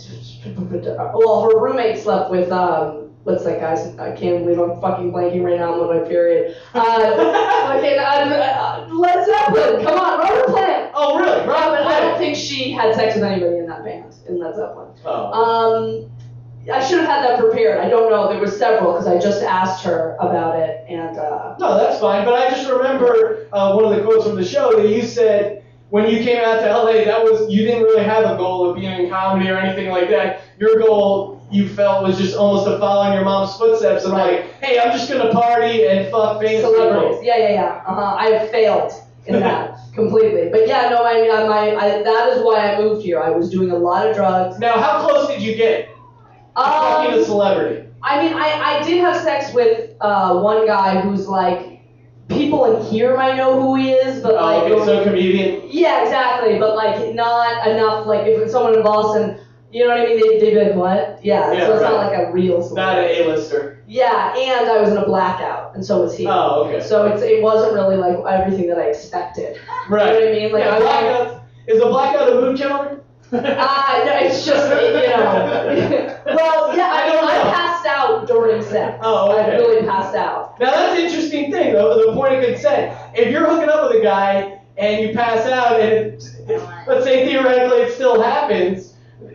well, 1.14 1.48
her 1.50 1.60
roommate 1.60 1.98
slept 2.02 2.30
with, 2.30 2.50
um, 2.50 3.10
what's 3.24 3.44
that 3.44 3.60
guy's? 3.60 3.96
I 3.98 4.12
can't 4.12 4.44
believe 4.44 4.58
I'm 4.58 4.80
fucking 4.80 5.12
blanking 5.12 5.44
right 5.44 5.58
now. 5.58 5.74
I'm 5.74 5.80
on 5.80 5.96
my 5.96 6.08
period. 6.08 6.56
Uh, 6.74 6.82
fucking, 7.72 7.98
uh, 7.98 8.02
uh, 8.02 8.88
Led 8.92 9.26
Zeppelin. 9.26 9.84
Come 9.84 9.98
on, 9.98 10.18
Robert 10.20 10.46
Plant. 10.46 10.73
Oh 10.94 11.18
really? 11.18 11.46
But 11.46 11.56
I 11.56 12.00
don't 12.00 12.18
think 12.18 12.36
she 12.36 12.72
had 12.72 12.94
sex 12.94 13.14
with 13.14 13.24
anybody 13.24 13.58
in 13.58 13.66
that 13.66 13.84
band, 13.84 14.14
in 14.28 14.38
Led 14.38 14.54
Zeppelin. 14.54 14.88
Oh. 15.04 15.32
Um, 15.32 16.10
I 16.72 16.82
should 16.82 17.00
have 17.00 17.08
had 17.08 17.24
that 17.24 17.38
prepared. 17.38 17.78
I 17.80 17.88
don't 17.90 18.10
know. 18.10 18.28
There 18.28 18.40
were 18.40 18.46
several 18.46 18.92
because 18.92 19.06
I 19.06 19.18
just 19.18 19.42
asked 19.42 19.84
her 19.84 20.16
about 20.18 20.58
it, 20.58 20.84
and 20.88 21.18
uh, 21.18 21.56
No, 21.58 21.76
that's 21.76 22.00
fine. 22.00 22.24
But 22.24 22.34
I 22.34 22.48
just 22.50 22.70
remember 22.70 23.48
uh, 23.52 23.74
one 23.74 23.84
of 23.84 23.96
the 23.96 24.02
quotes 24.02 24.26
from 24.26 24.36
the 24.36 24.44
show 24.44 24.80
that 24.80 24.88
you 24.88 25.02
said 25.02 25.64
when 25.90 26.08
you 26.10 26.24
came 26.24 26.38
out 26.42 26.60
to 26.60 26.66
LA, 26.66 27.04
that 27.04 27.22
was 27.22 27.52
you 27.52 27.66
didn't 27.66 27.82
really 27.82 28.02
have 28.02 28.24
a 28.24 28.36
goal 28.36 28.70
of 28.70 28.76
being 28.76 28.92
in 28.92 29.10
comedy 29.10 29.48
or 29.50 29.58
anything 29.58 29.90
like 29.90 30.08
that. 30.08 30.40
Your 30.58 30.78
goal 30.78 31.46
you 31.50 31.68
felt 31.68 32.02
was 32.02 32.18
just 32.18 32.34
almost 32.36 32.66
to 32.66 32.78
follow 32.78 33.06
in 33.08 33.12
your 33.12 33.24
mom's 33.24 33.54
footsteps 33.56 34.04
and 34.04 34.12
like, 34.12 34.50
hey, 34.60 34.78
I'm 34.80 34.90
just 34.90 35.08
gonna 35.10 35.30
party 35.30 35.86
and 35.86 36.10
fuck 36.10 36.40
famous 36.40 36.62
celebrities. 36.62 37.18
Yeah, 37.22 37.36
yeah, 37.36 37.50
yeah. 37.50 37.82
Uh-huh. 37.86 38.16
I 38.18 38.30
have 38.30 38.50
failed 38.50 38.92
in 39.26 39.40
that 39.40 39.78
completely. 39.94 40.48
But 40.50 40.66
yeah, 40.66 40.88
no, 40.90 41.04
I 41.04 41.20
mean, 41.20 41.30
I, 41.30 41.46
my, 41.48 41.74
I, 41.76 42.02
that 42.02 42.28
is 42.32 42.42
why 42.44 42.72
I 42.74 42.78
moved 42.80 43.02
here. 43.02 43.20
I 43.20 43.30
was 43.30 43.50
doing 43.50 43.70
a 43.70 43.76
lot 43.76 44.06
of 44.08 44.14
drugs. 44.16 44.58
Now, 44.58 44.78
how 44.80 45.06
close 45.06 45.28
did 45.28 45.40
you 45.42 45.54
get? 45.56 45.88
to 46.56 46.62
fucking 46.62 47.14
a 47.14 47.18
Um, 47.18 47.24
celebrity. 47.24 47.88
I 48.02 48.22
mean, 48.22 48.34
I, 48.34 48.78
I 48.78 48.82
did 48.82 49.00
have 49.00 49.20
sex 49.22 49.52
with 49.54 49.90
uh, 50.00 50.38
one 50.40 50.66
guy 50.66 51.00
who's 51.00 51.26
like, 51.26 51.80
people 52.28 52.64
in 52.76 52.84
here 52.84 53.16
might 53.16 53.36
know 53.36 53.60
who 53.60 53.74
he 53.76 53.92
is, 53.92 54.22
but 54.22 54.34
Oh, 54.34 54.44
like, 54.44 54.72
okay, 54.72 54.84
so 54.84 55.04
comedian. 55.04 55.62
yeah, 55.70 56.02
exactly. 56.04 56.58
But 56.58 56.76
like, 56.76 57.14
not 57.14 57.66
enough. 57.66 58.06
Like, 58.06 58.26
if 58.26 58.50
someone 58.50 58.74
in 58.74 58.82
Boston, 58.84 59.38
you 59.74 59.80
know 59.80 59.88
what 59.88 60.02
I 60.02 60.06
mean? 60.06 60.20
They, 60.20 60.38
they'd 60.38 60.54
be 60.54 60.64
like, 60.66 60.74
what? 60.76 61.18
Yeah. 61.24 61.52
Yeah, 61.52 61.66
so 61.66 61.72
it's 61.72 61.82
not 61.82 61.94
right. 61.94 62.18
like 62.18 62.28
a 62.28 62.32
real 62.32 62.74
Not 62.76 62.96
an 62.96 63.06
A-lister. 63.06 63.82
Yeah, 63.88 64.32
and 64.36 64.70
I 64.70 64.80
was 64.80 64.90
in 64.90 64.96
a 64.96 65.04
blackout, 65.04 65.74
and 65.74 65.84
so 65.84 66.02
was 66.02 66.16
he. 66.16 66.28
Oh, 66.28 66.64
okay. 66.64 66.80
So 66.80 67.08
it's 67.08 67.22
it 67.22 67.42
wasn't 67.42 67.74
really 67.74 67.96
like 67.96 68.16
everything 68.24 68.68
that 68.68 68.78
I 68.78 68.84
expected. 68.84 69.58
Right. 69.88 70.14
You 70.14 70.20
know 70.20 70.26
what 70.26 70.28
I 70.28 70.32
mean? 70.32 70.52
Like 70.52 70.64
yeah, 70.64 70.74
I 70.76 70.80
blackout. 70.80 71.44
Is 71.66 71.82
a 71.82 71.86
blackout 71.86 72.28
a 72.28 72.34
mood 72.36 72.56
killer? 72.56 73.00
Ah, 73.32 74.02
no, 74.06 74.26
it's 74.26 74.46
just 74.46 74.70
you 74.70 75.08
know. 75.08 76.22
well, 76.36 76.76
yeah, 76.76 76.90
I 76.92 77.10
mean, 77.10 77.24
I 77.24 77.42
passed 77.52 77.86
out 77.86 78.28
during 78.28 78.62
sex. 78.62 79.00
Oh, 79.02 79.32
okay. 79.32 79.56
I 79.56 79.56
really 79.56 79.84
passed 79.84 80.14
out. 80.14 80.60
Now 80.60 80.70
that's 80.70 80.96
an 80.96 81.04
interesting 81.04 81.50
thing, 81.50 81.72
though. 81.72 82.06
The 82.06 82.12
point 82.12 82.34
of 82.34 82.44
consent. 82.44 82.96
If 83.12 83.32
you're 83.32 83.48
hooking 83.48 83.68
up 83.68 83.90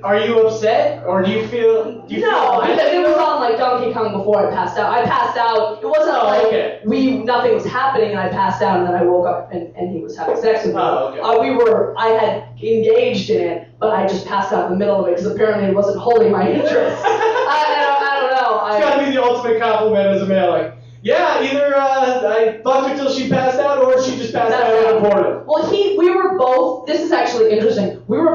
with 0.02 0.14
a 0.14 0.16
guy 0.16 0.22
and 0.22 0.30
you 0.30 0.36
pass 0.36 0.44
out, 0.44 0.44
and 0.44 0.46
it, 0.46 0.50
let's 0.50 0.60
say 0.60 0.70
theoretically 0.70 0.80
it 0.80 0.80
still 0.80 0.80
happens, 0.80 0.84
are 0.84 1.00
you 1.00 1.02
upset 1.02 1.06
or 1.06 1.22
do 1.24 1.32
you 1.32 1.48
feel? 1.48 2.02
Do 2.08 2.16
you 2.16 2.22
No, 2.22 2.62
feel 2.62 2.62
because 2.62 2.94
it 2.94 3.02
was 3.08 3.18
on 3.18 3.40
like 3.42 3.58
Donkey 3.58 3.94
Kong 3.94 4.12
before 4.18 4.48
I 4.48 4.52
passed 4.52 4.78
out. 4.78 4.92
I 4.94 5.06
passed 5.06 5.38
out. 5.38 5.82
It 5.82 5.86
wasn't 5.88 6.18
Oh, 6.18 6.28
like 6.28 6.46
okay. 6.46 6.80
we 6.86 7.18
nothing 7.24 7.54
was 7.54 7.66
happening 7.66 8.12
and 8.12 8.20
I 8.20 8.30
passed 8.30 8.62
out 8.62 8.78
and 8.80 8.88
then 8.88 8.96
I 8.96 9.04
woke 9.04 9.28
up 9.28 9.52
and, 9.52 9.76
and 9.76 9.92
he 9.92 10.02
was 10.02 10.18
having 10.18 10.36
sex 10.42 10.66
with 10.66 10.76
me. 10.76 10.82
Oh, 10.82 11.10
okay. 11.10 11.20
uh, 11.22 11.40
we 11.42 11.52
were 11.52 11.96
I 11.98 12.08
had 12.10 12.44
engaged 12.62 13.30
in 13.30 13.42
it, 13.46 13.68
but 13.80 13.92
I 13.94 14.08
just 14.08 14.26
passed 14.26 14.52
out 14.54 14.66
in 14.66 14.72
the 14.72 14.78
middle 14.78 15.00
of 15.02 15.08
it 15.08 15.18
because 15.18 15.26
apparently 15.32 15.70
it 15.70 15.76
wasn't 15.76 15.98
holding 16.00 16.32
my 16.32 16.50
interest. 16.50 17.02
I, 17.06 17.66
I, 17.68 17.82
don't, 17.82 18.02
I 18.04 18.20
don't 18.20 18.32
know. 18.42 18.68
It's 18.78 18.86
gotta 18.86 19.06
be 19.06 19.12
the 19.16 19.24
ultimate 19.24 19.60
compliment 19.62 20.08
as 20.08 20.22
a 20.22 20.26
man. 20.26 20.50
Like, 20.50 20.76
yeah, 21.02 21.42
either 21.42 21.76
uh, 21.78 22.28
I 22.28 22.60
fucked 22.62 22.90
her 22.90 22.96
till 22.98 23.10
she 23.14 23.30
passed 23.30 23.58
out, 23.60 23.82
or 23.82 24.02
she 24.04 24.18
just 24.18 24.34
passed 24.34 24.52
That's 24.52 24.64
out 24.64 24.96
in 24.96 24.98
a 24.98 25.00
right. 25.00 25.14
porno. 25.14 25.44
Well, 25.48 25.72
he, 25.72 25.98
we 25.98 26.10
were 26.14 26.38
both. 26.38 26.88
This 26.88 27.02
is 27.02 27.12
actually 27.14 27.52
interesting. 27.52 28.04
We 28.08 28.18
were 28.18 28.29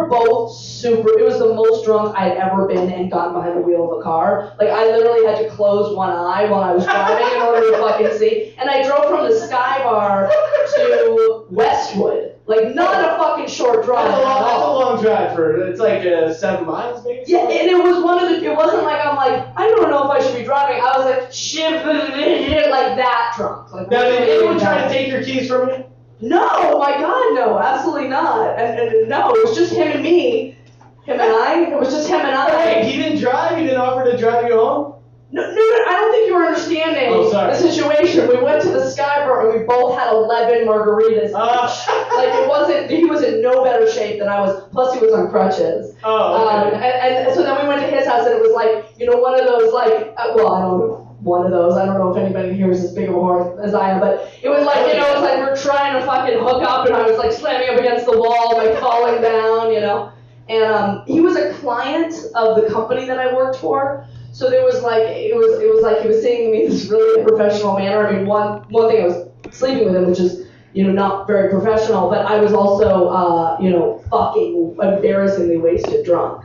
super. 0.49 1.19
It 1.19 1.25
was 1.25 1.39
the 1.39 1.55
most 1.55 1.85
drunk 1.85 2.17
I'd 2.17 2.37
ever 2.37 2.67
been 2.67 2.91
and 2.91 3.11
gotten 3.11 3.35
behind 3.35 3.57
the 3.57 3.63
wheel 3.63 3.91
of 3.91 3.99
a 3.99 4.03
car. 4.03 4.55
Like 4.59 4.69
I 4.69 4.85
literally 4.87 5.25
had 5.27 5.39
to 5.39 5.55
close 5.55 5.95
one 5.95 6.11
eye 6.11 6.45
while 6.51 6.63
I 6.63 6.73
was 6.73 6.85
driving 6.85 7.37
in 7.37 7.43
order 7.43 7.71
to 7.71 7.77
fucking 7.83 8.19
see. 8.19 8.55
And 8.59 8.69
I 8.69 8.83
drove 8.83 9.07
from 9.07 9.29
the 9.29 9.37
Sky 9.37 9.83
Bar 9.83 10.31
to 10.77 11.47
Westwood. 11.51 12.35
Like 12.47 12.75
not 12.75 12.93
a 13.01 13.17
fucking 13.17 13.49
short 13.49 13.87
drive 13.87 14.07
That's 14.07 14.19
a 14.19 14.23
long, 14.23 14.43
that's 14.43 14.63
a 14.63 14.73
long 14.73 15.03
drive 15.03 15.35
for. 15.35 15.67
It's 15.67 15.81
like 15.81 16.05
uh, 16.05 16.33
seven 16.35 16.67
miles, 16.67 17.03
maybe. 17.05 17.25
Yeah, 17.27 17.49
and 17.49 17.71
it 17.71 17.83
was 17.83 18.05
one 18.05 18.23
of 18.23 18.29
the. 18.29 18.45
It 18.45 18.55
wasn't 18.55 18.83
like 18.83 19.05
I'm 19.05 19.17
like 19.17 19.47
I 19.57 19.67
don't 19.69 19.91
know 19.91 20.05
if 20.05 20.11
I 20.11 20.23
should 20.23 20.37
be 20.39 20.45
driving. 20.45 20.77
I 20.77 20.99
was 20.99 21.07
like 21.07 21.33
shit, 21.33 21.73
like 21.87 22.97
that 22.97 23.33
drunk. 23.37 23.73
Like 23.73 23.91
Now, 23.91 24.03
did 24.03 24.29
anyone 24.29 24.59
try 24.59 24.83
to 24.83 24.89
take 24.91 25.09
your 25.09 25.23
keys 25.23 25.49
from 25.49 25.71
you? 25.71 25.85
No, 26.29 26.79
my 26.79 26.93
God, 26.99 27.35
no, 27.35 27.59
absolutely 27.59 28.09
not. 28.09 28.59
And, 28.59 28.79
and 28.79 29.09
no, 29.09 29.31
it 29.35 29.47
was 29.49 29.57
just 29.57 29.73
him 29.73 29.89
and 29.93 30.03
me. 30.03 30.57
Him 31.05 31.21
and 31.21 31.23
I. 31.23 31.61
It 31.71 31.79
was 31.79 31.91
just 31.93 32.09
him 32.09 32.21
and 32.21 32.51
Hey, 32.51 32.81
I. 32.81 32.85
he 32.85 32.97
didn't 32.97 33.21
drive. 33.21 33.59
He 33.59 33.65
didn't 33.65 33.81
offer 33.81 34.11
to 34.11 34.17
drive 34.17 34.47
you 34.47 34.55
home. 34.57 34.91
No, 35.33 35.43
no, 35.43 35.49
no, 35.51 35.61
I 35.89 35.99
don't 36.01 36.13
think 36.13 36.29
you 36.29 36.35
were 36.35 36.45
understanding 36.47 37.09
Oh, 37.13 37.29
the 37.29 37.55
situation. 37.57 38.29
We 38.29 38.41
went 38.41 38.63
to 38.63 38.69
the 38.69 38.89
Sky 38.89 39.27
Bar 39.27 39.51
and 39.51 39.59
we 39.61 39.67
both 39.67 39.99
had 39.99 40.13
11 40.13 40.65
margaritas. 40.65 41.33
Ah. 41.35 42.13
like 42.17 42.29
it 42.33 42.49
wasn't. 42.49 42.89
He 42.89 43.05
was 43.05 43.23
in 43.23 43.43
no 43.43 43.65
better 43.65 43.91
shape 43.91 44.21
than 44.21 44.29
I 44.29 44.41
was. 44.41 44.63
Plus, 44.71 44.95
he 44.95 45.01
was 45.01 45.13
on 45.13 45.29
crutches. 45.31 45.97
Oh, 46.05 46.49
Um, 46.49 46.75
and, 46.75 46.85
and 47.27 47.35
so 47.35 47.43
then 47.43 47.61
we 47.61 47.67
went 47.67 47.81
to 47.83 47.89
his 47.89 48.07
house, 48.07 48.25
and 48.27 48.35
it 48.37 48.41
was 48.41 48.53
like, 48.53 48.95
you 48.97 49.07
know, 49.11 49.17
one 49.19 49.35
of 49.39 49.45
those, 49.47 49.73
like, 49.73 50.15
uh, 50.17 50.33
well, 50.37 50.55
I 50.55 50.61
don't 50.63 50.79
know, 50.79 51.04
one 51.25 51.45
of 51.45 51.51
those. 51.51 51.77
I 51.77 51.87
don't 51.87 51.99
know 51.99 52.11
if 52.11 52.19
anybody 52.19 52.53
here 52.53 52.71
is 52.71 52.85
as 52.85 52.93
big 52.93 53.09
of 53.09 53.15
a 53.15 53.19
whore 53.19 53.65
as 53.65 53.75
I 53.75 53.91
am, 53.91 54.01
but 54.01 54.33
it 54.43 54.49
was 54.49 54.65
like, 54.65 54.87
you 54.87 54.95
know, 55.01 55.11
it 55.11 55.15
was 55.15 55.23
like 55.23 55.39
we're 55.39 55.57
trying 55.57 55.99
to 55.99 56.07
fucking 56.07 56.39
hook 56.39 56.63
up, 56.63 56.87
and 56.87 56.95
I 56.95 57.03
was 57.07 57.19
like 57.19 57.33
slamming 57.33 57.71
up 57.71 57.81
against 57.81 58.05
the 58.05 58.17
wall, 58.17 58.57
like 58.57 58.79
falling 58.79 59.23
down, 59.23 59.73
you 59.73 59.81
know. 59.81 60.13
And 60.49 60.65
um, 60.65 61.05
he 61.07 61.21
was 61.21 61.37
a 61.37 61.55
client 61.55 62.15
of 62.35 62.61
the 62.61 62.69
company 62.71 63.07
that 63.07 63.19
I 63.19 63.33
worked 63.35 63.57
for. 63.57 64.07
So 64.33 64.51
there 64.51 64.65
was 64.65 64.83
like 64.83 65.03
it 65.03 65.35
was 65.35 65.61
it 65.61 65.73
was 65.73 65.83
like 65.83 66.03
he 66.03 66.09
was 66.09 66.23
seeing 66.23 66.51
me 66.51 66.65
in 66.65 66.71
this 66.71 66.87
really 66.87 67.21
unprofessional 67.21 67.79
manner. 67.79 68.07
I 68.07 68.13
mean, 68.13 68.27
one 68.27 68.65
one 68.69 68.91
thing 68.91 69.03
I 69.03 69.07
was 69.07 69.29
sleeping 69.51 69.87
with 69.87 69.97
him, 69.97 70.07
which 70.07 70.21
is 70.21 70.47
you 70.75 70.85
know 70.85 70.93
not 70.93 71.27
very 71.27 71.49
professional, 71.49 72.11
but 72.11 72.27
I 72.27 72.39
was 72.39 72.53
also 72.53 73.09
uh, 73.09 73.57
you 73.61 73.71
know 73.71 74.05
fucking 74.11 74.77
embarrassingly 74.83 75.57
wasted 75.57 76.05
drunk. 76.05 76.45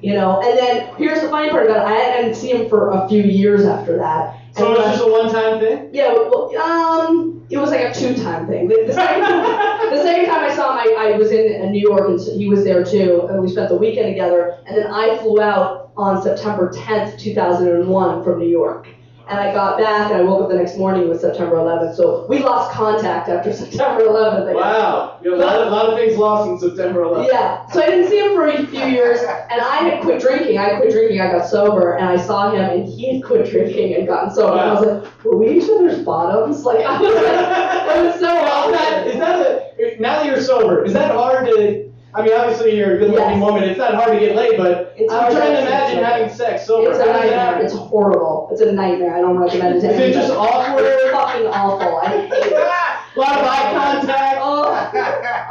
You 0.00 0.14
know, 0.14 0.40
and 0.40 0.56
then 0.56 0.94
here's 0.96 1.20
the 1.20 1.28
funny 1.28 1.50
part 1.50 1.66
about 1.66 1.78
it. 1.78 1.92
I 1.92 1.94
hadn't 1.94 2.34
seen 2.34 2.56
him 2.56 2.68
for 2.68 2.90
a 2.90 3.08
few 3.08 3.22
years 3.22 3.64
after 3.64 3.98
that. 3.98 4.36
So 4.56 4.72
it 4.72 4.78
was 4.78 4.86
just 4.96 5.06
a 5.06 5.10
one-time 5.10 5.60
thing. 5.60 5.90
yeah, 5.92 6.12
well, 6.12 6.56
um, 6.56 7.46
it 7.50 7.58
was 7.58 7.70
like 7.70 7.80
a 7.80 7.94
two-time 7.94 8.46
thing. 8.46 8.68
The, 8.68 8.84
the, 8.86 8.92
second, 8.92 9.22
the 9.90 10.02
second 10.02 10.26
time 10.26 10.44
I 10.44 10.54
saw 10.54 10.72
him, 10.72 10.96
I, 10.98 11.12
I 11.12 11.16
was 11.16 11.30
in 11.30 11.70
New 11.70 11.80
York, 11.80 12.08
and 12.08 12.20
so 12.20 12.36
he 12.36 12.48
was 12.48 12.64
there 12.64 12.84
too, 12.84 13.26
and 13.28 13.40
we 13.40 13.48
spent 13.48 13.68
the 13.68 13.76
weekend 13.76 14.06
together. 14.06 14.58
And 14.66 14.76
then 14.76 14.86
I 14.88 15.16
flew 15.18 15.40
out 15.40 15.92
on 15.96 16.22
September 16.22 16.70
10th, 16.72 17.18
2001, 17.18 18.24
from 18.24 18.38
New 18.38 18.48
York. 18.48 18.88
And 19.28 19.38
I 19.38 19.52
got 19.52 19.78
back 19.78 20.10
and 20.10 20.20
I 20.20 20.22
woke 20.22 20.44
up 20.44 20.48
the 20.48 20.56
next 20.56 20.78
morning 20.78 21.06
with 21.06 21.20
September 21.20 21.56
11th. 21.56 21.96
So 21.96 22.24
we 22.30 22.38
lost 22.38 22.72
contact 22.72 23.28
after 23.28 23.52
September 23.64 24.04
11th. 24.04 24.48
I. 24.48 24.54
Wow, 24.54 25.18
you 25.22 25.32
have 25.32 25.40
a 25.40 25.44
lot, 25.44 25.60
of, 25.60 25.72
lot 25.72 25.86
of 25.90 25.98
things 25.98 26.16
lost 26.16 26.48
in 26.48 26.58
September 26.58 27.00
11th. 27.00 27.28
Yeah, 27.30 27.66
so 27.66 27.82
I 27.82 27.86
didn't 27.86 28.08
see 28.08 28.18
him 28.20 28.34
for 28.34 28.46
a 28.48 28.66
few 28.66 28.86
years, 28.86 29.20
and 29.20 29.60
I 29.60 29.76
had 29.88 30.02
quit 30.02 30.22
drinking. 30.22 30.56
I 30.56 30.76
quit 30.76 30.92
drinking, 30.92 31.20
I 31.20 31.30
got 31.30 31.46
sober, 31.46 31.96
and 31.96 32.06
I 32.06 32.16
saw 32.16 32.52
him, 32.52 32.60
and 32.62 32.88
he 32.88 33.16
had 33.16 33.24
quit 33.24 33.50
drinking 33.50 33.96
and 33.96 34.06
gotten 34.06 34.30
sober. 34.34 34.52
And 34.52 34.60
I 34.60 34.72
was 34.72 34.86
like, 34.86 35.24
were 35.24 35.36
we 35.36 35.58
each 35.58 35.68
other's 35.68 36.02
bottoms? 36.02 36.64
Like, 36.64 36.78
I 36.86 36.98
was 36.98 37.14
like, 37.14 37.96
it 37.96 38.04
was 38.06 38.20
so 38.20 38.70
Is 38.70 38.78
that, 38.78 39.06
is 39.06 39.18
that 39.18 39.74
a, 39.78 40.00
now 40.00 40.22
that 40.22 40.26
you're 40.26 40.40
sober, 40.40 40.84
is 40.84 40.94
that 40.94 41.10
hard 41.12 41.46
to? 41.48 41.92
I 42.18 42.22
mean, 42.24 42.32
obviously 42.34 42.76
you're 42.76 42.96
a 42.96 42.98
good-looking 42.98 43.38
Yes. 43.38 43.40
woman. 43.40 43.62
It's 43.62 43.78
not 43.78 43.94
hard 43.94 44.12
to 44.12 44.18
get 44.18 44.34
laid, 44.34 44.56
but 44.56 44.92
It's 44.96 45.12
I'm 45.12 45.30
trying 45.30 45.52
to 45.52 45.60
imagine 45.60 46.02
having 46.02 46.28
sex 46.28 46.66
sober. 46.66 46.90
It's 46.90 46.98
a 46.98 47.06
nightmare. 47.06 47.60
It's 47.62 47.72
horrible. 47.74 48.48
It's 48.50 48.60
a 48.60 48.72
nightmare. 48.72 49.16
I 49.16 49.20
don't 49.20 49.38
recommend 49.38 49.76
it 49.76 49.80
to 49.82 49.90
Is 49.92 50.00
it 50.00 50.12
just 50.14 50.32
awkward? 50.32 50.84
It's 50.84 51.12
fucking 51.12 51.46
awful. 51.46 51.98
I 51.98 52.08
hate 52.08 52.32
it. 52.32 52.52
A 52.54 53.18
lot 53.20 53.38
of 53.38 53.44
eye 53.46 53.72
contact. 53.72 54.38
Oh, 54.42 54.90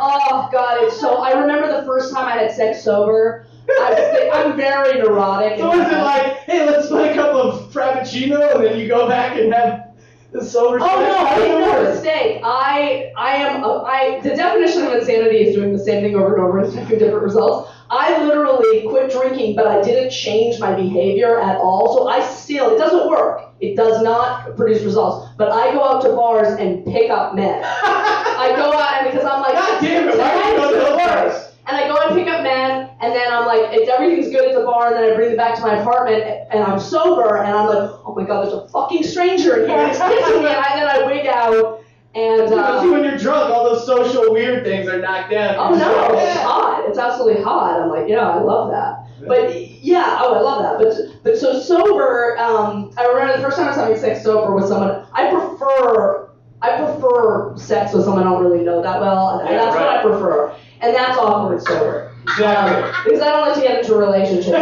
oh 0.01 0.49
God! 0.51 0.83
It's 0.83 0.99
so. 0.99 1.17
I 1.17 1.39
remember 1.39 1.79
the 1.79 1.85
first 1.85 2.13
time 2.13 2.25
I 2.25 2.31
had 2.31 2.51
sex 2.51 2.83
sober. 2.83 3.45
I 3.69 3.89
was, 3.91 4.29
I'm 4.33 4.57
very 4.57 4.99
neurotic. 4.99 5.59
So 5.59 5.73
is 5.73 5.87
it 5.87 6.01
like, 6.01 6.37
hey, 6.39 6.65
let's 6.65 6.87
put 6.87 7.09
a 7.11 7.13
cup 7.13 7.33
of 7.33 7.71
frappuccino, 7.73 8.55
and 8.55 8.63
then 8.63 8.79
you 8.79 8.87
go 8.87 9.07
back 9.07 9.37
and 9.37 9.53
have 9.53 9.86
the? 10.31 10.39
Oh 10.53 10.77
no! 10.77 11.17
I 11.17 11.39
made 11.39 11.59
no 11.59 11.83
mistake. 11.83 12.41
I 12.43 13.11
I 13.17 13.35
am 13.35 13.63
a, 13.63 13.83
I 13.83 14.19
the 14.21 14.29
definition 14.29 14.83
of 14.83 14.93
insanity 14.93 15.37
is 15.37 15.55
doing 15.55 15.73
the 15.73 15.79
same 15.79 16.03
thing 16.03 16.15
over 16.15 16.35
and 16.35 16.43
over 16.43 16.57
and 16.59 16.67
expecting 16.67 16.99
different 16.99 17.23
results. 17.23 17.71
I 17.89 18.21
literally 18.23 18.87
quit 18.89 19.11
drinking, 19.11 19.55
but 19.55 19.67
I 19.67 19.81
didn't 19.81 20.11
change 20.11 20.59
my 20.59 20.73
behavior 20.73 21.39
at 21.39 21.57
all. 21.57 21.97
So 21.97 22.07
I 22.07 22.21
still 22.21 22.75
it 22.75 22.77
doesn't 22.77 23.07
work. 23.07 23.41
It 23.59 23.75
does 23.75 24.03
not 24.03 24.55
produce 24.55 24.83
results. 24.83 25.29
But 25.37 25.51
I 25.51 25.71
go 25.71 25.83
out 25.83 26.01
to 26.03 26.09
bars 26.09 26.59
and 26.59 26.85
pick 26.85 27.09
up 27.09 27.35
men. 27.35 27.61
I 27.65 28.53
go 28.55 28.73
out 28.73 29.03
and 29.03 29.11
because 29.11 29.25
I'm 29.25 29.41
like, 29.41 29.53
God 29.53 29.81
damn 29.81 30.09
it! 30.09 30.17
Why 30.17 30.43
do 30.43 30.49
you 30.49 30.57
go 30.57 30.71
to 30.71 30.79
"Tonight's 30.79 30.89
those 30.89 30.91
the 30.91 30.97
bars? 30.97 31.46
Worst." 31.67 31.73
And 31.73 31.77
I 31.77 31.87
go 31.87 32.07
and 32.07 32.15
pick 32.15 32.27
up 32.33 32.43
men, 32.43 32.89
and 33.01 33.13
then 33.13 33.31
I'm 33.31 33.45
like, 33.45 33.71
everything's 33.87 34.29
good 34.29 34.49
at 34.49 34.55
the 34.57 34.65
bar, 34.65 34.87
and 34.87 34.95
then 34.95 35.11
I 35.11 35.15
bring 35.15 35.29
them 35.29 35.37
back 35.37 35.55
to 35.55 35.61
my 35.61 35.79
apartment, 35.79 36.23
and 36.51 36.63
I'm 36.63 36.79
sober, 36.79 37.37
and 37.37 37.53
I'm 37.53 37.67
like, 37.67 37.91
oh 38.05 38.13
my 38.15 38.25
god, 38.25 38.43
there's 38.45 38.53
a 38.53 38.67
fucking 38.69 39.03
stranger 39.03 39.63
in 39.63 39.69
here, 39.69 39.77
and 39.77 39.89
it's 39.89 39.99
kissing 39.99 40.43
me, 40.43 40.49
and 40.49 40.81
then 40.81 40.87
I 40.87 41.03
wig 41.05 41.27
out, 41.27 41.81
and 42.15 42.51
uh, 42.53 42.81
when 42.87 43.03
you're 43.03 43.17
drunk, 43.17 43.53
all 43.53 43.63
those 43.63 43.85
social 43.85 44.33
weird 44.33 44.63
things 44.63 44.87
are 44.87 44.99
knocked 44.99 45.31
down. 45.31 45.55
oh 45.57 45.77
no, 45.77 46.17
it's 46.17 46.39
hot, 46.41 46.85
it's 46.87 46.97
absolutely 46.97 47.43
hot. 47.43 47.79
I'm 47.81 47.89
like, 47.89 48.07
yeah, 48.07 48.27
I 48.27 48.41
love 48.41 48.71
that. 48.71 49.03
But 49.27 49.55
yeah, 49.83 50.19
oh, 50.21 50.35
I 50.35 50.39
love 50.41 50.61
that. 50.61 50.77
But 50.77 51.23
but 51.23 51.37
so 51.37 51.59
sober, 51.59 52.37
um, 52.37 52.91
I 52.97 53.05
remember 53.05 53.37
the 53.37 53.43
first 53.43 53.57
time 53.57 53.65
I 53.65 53.69
was 53.69 53.77
having 53.77 53.97
sex 53.97 54.23
sober 54.23 54.55
with 54.55 54.67
someone. 54.67 55.05
I 55.13 55.29
prefer 55.31 56.29
I 56.61 56.77
prefer 56.77 57.55
sex 57.57 57.93
with 57.93 58.05
someone 58.05 58.25
I 58.25 58.29
don't 58.31 58.43
really 58.43 58.63
know 58.63 58.81
that 58.81 58.99
well, 58.99 59.39
and 59.39 59.49
Yeah, 59.49 59.65
that's 59.65 59.75
what. 59.75 59.87
I 59.87 60.01
prefer. 60.01 60.55
And 60.81 60.95
that's 60.95 61.17
awkward 61.17 61.61
sober. 61.61 62.13
Exactly. 62.23 63.11
Because 63.11 63.21
I 63.21 63.29
don't 63.29 63.47
like 63.47 63.55
to 63.55 63.61
get 63.61 63.79
into 63.79 63.95
relationships. 63.95 64.55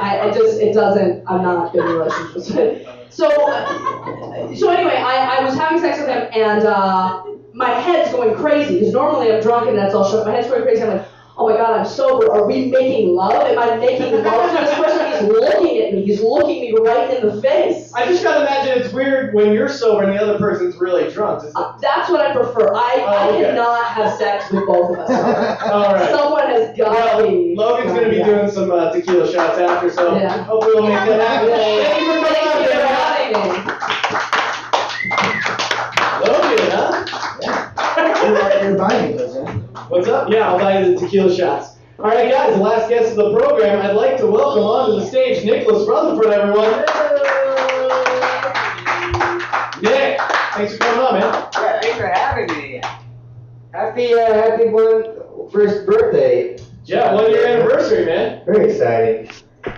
I, 0.00 0.20
I 0.24 0.30
just, 0.32 0.60
it 0.60 0.72
doesn't, 0.74 1.24
I'm 1.28 1.42
not 1.42 1.72
good 1.72 1.84
in 1.84 1.92
relationships. 1.92 2.88
so, 3.10 3.28
so 4.54 4.70
anyway, 4.70 4.96
I, 4.96 5.38
I 5.38 5.44
was 5.44 5.54
having 5.54 5.80
sex 5.80 5.98
with 5.98 6.08
him 6.08 6.28
and 6.32 6.64
uh, 6.64 7.22
my 7.52 7.70
head's 7.70 8.12
going 8.12 8.36
crazy 8.36 8.74
because 8.78 8.92
normally 8.92 9.32
I'm 9.32 9.42
drunk 9.42 9.68
and 9.68 9.76
that's 9.76 9.94
all 9.94 10.08
shut. 10.08 10.26
My 10.26 10.32
head's 10.32 10.48
going 10.48 10.62
crazy. 10.62 10.82
I'm 10.82 10.88
like, 10.88 11.08
oh 11.38 11.48
my 11.48 11.56
god, 11.56 11.78
I'm 11.80 11.86
sober. 11.86 12.30
Are 12.32 12.46
we 12.46 12.66
making 12.66 13.14
love? 13.14 13.46
Am 13.46 13.58
I 13.58 13.76
making 13.76 14.12
love 14.24 14.50
to 14.50 14.64
this 14.64 14.74
person? 14.74 15.06
He's 15.12 15.22
looking 15.22 15.78
at 15.82 15.94
me. 15.94 16.04
He's 16.04 16.20
looking 16.20 16.60
me 16.60 16.74
right 16.80 17.10
in 17.14 17.26
the 17.26 17.40
face. 17.40 17.92
I 17.94 18.06
just 18.06 18.22
gotta 18.22 18.40
imagine 18.42 18.82
it's 18.82 18.92
weird 18.92 19.34
when 19.34 19.52
you're 19.52 19.68
sober 19.68 20.02
and 20.04 20.12
the 20.12 20.20
other 20.22 20.38
person's 20.38 20.76
really 20.76 21.10
drunk. 21.12 21.42
Uh, 21.54 21.78
That's 21.80 22.10
what 22.10 22.20
I 22.20 22.32
prefer. 22.32 22.72
I, 22.74 22.94
Oh, 22.98 23.06
I 23.38 23.42
cannot 23.42 23.84
have 23.86 24.18
sex 24.18 24.50
with 24.52 24.66
both 24.66 24.90
of 24.90 24.98
us. 24.98 25.10
all 25.62 25.94
right. 25.94 26.10
Someone 26.10 26.48
has 26.50 26.76
got 26.76 26.90
Well, 26.92 27.18
to 27.22 27.28
be. 27.28 27.54
Logan's 27.56 27.92
gonna 27.92 28.08
be 28.10 28.16
Yeah. 28.16 28.26
doing 28.26 28.50
some 28.50 28.70
uh, 28.70 28.90
tequila 28.92 29.30
shots 29.30 29.58
after, 29.58 29.90
so 29.90 30.16
Yeah. 30.16 30.42
hopefully 30.44 30.74
we'll 30.74 30.84
make 30.88 30.94
that 31.08 31.20
happen. 31.20 31.48
Yay. 31.50 31.82
Thank 31.84 32.00
you 32.00 32.06
for 32.06 32.12
coming 32.14 32.32
Thank 32.34 32.54
on, 32.54 32.62
you 32.62 32.68
for 32.68 32.74
having 32.86 33.32
me. 33.42 33.48
Logan, 36.26 36.70
huh? 36.70 37.04
You're, 38.24 38.68
you're 38.70 38.78
buying 38.78 39.16
those, 39.16 39.27
huh? 39.27 39.27
What's 39.86 40.08
up? 40.08 40.28
Yeah, 40.30 40.50
I'll 40.50 40.58
buy 40.58 40.80
you 40.80 40.94
the 40.94 41.00
tequila 41.00 41.34
shots. 41.34 41.76
All 41.98 42.06
right, 42.06 42.30
guys, 42.30 42.54
the 42.54 42.60
last 42.60 42.90
guest 42.90 43.10
of 43.12 43.16
the 43.16 43.34
program, 43.34 43.80
I'd 43.80 43.96
like 43.96 44.18
to 44.18 44.26
welcome 44.26 44.64
onto 44.64 45.00
the 45.00 45.06
stage 45.06 45.44
Nicholas 45.44 45.88
Rutherford, 45.88 46.32
everyone. 46.32 46.70
Nick, 49.80 50.20
thanks 50.52 50.72
for 50.76 50.78
coming 50.78 51.00
on, 51.00 51.20
man. 51.20 51.48
Yeah, 51.54 51.80
thanks 51.80 51.96
for 51.96 52.06
having 52.06 52.46
me. 52.48 52.82
Happy, 53.72 54.12
uh, 54.12 54.34
happy 54.34 54.68
one 54.68 55.50
first 55.50 55.86
birthday. 55.86 56.58
Yeah, 56.84 57.14
one 57.14 57.30
year 57.30 57.46
anniversary, 57.46 58.04
man. 58.04 58.42
Very 58.44 58.70
exciting. 58.70 59.30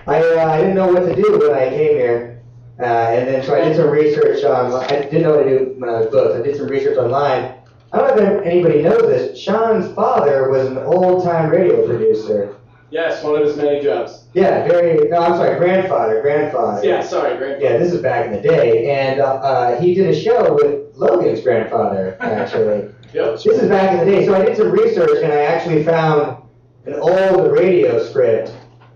I, 0.07 0.19
uh, 0.21 0.45
I 0.45 0.57
didn't 0.57 0.75
know 0.75 0.91
what 0.91 1.05
to 1.05 1.15
do 1.15 1.39
when 1.39 1.53
I 1.53 1.69
came 1.69 1.97
here, 1.97 2.43
uh, 2.79 2.83
and 2.83 3.27
then 3.27 3.43
so 3.43 3.55
I 3.55 3.63
did 3.65 3.77
some 3.77 3.89
research 3.89 4.43
on. 4.43 4.73
I 4.73 4.87
didn't 4.87 5.21
know 5.21 5.37
what 5.37 5.43
to 5.43 5.59
do 5.59 5.75
when 5.77 5.89
I 5.89 5.99
was 5.99 6.07
booked. 6.07 6.37
I 6.37 6.41
did 6.41 6.57
some 6.57 6.67
research 6.67 6.97
online. 6.97 7.60
I 7.93 7.97
don't 7.97 8.17
know 8.17 8.39
if 8.39 8.45
anybody 8.45 8.81
knows 8.81 9.01
this. 9.01 9.37
Sean's 9.39 9.93
father 9.93 10.49
was 10.49 10.67
an 10.67 10.77
old-time 10.77 11.49
radio 11.49 11.85
producer. 11.85 12.55
Yes, 12.89 13.23
one 13.23 13.41
of 13.41 13.47
his 13.47 13.55
many 13.57 13.81
jobs. 13.81 14.25
Yeah, 14.33 14.67
very. 14.67 15.07
No, 15.09 15.19
I'm 15.19 15.35
sorry, 15.37 15.57
grandfather, 15.57 16.21
grandfather. 16.21 16.85
Yeah, 16.85 17.01
sorry, 17.01 17.37
great. 17.37 17.61
Yeah, 17.61 17.77
this 17.77 17.93
is 17.93 18.01
back 18.01 18.25
in 18.25 18.33
the 18.33 18.41
day, 18.41 18.91
and 18.91 19.21
uh, 19.21 19.35
uh, 19.35 19.81
he 19.81 19.93
did 19.93 20.09
a 20.09 20.19
show 20.19 20.53
with 20.55 20.95
Logan's 20.95 21.41
grandfather, 21.41 22.17
actually. 22.19 22.89
Yep. 23.13 23.43
This 23.43 23.45
is 23.45 23.67
back 23.67 23.91
in 23.91 23.99
the 23.99 24.05
day, 24.05 24.25
so 24.25 24.33
I 24.33 24.45
did 24.45 24.55
some 24.55 24.71
research, 24.71 25.21
and 25.21 25.33
I 25.33 25.41
actually 25.41 25.83
found 25.83 26.41
an 26.85 26.93
old 26.93 27.51
radio 27.51 28.01
script 28.07 28.53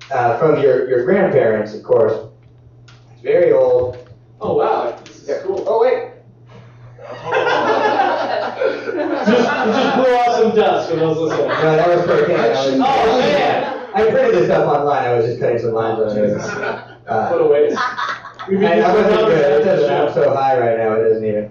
uh, 0.10 0.38
from 0.40 0.62
your, 0.62 0.90
your 0.90 1.04
grandparents, 1.04 1.74
of 1.74 1.84
course. 1.84 2.30
It's 3.12 3.22
very 3.22 3.52
old. 3.52 4.08
Oh, 4.40 4.54
wow. 4.56 4.98
This 5.04 5.28
is 5.28 5.44
cool. 5.44 5.66
Oh, 5.68 5.82
wait. 5.82 6.14
Just, 9.26 9.44
just 9.44 9.96
blew 9.96 10.16
off 10.16 10.36
some 10.42 10.56
dust 10.56 10.90
for 10.90 10.96
those 10.98 11.18
listening. 11.18 11.48
No, 11.48 11.76
that 11.76 11.88
was 11.88 12.06
for 12.06 12.26
Ken. 12.26 12.40
I 12.40 12.50
was- 12.50 12.74
Oh, 12.76 13.20
man. 13.20 13.72
I 13.96 14.10
printed 14.12 14.36
this 14.36 14.50
up 14.50 14.68
online. 14.68 15.06
I 15.06 15.14
was 15.16 15.26
just 15.26 15.40
cutting 15.40 15.60
some 15.60 15.72
lines 15.74 16.00
on 16.00 16.18
it. 16.18 16.34
Uh, 16.38 16.92
What 17.32 17.42
a 17.42 17.48
waste. 17.48 17.78
I, 17.78 18.82
I 18.82 18.94
wasn't 18.94 19.28
good. 19.28 19.62
It 19.62 19.64
doesn't. 19.66 19.90
I'm 19.92 20.14
so 20.14 20.34
high 20.36 20.60
right 20.60 20.78
now, 20.78 20.94
it 20.94 21.08
doesn't 21.10 21.26
even. 21.26 21.50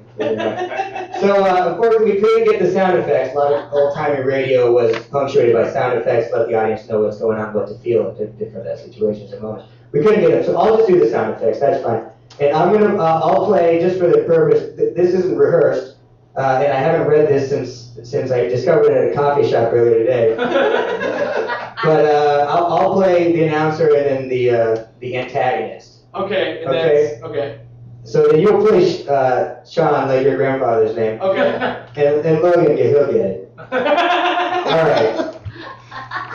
so, 1.21 1.45
uh, 1.45 1.65
of 1.71 1.77
course, 1.79 1.97
we 2.05 2.21
couldn't 2.21 2.45
get 2.51 2.61
the 2.61 2.71
sound 2.73 2.99
effects. 2.99 3.35
A 3.35 3.39
lot 3.39 3.53
of 3.53 3.73
old 3.73 3.95
timey 3.95 4.23
radio 4.23 4.71
was 4.73 4.95
punctuated 5.07 5.55
by 5.55 5.71
sound 5.73 5.99
effects, 5.99 6.33
let 6.33 6.47
the 6.49 6.55
audience 6.55 6.89
know 6.89 7.01
what's 7.01 7.19
going 7.19 7.39
on, 7.39 7.53
what 7.55 7.67
to 7.69 7.75
feel 7.79 8.11
in 8.11 8.17
di- 8.17 8.45
different 8.45 8.67
uh, 8.69 8.77
situations 8.77 9.33
and 9.33 9.43
moments. 9.43 9.67
We 9.93 10.03
couldn't 10.03 10.21
get 10.21 10.31
them, 10.33 10.45
so 10.45 10.57
I'll 10.57 10.77
just 10.77 10.89
do 10.89 10.99
the 11.01 11.09
sound 11.11 11.35
effects. 11.35 11.61
That's 11.61 11.83
fine. 11.83 12.05
And 12.41 12.55
I'm 12.57 12.73
gonna, 12.73 12.97
uh, 12.97 13.21
I'll 13.25 13.47
play 13.47 13.81
just 13.81 13.99
for 13.99 14.09
the 14.09 14.19
purpose. 14.25 14.77
Th- 14.77 14.95
this 14.95 15.15
isn't 15.15 15.37
rehearsed, 15.39 15.94
uh, 16.37 16.61
and 16.63 16.73
I 16.73 16.79
haven't 16.79 17.07
read 17.07 17.29
this 17.29 17.49
since 17.49 17.91
since 18.09 18.31
I 18.31 18.47
discovered 18.49 18.91
it 18.91 18.97
at 18.97 19.13
a 19.13 19.15
coffee 19.15 19.49
shop 19.49 19.73
earlier 19.73 19.99
today. 19.99 20.35
but 21.85 22.05
uh, 22.05 22.47
I'll, 22.49 22.67
I'll 22.67 22.93
play 22.95 23.33
the 23.33 23.45
announcer 23.45 23.95
and 23.95 24.07
then 24.07 24.29
the 24.29 24.51
uh, 24.51 24.87
the 25.01 25.17
antagonist. 25.17 26.05
Okay, 26.15 26.63
and 26.65 26.71
Okay. 26.71 27.19
that's, 27.21 27.23
okay. 27.25 27.61
So 28.05 28.29
then 28.29 28.41
you'll 28.41 28.65
play 28.67 29.07
uh, 29.09 29.65
Sean, 29.65 30.09
like 30.09 30.25
your 30.25 30.37
grandfather's 30.37 30.95
name. 30.95 31.21
Okay. 31.21 31.57
And, 31.97 32.25
and 32.27 32.43
Logan, 32.43 32.77
he'll 32.77 33.07
get 33.07 33.17
it. 33.17 33.55
All 33.59 34.85
right. 34.85 35.41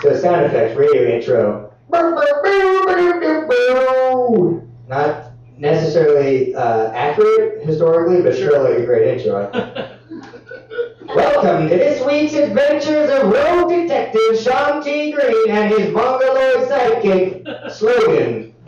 So 0.01 0.15
sound 0.19 0.45
effects, 0.45 0.75
radio 0.77 1.03
intro. 1.15 1.71
Not 4.87 5.31
necessarily 5.57 6.55
uh, 6.55 6.91
accurate 6.91 7.63
historically, 7.65 8.21
but 8.21 8.35
sure 8.35 8.63
like 8.63 8.79
a 8.79 8.85
great 8.85 9.19
intro. 9.19 9.51
Welcome 11.15 11.69
to 11.69 11.75
this 11.75 12.05
week's 12.05 12.35
adventures 12.35 13.09
of 13.09 13.31
rogue 13.31 13.67
detective 13.67 14.39
Sean 14.39 14.83
T. 14.83 15.11
Green 15.11 15.49
and 15.49 15.73
his 15.73 15.91
mongoloid 15.91 16.69
sidekick, 16.69 17.71
Slogan. 17.71 18.53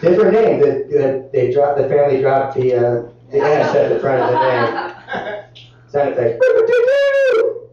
Different 0.00 0.32
name. 0.32 0.60
The, 0.60 0.86
the, 0.88 1.30
they 1.34 1.52
dropped, 1.52 1.76
the 1.76 1.86
family 1.86 2.22
dropped 2.22 2.56
the, 2.56 2.74
uh, 2.74 3.08
the 3.30 3.40
S 3.40 3.74
at 3.74 3.90
the 3.90 4.00
front 4.00 4.22
of 4.22 4.30
the 4.30 4.38
name. 4.38 5.44
Sound 5.88 6.14
effects. 6.14 6.42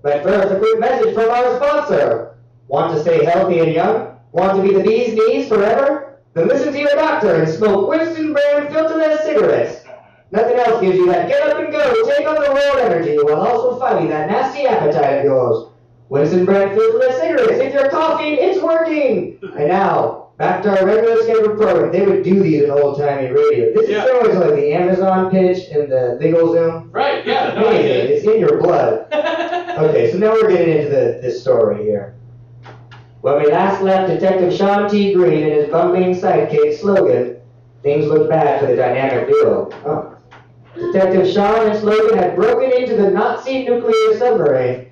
But 0.04 0.22
first, 0.22 0.54
a 0.54 0.60
quick 0.60 0.80
message 0.82 1.14
from 1.14 1.30
our 1.30 1.56
sponsor. 1.56 2.36
Want 2.68 2.94
to 2.94 3.02
stay 3.02 3.24
healthy 3.24 3.60
and 3.60 3.72
young? 3.72 4.18
Want 4.34 4.58
to 4.58 4.68
be 4.68 4.74
the 4.74 4.84
bee's 4.84 5.14
knees 5.14 5.48
forever? 5.48 6.20
Then 6.34 6.50
listen 6.50 6.74
to 6.74 6.80
your 6.80 6.96
doctor 6.96 7.36
and 7.36 7.50
smoke 7.50 7.88
Winston 7.88 8.34
brand 8.34 8.68
filterless 8.68 9.22
cigarettes. 9.24 9.87
Nothing 10.32 10.58
else 10.58 10.82
gives 10.82 10.98
you 10.98 11.06
that 11.08 11.28
get 11.30 11.42
up 11.50 11.58
and 11.60 11.72
go, 11.72 12.06
take 12.06 12.28
on 12.28 12.36
the 12.36 12.52
world 12.52 12.78
energy 12.80 13.18
while 13.22 13.42
also 13.48 13.80
fighting 13.80 14.10
that 14.10 14.30
nasty 14.30 14.66
appetite 14.66 15.20
of 15.20 15.24
yours. 15.26 15.70
Winston 16.10 16.46
brand 16.46 16.72
filterless 16.78 17.20
cigarettes. 17.20 17.60
If 17.60 17.74
you're 17.74 17.90
coughing, 17.90 18.36
it's 18.40 18.62
working. 18.62 19.40
And 19.58 19.68
now, 19.70 20.24
Back 20.38 20.62
to 20.62 20.70
our 20.80 20.86
regular 20.86 21.24
scheduled 21.24 21.58
program. 21.58 21.92
They 21.92 22.06
would 22.06 22.22
do 22.24 22.44
these 22.44 22.62
in 22.62 22.70
old 22.70 23.00
timey 23.00 23.32
radio. 23.32 23.74
This 23.74 23.90
Yeah. 23.90 24.06
is 24.06 24.34
to 24.36 24.40
like 24.40 24.54
the 24.54 24.72
Amazon 24.72 25.32
pitch 25.32 25.68
and 25.72 25.92
the 25.92 26.20
LegalZoom. 26.22 26.90
Right, 26.92 27.26
yeah, 27.26 27.56
no, 27.56 27.66
I 27.66 27.72
Amazing. 27.72 27.82
get 27.88 27.96
it. 27.98 28.10
It's 28.12 28.28
in 28.28 28.40
your 28.40 28.62
blood. 28.62 29.08
Okay, 29.78 30.12
so 30.12 30.18
now 30.18 30.32
we're 30.34 30.50
getting 30.50 30.76
into 30.76 30.90
the 30.90 31.20
this 31.22 31.40
story 31.42 31.84
here. 31.84 32.16
When 33.22 33.40
we 33.40 33.52
last 33.52 33.82
left 33.84 34.12
Detective 34.12 34.52
Sean 34.54 34.90
T. 34.90 35.14
Green 35.14 35.44
and 35.44 35.54
his 35.54 35.70
bumbling 35.70 36.16
sidekick 36.16 36.78
Slogan, 36.80 37.38
things 37.84 38.08
looked 38.08 38.28
bad 38.30 38.60
for 38.60 38.66
the 38.66 38.76
dynamic 38.76 39.28
duo. 39.28 39.70
Oh. 39.86 40.07
Detective 40.78 41.34
Sean 41.34 41.68
and 41.68 41.80
Slogan 41.80 42.18
had 42.18 42.36
broken 42.36 42.72
into 42.72 42.96
the 42.96 43.10
Nazi 43.10 43.66
nuclear 43.66 44.18
submarine, 44.18 44.92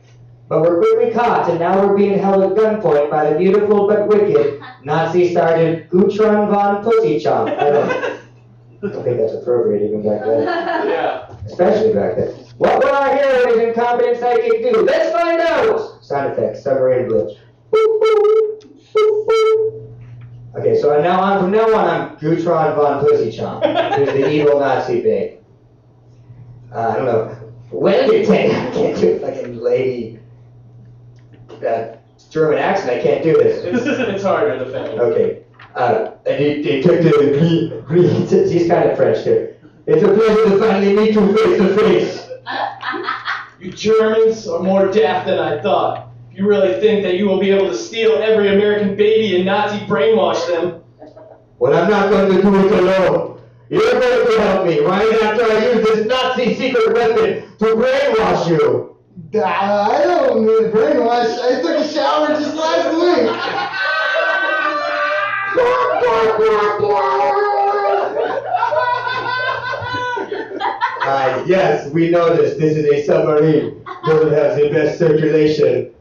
but 0.49 0.61
were 0.61 0.79
quickly 0.79 1.11
caught 1.11 1.49
and 1.49 1.59
now 1.59 1.86
were 1.86 1.95
being 1.95 2.17
held 2.17 2.43
at 2.43 2.57
gunpoint 2.57 3.09
by 3.11 3.29
the 3.29 3.38
beautiful 3.38 3.88
but 3.88 4.07
wicked 4.07 4.59
Nazi 4.83 5.33
Sergeant 5.33 5.89
Gutron 5.89 6.49
von 6.49 6.83
Pussychomp. 6.83 7.49
I 7.59 7.69
don't, 7.69 7.89
I 7.89 8.88
don't 8.93 9.03
think 9.03 9.17
that's 9.17 9.33
appropriate 9.33 9.83
even 9.83 10.03
back 10.03 10.25
then. 10.25 10.43
Yeah. 10.88 11.36
Especially 11.45 11.93
back 11.93 12.15
then. 12.15 12.29
What 12.57 12.83
will 12.83 12.91
our 12.91 13.15
hero 13.15 13.43
and 13.43 13.51
his 13.51 13.69
incompetent 13.69 14.19
psychic 14.19 14.63
do? 14.63 14.81
Let's 14.81 15.11
find 15.11 15.39
out! 15.41 16.03
Sound 16.03 16.33
effects, 16.33 16.63
submarine 16.63 17.09
glitch. 17.09 17.38
Boop, 17.71 18.01
boop, 18.01 18.63
boop, 18.93 19.27
boop. 19.27 19.86
Okay, 20.57 20.79
so 20.79 21.01
now 21.01 21.19
on 21.19 21.41
from 21.41 21.51
now 21.51 21.75
on, 21.75 21.88
I'm 21.89 22.17
Gutron 22.17 22.75
von 22.75 23.03
Pussychomp, 23.03 23.95
who's 23.97 24.07
the 24.07 24.31
evil 24.31 24.59
Nazi 24.59 25.01
babe. 25.01 25.34
Uh, 26.76 26.89
I 26.89 26.95
don't 26.97 27.05
know. 27.05 27.53
Well, 27.71 28.13
you 28.13 28.26
take, 28.26 28.51
I 28.51 28.71
can't 28.71 28.99
do 28.99 29.19
fucking 29.19 29.57
lady 29.57 30.19
uh, 31.65 31.95
German 32.30 32.59
accent. 32.59 32.89
I 32.89 33.01
can't 33.01 33.23
do 33.23 33.34
this. 33.34 33.63
It's, 33.63 33.86
it's 33.86 34.23
harder 34.23 34.53
in 34.53 34.59
the 34.59 34.65
family. 34.65 34.99
Okay. 34.99 35.43
Uh, 35.73 36.11
and 36.26 36.43
he, 36.43 36.61
Detective 36.61 37.13
Green, 37.39 37.82
Green, 37.82 38.28
he's 38.28 38.67
kind 38.67 38.89
of 38.89 38.97
French 38.97 39.23
too. 39.23 39.53
It's 39.88 40.03
a 40.03 40.07
pleasure 40.07 40.49
to 40.49 40.59
finally 40.59 40.93
meet 40.93 41.13
you 41.13 41.36
face 41.36 41.57
to 41.57 41.76
face. 41.78 42.30
You 43.57 43.71
Germans 43.71 44.47
are 44.47 44.59
more 44.59 44.91
daft 44.91 45.26
than 45.28 45.39
I 45.39 45.59
thought. 45.61 46.09
If 46.30 46.38
you 46.38 46.47
really 46.47 46.80
think 46.82 47.03
that 47.03 47.15
you 47.15 47.26
will 47.26 47.39
be 47.39 47.49
able 47.49 47.69
to 47.69 47.76
steal 47.76 48.17
every 48.17 48.53
American 48.53 48.95
baby 48.97 49.38
and 49.38 49.45
Nazi 49.45 49.84
brainwash 49.86 50.45
them, 50.45 50.84
Well, 51.57 51.73
I'm 51.73 51.89
not 51.89 52.11
going 52.11 52.36
to 52.36 52.41
do 52.41 52.55
it 52.67 52.71
alone. 52.73 53.34
You're 53.70 53.91
going 53.99 54.28
to 54.28 54.41
help 54.41 54.68
me 54.68 54.80
right 54.80 55.22
after 55.24 55.43
I 55.43 55.74
use 55.74 55.86
this 55.86 56.05
Nazi 56.07 56.53
secret 56.55 56.93
weapon 56.93 57.57
to 57.57 57.66
brainwash 57.66 58.47
you. 58.47 58.95
I 59.43 60.03
don't 60.03 60.45
need 60.45 60.66
a 60.66 60.72
brainwash. 60.72 61.39
I 61.39 61.61
took 61.61 61.80
a 61.84 61.88
shower 61.88 62.28
just 62.28 62.55
last 62.55 62.95
week. 62.95 63.32
Uh, 71.07 71.43
yes, 71.47 71.89
we 71.91 72.09
know 72.09 72.36
this. 72.36 72.57
This 72.57 72.76
is 72.78 72.86
a 72.86 73.03
submarine. 73.05 73.84
Doesn't 74.05 74.34
have 74.34 74.57
the 74.57 74.70
best 74.70 74.97
circulation. 74.99 75.93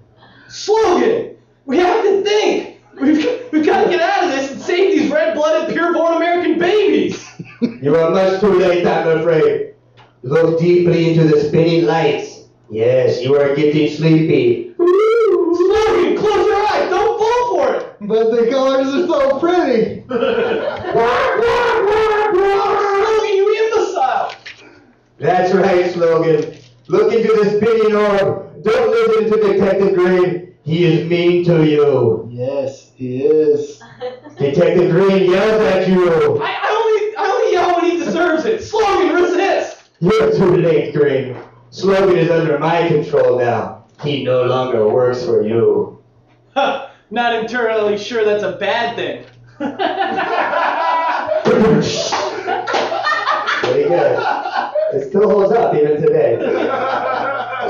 slogan. 0.49 1.37
We 1.67 1.79
have 1.79 2.03
to 2.05 2.23
think. 2.23 2.81
We've, 3.01 3.27
we've 3.53 3.67
got 3.67 3.85
to 3.85 3.91
get 3.91 4.01
out 4.01 4.25
of 4.25 4.31
this 4.31 4.53
and 4.53 4.61
save 4.61 4.99
these 4.99 5.11
red-blooded, 5.11 5.75
pure-born 5.75 6.15
American 6.17 6.59
babies. 6.59 7.27
You 7.65 7.97
are 7.97 8.11
much 8.11 8.41
too 8.41 8.59
late, 8.59 8.87
I'm 8.87 9.21
afraid. 9.21 9.75
Look 10.23 10.61
deeply 10.61 11.11
into 11.11 11.25
the 11.25 11.41
spinning 11.41 11.87
lights. 11.87 12.49
Yes, 12.71 13.23
you 13.23 13.35
are 13.37 13.55
getting 13.55 13.89
sleepy. 13.91 14.75
Slogan, 14.77 16.17
close 16.19 16.47
your 16.47 16.67
eyes. 16.67 16.91
Don't 16.91 17.19
fall 17.19 17.57
for 17.57 17.75
it. 17.75 17.97
But 18.01 18.31
the 18.33 18.51
colors 18.51 18.89
are 18.89 19.07
so 19.07 19.39
pretty. 19.39 20.05
Slogan, 21.95 23.37
you 23.37 23.47
imbecile. 23.65 24.33
That's 25.19 25.55
right, 25.55 25.91
Slogan. 25.93 26.57
Look 26.89 27.13
into 27.15 27.29
the 27.29 27.51
spinning 27.57 27.95
orb. 27.97 28.63
Don't 28.63 28.91
listen 28.91 29.31
to 29.31 29.53
Detective 29.53 29.95
Green. 29.95 30.55
He 30.65 30.85
is 30.85 31.09
mean 31.09 31.45
to 31.45 31.65
you. 31.65 32.29
Yes, 32.31 32.91
he 32.95 33.25
is. 33.25 33.83
Detective 34.39 34.91
Green 34.91 35.31
yells 35.31 35.63
at 35.63 35.89
you. 35.89 36.43
I, 36.43 36.59
I 36.63 36.69
only 36.71 37.17
I 37.17 37.31
only 37.31 37.53
yell 37.53 37.75
when 37.77 37.91
he 37.91 37.97
deserves 38.05 38.45
it. 38.47 38.63
Slogan, 38.85 39.15
resist. 39.23 39.91
You're 40.01 40.33
too 40.33 40.57
late, 40.57 40.95
Green. 40.95 41.37
Slogan 41.71 42.19
is 42.19 42.31
under 42.31 42.59
my 42.59 42.87
control 42.89 43.39
now. 43.39 43.87
He 44.03 44.23
no 44.25 44.45
longer 44.45 44.89
works 44.89 45.25
for 45.25 45.43
you. 45.43 46.03
Huh, 46.55 46.89
Not 47.11 47.35
entirely 47.35 47.97
sure 47.97 48.25
that's 48.25 48.43
a 48.45 48.53
bad 48.57 48.97
thing. 48.97 49.25
Very 53.63 53.85
good. 53.89 54.19
It 54.95 55.09
still 55.09 55.29
holds 55.31 55.53
up 55.53 55.75
even 55.75 56.01
today. 56.01 56.39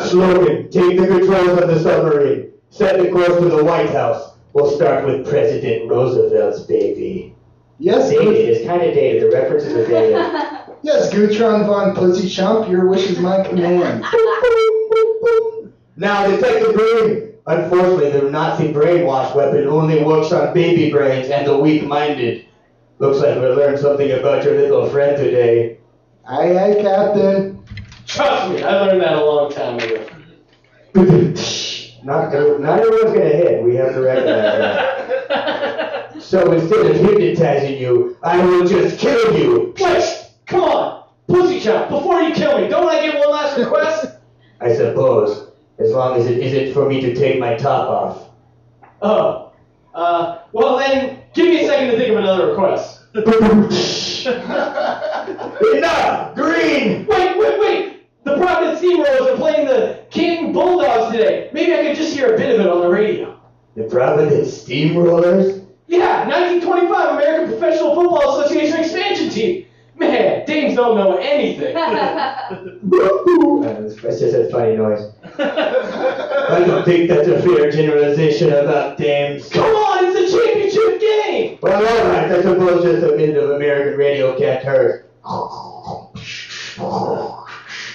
Slogan, 0.09 0.71
take 0.71 0.99
the 0.99 1.07
controls 1.07 1.59
of 1.61 1.69
the 1.69 1.79
submarine. 1.81 2.53
Set 2.71 2.99
the 3.01 3.09
course 3.11 3.39
to 3.39 3.49
the 3.49 3.65
White 3.65 3.91
House. 3.91 4.33
We'll 4.53 4.71
start 4.77 5.05
with 5.07 5.27
President 5.29 5.89
Roosevelt's 5.89 6.61
baby. 6.61 7.35
Yes, 7.79 8.11
Dated. 8.11 8.49
It's 8.49 8.67
kind 8.67 8.83
of 8.83 8.95
dated. 8.95 9.23
The 9.23 9.31
references 9.37 9.73
are 9.75 9.87
dated. 9.87 10.17
Yes, 10.85 11.13
Gutron 11.13 11.67
von 11.67 11.95
Pussy 11.95 12.29
Chump, 12.29 12.69
your 12.69 12.87
wish 12.87 13.09
is 13.09 13.19
my 13.19 13.43
command. 13.43 14.05
Now, 15.97 16.27
Detective 16.29 16.75
Green, 16.75 17.33
unfortunately, 17.47 18.11
the 18.11 18.31
Nazi 18.31 18.73
brainwash 18.73 19.35
weapon 19.35 19.67
only 19.67 20.03
works 20.05 20.33
on 20.33 20.53
baby 20.53 20.91
brains 20.91 21.29
and 21.29 21.47
the 21.47 21.57
weak-minded. 21.57 22.47
Looks 22.99 23.19
like 23.19 23.37
we 23.37 23.47
learned 23.47 23.79
something 23.79 24.11
about 24.13 24.45
your 24.45 24.57
little 24.57 24.89
friend 24.91 25.17
today. 25.17 25.79
Aye, 26.27 26.57
aye, 26.59 26.83
Captain. 26.83 27.65
Trust 28.07 28.53
me, 28.53 28.63
I 28.63 28.81
learned 28.83 29.01
that 29.03 29.15
a 29.15 29.25
long 29.25 29.51
time 29.53 29.79
ago. 29.79 30.07
Not, 32.05 32.33
not 32.61 32.81
everyone's 32.81 33.13
gonna 33.15 33.25
hit. 33.25 33.63
We 33.63 33.77
have 33.77 33.95
to 33.95 34.01
recognize 34.01 34.59
that. 34.59 35.01
So 36.25 36.53
instead 36.53 36.87
of 36.87 36.97
hypnotizing 36.97 37.77
you, 37.77 38.17
I 38.23 38.43
will 38.45 38.67
just 38.67 38.99
kill 38.99 39.39
you. 39.39 39.75
Wait, 39.79 40.14
come 40.47 40.63
on, 40.63 41.05
pussy 41.27 41.61
chop. 41.61 41.89
Before 41.89 42.23
you 42.23 42.35
kill 42.35 42.61
me, 42.61 42.69
don't 42.69 42.89
I 42.89 43.01
get 43.07 43.19
one 43.19 43.31
last 43.31 43.59
request? 43.59 44.19
I 44.61 44.75
suppose, 44.75 45.51
as 45.79 45.93
long 45.93 46.19
as 46.19 46.27
it 46.27 46.39
isn't 46.39 46.73
for 46.73 46.89
me 46.89 47.01
to 47.01 47.15
take 47.15 47.39
my 47.39 47.57
top 47.57 47.89
off. 47.89 48.31
Oh, 49.03 49.53
uh, 49.95 50.39
well 50.53 50.79
then, 50.79 51.21
give 51.35 51.47
me 51.47 51.65
a 51.65 51.69
second 51.69 51.91
to 51.91 51.97
think 51.99 52.11
of 52.11 52.17
another 52.19 52.49
request. 52.49 53.01
Enough! 55.75 56.35
Green! 56.35 57.07
Wait, 57.07 57.39
wait, 57.39 57.61
wait! 57.61 58.07
The 58.25 58.37
Providence 58.37 58.81
Steamrollers 58.81 59.35
are 59.35 59.37
playing 59.37 59.67
the 59.69 60.05
King 60.11 60.53
Bulldogs 60.53 61.13
today. 61.13 61.51
Maybe 61.53 61.75
I 61.75 61.83
could 61.83 61.97
just 61.97 62.15
hear 62.15 62.35
a 62.35 62.39
bit 62.39 62.59
of 62.59 62.61
it 62.65 62.71
on 62.71 62.81
the 62.81 62.89
radio. 62.89 63.39
The 63.77 63.85
Providence 63.85 64.65
Steamrollers? 64.65 65.65
Yeah, 65.87 66.27
1925 66.27 67.19
American 67.19 67.51
Professional 67.51 67.95
Football 67.95 68.41
Association 68.41 68.81
expansion 68.81 69.29
team. 69.29 69.67
Man, 69.97 70.45
dames 70.47 70.75
don't 70.77 70.97
know 70.97 71.17
anything. 71.19 71.75
That's 74.03 74.21
just 74.21 74.35
a 74.35 74.49
funny 74.51 74.77
noise. 74.77 75.13
I 75.39 76.65
don't 76.67 76.85
think 76.85 77.09
that's 77.09 77.29
a 77.29 77.41
fair 77.43 77.71
generalization 77.71 78.53
about 78.53 78.99
dames. 78.99 79.49
Come 79.51 79.65
on, 79.65 80.05
it's 80.05 80.33
a 80.33 80.37
championship 80.37 81.01
game. 81.01 81.59
Well, 81.63 81.81
alright, 81.81 82.31
I 82.31 82.43
suppose 82.43 82.83
just 82.83 83.03
a 83.05 83.17
minute 83.17 83.37
of 83.37 83.51
American 83.51 83.99
radio 83.99 84.37
can't 84.39 84.65
hurt. 84.65 85.11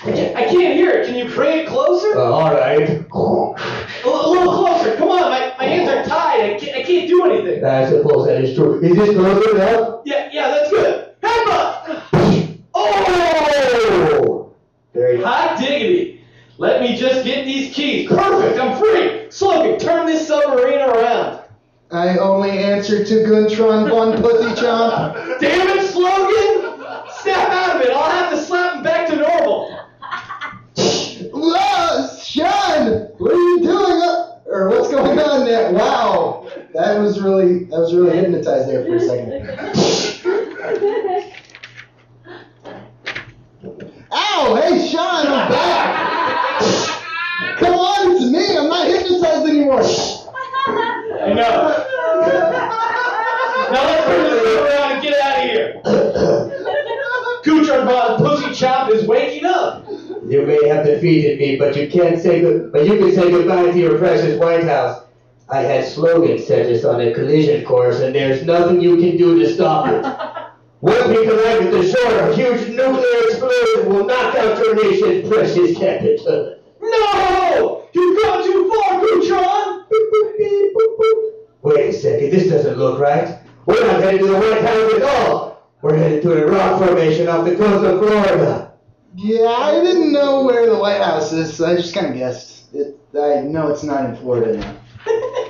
I 0.01 0.11
can't, 0.13 0.35
I 0.35 0.43
can't 0.45 0.75
hear 0.75 0.91
it. 0.91 1.05
Can 1.05 1.15
you 1.15 1.33
bring 1.33 1.59
it 1.59 1.67
closer? 1.67 2.17
Uh, 2.17 2.31
alright. 2.31 2.89
A, 2.89 4.07
a 4.07 4.29
little 4.29 4.53
closer. 4.53 4.95
Come 4.95 5.09
on, 5.09 5.29
my, 5.29 5.53
my 5.57 5.65
hands 5.65 5.89
are 5.89 6.03
tied. 6.05 6.41
I 6.55 6.57
can't, 6.57 6.77
I 6.77 6.83
can't 6.83 7.07
do 7.07 7.25
anything. 7.25 7.63
I 7.63 7.87
suppose 7.89 8.25
that 8.27 8.41
is 8.43 8.55
true. 8.55 8.81
Is 8.81 8.95
this 8.95 9.15
close 9.15 9.45
enough? 9.51 10.01
Yeah, 10.05 10.18
Oh! 14.99 15.01
Very 15.01 15.21
Hot 15.21 15.57
diggity. 15.57 16.21
Let 16.57 16.81
me 16.81 16.97
just 16.97 17.23
get 17.23 17.45
these 17.45 17.73
keys. 17.73 18.09
Perfect, 18.09 18.59
I'm 18.59 18.77
free. 18.77 19.31
Slogan, 19.31 19.79
turn 19.79 20.05
this 20.05 20.27
submarine 20.27 20.79
around. 20.79 21.39
I 21.91 22.17
only 22.17 22.51
answer 22.51 23.03
to 23.03 23.13
Guntron 23.23 23.89
von 23.89 24.21
Pussy 24.21 24.61
Chomp. 24.61 25.13
Damn 25.39 25.67
it, 25.77 25.87
Slogan! 25.87 26.83
Snap 27.21 27.49
out 27.49 27.77
of 27.77 27.81
it. 27.81 27.91
I'll 27.91 28.11
have 28.11 28.29
to 28.31 28.37
slap 28.43 28.75
him 28.77 28.83
back 28.83 29.07
to 29.07 29.15
normal. 29.15 29.79
Whoa, 31.33 32.07
Sean, 32.21 33.07
what 33.17 33.31
are 33.31 33.35
you 33.35 33.59
doing? 33.63 34.01
Up? 34.03 34.43
Or 34.45 34.69
what's 34.69 34.89
going 34.89 35.17
on 35.19 35.45
there? 35.45 35.71
Wow, 35.71 36.47
that 36.73 36.99
was 36.99 37.21
really 37.21 37.63
that 37.65 37.79
was 37.79 37.93
really 37.93 38.17
hypnotized 38.17 38.67
there 38.67 38.83
for 38.83 38.95
a 38.95 38.99
second. 38.99 39.45
Ow! 44.49 44.55
Hey, 44.55 44.87
Sean, 44.89 45.27
I'm 45.27 45.51
back. 45.51 46.59
Come 47.59 47.73
on, 47.75 48.15
it's 48.15 48.25
me. 48.25 48.57
I'm 48.57 48.67
not 48.67 48.87
hypnotized 48.87 49.47
anymore. 49.47 49.83
I 49.83 51.33
know. 51.33 51.85
Now 53.71 53.83
let's 53.83 54.05
turn 54.07 54.23
this 54.23 54.41
thing 54.41 54.57
around 54.65 54.91
and 54.93 55.01
get 55.03 55.21
out 55.21 55.37
of 55.37 55.43
here. 55.51 55.81
Kuchar 57.43 57.85
Bond 57.85 58.25
Pussy 58.25 58.55
Chop 58.55 58.89
is 58.89 59.05
waking 59.07 59.45
up. 59.45 59.87
You 60.25 60.45
may 60.47 60.67
have 60.67 60.83
defeated 60.83 61.37
me, 61.39 61.57
but 61.57 61.75
you 61.75 61.87
can't 61.87 62.19
say 62.19 62.41
good, 62.41 62.71
but 62.71 62.87
you 62.87 62.97
can 62.97 63.13
say 63.13 63.29
goodbye 63.29 63.71
to 63.71 63.77
your 63.77 63.99
precious 63.99 64.39
White 64.39 64.63
House. 64.63 65.03
I 65.47 65.61
had 65.61 65.85
slogans 65.87 66.47
set 66.47 66.65
us 66.65 66.83
on 66.83 67.01
a 67.01 67.13
collision 67.13 67.63
course, 67.65 67.99
and 67.99 68.15
there's 68.15 68.43
nothing 68.43 68.81
you 68.81 68.97
can 68.97 69.15
do 69.15 69.37
to 69.37 69.53
stop 69.53 69.87
it. 69.89 70.38
Once 70.81 71.07
we 71.09 71.27
collide 71.27 71.59
with 71.59 71.71
the 71.71 71.91
shore, 71.91 72.19
a 72.19 72.35
huge 72.35 72.69
nuclear 72.69 73.23
explosion 73.27 73.89
will 73.89 74.05
knock 74.05 74.33
out 74.35 74.57
your 74.59 74.75
nation's 74.75 75.27
precious 75.27 75.77
capital. 75.77 76.55
No! 76.81 77.87
You've 77.91 78.23
gone 78.23 78.43
too 78.45 78.71
far, 78.73 79.01
Kuchar! 79.01 79.85
Wait 81.63 81.89
a 81.89 81.93
second, 81.93 82.29
this 82.29 82.47
doesn't 82.47 82.77
look 82.77 82.97
right. 82.97 83.39
We're 83.65 83.85
not 83.85 84.01
headed 84.01 84.21
to 84.21 84.27
the 84.27 84.33
White 84.35 84.61
House 84.61 84.93
at 84.93 85.01
all. 85.01 85.69
We're 85.81 85.97
headed 85.97 86.23
to 86.23 86.45
a 86.45 86.49
rock 86.49 86.79
formation 86.81 87.27
off 87.27 87.43
the 87.43 87.57
coast 87.57 87.85
of 87.85 87.99
Florida. 87.99 88.71
Yeah, 89.15 89.47
I 89.47 89.83
didn't 89.83 90.13
know 90.13 90.45
where 90.45 90.65
the 90.65 90.77
White 90.77 91.01
House 91.01 91.33
is, 91.33 91.53
so 91.53 91.65
I 91.65 91.75
just 91.75 91.93
kind 91.93 92.07
of 92.07 92.15
guessed. 92.15 92.73
It, 92.73 92.97
I 93.19 93.41
know 93.41 93.67
it's 93.67 93.83
not 93.83 94.05
in 94.05 94.15
Florida 94.15 94.57
now. 94.57 94.77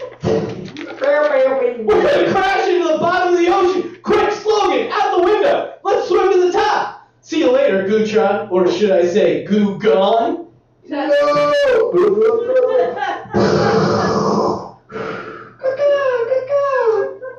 We're 1.85 2.03
gonna 2.03 2.31
crash 2.31 2.67
into 2.67 2.87
the 2.87 2.97
bottom 2.99 3.33
of 3.33 3.39
the 3.39 3.47
ocean! 3.47 3.97
Quick, 4.03 4.31
slogan, 4.33 4.91
out 5.19 5.25
the 5.25 5.33
window! 5.33 5.73
Let's 5.83 6.07
swim 6.07 6.31
to 6.31 6.47
the 6.47 6.53
top! 6.53 7.09
See 7.21 7.39
you 7.39 7.51
later, 7.51 7.87
Gootron, 7.87 8.51
or 8.51 8.71
should 8.71 8.91
I 8.91 9.05
say, 9.05 9.45
Goo 9.45 9.77
Gone? 9.79 10.47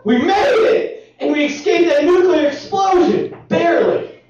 We 0.03 0.18
made 0.18 0.55
it! 0.72 1.14
And 1.20 1.33
we 1.33 1.47
escaped 1.47 1.91
that 1.91 2.05
nuclear 2.05 2.49
explosion! 2.49 3.37
Barely! 3.49 4.20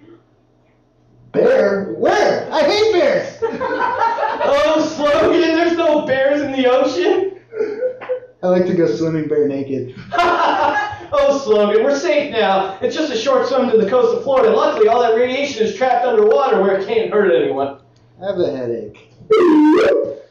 Bear? 1.32 1.92
Where? 1.92 2.53
I 2.53 2.62
hate 2.62 2.92
bears! 2.92 3.36
Oh, 4.42 4.82
slogan, 4.96 5.40
there's 5.40 5.76
no 5.76 6.07
bears 6.07 6.40
in 6.40 6.53
the 6.53 6.66
ocean! 6.66 7.38
I 8.42 8.48
like 8.48 8.66
to 8.66 8.74
go 8.74 8.86
swimming 8.86 9.28
bare 9.28 9.46
naked. 9.46 9.94
oh, 11.31 11.39
slogan, 11.39 11.85
we're 11.85 11.99
safe 11.99 12.33
now. 12.33 12.78
It's 12.81 12.95
just 12.95 13.12
a 13.12 13.16
short 13.16 13.47
swim 13.49 13.70
to 13.70 13.78
the 13.78 13.89
coast 13.89 14.16
of 14.16 14.22
Florida. 14.24 14.55
Luckily, 14.55 14.89
all 14.89 15.01
that 15.01 15.14
radiation 15.14 15.64
is 15.64 15.76
trapped 15.76 16.05
underwater 16.05 16.61
where 16.61 16.76
it 16.76 16.87
can't 16.87 17.12
hurt 17.12 17.33
anyone. 17.33 17.78
I 18.20 18.26
have 18.26 18.39
a 18.39 18.57
headache. 18.57 19.09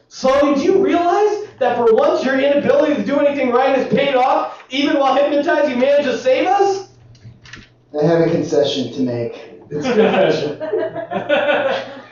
Slogan, 0.10 0.56
do 0.56 0.62
you 0.62 0.84
realize 0.84 1.48
that 1.60 1.78
for 1.78 1.94
once 1.94 2.24
your 2.24 2.40
inability 2.40 2.96
to 2.96 3.04
do 3.06 3.20
anything 3.20 3.52
right 3.52 3.76
has 3.76 3.88
paid 3.88 4.16
off? 4.16 4.64
Even 4.70 4.98
while 5.00 5.16
hypnotized, 5.16 5.70
you 5.70 5.78
managed 5.78 6.10
to 6.10 6.18
save 6.18 6.48
us? 6.48 6.90
I 8.00 8.06
have 8.06 8.22
a 8.22 8.30
concession 8.30 8.94
to 8.94 9.02
make. 9.02 9.34
It's 9.70 9.86
a 9.86 9.94
confession. 9.94 10.60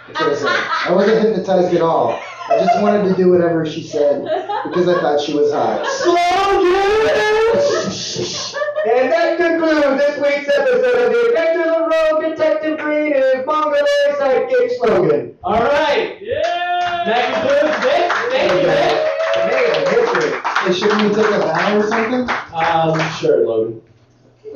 Because 0.07 0.43
I 0.45 0.91
wasn't 0.91 1.21
hypnotized 1.21 1.75
at 1.75 1.81
all. 1.81 2.19
I 2.49 2.57
just 2.59 2.81
wanted 2.81 3.09
to 3.09 3.15
do 3.15 3.29
whatever 3.29 3.65
she 3.65 3.83
said 3.83 4.23
because 4.63 4.87
I 4.87 5.01
thought 5.01 5.19
she 5.19 5.33
was 5.33 5.51
hot. 5.51 5.85
And 8.87 9.11
that 9.11 9.35
concludes 9.35 9.97
this 9.97 10.15
week's 10.15 10.47
episode 10.47 11.07
of 11.07 11.11
the 11.11 11.27
Adventures 11.27 11.75
of 11.75 11.91
Rogue 11.91 12.23
Detective 12.23 12.79
Green 12.79 13.11
and 13.11 13.21
his 13.21 13.45
Mongoloid 13.45 14.15
sidekick 14.17 14.77
slogan. 14.77 15.37
All 15.43 15.59
right. 15.59 16.17
Yeah. 16.21 17.03
That 17.03 17.33
concludes 17.33 17.83
this. 17.83 18.13
Thank 18.31 18.53
you, 18.53 18.67
Nick. 18.69 19.07
Hey, 20.63 20.73
shouldn't 20.73 21.01
we 21.01 21.09
take 21.21 21.35
a 21.35 21.39
bow 21.39 21.77
or 21.77 21.87
something? 21.89 22.29
Um, 22.53 23.11
sure, 23.19 23.45
Logan. 23.45 23.81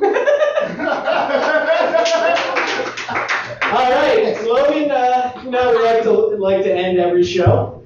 All 3.70 3.90
right, 3.90 4.42
Logan. 4.46 4.90
Uh, 4.90 5.40
you 5.44 5.50
know, 5.50 5.76
we 5.76 5.82
like 5.82 6.02
to 6.04 6.10
like 6.12 6.62
to 6.62 6.72
end 6.74 6.98
every 6.98 7.22
show, 7.22 7.84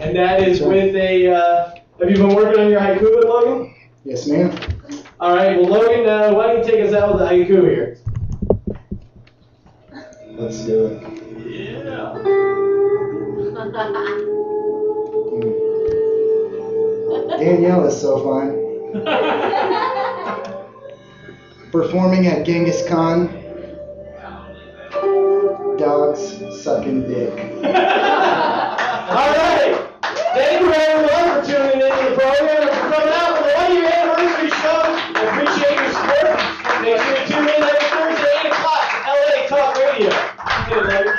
and 0.00 0.16
that 0.16 0.42
is 0.42 0.60
with 0.60 0.96
a. 0.96 1.28
Uh, 1.32 1.74
have 2.00 2.10
you 2.10 2.16
been 2.16 2.34
working 2.34 2.60
on 2.60 2.68
your 2.68 2.80
haiku, 2.80 3.24
Logan? 3.24 3.72
Yes, 4.04 4.26
ma'am. 4.26 4.73
All 5.24 5.32
right. 5.34 5.56
Well, 5.58 5.70
Logan, 5.70 6.06
uh, 6.06 6.34
why 6.34 6.48
don't 6.48 6.58
you 6.58 6.64
take 6.70 6.84
us 6.86 6.92
out 6.92 7.14
with 7.14 7.22
the 7.22 7.26
haiku 7.26 7.62
here? 7.62 7.96
Let's 10.32 10.60
do 10.66 10.84
it. 10.84 11.02
Yeah. 11.48 12.12
Danielle 17.38 17.86
is 17.86 17.98
so 17.98 18.22
fine. 18.22 18.52
Performing 21.72 22.26
at 22.26 22.44
Genghis 22.44 22.86
Khan. 22.86 23.28
Dogs 25.78 26.36
sucking 26.62 27.08
dick. 27.08 27.32
All 27.64 27.72
right. 29.32 29.88
Thank 30.34 30.60
you 30.60 30.70
everyone 30.70 31.40
for 31.40 31.46
tuning 31.46 31.80
into 31.80 32.10
the 32.10 32.14
program 32.14 32.68
and 32.68 32.92
coming 32.92 33.08
out 33.08 33.38
for 33.38 33.44
the 33.44 33.52
one 33.54 33.72
year 33.72 33.88
anniversary 33.90 34.50
show. 34.50 34.93
Make 36.84 37.00
sure 37.00 37.16
to 37.16 37.26
tune 37.26 37.48
in 37.48 37.62
every 37.62 37.88
Thursday, 37.88 38.40
8 38.44 38.52
o'clock, 38.52 39.06
LA 39.06 39.46
Talk 39.48 39.74
Radio. 39.78 40.10
See 40.10 40.74
you 40.74 40.80
later. 40.82 41.16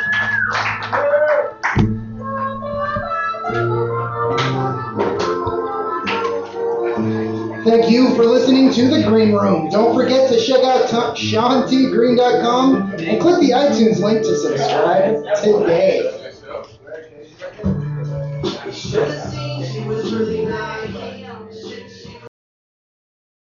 Thank 7.63 7.89
you 7.89 8.15
for 8.15 8.25
listening 8.25 8.71
to 8.73 8.89
The 8.89 9.01
Green 9.07 9.33
Room. 9.33 9.71
Don't 9.71 9.95
forget 9.95 10.31
to 10.31 10.39
check 10.39 10.63
out 10.63 10.87
t- 10.87 11.35
SeanTGreen.com 11.35 12.91
and 12.99 13.19
click 13.19 13.41
the 13.41 13.49
iTunes 13.49 13.99
link 13.99 14.21
to 14.21 14.37
subscribe 14.37 15.23
today. 15.41 16.11
She 18.71 19.79
was 19.87 20.13
really 20.13 20.45
nice. 20.45 20.84